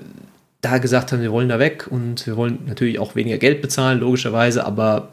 da 0.61 0.79
gesagt 0.79 1.13
haben, 1.13 1.23
wir 1.23 1.33
wollen 1.33 1.49
da 1.49 1.59
weg 1.59 1.87
und 1.89 2.27
wir 2.27 2.37
wollen 2.37 2.61
natürlich 2.67 2.99
auch 2.99 3.15
weniger 3.15 3.39
Geld 3.39 3.63
bezahlen, 3.63 4.01
logischerweise, 4.01 4.65
aber 4.65 5.11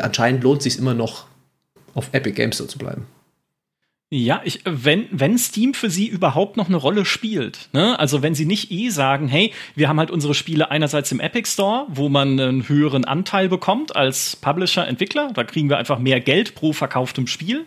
anscheinend 0.00 0.42
lohnt 0.42 0.58
es 0.58 0.64
sich 0.64 0.78
immer 0.78 0.94
noch, 0.94 1.26
auf 1.94 2.08
Epic 2.12 2.34
Games 2.34 2.56
Store 2.56 2.68
zu 2.68 2.78
bleiben. 2.78 3.06
Ja, 4.08 4.40
ich, 4.44 4.60
wenn, 4.64 5.08
wenn 5.10 5.36
Steam 5.36 5.74
für 5.74 5.90
sie 5.90 6.06
überhaupt 6.06 6.56
noch 6.56 6.68
eine 6.68 6.76
Rolle 6.76 7.04
spielt, 7.04 7.68
ne? 7.72 7.98
also 7.98 8.22
wenn 8.22 8.36
sie 8.36 8.46
nicht 8.46 8.70
eh 8.70 8.88
sagen, 8.90 9.26
hey, 9.26 9.52
wir 9.74 9.88
haben 9.88 9.98
halt 9.98 10.12
unsere 10.12 10.32
Spiele 10.32 10.70
einerseits 10.70 11.10
im 11.10 11.18
Epic 11.18 11.50
Store, 11.50 11.86
wo 11.88 12.08
man 12.08 12.38
einen 12.38 12.68
höheren 12.68 13.04
Anteil 13.04 13.48
bekommt 13.48 13.96
als 13.96 14.36
Publisher, 14.36 14.86
Entwickler, 14.86 15.32
da 15.34 15.42
kriegen 15.42 15.68
wir 15.68 15.78
einfach 15.78 15.98
mehr 15.98 16.20
Geld 16.20 16.54
pro 16.54 16.72
verkauftem 16.72 17.26
Spiel 17.26 17.64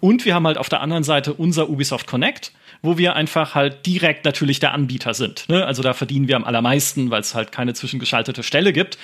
und 0.00 0.24
wir 0.24 0.34
haben 0.34 0.46
halt 0.46 0.58
auf 0.58 0.68
der 0.68 0.80
anderen 0.80 1.04
Seite 1.04 1.34
unser 1.34 1.70
Ubisoft 1.70 2.08
Connect, 2.08 2.50
wo 2.82 2.98
wir 2.98 3.16
einfach 3.16 3.54
halt 3.54 3.86
direkt 3.86 4.24
natürlich 4.24 4.60
der 4.60 4.72
Anbieter 4.72 5.14
sind. 5.14 5.48
Ne? 5.48 5.64
Also 5.64 5.82
da 5.82 5.94
verdienen 5.94 6.28
wir 6.28 6.36
am 6.36 6.44
allermeisten, 6.44 7.10
weil 7.10 7.20
es 7.20 7.34
halt 7.34 7.52
keine 7.52 7.74
zwischengeschaltete 7.74 8.42
Stelle 8.42 8.72
gibt. 8.72 8.98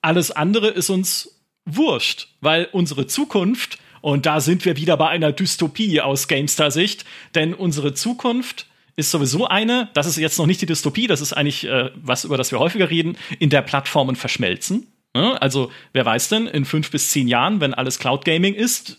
Alles 0.00 0.30
andere 0.30 0.68
ist 0.68 0.90
uns 0.90 1.40
wurscht, 1.64 2.28
weil 2.40 2.68
unsere 2.72 3.06
Zukunft, 3.06 3.78
und 4.00 4.26
da 4.26 4.40
sind 4.40 4.64
wir 4.64 4.76
wieder 4.76 4.96
bei 4.96 5.08
einer 5.08 5.32
Dystopie 5.32 6.00
aus 6.00 6.28
Gamestar-Sicht, 6.28 7.04
denn 7.34 7.54
unsere 7.54 7.94
Zukunft 7.94 8.66
ist 8.96 9.10
sowieso 9.10 9.46
eine, 9.46 9.90
das 9.94 10.06
ist 10.06 10.16
jetzt 10.16 10.38
noch 10.38 10.46
nicht 10.46 10.60
die 10.60 10.66
Dystopie, 10.66 11.06
das 11.06 11.20
ist 11.20 11.32
eigentlich 11.32 11.64
äh, 11.64 11.90
was, 11.94 12.24
über 12.24 12.36
das 12.36 12.50
wir 12.50 12.58
häufiger 12.58 12.90
reden, 12.90 13.16
in 13.38 13.50
der 13.50 13.62
Plattformen 13.62 14.16
verschmelzen. 14.16 14.88
Ne? 15.14 15.40
Also, 15.40 15.70
wer 15.92 16.04
weiß 16.04 16.28
denn, 16.28 16.46
in 16.46 16.64
fünf 16.64 16.90
bis 16.90 17.10
zehn 17.10 17.28
Jahren, 17.28 17.60
wenn 17.60 17.74
alles 17.74 17.98
Cloud 17.98 18.24
Gaming 18.24 18.54
ist, 18.54 18.98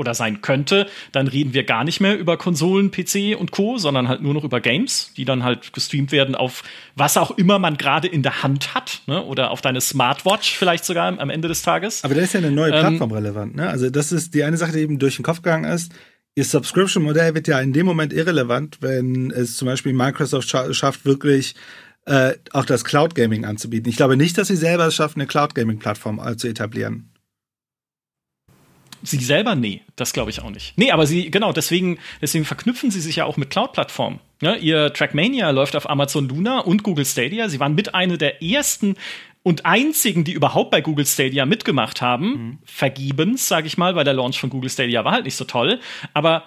oder 0.00 0.14
sein 0.14 0.40
könnte, 0.40 0.88
dann 1.12 1.28
reden 1.28 1.54
wir 1.54 1.64
gar 1.64 1.84
nicht 1.84 2.00
mehr 2.00 2.18
über 2.18 2.36
Konsolen, 2.36 2.90
PC 2.90 3.38
und 3.38 3.52
Co., 3.52 3.78
sondern 3.78 4.08
halt 4.08 4.22
nur 4.22 4.34
noch 4.34 4.44
über 4.44 4.60
Games, 4.60 5.12
die 5.16 5.24
dann 5.24 5.44
halt 5.44 5.72
gestreamt 5.72 6.10
werden 6.10 6.34
auf 6.34 6.64
was 6.96 7.16
auch 7.16 7.30
immer 7.38 7.58
man 7.58 7.76
gerade 7.76 8.08
in 8.08 8.22
der 8.22 8.42
Hand 8.42 8.74
hat, 8.74 9.02
ne? 9.06 9.22
oder 9.22 9.50
auf 9.50 9.60
deine 9.60 9.80
Smartwatch 9.80 10.56
vielleicht 10.56 10.84
sogar 10.84 11.18
am 11.18 11.30
Ende 11.30 11.48
des 11.48 11.62
Tages. 11.62 12.02
Aber 12.02 12.14
da 12.14 12.22
ist 12.22 12.34
ja 12.34 12.40
eine 12.40 12.50
neue 12.50 12.72
ähm, 12.72 12.80
Plattform 12.80 13.10
ähm, 13.10 13.16
relevant. 13.16 13.56
Ne? 13.56 13.68
Also 13.68 13.90
das 13.90 14.10
ist 14.10 14.34
die 14.34 14.42
eine 14.42 14.56
Sache, 14.56 14.72
die 14.72 14.80
eben 14.80 14.98
durch 14.98 15.16
den 15.16 15.24
Kopf 15.24 15.42
gegangen 15.42 15.70
ist. 15.70 15.92
Ihr 16.34 16.44
Subscription-Modell 16.44 17.34
wird 17.34 17.48
ja 17.48 17.60
in 17.60 17.72
dem 17.72 17.86
Moment 17.86 18.12
irrelevant, 18.12 18.78
wenn 18.80 19.30
es 19.30 19.56
zum 19.56 19.66
Beispiel 19.66 19.92
Microsoft 19.92 20.48
scha 20.48 20.72
schafft, 20.72 21.04
wirklich 21.04 21.54
äh, 22.06 22.34
auch 22.52 22.64
das 22.64 22.84
Cloud 22.84 23.14
Gaming 23.14 23.44
anzubieten. 23.44 23.90
Ich 23.90 23.96
glaube 23.96 24.16
nicht, 24.16 24.38
dass 24.38 24.48
sie 24.48 24.56
selber 24.56 24.86
es 24.86 24.94
schaffen, 24.94 25.20
eine 25.20 25.26
Cloud 25.26 25.54
Gaming-Plattform 25.54 26.20
äh, 26.24 26.36
zu 26.36 26.48
etablieren. 26.48 27.09
Sie 29.02 29.18
selber, 29.18 29.54
nee, 29.54 29.82
das 29.96 30.12
glaube 30.12 30.30
ich 30.30 30.42
auch 30.42 30.50
nicht. 30.50 30.76
Nee, 30.76 30.90
aber 30.90 31.06
sie, 31.06 31.30
genau, 31.30 31.52
deswegen, 31.52 31.98
deswegen 32.20 32.44
verknüpfen 32.44 32.90
sie 32.90 33.00
sich 33.00 33.16
ja 33.16 33.24
auch 33.24 33.36
mit 33.36 33.50
Cloud-Plattformen. 33.50 34.20
Ja, 34.42 34.54
ihr 34.54 34.92
Trackmania 34.92 35.50
läuft 35.50 35.76
auf 35.76 35.88
Amazon 35.88 36.28
Luna 36.28 36.60
und 36.60 36.82
Google 36.82 37.04
Stadia. 37.04 37.48
Sie 37.48 37.60
waren 37.60 37.74
mit 37.74 37.94
einer 37.94 38.16
der 38.16 38.42
ersten 38.42 38.96
und 39.42 39.64
einzigen, 39.64 40.24
die 40.24 40.32
überhaupt 40.32 40.70
bei 40.70 40.80
Google 40.80 41.06
Stadia 41.06 41.46
mitgemacht 41.46 42.02
haben. 42.02 42.26
Mhm. 42.26 42.58
Vergebens, 42.64 43.48
sage 43.48 43.66
ich 43.66 43.78
mal, 43.78 43.94
weil 43.94 44.04
der 44.04 44.14
Launch 44.14 44.38
von 44.38 44.50
Google 44.50 44.70
Stadia 44.70 45.04
war 45.04 45.12
halt 45.12 45.24
nicht 45.24 45.36
so 45.36 45.44
toll. 45.44 45.80
Aber 46.12 46.44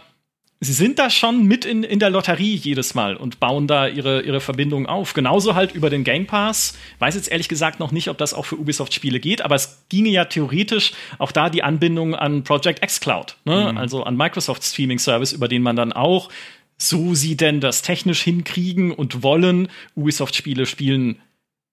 sie 0.60 0.74
sind 0.74 1.00
da 1.00 1.10
schon 1.10 1.46
mit 1.46 1.66
in, 1.66 1.84
in 1.84 2.00
der 2.00 2.10
Lotterie 2.10 2.56
jedes 2.56 2.96
Mal 2.96 3.16
und 3.16 3.40
bauen 3.40 3.68
da 3.68 3.88
ihre, 3.88 4.22
ihre 4.22 4.40
Verbindungen 4.40 4.86
auf. 4.86 5.14
Genauso 5.14 5.56
halt 5.56 5.74
über 5.74 5.90
den 5.90 6.04
Game 6.04 6.26
Pass. 6.26 6.78
Weiß 7.00 7.16
jetzt 7.16 7.32
ehrlich 7.32 7.50
gesagt 7.50 7.80
noch 7.80 7.92
nicht, 7.92 8.10
ob 8.10 8.18
das 8.18 8.34
auch 8.34 8.46
für 8.46 8.58
Ubisoft-Spiele 8.58 9.20
geht, 9.20 9.42
aber 9.42 9.56
es 9.56 9.86
ginge 9.90 10.10
ja 10.10 10.26
theoretisch 10.26 10.94
auch 11.20 11.32
da 11.32 11.50
die 11.50 11.64
Anbindung 11.64 12.16
an 12.16 12.44
Project 12.44 12.84
X 12.84 13.00
Cloud, 13.00 13.38
ne? 13.46 13.72
Mhm. 13.72 13.78
also 13.78 14.04
an 14.04 14.16
Microsoft 14.16 14.64
Streaming 14.64 15.00
Service, 15.00 15.34
über 15.34 15.48
den 15.48 15.62
man 15.62 15.76
dann 15.76 15.94
auch, 15.94 16.30
so 16.78 17.14
sie 17.14 17.38
denn 17.38 17.60
das 17.60 17.82
technisch 17.82 18.22
hinkriegen 18.22 18.92
und 18.92 19.24
wollen, 19.24 19.70
Ubisoft-Spiele 19.96 20.66
spielen 20.66 21.22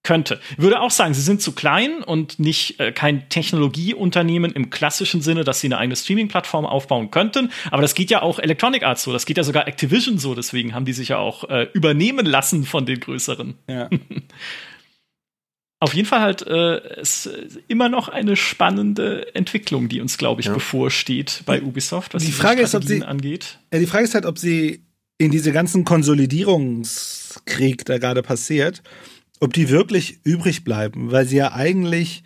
könnte. 0.03 0.39
Würde 0.57 0.81
auch 0.81 0.91
sagen, 0.91 1.13
sie 1.13 1.21
sind 1.21 1.41
zu 1.41 1.51
klein 1.51 2.03
und 2.03 2.39
nicht 2.39 2.79
äh, 2.79 2.91
kein 2.91 3.29
Technologieunternehmen 3.29 4.51
im 4.51 4.69
klassischen 4.69 5.21
Sinne, 5.21 5.43
dass 5.43 5.61
sie 5.61 5.67
eine 5.67 5.77
eigene 5.77 5.95
Streaming-Plattform 5.95 6.65
aufbauen 6.65 7.11
könnten. 7.11 7.51
Aber 7.69 7.81
das 7.81 7.93
geht 7.93 8.09
ja 8.09 8.21
auch 8.21 8.39
Electronic 8.39 8.83
Arts 8.83 9.03
so, 9.03 9.13
das 9.13 9.25
geht 9.25 9.37
ja 9.37 9.43
sogar 9.43 9.67
Activision 9.67 10.17
so, 10.17 10.33
deswegen 10.33 10.73
haben 10.73 10.85
die 10.85 10.93
sich 10.93 11.09
ja 11.09 11.17
auch 11.17 11.47
äh, 11.49 11.67
übernehmen 11.73 12.25
lassen 12.25 12.65
von 12.65 12.85
den 12.85 12.99
größeren. 12.99 13.55
Ja. 13.67 13.89
Auf 15.79 15.95
jeden 15.95 16.07
Fall 16.07 16.21
halt 16.21 16.45
äh, 16.45 17.01
ist 17.01 17.27
immer 17.67 17.89
noch 17.89 18.07
eine 18.07 18.35
spannende 18.35 19.33
Entwicklung, 19.33 19.89
die 19.89 19.99
uns, 19.99 20.19
glaube 20.19 20.41
ich, 20.41 20.45
ja. 20.45 20.53
bevorsteht 20.53 21.41
bei 21.47 21.63
Ubisoft, 21.63 22.13
was 22.13 22.23
die 22.23 22.31
Frage 22.31 22.61
ist, 22.61 22.75
ob 22.75 22.83
sie 22.83 23.03
angeht. 23.03 23.57
Ja, 23.73 23.79
die 23.79 23.87
Frage 23.87 24.03
ist 24.03 24.13
halt, 24.13 24.27
ob 24.27 24.37
sie 24.37 24.83
in 25.17 25.31
diese 25.31 25.51
ganzen 25.51 25.83
Konsolidierungskrieg, 25.83 27.83
der 27.85 27.97
gerade 27.97 28.21
passiert, 28.21 28.83
ob 29.41 29.53
die 29.53 29.69
wirklich 29.69 30.19
übrig 30.23 30.63
bleiben, 30.63 31.11
weil 31.11 31.25
sie 31.25 31.37
ja 31.37 31.51
eigentlich, 31.51 32.23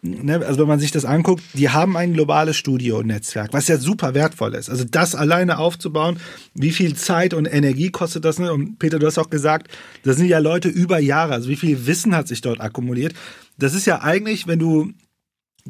ne, 0.00 0.46
also 0.46 0.60
wenn 0.60 0.68
man 0.68 0.78
sich 0.78 0.92
das 0.92 1.04
anguckt, 1.04 1.42
die 1.54 1.68
haben 1.70 1.96
ein 1.96 2.14
globales 2.14 2.56
Studio-Netzwerk, 2.56 3.52
was 3.52 3.66
ja 3.66 3.78
super 3.78 4.14
wertvoll 4.14 4.54
ist. 4.54 4.70
Also 4.70 4.84
das 4.84 5.16
alleine 5.16 5.58
aufzubauen, 5.58 6.18
wie 6.54 6.70
viel 6.70 6.94
Zeit 6.94 7.34
und 7.34 7.46
Energie 7.46 7.90
kostet 7.90 8.24
das? 8.24 8.38
Ne? 8.38 8.52
Und 8.52 8.78
Peter, 8.78 9.00
du 9.00 9.06
hast 9.06 9.18
auch 9.18 9.28
gesagt, 9.28 9.72
das 10.04 10.16
sind 10.16 10.28
ja 10.28 10.38
Leute 10.38 10.68
über 10.68 11.00
Jahre, 11.00 11.34
also 11.34 11.50
wie 11.50 11.56
viel 11.56 11.86
Wissen 11.86 12.14
hat 12.14 12.28
sich 12.28 12.40
dort 12.40 12.60
akkumuliert. 12.60 13.12
Das 13.58 13.74
ist 13.74 13.84
ja 13.84 14.00
eigentlich, 14.00 14.46
wenn 14.46 14.60
du 14.60 14.92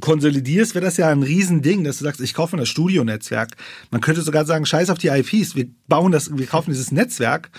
konsolidierst, 0.00 0.74
wäre 0.74 0.84
das 0.84 0.98
ja 0.98 1.08
ein 1.08 1.22
Riesending, 1.22 1.84
dass 1.84 1.98
du 1.98 2.04
sagst, 2.04 2.20
ich 2.20 2.34
kaufe 2.34 2.56
das 2.58 2.68
Studio-Netzwerk. 2.68 3.56
Man 3.90 4.02
könnte 4.02 4.20
sogar 4.20 4.44
sagen, 4.44 4.66
scheiß 4.66 4.90
auf 4.90 4.98
die 4.98 5.08
IPs, 5.08 5.56
wir 5.56 5.68
bauen 5.88 6.12
das, 6.12 6.36
wir 6.36 6.46
kaufen 6.46 6.70
dieses 6.70 6.92
Netzwerk. 6.92 7.50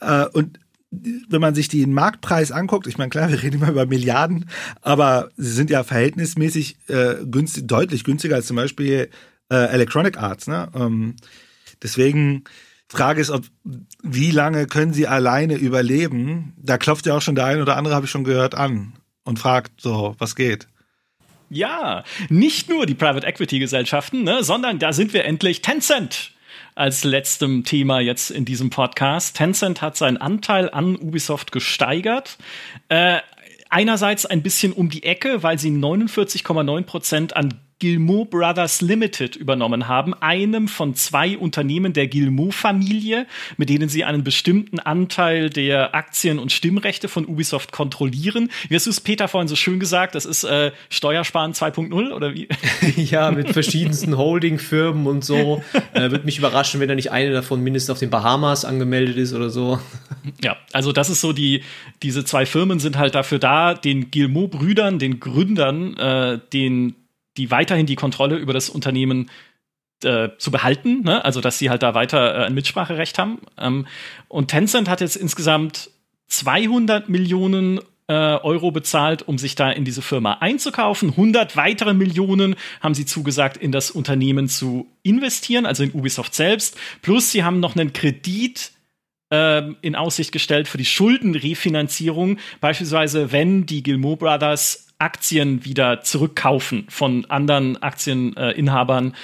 Äh, 0.00 0.26
und 0.32 0.58
wenn 0.92 1.40
man 1.40 1.54
sich 1.54 1.68
den 1.68 1.94
Marktpreis 1.94 2.52
anguckt, 2.52 2.86
ich 2.86 2.98
meine, 2.98 3.08
klar, 3.08 3.30
wir 3.30 3.42
reden 3.42 3.56
immer 3.56 3.70
über 3.70 3.86
Milliarden, 3.86 4.48
aber 4.82 5.30
sie 5.36 5.52
sind 5.52 5.70
ja 5.70 5.84
verhältnismäßig 5.84 6.76
äh, 6.88 7.14
günstig, 7.24 7.66
deutlich 7.66 8.04
günstiger 8.04 8.36
als 8.36 8.46
zum 8.46 8.56
Beispiel 8.56 9.08
äh, 9.50 9.54
Electronic 9.54 10.18
Arts. 10.18 10.46
Ne? 10.48 10.68
Ähm, 10.74 11.16
deswegen 11.82 12.44
Frage 12.88 13.22
ist, 13.22 13.30
ob 13.30 13.44
wie 14.02 14.30
lange 14.30 14.66
können 14.66 14.92
sie 14.92 15.06
alleine 15.06 15.54
überleben? 15.54 16.52
Da 16.58 16.76
klopft 16.76 17.06
ja 17.06 17.16
auch 17.16 17.22
schon 17.22 17.36
der 17.36 17.46
ein 17.46 17.62
oder 17.62 17.76
andere, 17.78 17.94
habe 17.94 18.04
ich 18.04 18.10
schon 18.10 18.24
gehört, 18.24 18.54
an 18.54 18.92
und 19.24 19.38
fragt 19.38 19.80
so, 19.80 20.14
was 20.18 20.36
geht. 20.36 20.68
Ja, 21.48 22.04
nicht 22.28 22.68
nur 22.68 22.84
die 22.84 22.94
Private 22.94 23.26
Equity 23.26 23.58
Gesellschaften, 23.58 24.24
ne, 24.24 24.44
sondern 24.44 24.78
da 24.78 24.92
sind 24.92 25.14
wir 25.14 25.24
endlich 25.24 25.62
Tencent 25.62 26.31
als 26.74 27.04
letztem 27.04 27.64
Thema 27.64 28.00
jetzt 28.00 28.30
in 28.30 28.44
diesem 28.44 28.70
Podcast. 28.70 29.36
Tencent 29.36 29.82
hat 29.82 29.96
seinen 29.96 30.16
Anteil 30.16 30.70
an 30.70 30.96
Ubisoft 30.96 31.52
gesteigert. 31.52 32.38
Äh, 32.88 33.18
einerseits 33.70 34.26
ein 34.26 34.42
bisschen 34.42 34.72
um 34.72 34.90
die 34.90 35.02
Ecke, 35.02 35.42
weil 35.42 35.58
sie 35.58 35.70
49,9 35.70 36.82
Prozent 36.82 37.36
an 37.36 37.60
Gilmour 37.82 38.30
Brothers 38.30 38.80
Limited 38.80 39.34
übernommen 39.34 39.88
haben, 39.88 40.14
einem 40.14 40.68
von 40.68 40.94
zwei 40.94 41.36
Unternehmen 41.36 41.92
der 41.92 42.06
Gilmour-Familie, 42.06 43.26
mit 43.56 43.70
denen 43.70 43.88
sie 43.88 44.04
einen 44.04 44.22
bestimmten 44.22 44.78
Anteil 44.78 45.50
der 45.50 45.92
Aktien 45.92 46.38
und 46.38 46.52
Stimmrechte 46.52 47.08
von 47.08 47.26
Ubisoft 47.26 47.72
kontrollieren. 47.72 48.52
Wie 48.68 48.76
hast 48.76 48.86
du 48.86 48.90
es, 48.90 49.00
Peter, 49.00 49.26
vorhin 49.26 49.48
so 49.48 49.56
schön 49.56 49.80
gesagt? 49.80 50.14
Das 50.14 50.26
ist 50.26 50.44
äh, 50.44 50.70
Steuersparen 50.90 51.54
2.0 51.54 52.12
oder 52.12 52.34
wie? 52.34 52.46
ja, 52.96 53.32
mit 53.32 53.50
verschiedensten 53.50 54.16
Holding-Firmen 54.16 55.08
und 55.08 55.24
so. 55.24 55.60
Äh, 55.94 56.10
Würde 56.10 56.24
mich 56.24 56.38
überraschen, 56.38 56.80
wenn 56.80 56.88
da 56.88 56.94
nicht 56.94 57.10
eine 57.10 57.32
davon 57.32 57.60
mindestens 57.60 57.90
auf 57.90 57.98
den 57.98 58.08
Bahamas 58.08 58.64
angemeldet 58.64 59.16
ist 59.16 59.34
oder 59.34 59.50
so. 59.50 59.78
Ja, 60.42 60.56
also 60.72 60.92
das 60.92 61.10
ist 61.10 61.20
so 61.20 61.32
die, 61.32 61.62
diese 62.02 62.24
zwei 62.24 62.46
Firmen 62.46 62.78
sind 62.78 62.96
halt 62.96 63.14
dafür 63.14 63.38
da, 63.38 63.74
den 63.74 64.10
Gilmour-Brüdern, 64.10 64.98
den 64.98 65.20
Gründern, 65.20 65.96
äh, 65.96 66.38
den 66.52 66.94
die 67.36 67.50
weiterhin 67.50 67.86
die 67.86 67.96
Kontrolle 67.96 68.36
über 68.36 68.52
das 68.52 68.68
Unternehmen 68.68 69.30
äh, 70.04 70.30
zu 70.38 70.50
behalten, 70.50 71.02
ne? 71.02 71.24
also 71.24 71.40
dass 71.40 71.58
sie 71.58 71.70
halt 71.70 71.82
da 71.82 71.94
weiter 71.94 72.34
äh, 72.34 72.46
ein 72.46 72.54
Mitspracherecht 72.54 73.18
haben. 73.18 73.38
Ähm, 73.58 73.86
und 74.28 74.48
Tencent 74.48 74.88
hat 74.88 75.00
jetzt 75.00 75.16
insgesamt 75.16 75.90
200 76.28 77.08
Millionen 77.08 77.80
äh, 78.08 78.14
Euro 78.14 78.72
bezahlt, 78.72 79.26
um 79.28 79.38
sich 79.38 79.54
da 79.54 79.70
in 79.70 79.84
diese 79.84 80.02
Firma 80.02 80.38
einzukaufen. 80.40 81.10
100 81.10 81.56
weitere 81.56 81.94
Millionen 81.94 82.56
haben 82.80 82.94
sie 82.94 83.06
zugesagt, 83.06 83.56
in 83.56 83.72
das 83.72 83.90
Unternehmen 83.90 84.48
zu 84.48 84.88
investieren, 85.02 85.66
also 85.66 85.82
in 85.82 85.92
Ubisoft 85.92 86.34
selbst. 86.34 86.76
Plus 87.00 87.30
sie 87.30 87.44
haben 87.44 87.60
noch 87.60 87.76
einen 87.76 87.92
Kredit 87.92 88.72
ähm, 89.30 89.76
in 89.82 89.94
Aussicht 89.94 90.32
gestellt 90.32 90.68
für 90.68 90.78
die 90.78 90.84
Schuldenrefinanzierung, 90.84 92.38
beispielsweise 92.60 93.32
wenn 93.32 93.66
die 93.66 93.82
Gilmour 93.82 94.18
Brothers 94.18 94.81
Aktien 95.02 95.64
wieder 95.64 96.00
zurückkaufen 96.02 96.86
von 96.88 97.24
anderen 97.28 97.82
Aktieninhabern, 97.82 99.14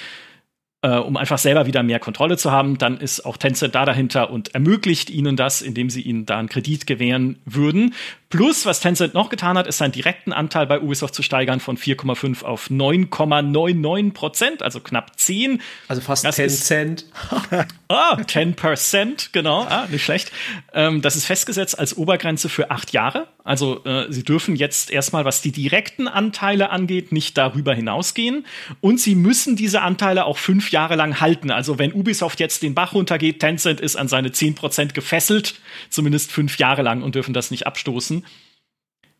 äh, 0.81 0.95
um 0.95 1.17
einfach 1.17 1.37
selber 1.37 1.65
wieder 1.65 1.83
mehr 1.83 1.99
Kontrolle 1.99 2.37
zu 2.37 2.51
haben, 2.51 2.77
dann 2.77 2.99
ist 2.99 3.25
auch 3.25 3.35
Tencent 3.35 3.75
da 3.75 3.83
dahinter 3.83 4.29
und 4.29 4.53
ermöglicht 4.53 5.09
ihnen 5.09 5.35
das, 5.35 5.61
indem 5.61 5.89
sie 5.89 6.01
ihnen 6.01 6.25
da 6.25 6.39
einen 6.39 6.47
Kredit 6.47 6.87
gewähren 6.87 7.39
würden. 7.43 7.93
Plus, 8.29 8.65
was 8.65 8.79
Tencent 8.79 9.13
noch 9.13 9.29
getan 9.29 9.57
hat, 9.57 9.67
ist 9.67 9.79
seinen 9.79 9.91
direkten 9.91 10.31
Anteil 10.31 10.67
bei 10.67 10.79
Ubisoft 10.79 11.15
zu 11.15 11.21
steigern 11.21 11.59
von 11.59 11.77
4,5 11.77 12.43
auf 12.43 12.69
9,99 12.69 14.13
Prozent, 14.13 14.63
also 14.63 14.79
knapp 14.79 15.19
10. 15.19 15.61
Also 15.89 16.01
fast 16.01 16.23
das 16.23 16.35
10 16.35 16.49
Cent. 16.49 17.05
ah, 17.89 18.17
10 18.25 18.55
Prozent, 18.55 19.33
genau, 19.33 19.63
ah, 19.63 19.87
nicht 19.89 20.05
schlecht. 20.05 20.31
Ähm, 20.73 21.01
das 21.01 21.17
ist 21.17 21.25
festgesetzt 21.25 21.77
als 21.77 21.97
Obergrenze 21.97 22.47
für 22.47 22.71
acht 22.71 22.93
Jahre. 22.93 23.27
Also 23.49 23.83
äh, 23.83 24.05
sie 24.13 24.21
dürfen 24.21 24.55
jetzt 24.55 24.91
erstmal, 24.91 25.25
was 25.25 25.41
die 25.41 25.51
direkten 25.51 26.07
Anteile 26.07 26.69
angeht, 26.69 27.11
nicht 27.11 27.35
darüber 27.35 27.73
hinausgehen. 27.73 28.45
Und 28.79 28.99
sie 28.99 29.15
müssen 29.15 29.55
diese 29.55 29.81
Anteile 29.81 30.25
auch 30.25 30.37
fünf 30.37 30.69
Jahre 30.69 30.95
lang 30.95 31.19
halten. 31.19 31.49
Also 31.49 31.79
wenn 31.79 31.91
Ubisoft 31.91 32.39
jetzt 32.39 32.61
den 32.61 32.75
Bach 32.75 32.93
runtergeht, 32.93 33.39
Tencent 33.39 33.81
ist 33.81 33.95
an 33.95 34.07
seine 34.07 34.31
10 34.31 34.53
Prozent 34.53 34.93
gefesselt, 34.93 35.55
zumindest 35.89 36.31
fünf 36.31 36.59
Jahre 36.59 36.83
lang 36.83 37.01
und 37.01 37.15
dürfen 37.15 37.33
das 37.33 37.49
nicht 37.49 37.65
abstoßen. 37.65 38.23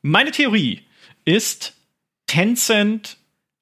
Meine 0.04 0.30
Theorie 0.30 0.82
ist, 1.26 1.74
Tencent 2.28 3.18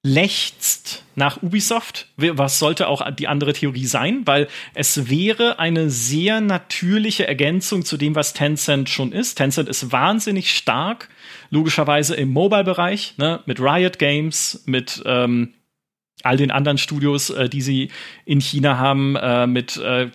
lechzt 0.07 1.03
nach 1.15 1.43
Ubisoft. 1.43 2.07
Was 2.15 2.59
sollte 2.59 2.87
auch 2.87 3.11
die 3.11 3.27
andere 3.27 3.51
Theorie 3.51 3.85
sein? 3.85 4.21
Weil 4.25 4.47
es 4.73 5.09
wäre 5.09 5.59
eine 5.59 5.89
sehr 5.89 6.39
natürliche 6.39 7.27
Ergänzung 7.27 7.83
zu 7.83 7.97
dem, 7.97 8.15
was 8.15 8.33
Tencent 8.33 8.89
schon 8.89 9.11
ist. 9.11 9.35
Tencent 9.35 9.67
ist 9.67 9.91
wahnsinnig 9.91 10.55
stark, 10.55 11.09
logischerweise 11.49 12.15
im 12.15 12.29
Mobile-Bereich, 12.29 13.15
ne, 13.17 13.41
mit 13.45 13.59
Riot 13.59 13.99
Games, 13.99 14.63
mit 14.65 15.03
ähm, 15.05 15.53
all 16.23 16.37
den 16.37 16.51
anderen 16.51 16.77
Studios, 16.77 17.29
äh, 17.29 17.49
die 17.49 17.61
sie 17.61 17.89
in 18.25 18.39
China 18.39 18.77
haben, 18.77 19.17
äh, 19.17 19.45
mit, 19.45 19.75
äh, 19.77 20.09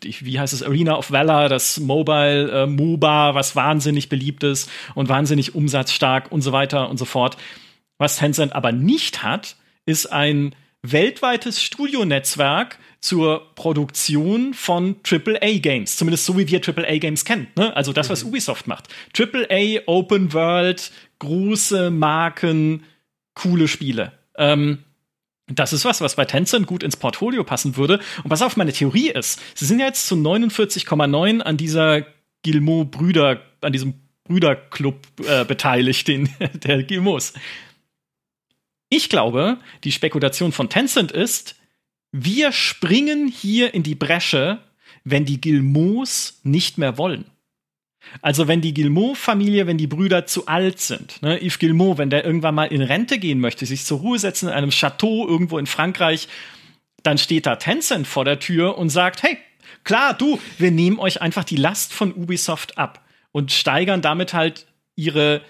wie 0.00 0.38
heißt 0.38 0.52
es, 0.52 0.62
Arena 0.62 0.96
of 0.96 1.10
Valor, 1.10 1.48
das 1.48 1.80
Mobile 1.80 2.50
äh, 2.50 2.66
MOBA, 2.66 3.34
was 3.34 3.56
wahnsinnig 3.56 4.08
beliebt 4.08 4.44
ist 4.44 4.70
und 4.94 5.08
wahnsinnig 5.08 5.54
umsatzstark 5.54 6.30
und 6.30 6.42
so 6.42 6.52
weiter 6.52 6.88
und 6.88 6.96
so 6.96 7.04
fort. 7.04 7.36
Was 8.02 8.16
Tencent 8.16 8.52
aber 8.52 8.72
nicht 8.72 9.22
hat, 9.22 9.54
ist 9.86 10.06
ein 10.06 10.56
weltweites 10.82 11.62
Studionetzwerk 11.62 12.80
zur 12.98 13.54
Produktion 13.54 14.54
von 14.54 14.96
AAA-Games. 15.08 15.94
Zumindest 15.94 16.24
so, 16.24 16.36
wie 16.36 16.48
wir 16.48 16.60
AAA-Games 16.60 17.24
kennen. 17.24 17.46
Ne? 17.54 17.76
Also 17.76 17.92
das, 17.92 18.10
was 18.10 18.24
mhm. 18.24 18.30
Ubisoft 18.30 18.66
macht. 18.66 18.88
AAA, 19.16 19.82
Open 19.86 20.32
World, 20.32 20.90
große 21.20 21.92
Marken, 21.92 22.82
coole 23.34 23.68
Spiele. 23.68 24.10
Ähm, 24.36 24.78
das 25.46 25.72
ist 25.72 25.84
was, 25.84 26.00
was 26.00 26.16
bei 26.16 26.24
Tencent 26.24 26.66
gut 26.66 26.82
ins 26.82 26.96
Portfolio 26.96 27.44
passen 27.44 27.76
würde. 27.76 28.00
Und 28.24 28.30
was 28.32 28.42
auf 28.42 28.56
meine 28.56 28.72
Theorie 28.72 29.10
ist, 29.10 29.40
sie 29.54 29.66
sind 29.66 29.78
ja 29.78 29.86
jetzt 29.86 30.08
zu 30.08 30.16
49,9 30.16 31.38
an 31.38 31.56
dieser 31.56 32.04
Gilmo-Brüder, 32.42 33.42
an 33.60 33.72
diesem 33.72 33.94
Brüderclub 34.24 34.96
äh, 35.24 35.44
beteiligt, 35.44 36.08
den, 36.08 36.28
der 36.54 36.82
Gilmos. 36.82 37.34
Ich 38.94 39.08
glaube, 39.08 39.56
die 39.84 39.90
Spekulation 39.90 40.52
von 40.52 40.68
Tencent 40.68 41.12
ist, 41.12 41.54
wir 42.10 42.52
springen 42.52 43.26
hier 43.26 43.72
in 43.72 43.82
die 43.82 43.94
Bresche, 43.94 44.58
wenn 45.02 45.24
die 45.24 45.40
Gilmos 45.40 46.40
nicht 46.42 46.76
mehr 46.76 46.98
wollen. 46.98 47.24
Also 48.20 48.48
wenn 48.48 48.60
die 48.60 48.74
Gilmot-Familie, 48.74 49.66
wenn 49.66 49.78
die 49.78 49.86
Brüder 49.86 50.26
zu 50.26 50.46
alt 50.46 50.78
sind, 50.78 51.22
ne, 51.22 51.42
Yves 51.42 51.58
Gilmot, 51.58 51.96
wenn 51.96 52.10
der 52.10 52.26
irgendwann 52.26 52.54
mal 52.54 52.66
in 52.66 52.82
Rente 52.82 53.18
gehen 53.18 53.40
möchte, 53.40 53.64
sich 53.64 53.86
zur 53.86 54.00
Ruhe 54.00 54.18
setzen 54.18 54.48
in 54.48 54.54
einem 54.54 54.68
Chateau 54.68 55.26
irgendwo 55.26 55.56
in 55.56 55.64
Frankreich, 55.66 56.28
dann 57.02 57.16
steht 57.16 57.46
da 57.46 57.56
Tencent 57.56 58.06
vor 58.06 58.26
der 58.26 58.40
Tür 58.40 58.76
und 58.76 58.90
sagt, 58.90 59.22
hey, 59.22 59.38
klar, 59.84 60.12
du, 60.12 60.38
wir 60.58 60.70
nehmen 60.70 60.98
euch 60.98 61.22
einfach 61.22 61.44
die 61.44 61.56
Last 61.56 61.94
von 61.94 62.12
Ubisoft 62.12 62.76
ab 62.76 63.02
und 63.30 63.52
steigern 63.52 64.02
damit 64.02 64.34
halt 64.34 64.66
ihre 64.96 65.40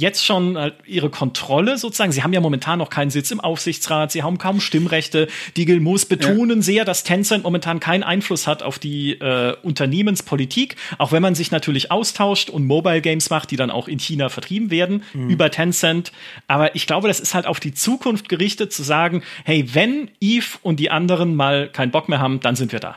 jetzt 0.00 0.24
schon 0.24 0.56
halt 0.56 0.74
ihre 0.86 1.10
Kontrolle 1.10 1.76
sozusagen. 1.76 2.10
Sie 2.10 2.22
haben 2.22 2.32
ja 2.32 2.40
momentan 2.40 2.78
noch 2.78 2.88
keinen 2.88 3.10
Sitz 3.10 3.30
im 3.30 3.38
Aufsichtsrat, 3.38 4.10
sie 4.10 4.22
haben 4.22 4.38
kaum 4.38 4.60
Stimmrechte. 4.60 5.28
Die 5.56 5.66
Gilmours 5.66 6.06
betonen 6.06 6.58
ja. 6.58 6.62
sehr, 6.62 6.84
dass 6.84 7.04
Tencent 7.04 7.44
momentan 7.44 7.80
keinen 7.80 8.02
Einfluss 8.02 8.46
hat 8.46 8.62
auf 8.62 8.78
die 8.78 9.12
äh, 9.12 9.54
Unternehmenspolitik, 9.62 10.76
auch 10.98 11.12
wenn 11.12 11.22
man 11.22 11.34
sich 11.34 11.50
natürlich 11.50 11.90
austauscht 11.90 12.48
und 12.48 12.66
Mobile 12.66 13.02
Games 13.02 13.28
macht, 13.30 13.50
die 13.50 13.56
dann 13.56 13.70
auch 13.70 13.88
in 13.88 13.98
China 13.98 14.30
vertrieben 14.30 14.70
werden 14.70 15.04
mhm. 15.12 15.28
über 15.28 15.50
Tencent. 15.50 16.12
Aber 16.48 16.74
ich 16.74 16.86
glaube, 16.86 17.08
das 17.08 17.20
ist 17.20 17.34
halt 17.34 17.46
auf 17.46 17.60
die 17.60 17.74
Zukunft 17.74 18.28
gerichtet 18.28 18.72
zu 18.72 18.82
sagen, 18.82 19.22
hey, 19.44 19.68
wenn 19.74 20.10
Eve 20.20 20.58
und 20.62 20.80
die 20.80 20.90
anderen 20.90 21.36
mal 21.36 21.68
keinen 21.68 21.90
Bock 21.90 22.08
mehr 22.08 22.20
haben, 22.20 22.40
dann 22.40 22.56
sind 22.56 22.72
wir 22.72 22.80
da. 22.80 22.96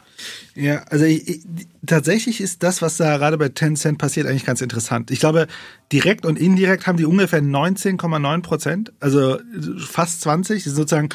Ja, 0.55 0.84
also 0.89 1.05
ich, 1.05 1.28
ich, 1.28 1.41
tatsächlich 1.86 2.39
ist 2.41 2.64
das, 2.64 2.82
was 2.82 2.97
da 2.97 3.18
gerade 3.18 3.38
bei 3.38 3.49
Tencent 3.49 3.97
passiert, 3.97 4.28
eigentlich 4.28 4.45
ganz 4.45 4.61
interessant. 4.61 5.11
Ich 5.11 5.20
glaube, 5.20 5.47
direkt 5.91 6.26
und 6.26 6.39
indirekt 6.39 6.88
haben 6.88 6.97
die 6.97 7.05
ungefähr 7.05 7.41
19,9 7.41 8.41
Prozent, 8.41 8.93
also 8.99 9.39
fast 9.78 10.22
20. 10.22 10.64
Sozusagen, 10.64 11.09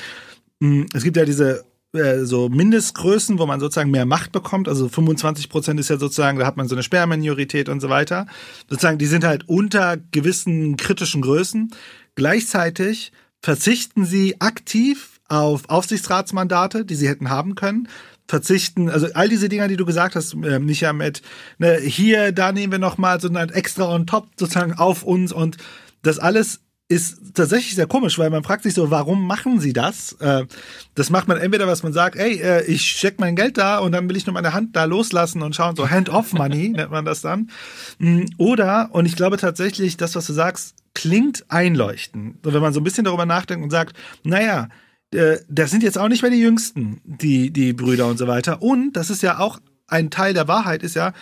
hm, 0.61 0.87
es 0.93 1.05
gibt 1.05 1.17
ja 1.17 1.25
diese 1.25 1.65
äh, 1.93 2.25
so 2.25 2.49
Mindestgrößen, 2.49 3.39
wo 3.39 3.47
man 3.47 3.61
sozusagen 3.61 3.91
mehr 3.91 4.07
Macht 4.07 4.33
bekommt. 4.33 4.69
Also 4.69 4.89
25 4.89 5.49
Prozent 5.49 5.81
ist 5.81 5.89
ja 5.89 5.99
sozusagen, 5.99 6.39
da 6.39 6.47
hat 6.47 6.57
man 6.57 6.69
so 6.69 6.75
eine 6.75 6.83
Sperrminorität 6.83 7.69
und 7.69 7.81
so 7.81 7.89
weiter. 7.89 8.27
Sozusagen, 8.69 8.99
die 8.99 9.07
sind 9.07 9.25
halt 9.25 9.49
unter 9.49 9.97
gewissen 10.11 10.77
kritischen 10.77 11.23
Größen. 11.23 11.70
Gleichzeitig 12.15 13.12
verzichten 13.41 14.05
sie 14.05 14.41
aktiv 14.41 15.20
auf 15.29 15.69
Aufsichtsratsmandate, 15.69 16.85
die 16.85 16.95
sie 16.95 17.09
hätten 17.09 17.31
haben 17.31 17.55
können, 17.55 17.89
verzichten, 18.29 18.91
also 18.91 19.09
all 19.15 19.29
diese 19.29 19.49
Dinger, 19.49 19.69
die 19.69 19.77
du 19.77 19.87
gesagt 19.87 20.15
hast, 20.15 20.35
äh, 20.35 20.59
Micha, 20.59 20.93
mit 20.93 21.23
ne, 21.57 21.79
hier, 21.79 22.31
da 22.31 22.53
nehmen 22.53 22.73
wir 22.73 22.79
noch 22.79 22.99
mal 22.99 23.21
so 23.21 23.29
ein 23.29 23.49
extra 23.49 23.93
on 23.93 24.07
top 24.07 24.29
sozusagen 24.39 24.75
auf 24.75 25.03
uns 25.03 25.33
und 25.33 25.57
das 26.03 26.19
alles 26.19 26.61
ist 26.91 27.35
tatsächlich 27.35 27.75
sehr 27.75 27.87
komisch, 27.87 28.19
weil 28.19 28.31
man 28.31 28.43
fragt 28.43 28.63
sich 28.63 28.73
so, 28.73 28.91
warum 28.91 29.27
machen 29.27 29.61
sie 29.61 29.75
das? 29.75 30.13
Äh, 30.21 30.47
das 30.95 31.11
macht 31.11 31.29
man 31.29 31.37
entweder, 31.37 31.67
was 31.67 31.83
man 31.83 31.93
sagt, 31.93 32.17
ey, 32.17 32.41
äh, 32.41 32.65
ich 32.65 32.91
steck 32.91 33.21
mein 33.21 33.37
Geld 33.37 33.59
da 33.59 33.79
und 33.79 33.93
dann 33.93 34.09
will 34.09 34.17
ich 34.17 34.27
nur 34.27 34.33
meine 34.33 34.55
Hand 34.55 34.75
da 34.75 34.85
loslassen 34.85 35.43
und 35.43 35.55
schauen, 35.55 35.77
so 35.77 35.91
Hand-off-Money 35.91 36.69
nennt 36.77 36.91
man 36.91 37.05
das 37.05 37.21
dann. 37.21 37.51
Mm, 37.99 38.25
oder, 38.39 38.89
und 38.93 39.05
ich 39.05 39.17
glaube 39.17 39.37
tatsächlich, 39.37 39.99
das, 39.99 40.15
was 40.15 40.27
du 40.27 40.33
sagst, 40.33 40.77
klingt 40.95 41.45
einleuchtend. 41.51 42.39
Wenn 42.43 42.63
man 42.63 42.73
so 42.73 42.81
ein 42.81 42.85
bisschen 42.85 43.05
darüber 43.05 43.27
nachdenkt 43.27 43.63
und 43.63 43.71
sagt, 43.71 43.95
naja, 44.25 44.69
äh, 45.14 45.39
das 45.48 45.70
sind 45.70 45.82
jetzt 45.82 45.98
auch 45.98 46.09
nicht 46.09 46.22
mehr 46.22 46.30
die 46.30 46.40
Jüngsten, 46.40 47.01
die, 47.05 47.51
die 47.51 47.72
Brüder 47.72 48.06
und 48.06 48.18
so 48.18 48.26
weiter. 48.26 48.62
Und 48.62 48.93
das 48.93 49.10
ist 49.10 49.22
ja 49.22 49.39
auch 49.39 49.60
ein 49.86 50.10
Teil 50.10 50.35
der 50.35 50.48
Wahrheit, 50.48 50.82
ist 50.82 50.97
ja 50.97 51.12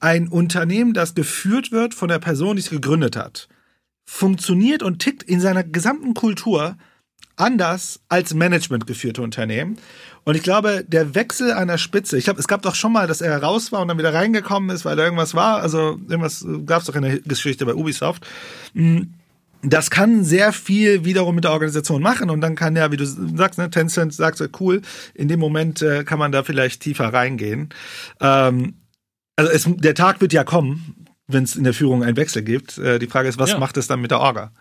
ein 0.00 0.28
Unternehmen, 0.28 0.92
das 0.92 1.14
geführt 1.14 1.72
wird 1.72 1.94
von 1.94 2.08
der 2.08 2.18
Person, 2.18 2.56
die 2.56 2.62
es 2.62 2.70
gegründet 2.70 3.16
hat, 3.16 3.48
funktioniert 4.04 4.82
und 4.82 4.98
tickt 4.98 5.22
in 5.22 5.40
seiner 5.40 5.64
gesamten 5.64 6.14
Kultur 6.14 6.76
anders 7.36 8.00
als 8.08 8.34
Management 8.34 8.86
geführte 8.86 9.22
Unternehmen. 9.22 9.78
Und 10.24 10.36
ich 10.36 10.42
glaube, 10.42 10.84
der 10.86 11.14
Wechsel 11.14 11.52
an 11.52 11.68
der 11.68 11.78
Spitze, 11.78 12.16
ich 12.16 12.24
glaube, 12.24 12.40
es 12.40 12.48
gab 12.48 12.62
doch 12.62 12.74
schon 12.74 12.92
mal, 12.92 13.06
dass 13.06 13.20
er 13.20 13.42
raus 13.42 13.72
war 13.72 13.80
und 13.80 13.88
dann 13.88 13.98
wieder 13.98 14.14
reingekommen 14.14 14.70
ist, 14.70 14.84
weil 14.84 14.96
da 14.96 15.04
irgendwas 15.04 15.34
war. 15.34 15.60
Also 15.60 15.98
irgendwas 16.08 16.46
gab 16.66 16.80
es 16.80 16.86
doch 16.86 16.94
in 16.94 17.02
der 17.02 17.20
Geschichte 17.20 17.66
bei 17.66 17.74
Ubisoft. 17.74 18.26
Hm, 18.74 19.14
das 19.64 19.90
kann 19.90 20.24
sehr 20.24 20.52
viel 20.52 21.04
wiederum 21.04 21.34
mit 21.34 21.44
der 21.44 21.52
Organisation 21.52 22.02
machen 22.02 22.30
und 22.30 22.40
dann 22.40 22.54
kann 22.54 22.76
ja, 22.76 22.92
wie 22.92 22.96
du 22.96 23.06
sagst, 23.06 23.58
ne, 23.58 23.70
Tencent 23.70 24.12
sagt 24.12 24.38
so, 24.38 24.46
cool, 24.60 24.82
in 25.14 25.28
dem 25.28 25.40
Moment 25.40 25.82
äh, 25.82 26.04
kann 26.04 26.18
man 26.18 26.32
da 26.32 26.42
vielleicht 26.42 26.82
tiefer 26.82 27.12
reingehen. 27.12 27.70
Ähm, 28.20 28.74
also 29.36 29.50
es, 29.50 29.66
der 29.66 29.94
Tag 29.94 30.20
wird 30.20 30.32
ja 30.32 30.44
kommen, 30.44 31.06
wenn 31.26 31.44
es 31.44 31.56
in 31.56 31.64
der 31.64 31.74
Führung 31.74 32.02
einen 32.02 32.16
Wechsel 32.16 32.42
gibt. 32.42 32.78
Äh, 32.78 32.98
die 32.98 33.06
Frage 33.06 33.28
ist, 33.28 33.38
was 33.38 33.50
ja. 33.50 33.58
macht 33.58 33.76
es 33.76 33.86
dann 33.86 34.00
mit 34.00 34.10
der 34.10 34.20
Orga? 34.20 34.52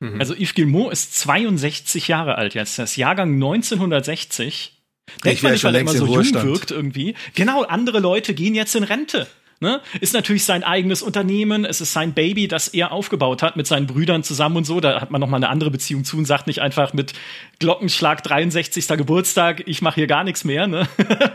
Mhm. 0.00 0.20
Also 0.20 0.34
Yves 0.34 0.54
Gilmour 0.54 0.92
ist 0.92 1.14
62 1.18 2.08
Jahre 2.08 2.36
alt 2.36 2.54
jetzt. 2.54 2.78
Das 2.78 2.96
Jahrgang 2.96 3.34
1960. 3.34 4.82
Denkt 5.24 5.42
man 5.42 5.52
nicht, 5.52 5.64
weil 5.64 5.74
er 5.74 5.80
immer 5.82 5.92
so 5.92 6.06
jung 6.06 6.34
wirkt 6.42 6.72
irgendwie. 6.72 7.14
Genau, 7.34 7.62
andere 7.62 8.00
Leute 8.00 8.34
gehen 8.34 8.54
jetzt 8.54 8.74
in 8.74 8.82
Rente. 8.82 9.26
Ne? 9.60 9.80
Ist 10.00 10.12
natürlich 10.12 10.44
sein 10.44 10.64
eigenes 10.64 11.02
Unternehmen, 11.02 11.64
es 11.64 11.80
ist 11.80 11.94
sein 11.94 12.12
Baby, 12.12 12.46
das 12.46 12.68
er 12.68 12.92
aufgebaut 12.92 13.42
hat 13.42 13.56
mit 13.56 13.66
seinen 13.66 13.86
Brüdern 13.86 14.22
zusammen 14.22 14.58
und 14.58 14.64
so. 14.64 14.80
Da 14.80 15.00
hat 15.00 15.10
man 15.10 15.20
noch 15.20 15.28
mal 15.28 15.38
eine 15.38 15.48
andere 15.48 15.70
Beziehung 15.70 16.04
zu 16.04 16.18
und 16.18 16.26
sagt 16.26 16.46
nicht 16.46 16.60
einfach 16.60 16.92
mit 16.92 17.14
Glockenschlag 17.58 18.22
63. 18.22 18.86
Geburtstag, 18.88 19.62
ich 19.66 19.80
mache 19.80 19.96
hier 19.96 20.06
gar 20.06 20.24
nichts 20.24 20.44
mehr. 20.44 20.66
Ne? 20.66 20.86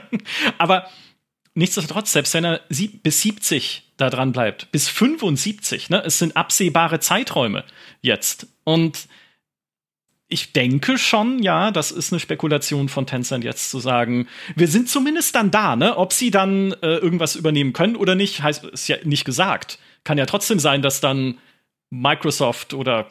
Aber 0.60 0.88
nichtsdestotrotz, 1.56 2.14
selbst 2.14 2.34
wenn 2.36 2.44
er 2.44 2.62
bis 2.70 3.22
70 3.22 3.92
da 3.98 4.12
dran 4.12 4.32
bleibt, 4.34 4.72
bis 4.72 4.88
75, 4.88 5.90
ne, 5.90 6.04
es 6.06 6.20
sind 6.20 6.38
absehbare 6.38 7.00
Zeiträume 7.00 7.64
jetzt. 8.02 8.48
Und 8.64 9.08
ich 10.32 10.54
denke 10.54 10.98
schon, 10.98 11.44
ja, 11.44 11.72
das 11.72 11.92
ist 11.92 12.12
eine 12.12 12.20
Spekulation 12.20 12.90
von 12.90 13.06
Tencent 13.06 13.44
jetzt 13.44 13.70
zu 13.70 13.80
sagen, 13.80 14.28
wir 14.56 14.68
sind 14.68 14.90
zumindest 14.90 15.36
dann 15.36 15.52
da, 15.52 15.76
ne? 15.76 15.98
Ob 15.98 16.14
sie 16.14 16.32
dann 16.32 16.74
äh, 16.82 16.96
irgendwas 16.96 17.36
übernehmen 17.36 17.74
können 17.74 17.96
oder 17.96 18.16
nicht, 18.16 18.42
heißt 18.42 18.64
ist 18.66 18.88
ja 18.88 18.98
nicht 19.04 19.26
gesagt. 19.26 19.78
Kann 20.04 20.18
ja 20.18 20.26
trotzdem 20.26 20.60
sein, 20.60 20.82
dass 20.82 21.02
dann 21.02 21.38
Microsoft 21.90 22.74
oder 22.74 23.08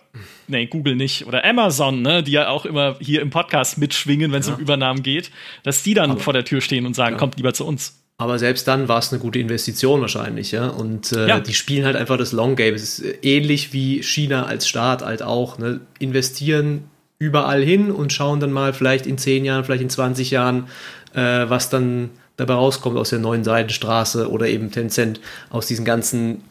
nee, 0.49 0.67
Google 0.67 0.97
nicht 0.97 1.27
oder 1.27 1.45
Amazon, 1.45 2.01
ne, 2.01 2.23
die 2.23 2.33
ja 2.33 2.49
auch 2.49 2.65
immer 2.65 2.97
hier 2.99 3.21
im 3.21 3.29
Podcast 3.29 3.77
mitschwingen, 3.77 4.33
wenn 4.33 4.41
es 4.41 4.49
ja. 4.49 4.55
um 4.55 4.61
Übernahmen 4.61 5.03
geht, 5.03 5.31
dass 5.63 5.83
die 5.83 5.93
dann 5.93 6.13
Aber, 6.13 6.21
vor 6.21 6.33
der 6.33 6.47
Tür 6.47 6.63
stehen 6.63 6.87
und 6.87 6.95
sagen, 6.95 7.17
ja. 7.17 7.19
kommt 7.19 7.37
lieber 7.37 7.53
zu 7.53 7.67
uns. 7.67 8.03
Aber 8.17 8.39
selbst 8.39 8.67
dann 8.67 8.89
war 8.89 8.99
es 8.99 9.13
eine 9.13 9.21
gute 9.21 9.39
Investition 9.39 10.01
wahrscheinlich, 10.01 10.53
ja. 10.53 10.69
Und 10.69 11.13
äh, 11.13 11.29
ja. 11.29 11.41
die 11.41 11.55
spielen 11.55 11.85
halt 11.85 11.97
einfach 11.97 12.17
das 12.17 12.33
Long 12.33 12.57
Game. 12.57 12.75
Es 12.75 12.99
ist 12.99 13.25
ähnlich 13.25 13.73
wie 13.73 14.03
China 14.03 14.45
als 14.45 14.67
Staat 14.67 15.03
halt 15.03 15.23
auch. 15.23 15.59
Ne? 15.59 15.81
Investieren 15.99 16.85
überall 17.21 17.63
hin 17.63 17.93
und 17.93 18.13
schauen 18.13 18.41
dann 18.41 18.51
mal 18.51 18.73
vielleicht 18.73 19.07
in 19.07 19.19
10 19.19 19.45
Jahren, 19.45 19.63
vielleicht 19.63 19.83
in 19.83 19.91
20 19.91 20.33
Jahren, 20.33 20.67
äh, 21.15 21.49
was 21.49 21.71
dann 21.71 22.11
dabei 22.37 22.55
rauskommt 22.55 22.97
aus 22.97 23.11
der 23.11 23.19
neuen 23.21 23.45
Seidenstraße 23.45 24.29
oder 24.31 24.49
eben 24.49 24.73
Tencent 24.73 25.21
aus 25.51 25.67
diesen 25.67 25.85
ganzen 25.85 26.43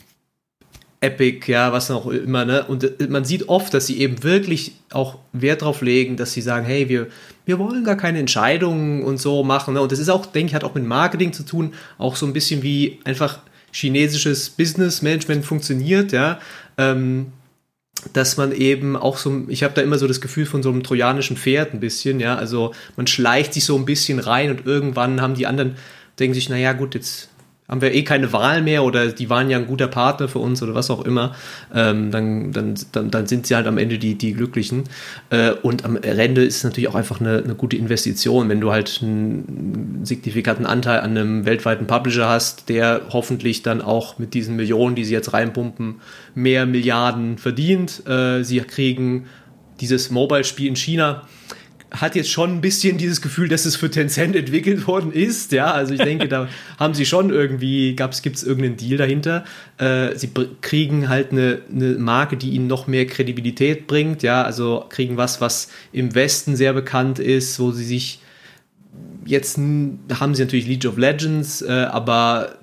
Epic, 1.01 1.49
ja, 1.51 1.71
was 1.71 1.89
auch 1.91 2.07
immer, 2.07 2.45
ne? 2.45 2.65
Und 2.65 2.83
äh, 2.83 3.07
man 3.07 3.25
sieht 3.25 3.49
oft, 3.49 3.73
dass 3.73 3.87
sie 3.87 3.99
eben 3.99 4.21
wirklich 4.23 4.73
auch 4.91 5.17
Wert 5.33 5.63
drauf 5.63 5.81
legen, 5.81 6.17
dass 6.17 6.33
sie 6.33 6.41
sagen, 6.41 6.65
hey, 6.65 6.87
wir, 6.87 7.07
wir 7.45 7.57
wollen 7.57 7.83
gar 7.83 7.95
keine 7.95 8.19
Entscheidungen 8.19 9.03
und 9.03 9.17
so 9.17 9.43
machen. 9.43 9.73
Ne? 9.73 9.81
Und 9.81 9.91
das 9.91 9.99
ist 9.99 10.09
auch, 10.09 10.25
denke 10.25 10.49
ich, 10.49 10.55
hat 10.55 10.63
auch 10.63 10.75
mit 10.75 10.85
Marketing 10.85 11.33
zu 11.33 11.43
tun, 11.43 11.73
auch 11.97 12.15
so 12.15 12.25
ein 12.25 12.33
bisschen 12.33 12.61
wie 12.63 12.99
einfach 13.05 13.39
chinesisches 13.71 14.49
Business 14.49 15.01
Management 15.01 15.45
funktioniert, 15.45 16.11
ja. 16.11 16.39
Ähm, 16.77 17.31
dass 18.13 18.37
man 18.37 18.51
eben 18.51 18.95
auch 18.95 19.17
so, 19.17 19.43
ich 19.47 19.63
habe 19.63 19.73
da 19.73 19.81
immer 19.81 19.97
so 19.97 20.07
das 20.07 20.21
Gefühl 20.21 20.45
von 20.45 20.63
so 20.63 20.69
einem 20.69 20.83
trojanischen 20.83 21.37
Pferd 21.37 21.73
ein 21.73 21.79
bisschen, 21.79 22.19
ja, 22.19 22.35
also 22.35 22.73
man 22.95 23.07
schleicht 23.07 23.53
sich 23.53 23.65
so 23.65 23.75
ein 23.75 23.85
bisschen 23.85 24.19
rein 24.19 24.51
und 24.51 24.65
irgendwann 24.65 25.21
haben 25.21 25.35
die 25.35 25.47
anderen, 25.47 25.75
denken 26.19 26.33
sich, 26.33 26.49
naja 26.49 26.73
gut, 26.73 26.95
jetzt 26.95 27.29
haben 27.69 27.81
wir 27.81 27.93
eh 27.93 28.03
keine 28.03 28.33
Wahl 28.33 28.61
mehr 28.61 28.83
oder 28.83 29.07
die 29.07 29.29
waren 29.29 29.49
ja 29.49 29.57
ein 29.57 29.67
guter 29.67 29.87
Partner 29.87 30.27
für 30.27 30.39
uns 30.39 30.61
oder 30.63 30.73
was 30.73 30.89
auch 30.89 31.05
immer, 31.05 31.35
ähm, 31.73 32.11
dann, 32.11 32.51
dann, 32.51 32.75
dann, 32.91 33.11
dann 33.11 33.27
sind 33.27 33.45
sie 33.45 33.55
halt 33.55 33.67
am 33.67 33.77
Ende 33.77 33.99
die, 33.99 34.15
die 34.15 34.33
Glücklichen. 34.33 34.85
Äh, 35.29 35.51
und 35.51 35.85
am 35.85 35.97
Ende 35.97 36.43
ist 36.43 36.57
es 36.57 36.63
natürlich 36.63 36.89
auch 36.89 36.95
einfach 36.95 37.19
eine, 37.21 37.43
eine 37.43 37.55
gute 37.55 37.77
Investition, 37.77 38.49
wenn 38.49 38.59
du 38.59 38.71
halt 38.71 38.99
einen 39.01 40.01
signifikanten 40.03 40.65
Anteil 40.65 41.01
an 41.01 41.11
einem 41.11 41.45
weltweiten 41.45 41.85
Publisher 41.85 42.27
hast, 42.27 42.69
der 42.69 43.01
hoffentlich 43.11 43.61
dann 43.61 43.81
auch 43.81 44.17
mit 44.17 44.33
diesen 44.33 44.55
Millionen, 44.55 44.95
die 44.95 45.05
sie 45.05 45.13
jetzt 45.13 45.33
reinpumpen, 45.33 45.95
mehr 46.33 46.65
Milliarden 46.65 47.37
verdient. 47.37 48.07
Äh, 48.07 48.43
sie 48.43 48.59
kriegen 48.61 49.27
dieses 49.79 50.09
Mobile-Spiel 50.09 50.67
in 50.67 50.75
China 50.75 51.27
hat 51.91 52.15
jetzt 52.15 52.29
schon 52.29 52.51
ein 52.51 52.61
bisschen 52.61 52.97
dieses 52.97 53.21
Gefühl, 53.21 53.47
dass 53.47 53.65
es 53.65 53.75
für 53.75 53.89
Tencent 53.89 54.35
entwickelt 54.35 54.87
worden 54.87 55.11
ist. 55.11 55.51
Ja, 55.51 55.71
also 55.71 55.93
ich 55.93 56.01
denke, 56.01 56.27
da 56.29 56.47
haben 56.77 56.93
sie 56.93 57.05
schon 57.05 57.29
irgendwie, 57.29 57.95
gibt 57.95 58.35
es 58.35 58.43
irgendeinen 58.43 58.77
Deal 58.77 58.97
dahinter. 58.97 59.43
Äh, 59.77 60.15
sie 60.15 60.29
kriegen 60.61 61.09
halt 61.09 61.31
eine, 61.31 61.61
eine 61.73 61.93
Marke, 61.93 62.37
die 62.37 62.51
ihnen 62.51 62.67
noch 62.67 62.87
mehr 62.87 63.07
Kredibilität 63.07 63.87
bringt. 63.87 64.23
Ja, 64.23 64.43
also 64.43 64.85
kriegen 64.89 65.17
was, 65.17 65.41
was 65.41 65.69
im 65.91 66.13
Westen 66.15 66.55
sehr 66.55 66.73
bekannt 66.73 67.19
ist, 67.19 67.59
wo 67.59 67.71
sie 67.71 67.85
sich 67.85 68.19
jetzt 69.25 69.57
haben 69.57 70.35
sie 70.35 70.43
natürlich 70.43 70.67
League 70.67 70.85
of 70.85 70.97
Legends, 70.97 71.61
äh, 71.61 71.69
aber 71.69 72.55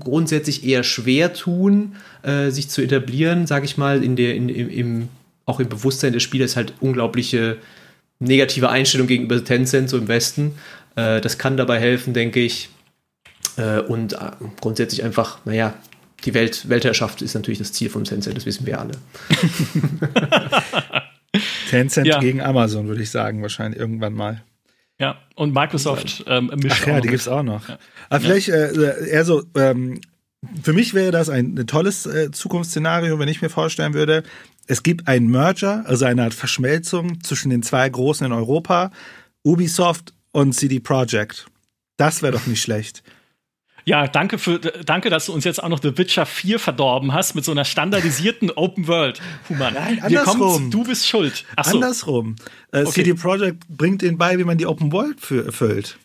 grundsätzlich 0.00 0.64
eher 0.66 0.82
schwer 0.82 1.32
tun, 1.32 1.94
äh, 2.22 2.50
sich 2.50 2.68
zu 2.68 2.82
etablieren, 2.82 3.46
sage 3.46 3.64
ich 3.64 3.76
mal, 3.76 4.02
in 4.02 4.16
der, 4.16 4.34
in, 4.34 4.48
im, 4.48 4.68
im, 4.68 5.08
auch 5.46 5.60
im 5.60 5.68
Bewusstsein 5.68 6.12
des 6.12 6.22
Spielers 6.22 6.56
halt 6.56 6.74
unglaubliche 6.80 7.58
negative 8.18 8.68
Einstellung 8.68 9.06
gegenüber 9.06 9.44
Tencent 9.44 9.88
so 9.90 9.98
im 9.98 10.08
Westen. 10.08 10.54
Äh, 10.96 11.20
das 11.20 11.38
kann 11.38 11.56
dabei 11.56 11.78
helfen, 11.78 12.14
denke 12.14 12.40
ich. 12.40 12.68
Äh, 13.56 13.80
und 13.80 14.14
äh, 14.14 14.30
grundsätzlich 14.60 15.04
einfach, 15.04 15.44
naja, 15.44 15.74
die 16.24 16.34
Welt, 16.34 16.68
Weltherrschaft 16.68 17.22
ist 17.22 17.34
natürlich 17.34 17.58
das 17.58 17.72
Ziel 17.72 17.90
von 17.90 18.04
Tencent, 18.04 18.36
das 18.36 18.46
wissen 18.46 18.66
wir 18.66 18.80
alle. 18.80 18.92
Tencent 21.70 22.06
ja. 22.06 22.18
gegen 22.18 22.40
Amazon, 22.40 22.88
würde 22.88 23.02
ich 23.02 23.10
sagen, 23.10 23.42
wahrscheinlich 23.42 23.80
irgendwann 23.80 24.14
mal. 24.14 24.42
Ja, 25.00 25.18
und 25.36 25.54
Microsoft 25.54 26.24
ähm, 26.26 26.50
mischt 26.56 26.82
Ach 26.82 26.86
ja, 26.88 27.00
die 27.00 27.08
gibt 27.08 27.20
es 27.20 27.28
auch 27.28 27.44
noch. 27.44 27.68
Ja. 27.68 27.78
Aber 28.08 28.20
vielleicht 28.20 28.48
äh, 28.48 29.08
eher 29.08 29.24
so, 29.24 29.44
ähm, 29.54 30.00
für 30.62 30.72
mich 30.72 30.94
wäre 30.94 31.12
das 31.12 31.30
ein, 31.30 31.56
ein 31.56 31.66
tolles 31.66 32.06
äh, 32.06 32.30
Zukunftsszenario, 32.32 33.18
wenn 33.18 33.28
ich 33.28 33.40
mir 33.40 33.50
vorstellen 33.50 33.94
würde, 33.94 34.24
es 34.68 34.82
gibt 34.82 35.08
einen 35.08 35.28
Merger, 35.30 35.82
also 35.86 36.04
eine 36.04 36.24
Art 36.24 36.34
Verschmelzung 36.34 37.22
zwischen 37.24 37.50
den 37.50 37.62
zwei 37.62 37.88
Großen 37.88 38.24
in 38.24 38.32
Europa, 38.32 38.90
Ubisoft 39.42 40.12
und 40.30 40.52
CD 40.52 40.78
Projekt. 40.78 41.46
Das 41.96 42.22
wäre 42.22 42.34
doch 42.34 42.46
nicht 42.46 42.62
schlecht. 42.62 43.02
Ja, 43.86 44.06
danke 44.06 44.36
für, 44.36 44.58
danke, 44.58 45.08
dass 45.08 45.26
du 45.26 45.32
uns 45.32 45.44
jetzt 45.44 45.62
auch 45.62 45.70
noch 45.70 45.80
The 45.80 45.96
Witcher 45.96 46.26
4 46.26 46.58
verdorben 46.58 47.14
hast 47.14 47.34
mit 47.34 47.46
so 47.46 47.52
einer 47.52 47.64
standardisierten 47.64 48.50
Open 48.50 48.86
World. 48.86 49.22
Human. 49.48 49.72
Nein, 49.72 50.02
andersrum. 50.02 50.70
du 50.70 50.84
bist 50.84 51.08
schuld. 51.08 51.46
Ach 51.56 51.64
so. 51.64 51.76
Andersrum. 51.76 52.36
Äh, 52.70 52.82
okay. 52.82 52.90
CD 52.90 53.14
Projekt 53.14 53.66
bringt 53.68 54.02
ihnen 54.02 54.18
bei, 54.18 54.38
wie 54.38 54.44
man 54.44 54.58
die 54.58 54.66
Open 54.66 54.92
World 54.92 55.18
erfüllt. 55.30 55.98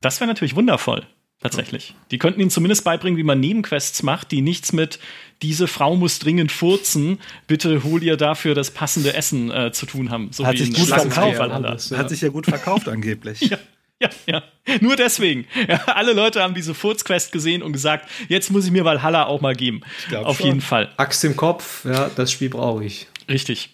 Das 0.00 0.20
wäre 0.20 0.26
natürlich 0.26 0.56
wundervoll. 0.56 1.06
Tatsächlich. 1.44 1.94
Die 2.10 2.18
könnten 2.18 2.40
ihnen 2.40 2.50
zumindest 2.50 2.84
beibringen, 2.84 3.18
wie 3.18 3.22
man 3.22 3.38
Nebenquests 3.38 4.02
macht, 4.02 4.32
die 4.32 4.40
nichts 4.40 4.72
mit 4.72 4.98
diese 5.44 5.68
Frau 5.68 5.94
muss 5.94 6.18
dringend 6.18 6.50
furzen, 6.50 7.20
bitte 7.46 7.84
hol 7.84 8.02
ihr 8.02 8.16
dafür 8.16 8.54
das 8.54 8.70
passende 8.70 9.12
Essen 9.12 9.50
äh, 9.50 9.72
zu 9.72 9.84
tun 9.84 10.10
haben. 10.10 10.30
So 10.32 10.46
Hat 10.46 10.56
sich 10.56 10.72
gut 10.72 10.88
verkauft. 10.88 11.38
Ja. 11.38 11.98
Hat 11.98 12.08
sich 12.08 12.22
ja 12.22 12.30
gut 12.30 12.46
verkauft 12.46 12.88
angeblich. 12.88 13.40
ja. 13.50 13.58
Ja, 14.00 14.10
ja. 14.26 14.42
Nur 14.80 14.96
deswegen. 14.96 15.46
Ja, 15.68 15.76
alle 15.86 16.14
Leute 16.14 16.42
haben 16.42 16.54
diese 16.54 16.74
Furzquest 16.74 17.30
gesehen 17.30 17.62
und 17.62 17.72
gesagt, 17.72 18.08
jetzt 18.28 18.50
muss 18.50 18.64
ich 18.66 18.72
mir 18.72 18.84
Valhalla 18.84 19.26
auch 19.26 19.40
mal 19.40 19.54
geben. 19.54 19.82
Auf 20.24 20.38
schon. 20.38 20.46
jeden 20.46 20.60
Fall. 20.60 20.90
Axt 20.96 21.24
im 21.24 21.36
Kopf, 21.36 21.84
ja, 21.84 22.10
das 22.16 22.32
Spiel 22.32 22.48
brauche 22.48 22.84
ich. 22.84 23.06
Richtig. 23.28 23.70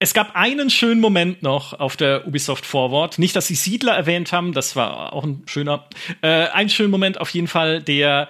Es 0.00 0.14
gab 0.14 0.34
einen 0.34 0.68
schönen 0.68 1.00
Moment 1.00 1.42
noch 1.42 1.78
auf 1.78 1.96
der 1.96 2.26
Ubisoft 2.26 2.66
Forward. 2.66 3.18
Nicht, 3.18 3.36
dass 3.36 3.46
sie 3.46 3.54
Siedler 3.54 3.92
erwähnt 3.92 4.32
haben, 4.32 4.52
das 4.52 4.74
war 4.74 5.12
auch 5.12 5.24
ein 5.24 5.42
schöner. 5.46 5.86
Äh, 6.22 6.48
ein 6.48 6.68
schöner 6.68 6.88
Moment 6.88 7.20
auf 7.20 7.30
jeden 7.30 7.48
Fall, 7.48 7.82
der 7.82 8.28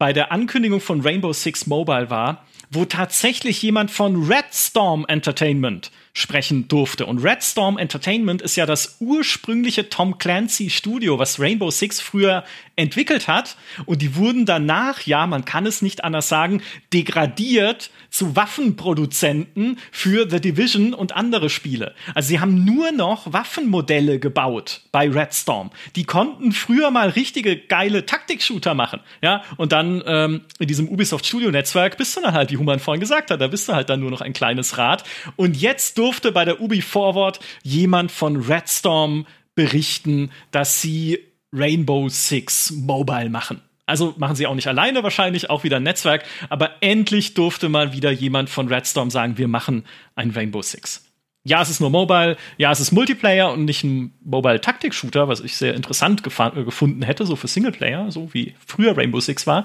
bei 0.00 0.14
der 0.14 0.32
Ankündigung 0.32 0.80
von 0.80 1.02
Rainbow 1.02 1.34
Six 1.34 1.66
Mobile 1.66 2.08
war, 2.08 2.46
wo 2.70 2.86
tatsächlich 2.86 3.60
jemand 3.60 3.90
von 3.90 4.24
Red 4.32 4.46
Storm 4.50 5.04
Entertainment 5.06 5.90
sprechen 6.14 6.68
durfte. 6.68 7.04
Und 7.04 7.22
Red 7.22 7.44
Storm 7.44 7.76
Entertainment 7.76 8.40
ist 8.40 8.56
ja 8.56 8.64
das 8.64 8.96
ursprüngliche 9.00 9.90
Tom 9.90 10.16
Clancy 10.16 10.70
Studio, 10.70 11.18
was 11.18 11.38
Rainbow 11.38 11.70
Six 11.70 12.00
früher 12.00 12.44
entwickelt 12.76 13.28
hat. 13.28 13.58
Und 13.84 14.00
die 14.00 14.16
wurden 14.16 14.46
danach, 14.46 15.02
ja, 15.02 15.26
man 15.26 15.44
kann 15.44 15.66
es 15.66 15.82
nicht 15.82 16.02
anders 16.02 16.30
sagen, 16.30 16.62
degradiert 16.94 17.90
zu 18.10 18.36
Waffenproduzenten 18.36 19.78
für 19.90 20.28
The 20.28 20.40
Division 20.40 20.94
und 20.94 21.14
andere 21.16 21.48
Spiele. 21.48 21.94
Also 22.14 22.28
sie 22.28 22.40
haben 22.40 22.64
nur 22.64 22.92
noch 22.92 23.32
Waffenmodelle 23.32 24.18
gebaut 24.18 24.82
bei 24.92 25.08
Red 25.08 25.34
Storm. 25.34 25.70
Die 25.96 26.04
konnten 26.04 26.52
früher 26.52 26.90
mal 26.90 27.10
richtige 27.10 27.56
geile 27.56 28.06
Taktik-Shooter 28.06 28.74
machen, 28.74 29.00
ja, 29.22 29.42
und 29.56 29.72
dann 29.72 30.02
ähm, 30.06 30.42
in 30.58 30.68
diesem 30.68 30.88
Ubisoft 30.88 31.26
Studio 31.26 31.50
Netzwerk 31.50 31.96
bist 31.96 32.16
du 32.16 32.20
dann 32.20 32.34
halt, 32.34 32.50
wie 32.50 32.56
Human 32.56 32.80
vorhin 32.80 33.00
gesagt 33.00 33.30
hat, 33.30 33.40
da 33.40 33.46
bist 33.46 33.68
du 33.68 33.72
halt 33.72 33.88
dann 33.88 34.00
nur 34.00 34.10
noch 34.10 34.20
ein 34.20 34.32
kleines 34.32 34.78
Rad. 34.78 35.04
Und 35.36 35.56
jetzt 35.56 35.98
durfte 35.98 36.32
bei 36.32 36.44
der 36.44 36.60
Ubi 36.60 36.82
Forward 36.82 37.40
jemand 37.62 38.10
von 38.10 38.36
Redstorm 38.36 39.26
berichten, 39.54 40.30
dass 40.50 40.80
sie 40.80 41.18
Rainbow 41.52 42.08
Six 42.08 42.70
Mobile 42.72 43.28
machen. 43.28 43.60
Also 43.90 44.14
machen 44.18 44.36
sie 44.36 44.46
auch 44.46 44.54
nicht 44.54 44.68
alleine 44.68 45.02
wahrscheinlich, 45.02 45.50
auch 45.50 45.64
wieder 45.64 45.78
ein 45.78 45.82
Netzwerk, 45.82 46.24
aber 46.48 46.76
endlich 46.80 47.34
durfte 47.34 47.68
mal 47.68 47.92
wieder 47.92 48.12
jemand 48.12 48.48
von 48.48 48.68
Redstorm 48.68 49.10
sagen, 49.10 49.36
wir 49.36 49.48
machen 49.48 49.84
ein 50.14 50.30
Rainbow 50.30 50.62
Six. 50.62 51.04
Ja, 51.42 51.60
es 51.60 51.70
ist 51.70 51.80
nur 51.80 51.90
Mobile, 51.90 52.36
ja, 52.56 52.70
es 52.70 52.80
ist 52.80 52.92
Multiplayer 52.92 53.50
und 53.50 53.64
nicht 53.64 53.82
ein 53.82 54.14
Mobile-Taktik-Shooter, 54.22 55.26
was 55.26 55.40
ich 55.40 55.56
sehr 55.56 55.74
interessant 55.74 56.20
äh, 56.24 56.64
gefunden 56.64 57.02
hätte, 57.02 57.26
so 57.26 57.34
für 57.34 57.48
Singleplayer, 57.48 58.12
so 58.12 58.32
wie 58.32 58.54
früher 58.64 58.96
Rainbow 58.96 59.20
Six 59.20 59.46
war. 59.46 59.64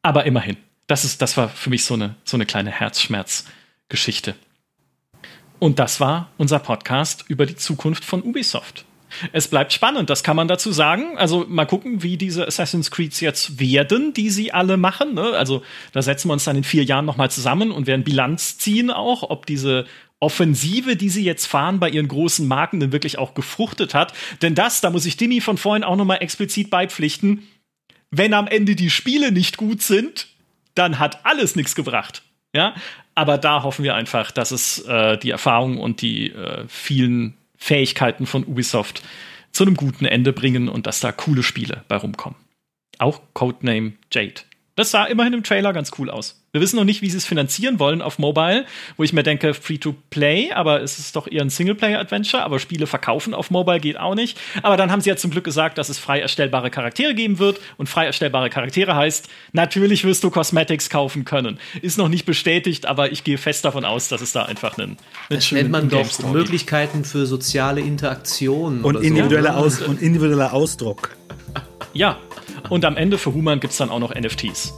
Aber 0.00 0.24
immerhin, 0.24 0.56
das, 0.86 1.04
ist, 1.04 1.20
das 1.20 1.36
war 1.36 1.48
für 1.48 1.70
mich 1.70 1.84
so 1.84 1.94
eine, 1.94 2.14
so 2.24 2.36
eine 2.36 2.46
kleine 2.46 2.70
Herzschmerzgeschichte. 2.70 4.34
Und 5.58 5.78
das 5.78 6.00
war 6.00 6.30
unser 6.38 6.58
Podcast 6.58 7.24
über 7.28 7.44
die 7.44 7.56
Zukunft 7.56 8.04
von 8.04 8.22
Ubisoft. 8.22 8.86
Es 9.32 9.48
bleibt 9.48 9.72
spannend, 9.72 10.10
das 10.10 10.22
kann 10.22 10.36
man 10.36 10.48
dazu 10.48 10.72
sagen. 10.72 11.16
Also 11.18 11.44
mal 11.48 11.66
gucken, 11.66 12.02
wie 12.02 12.16
diese 12.16 12.46
Assassin's 12.46 12.90
Creeds 12.90 13.20
jetzt 13.20 13.60
werden, 13.60 14.14
die 14.14 14.30
sie 14.30 14.52
alle 14.52 14.76
machen. 14.76 15.14
Ne? 15.14 15.32
Also 15.32 15.62
da 15.92 16.02
setzen 16.02 16.28
wir 16.28 16.32
uns 16.32 16.44
dann 16.44 16.56
in 16.56 16.64
vier 16.64 16.84
Jahren 16.84 17.04
nochmal 17.04 17.30
zusammen 17.30 17.70
und 17.70 17.86
werden 17.86 18.04
Bilanz 18.04 18.58
ziehen 18.58 18.90
auch, 18.90 19.22
ob 19.28 19.46
diese 19.46 19.86
Offensive, 20.20 20.94
die 20.94 21.08
sie 21.08 21.24
jetzt 21.24 21.46
fahren 21.46 21.80
bei 21.80 21.90
ihren 21.90 22.06
großen 22.06 22.46
Marken, 22.46 22.78
denn 22.78 22.92
wirklich 22.92 23.18
auch 23.18 23.34
gefruchtet 23.34 23.92
hat. 23.92 24.12
Denn 24.40 24.54
das, 24.54 24.80
da 24.80 24.90
muss 24.90 25.04
ich 25.04 25.16
Dimi 25.16 25.40
von 25.40 25.58
vorhin 25.58 25.82
auch 25.82 25.96
nochmal 25.96 26.18
explizit 26.22 26.70
beipflichten, 26.70 27.48
wenn 28.12 28.34
am 28.34 28.46
Ende 28.46 28.76
die 28.76 28.90
Spiele 28.90 29.32
nicht 29.32 29.56
gut 29.56 29.82
sind, 29.82 30.28
dann 30.74 30.98
hat 30.98 31.26
alles 31.26 31.56
nichts 31.56 31.74
gebracht. 31.74 32.22
Ja, 32.54 32.74
aber 33.14 33.38
da 33.38 33.62
hoffen 33.62 33.82
wir 33.82 33.94
einfach, 33.94 34.30
dass 34.30 34.50
es 34.50 34.78
äh, 34.80 35.16
die 35.18 35.30
Erfahrung 35.30 35.78
und 35.78 36.02
die 36.02 36.30
äh, 36.30 36.64
vielen 36.68 37.36
Fähigkeiten 37.62 38.26
von 38.26 38.44
Ubisoft 38.44 39.04
zu 39.52 39.62
einem 39.62 39.76
guten 39.76 40.04
Ende 40.04 40.32
bringen 40.32 40.68
und 40.68 40.88
dass 40.88 40.98
da 40.98 41.12
coole 41.12 41.44
Spiele 41.44 41.84
bei 41.86 41.96
rumkommen. 41.96 42.36
Auch 42.98 43.20
Codename 43.34 43.92
Jade. 44.10 44.42
Das 44.74 44.90
sah 44.90 45.04
immerhin 45.04 45.34
im 45.34 45.42
Trailer 45.42 45.74
ganz 45.74 45.90
cool 45.98 46.08
aus. 46.08 46.42
Wir 46.52 46.62
wissen 46.62 46.76
noch 46.76 46.84
nicht, 46.84 47.02
wie 47.02 47.10
sie 47.10 47.18
es 47.18 47.26
finanzieren 47.26 47.78
wollen 47.78 48.00
auf 48.00 48.18
Mobile, 48.18 48.64
wo 48.96 49.02
ich 49.02 49.12
mir 49.12 49.22
denke, 49.22 49.52
Free-to-Play, 49.52 50.52
aber 50.52 50.82
es 50.82 50.98
ist 50.98 51.14
doch 51.14 51.26
eher 51.30 51.42
ein 51.42 51.50
Singleplayer-Adventure, 51.50 52.42
aber 52.42 52.58
Spiele 52.58 52.86
verkaufen 52.86 53.34
auf 53.34 53.50
Mobile 53.50 53.80
geht 53.80 53.98
auch 53.98 54.14
nicht. 54.14 54.38
Aber 54.62 54.78
dann 54.78 54.90
haben 54.90 55.02
sie 55.02 55.10
ja 55.10 55.16
zum 55.16 55.30
Glück 55.30 55.44
gesagt, 55.44 55.76
dass 55.76 55.90
es 55.90 55.98
frei 55.98 56.20
erstellbare 56.20 56.70
Charaktere 56.70 57.14
geben 57.14 57.38
wird 57.38 57.60
und 57.76 57.90
frei 57.90 58.06
erstellbare 58.06 58.48
Charaktere 58.48 58.96
heißt, 58.96 59.28
natürlich 59.52 60.04
wirst 60.04 60.24
du 60.24 60.30
Cosmetics 60.30 60.88
kaufen 60.88 61.26
können. 61.26 61.58
Ist 61.82 61.98
noch 61.98 62.08
nicht 62.08 62.24
bestätigt, 62.24 62.86
aber 62.86 63.12
ich 63.12 63.24
gehe 63.24 63.36
fest 63.36 63.66
davon 63.66 63.84
aus, 63.84 64.08
dass 64.08 64.22
es 64.22 64.32
da 64.32 64.44
einfach 64.44 64.78
einen, 64.78 64.90
einen 64.90 64.98
das 65.28 65.52
nennt 65.52 65.70
man 65.70 65.90
doch 65.90 66.32
Möglichkeiten 66.32 67.04
für 67.04 67.26
soziale 67.26 67.82
Interaktion 67.82 68.82
und, 68.82 68.96
individueller 68.96 69.52
so. 69.52 69.58
Aus 69.58 69.82
und 69.82 70.00
individueller 70.00 70.54
Ausdruck. 70.54 71.14
Ja, 71.92 72.18
und 72.68 72.84
am 72.84 72.96
Ende 72.96 73.18
für 73.18 73.34
Human 73.34 73.60
gibt 73.60 73.72
es 73.72 73.78
dann 73.78 73.90
auch 73.90 73.98
noch 73.98 74.14
NFTs. 74.14 74.74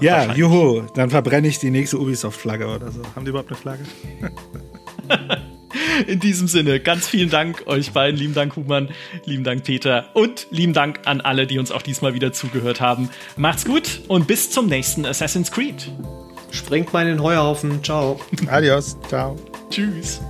Ja, 0.00 0.32
juhu, 0.34 0.82
dann 0.94 1.10
verbrenne 1.10 1.48
ich 1.48 1.58
die 1.58 1.70
nächste 1.70 1.98
Ubisoft-Flagge 1.98 2.66
oder 2.66 2.90
so. 2.90 3.02
Haben 3.14 3.24
die 3.24 3.30
überhaupt 3.30 3.50
eine 3.50 3.56
Flagge? 3.58 3.84
In 6.06 6.20
diesem 6.20 6.48
Sinne, 6.48 6.80
ganz 6.80 7.08
vielen 7.08 7.30
Dank 7.30 7.66
euch 7.66 7.92
beiden. 7.92 8.18
Lieben 8.18 8.34
Dank, 8.34 8.56
Human. 8.56 8.88
Lieben 9.24 9.44
Dank, 9.44 9.64
Peter. 9.64 10.10
Und 10.14 10.46
lieben 10.50 10.72
Dank 10.72 11.00
an 11.04 11.20
alle, 11.20 11.46
die 11.46 11.58
uns 11.58 11.72
auch 11.72 11.82
diesmal 11.82 12.14
wieder 12.14 12.32
zugehört 12.32 12.80
haben. 12.80 13.10
Macht's 13.36 13.64
gut 13.64 14.02
und 14.08 14.26
bis 14.26 14.50
zum 14.50 14.66
nächsten 14.66 15.04
Assassin's 15.04 15.50
Creed. 15.50 15.90
Sprengt 16.50 16.92
mal 16.92 17.02
in 17.02 17.08
den 17.08 17.22
Heuhaufen. 17.22 17.82
Ciao. 17.82 18.20
Adios. 18.48 18.96
Ciao. 19.08 19.36
Tschüss. 19.70 20.20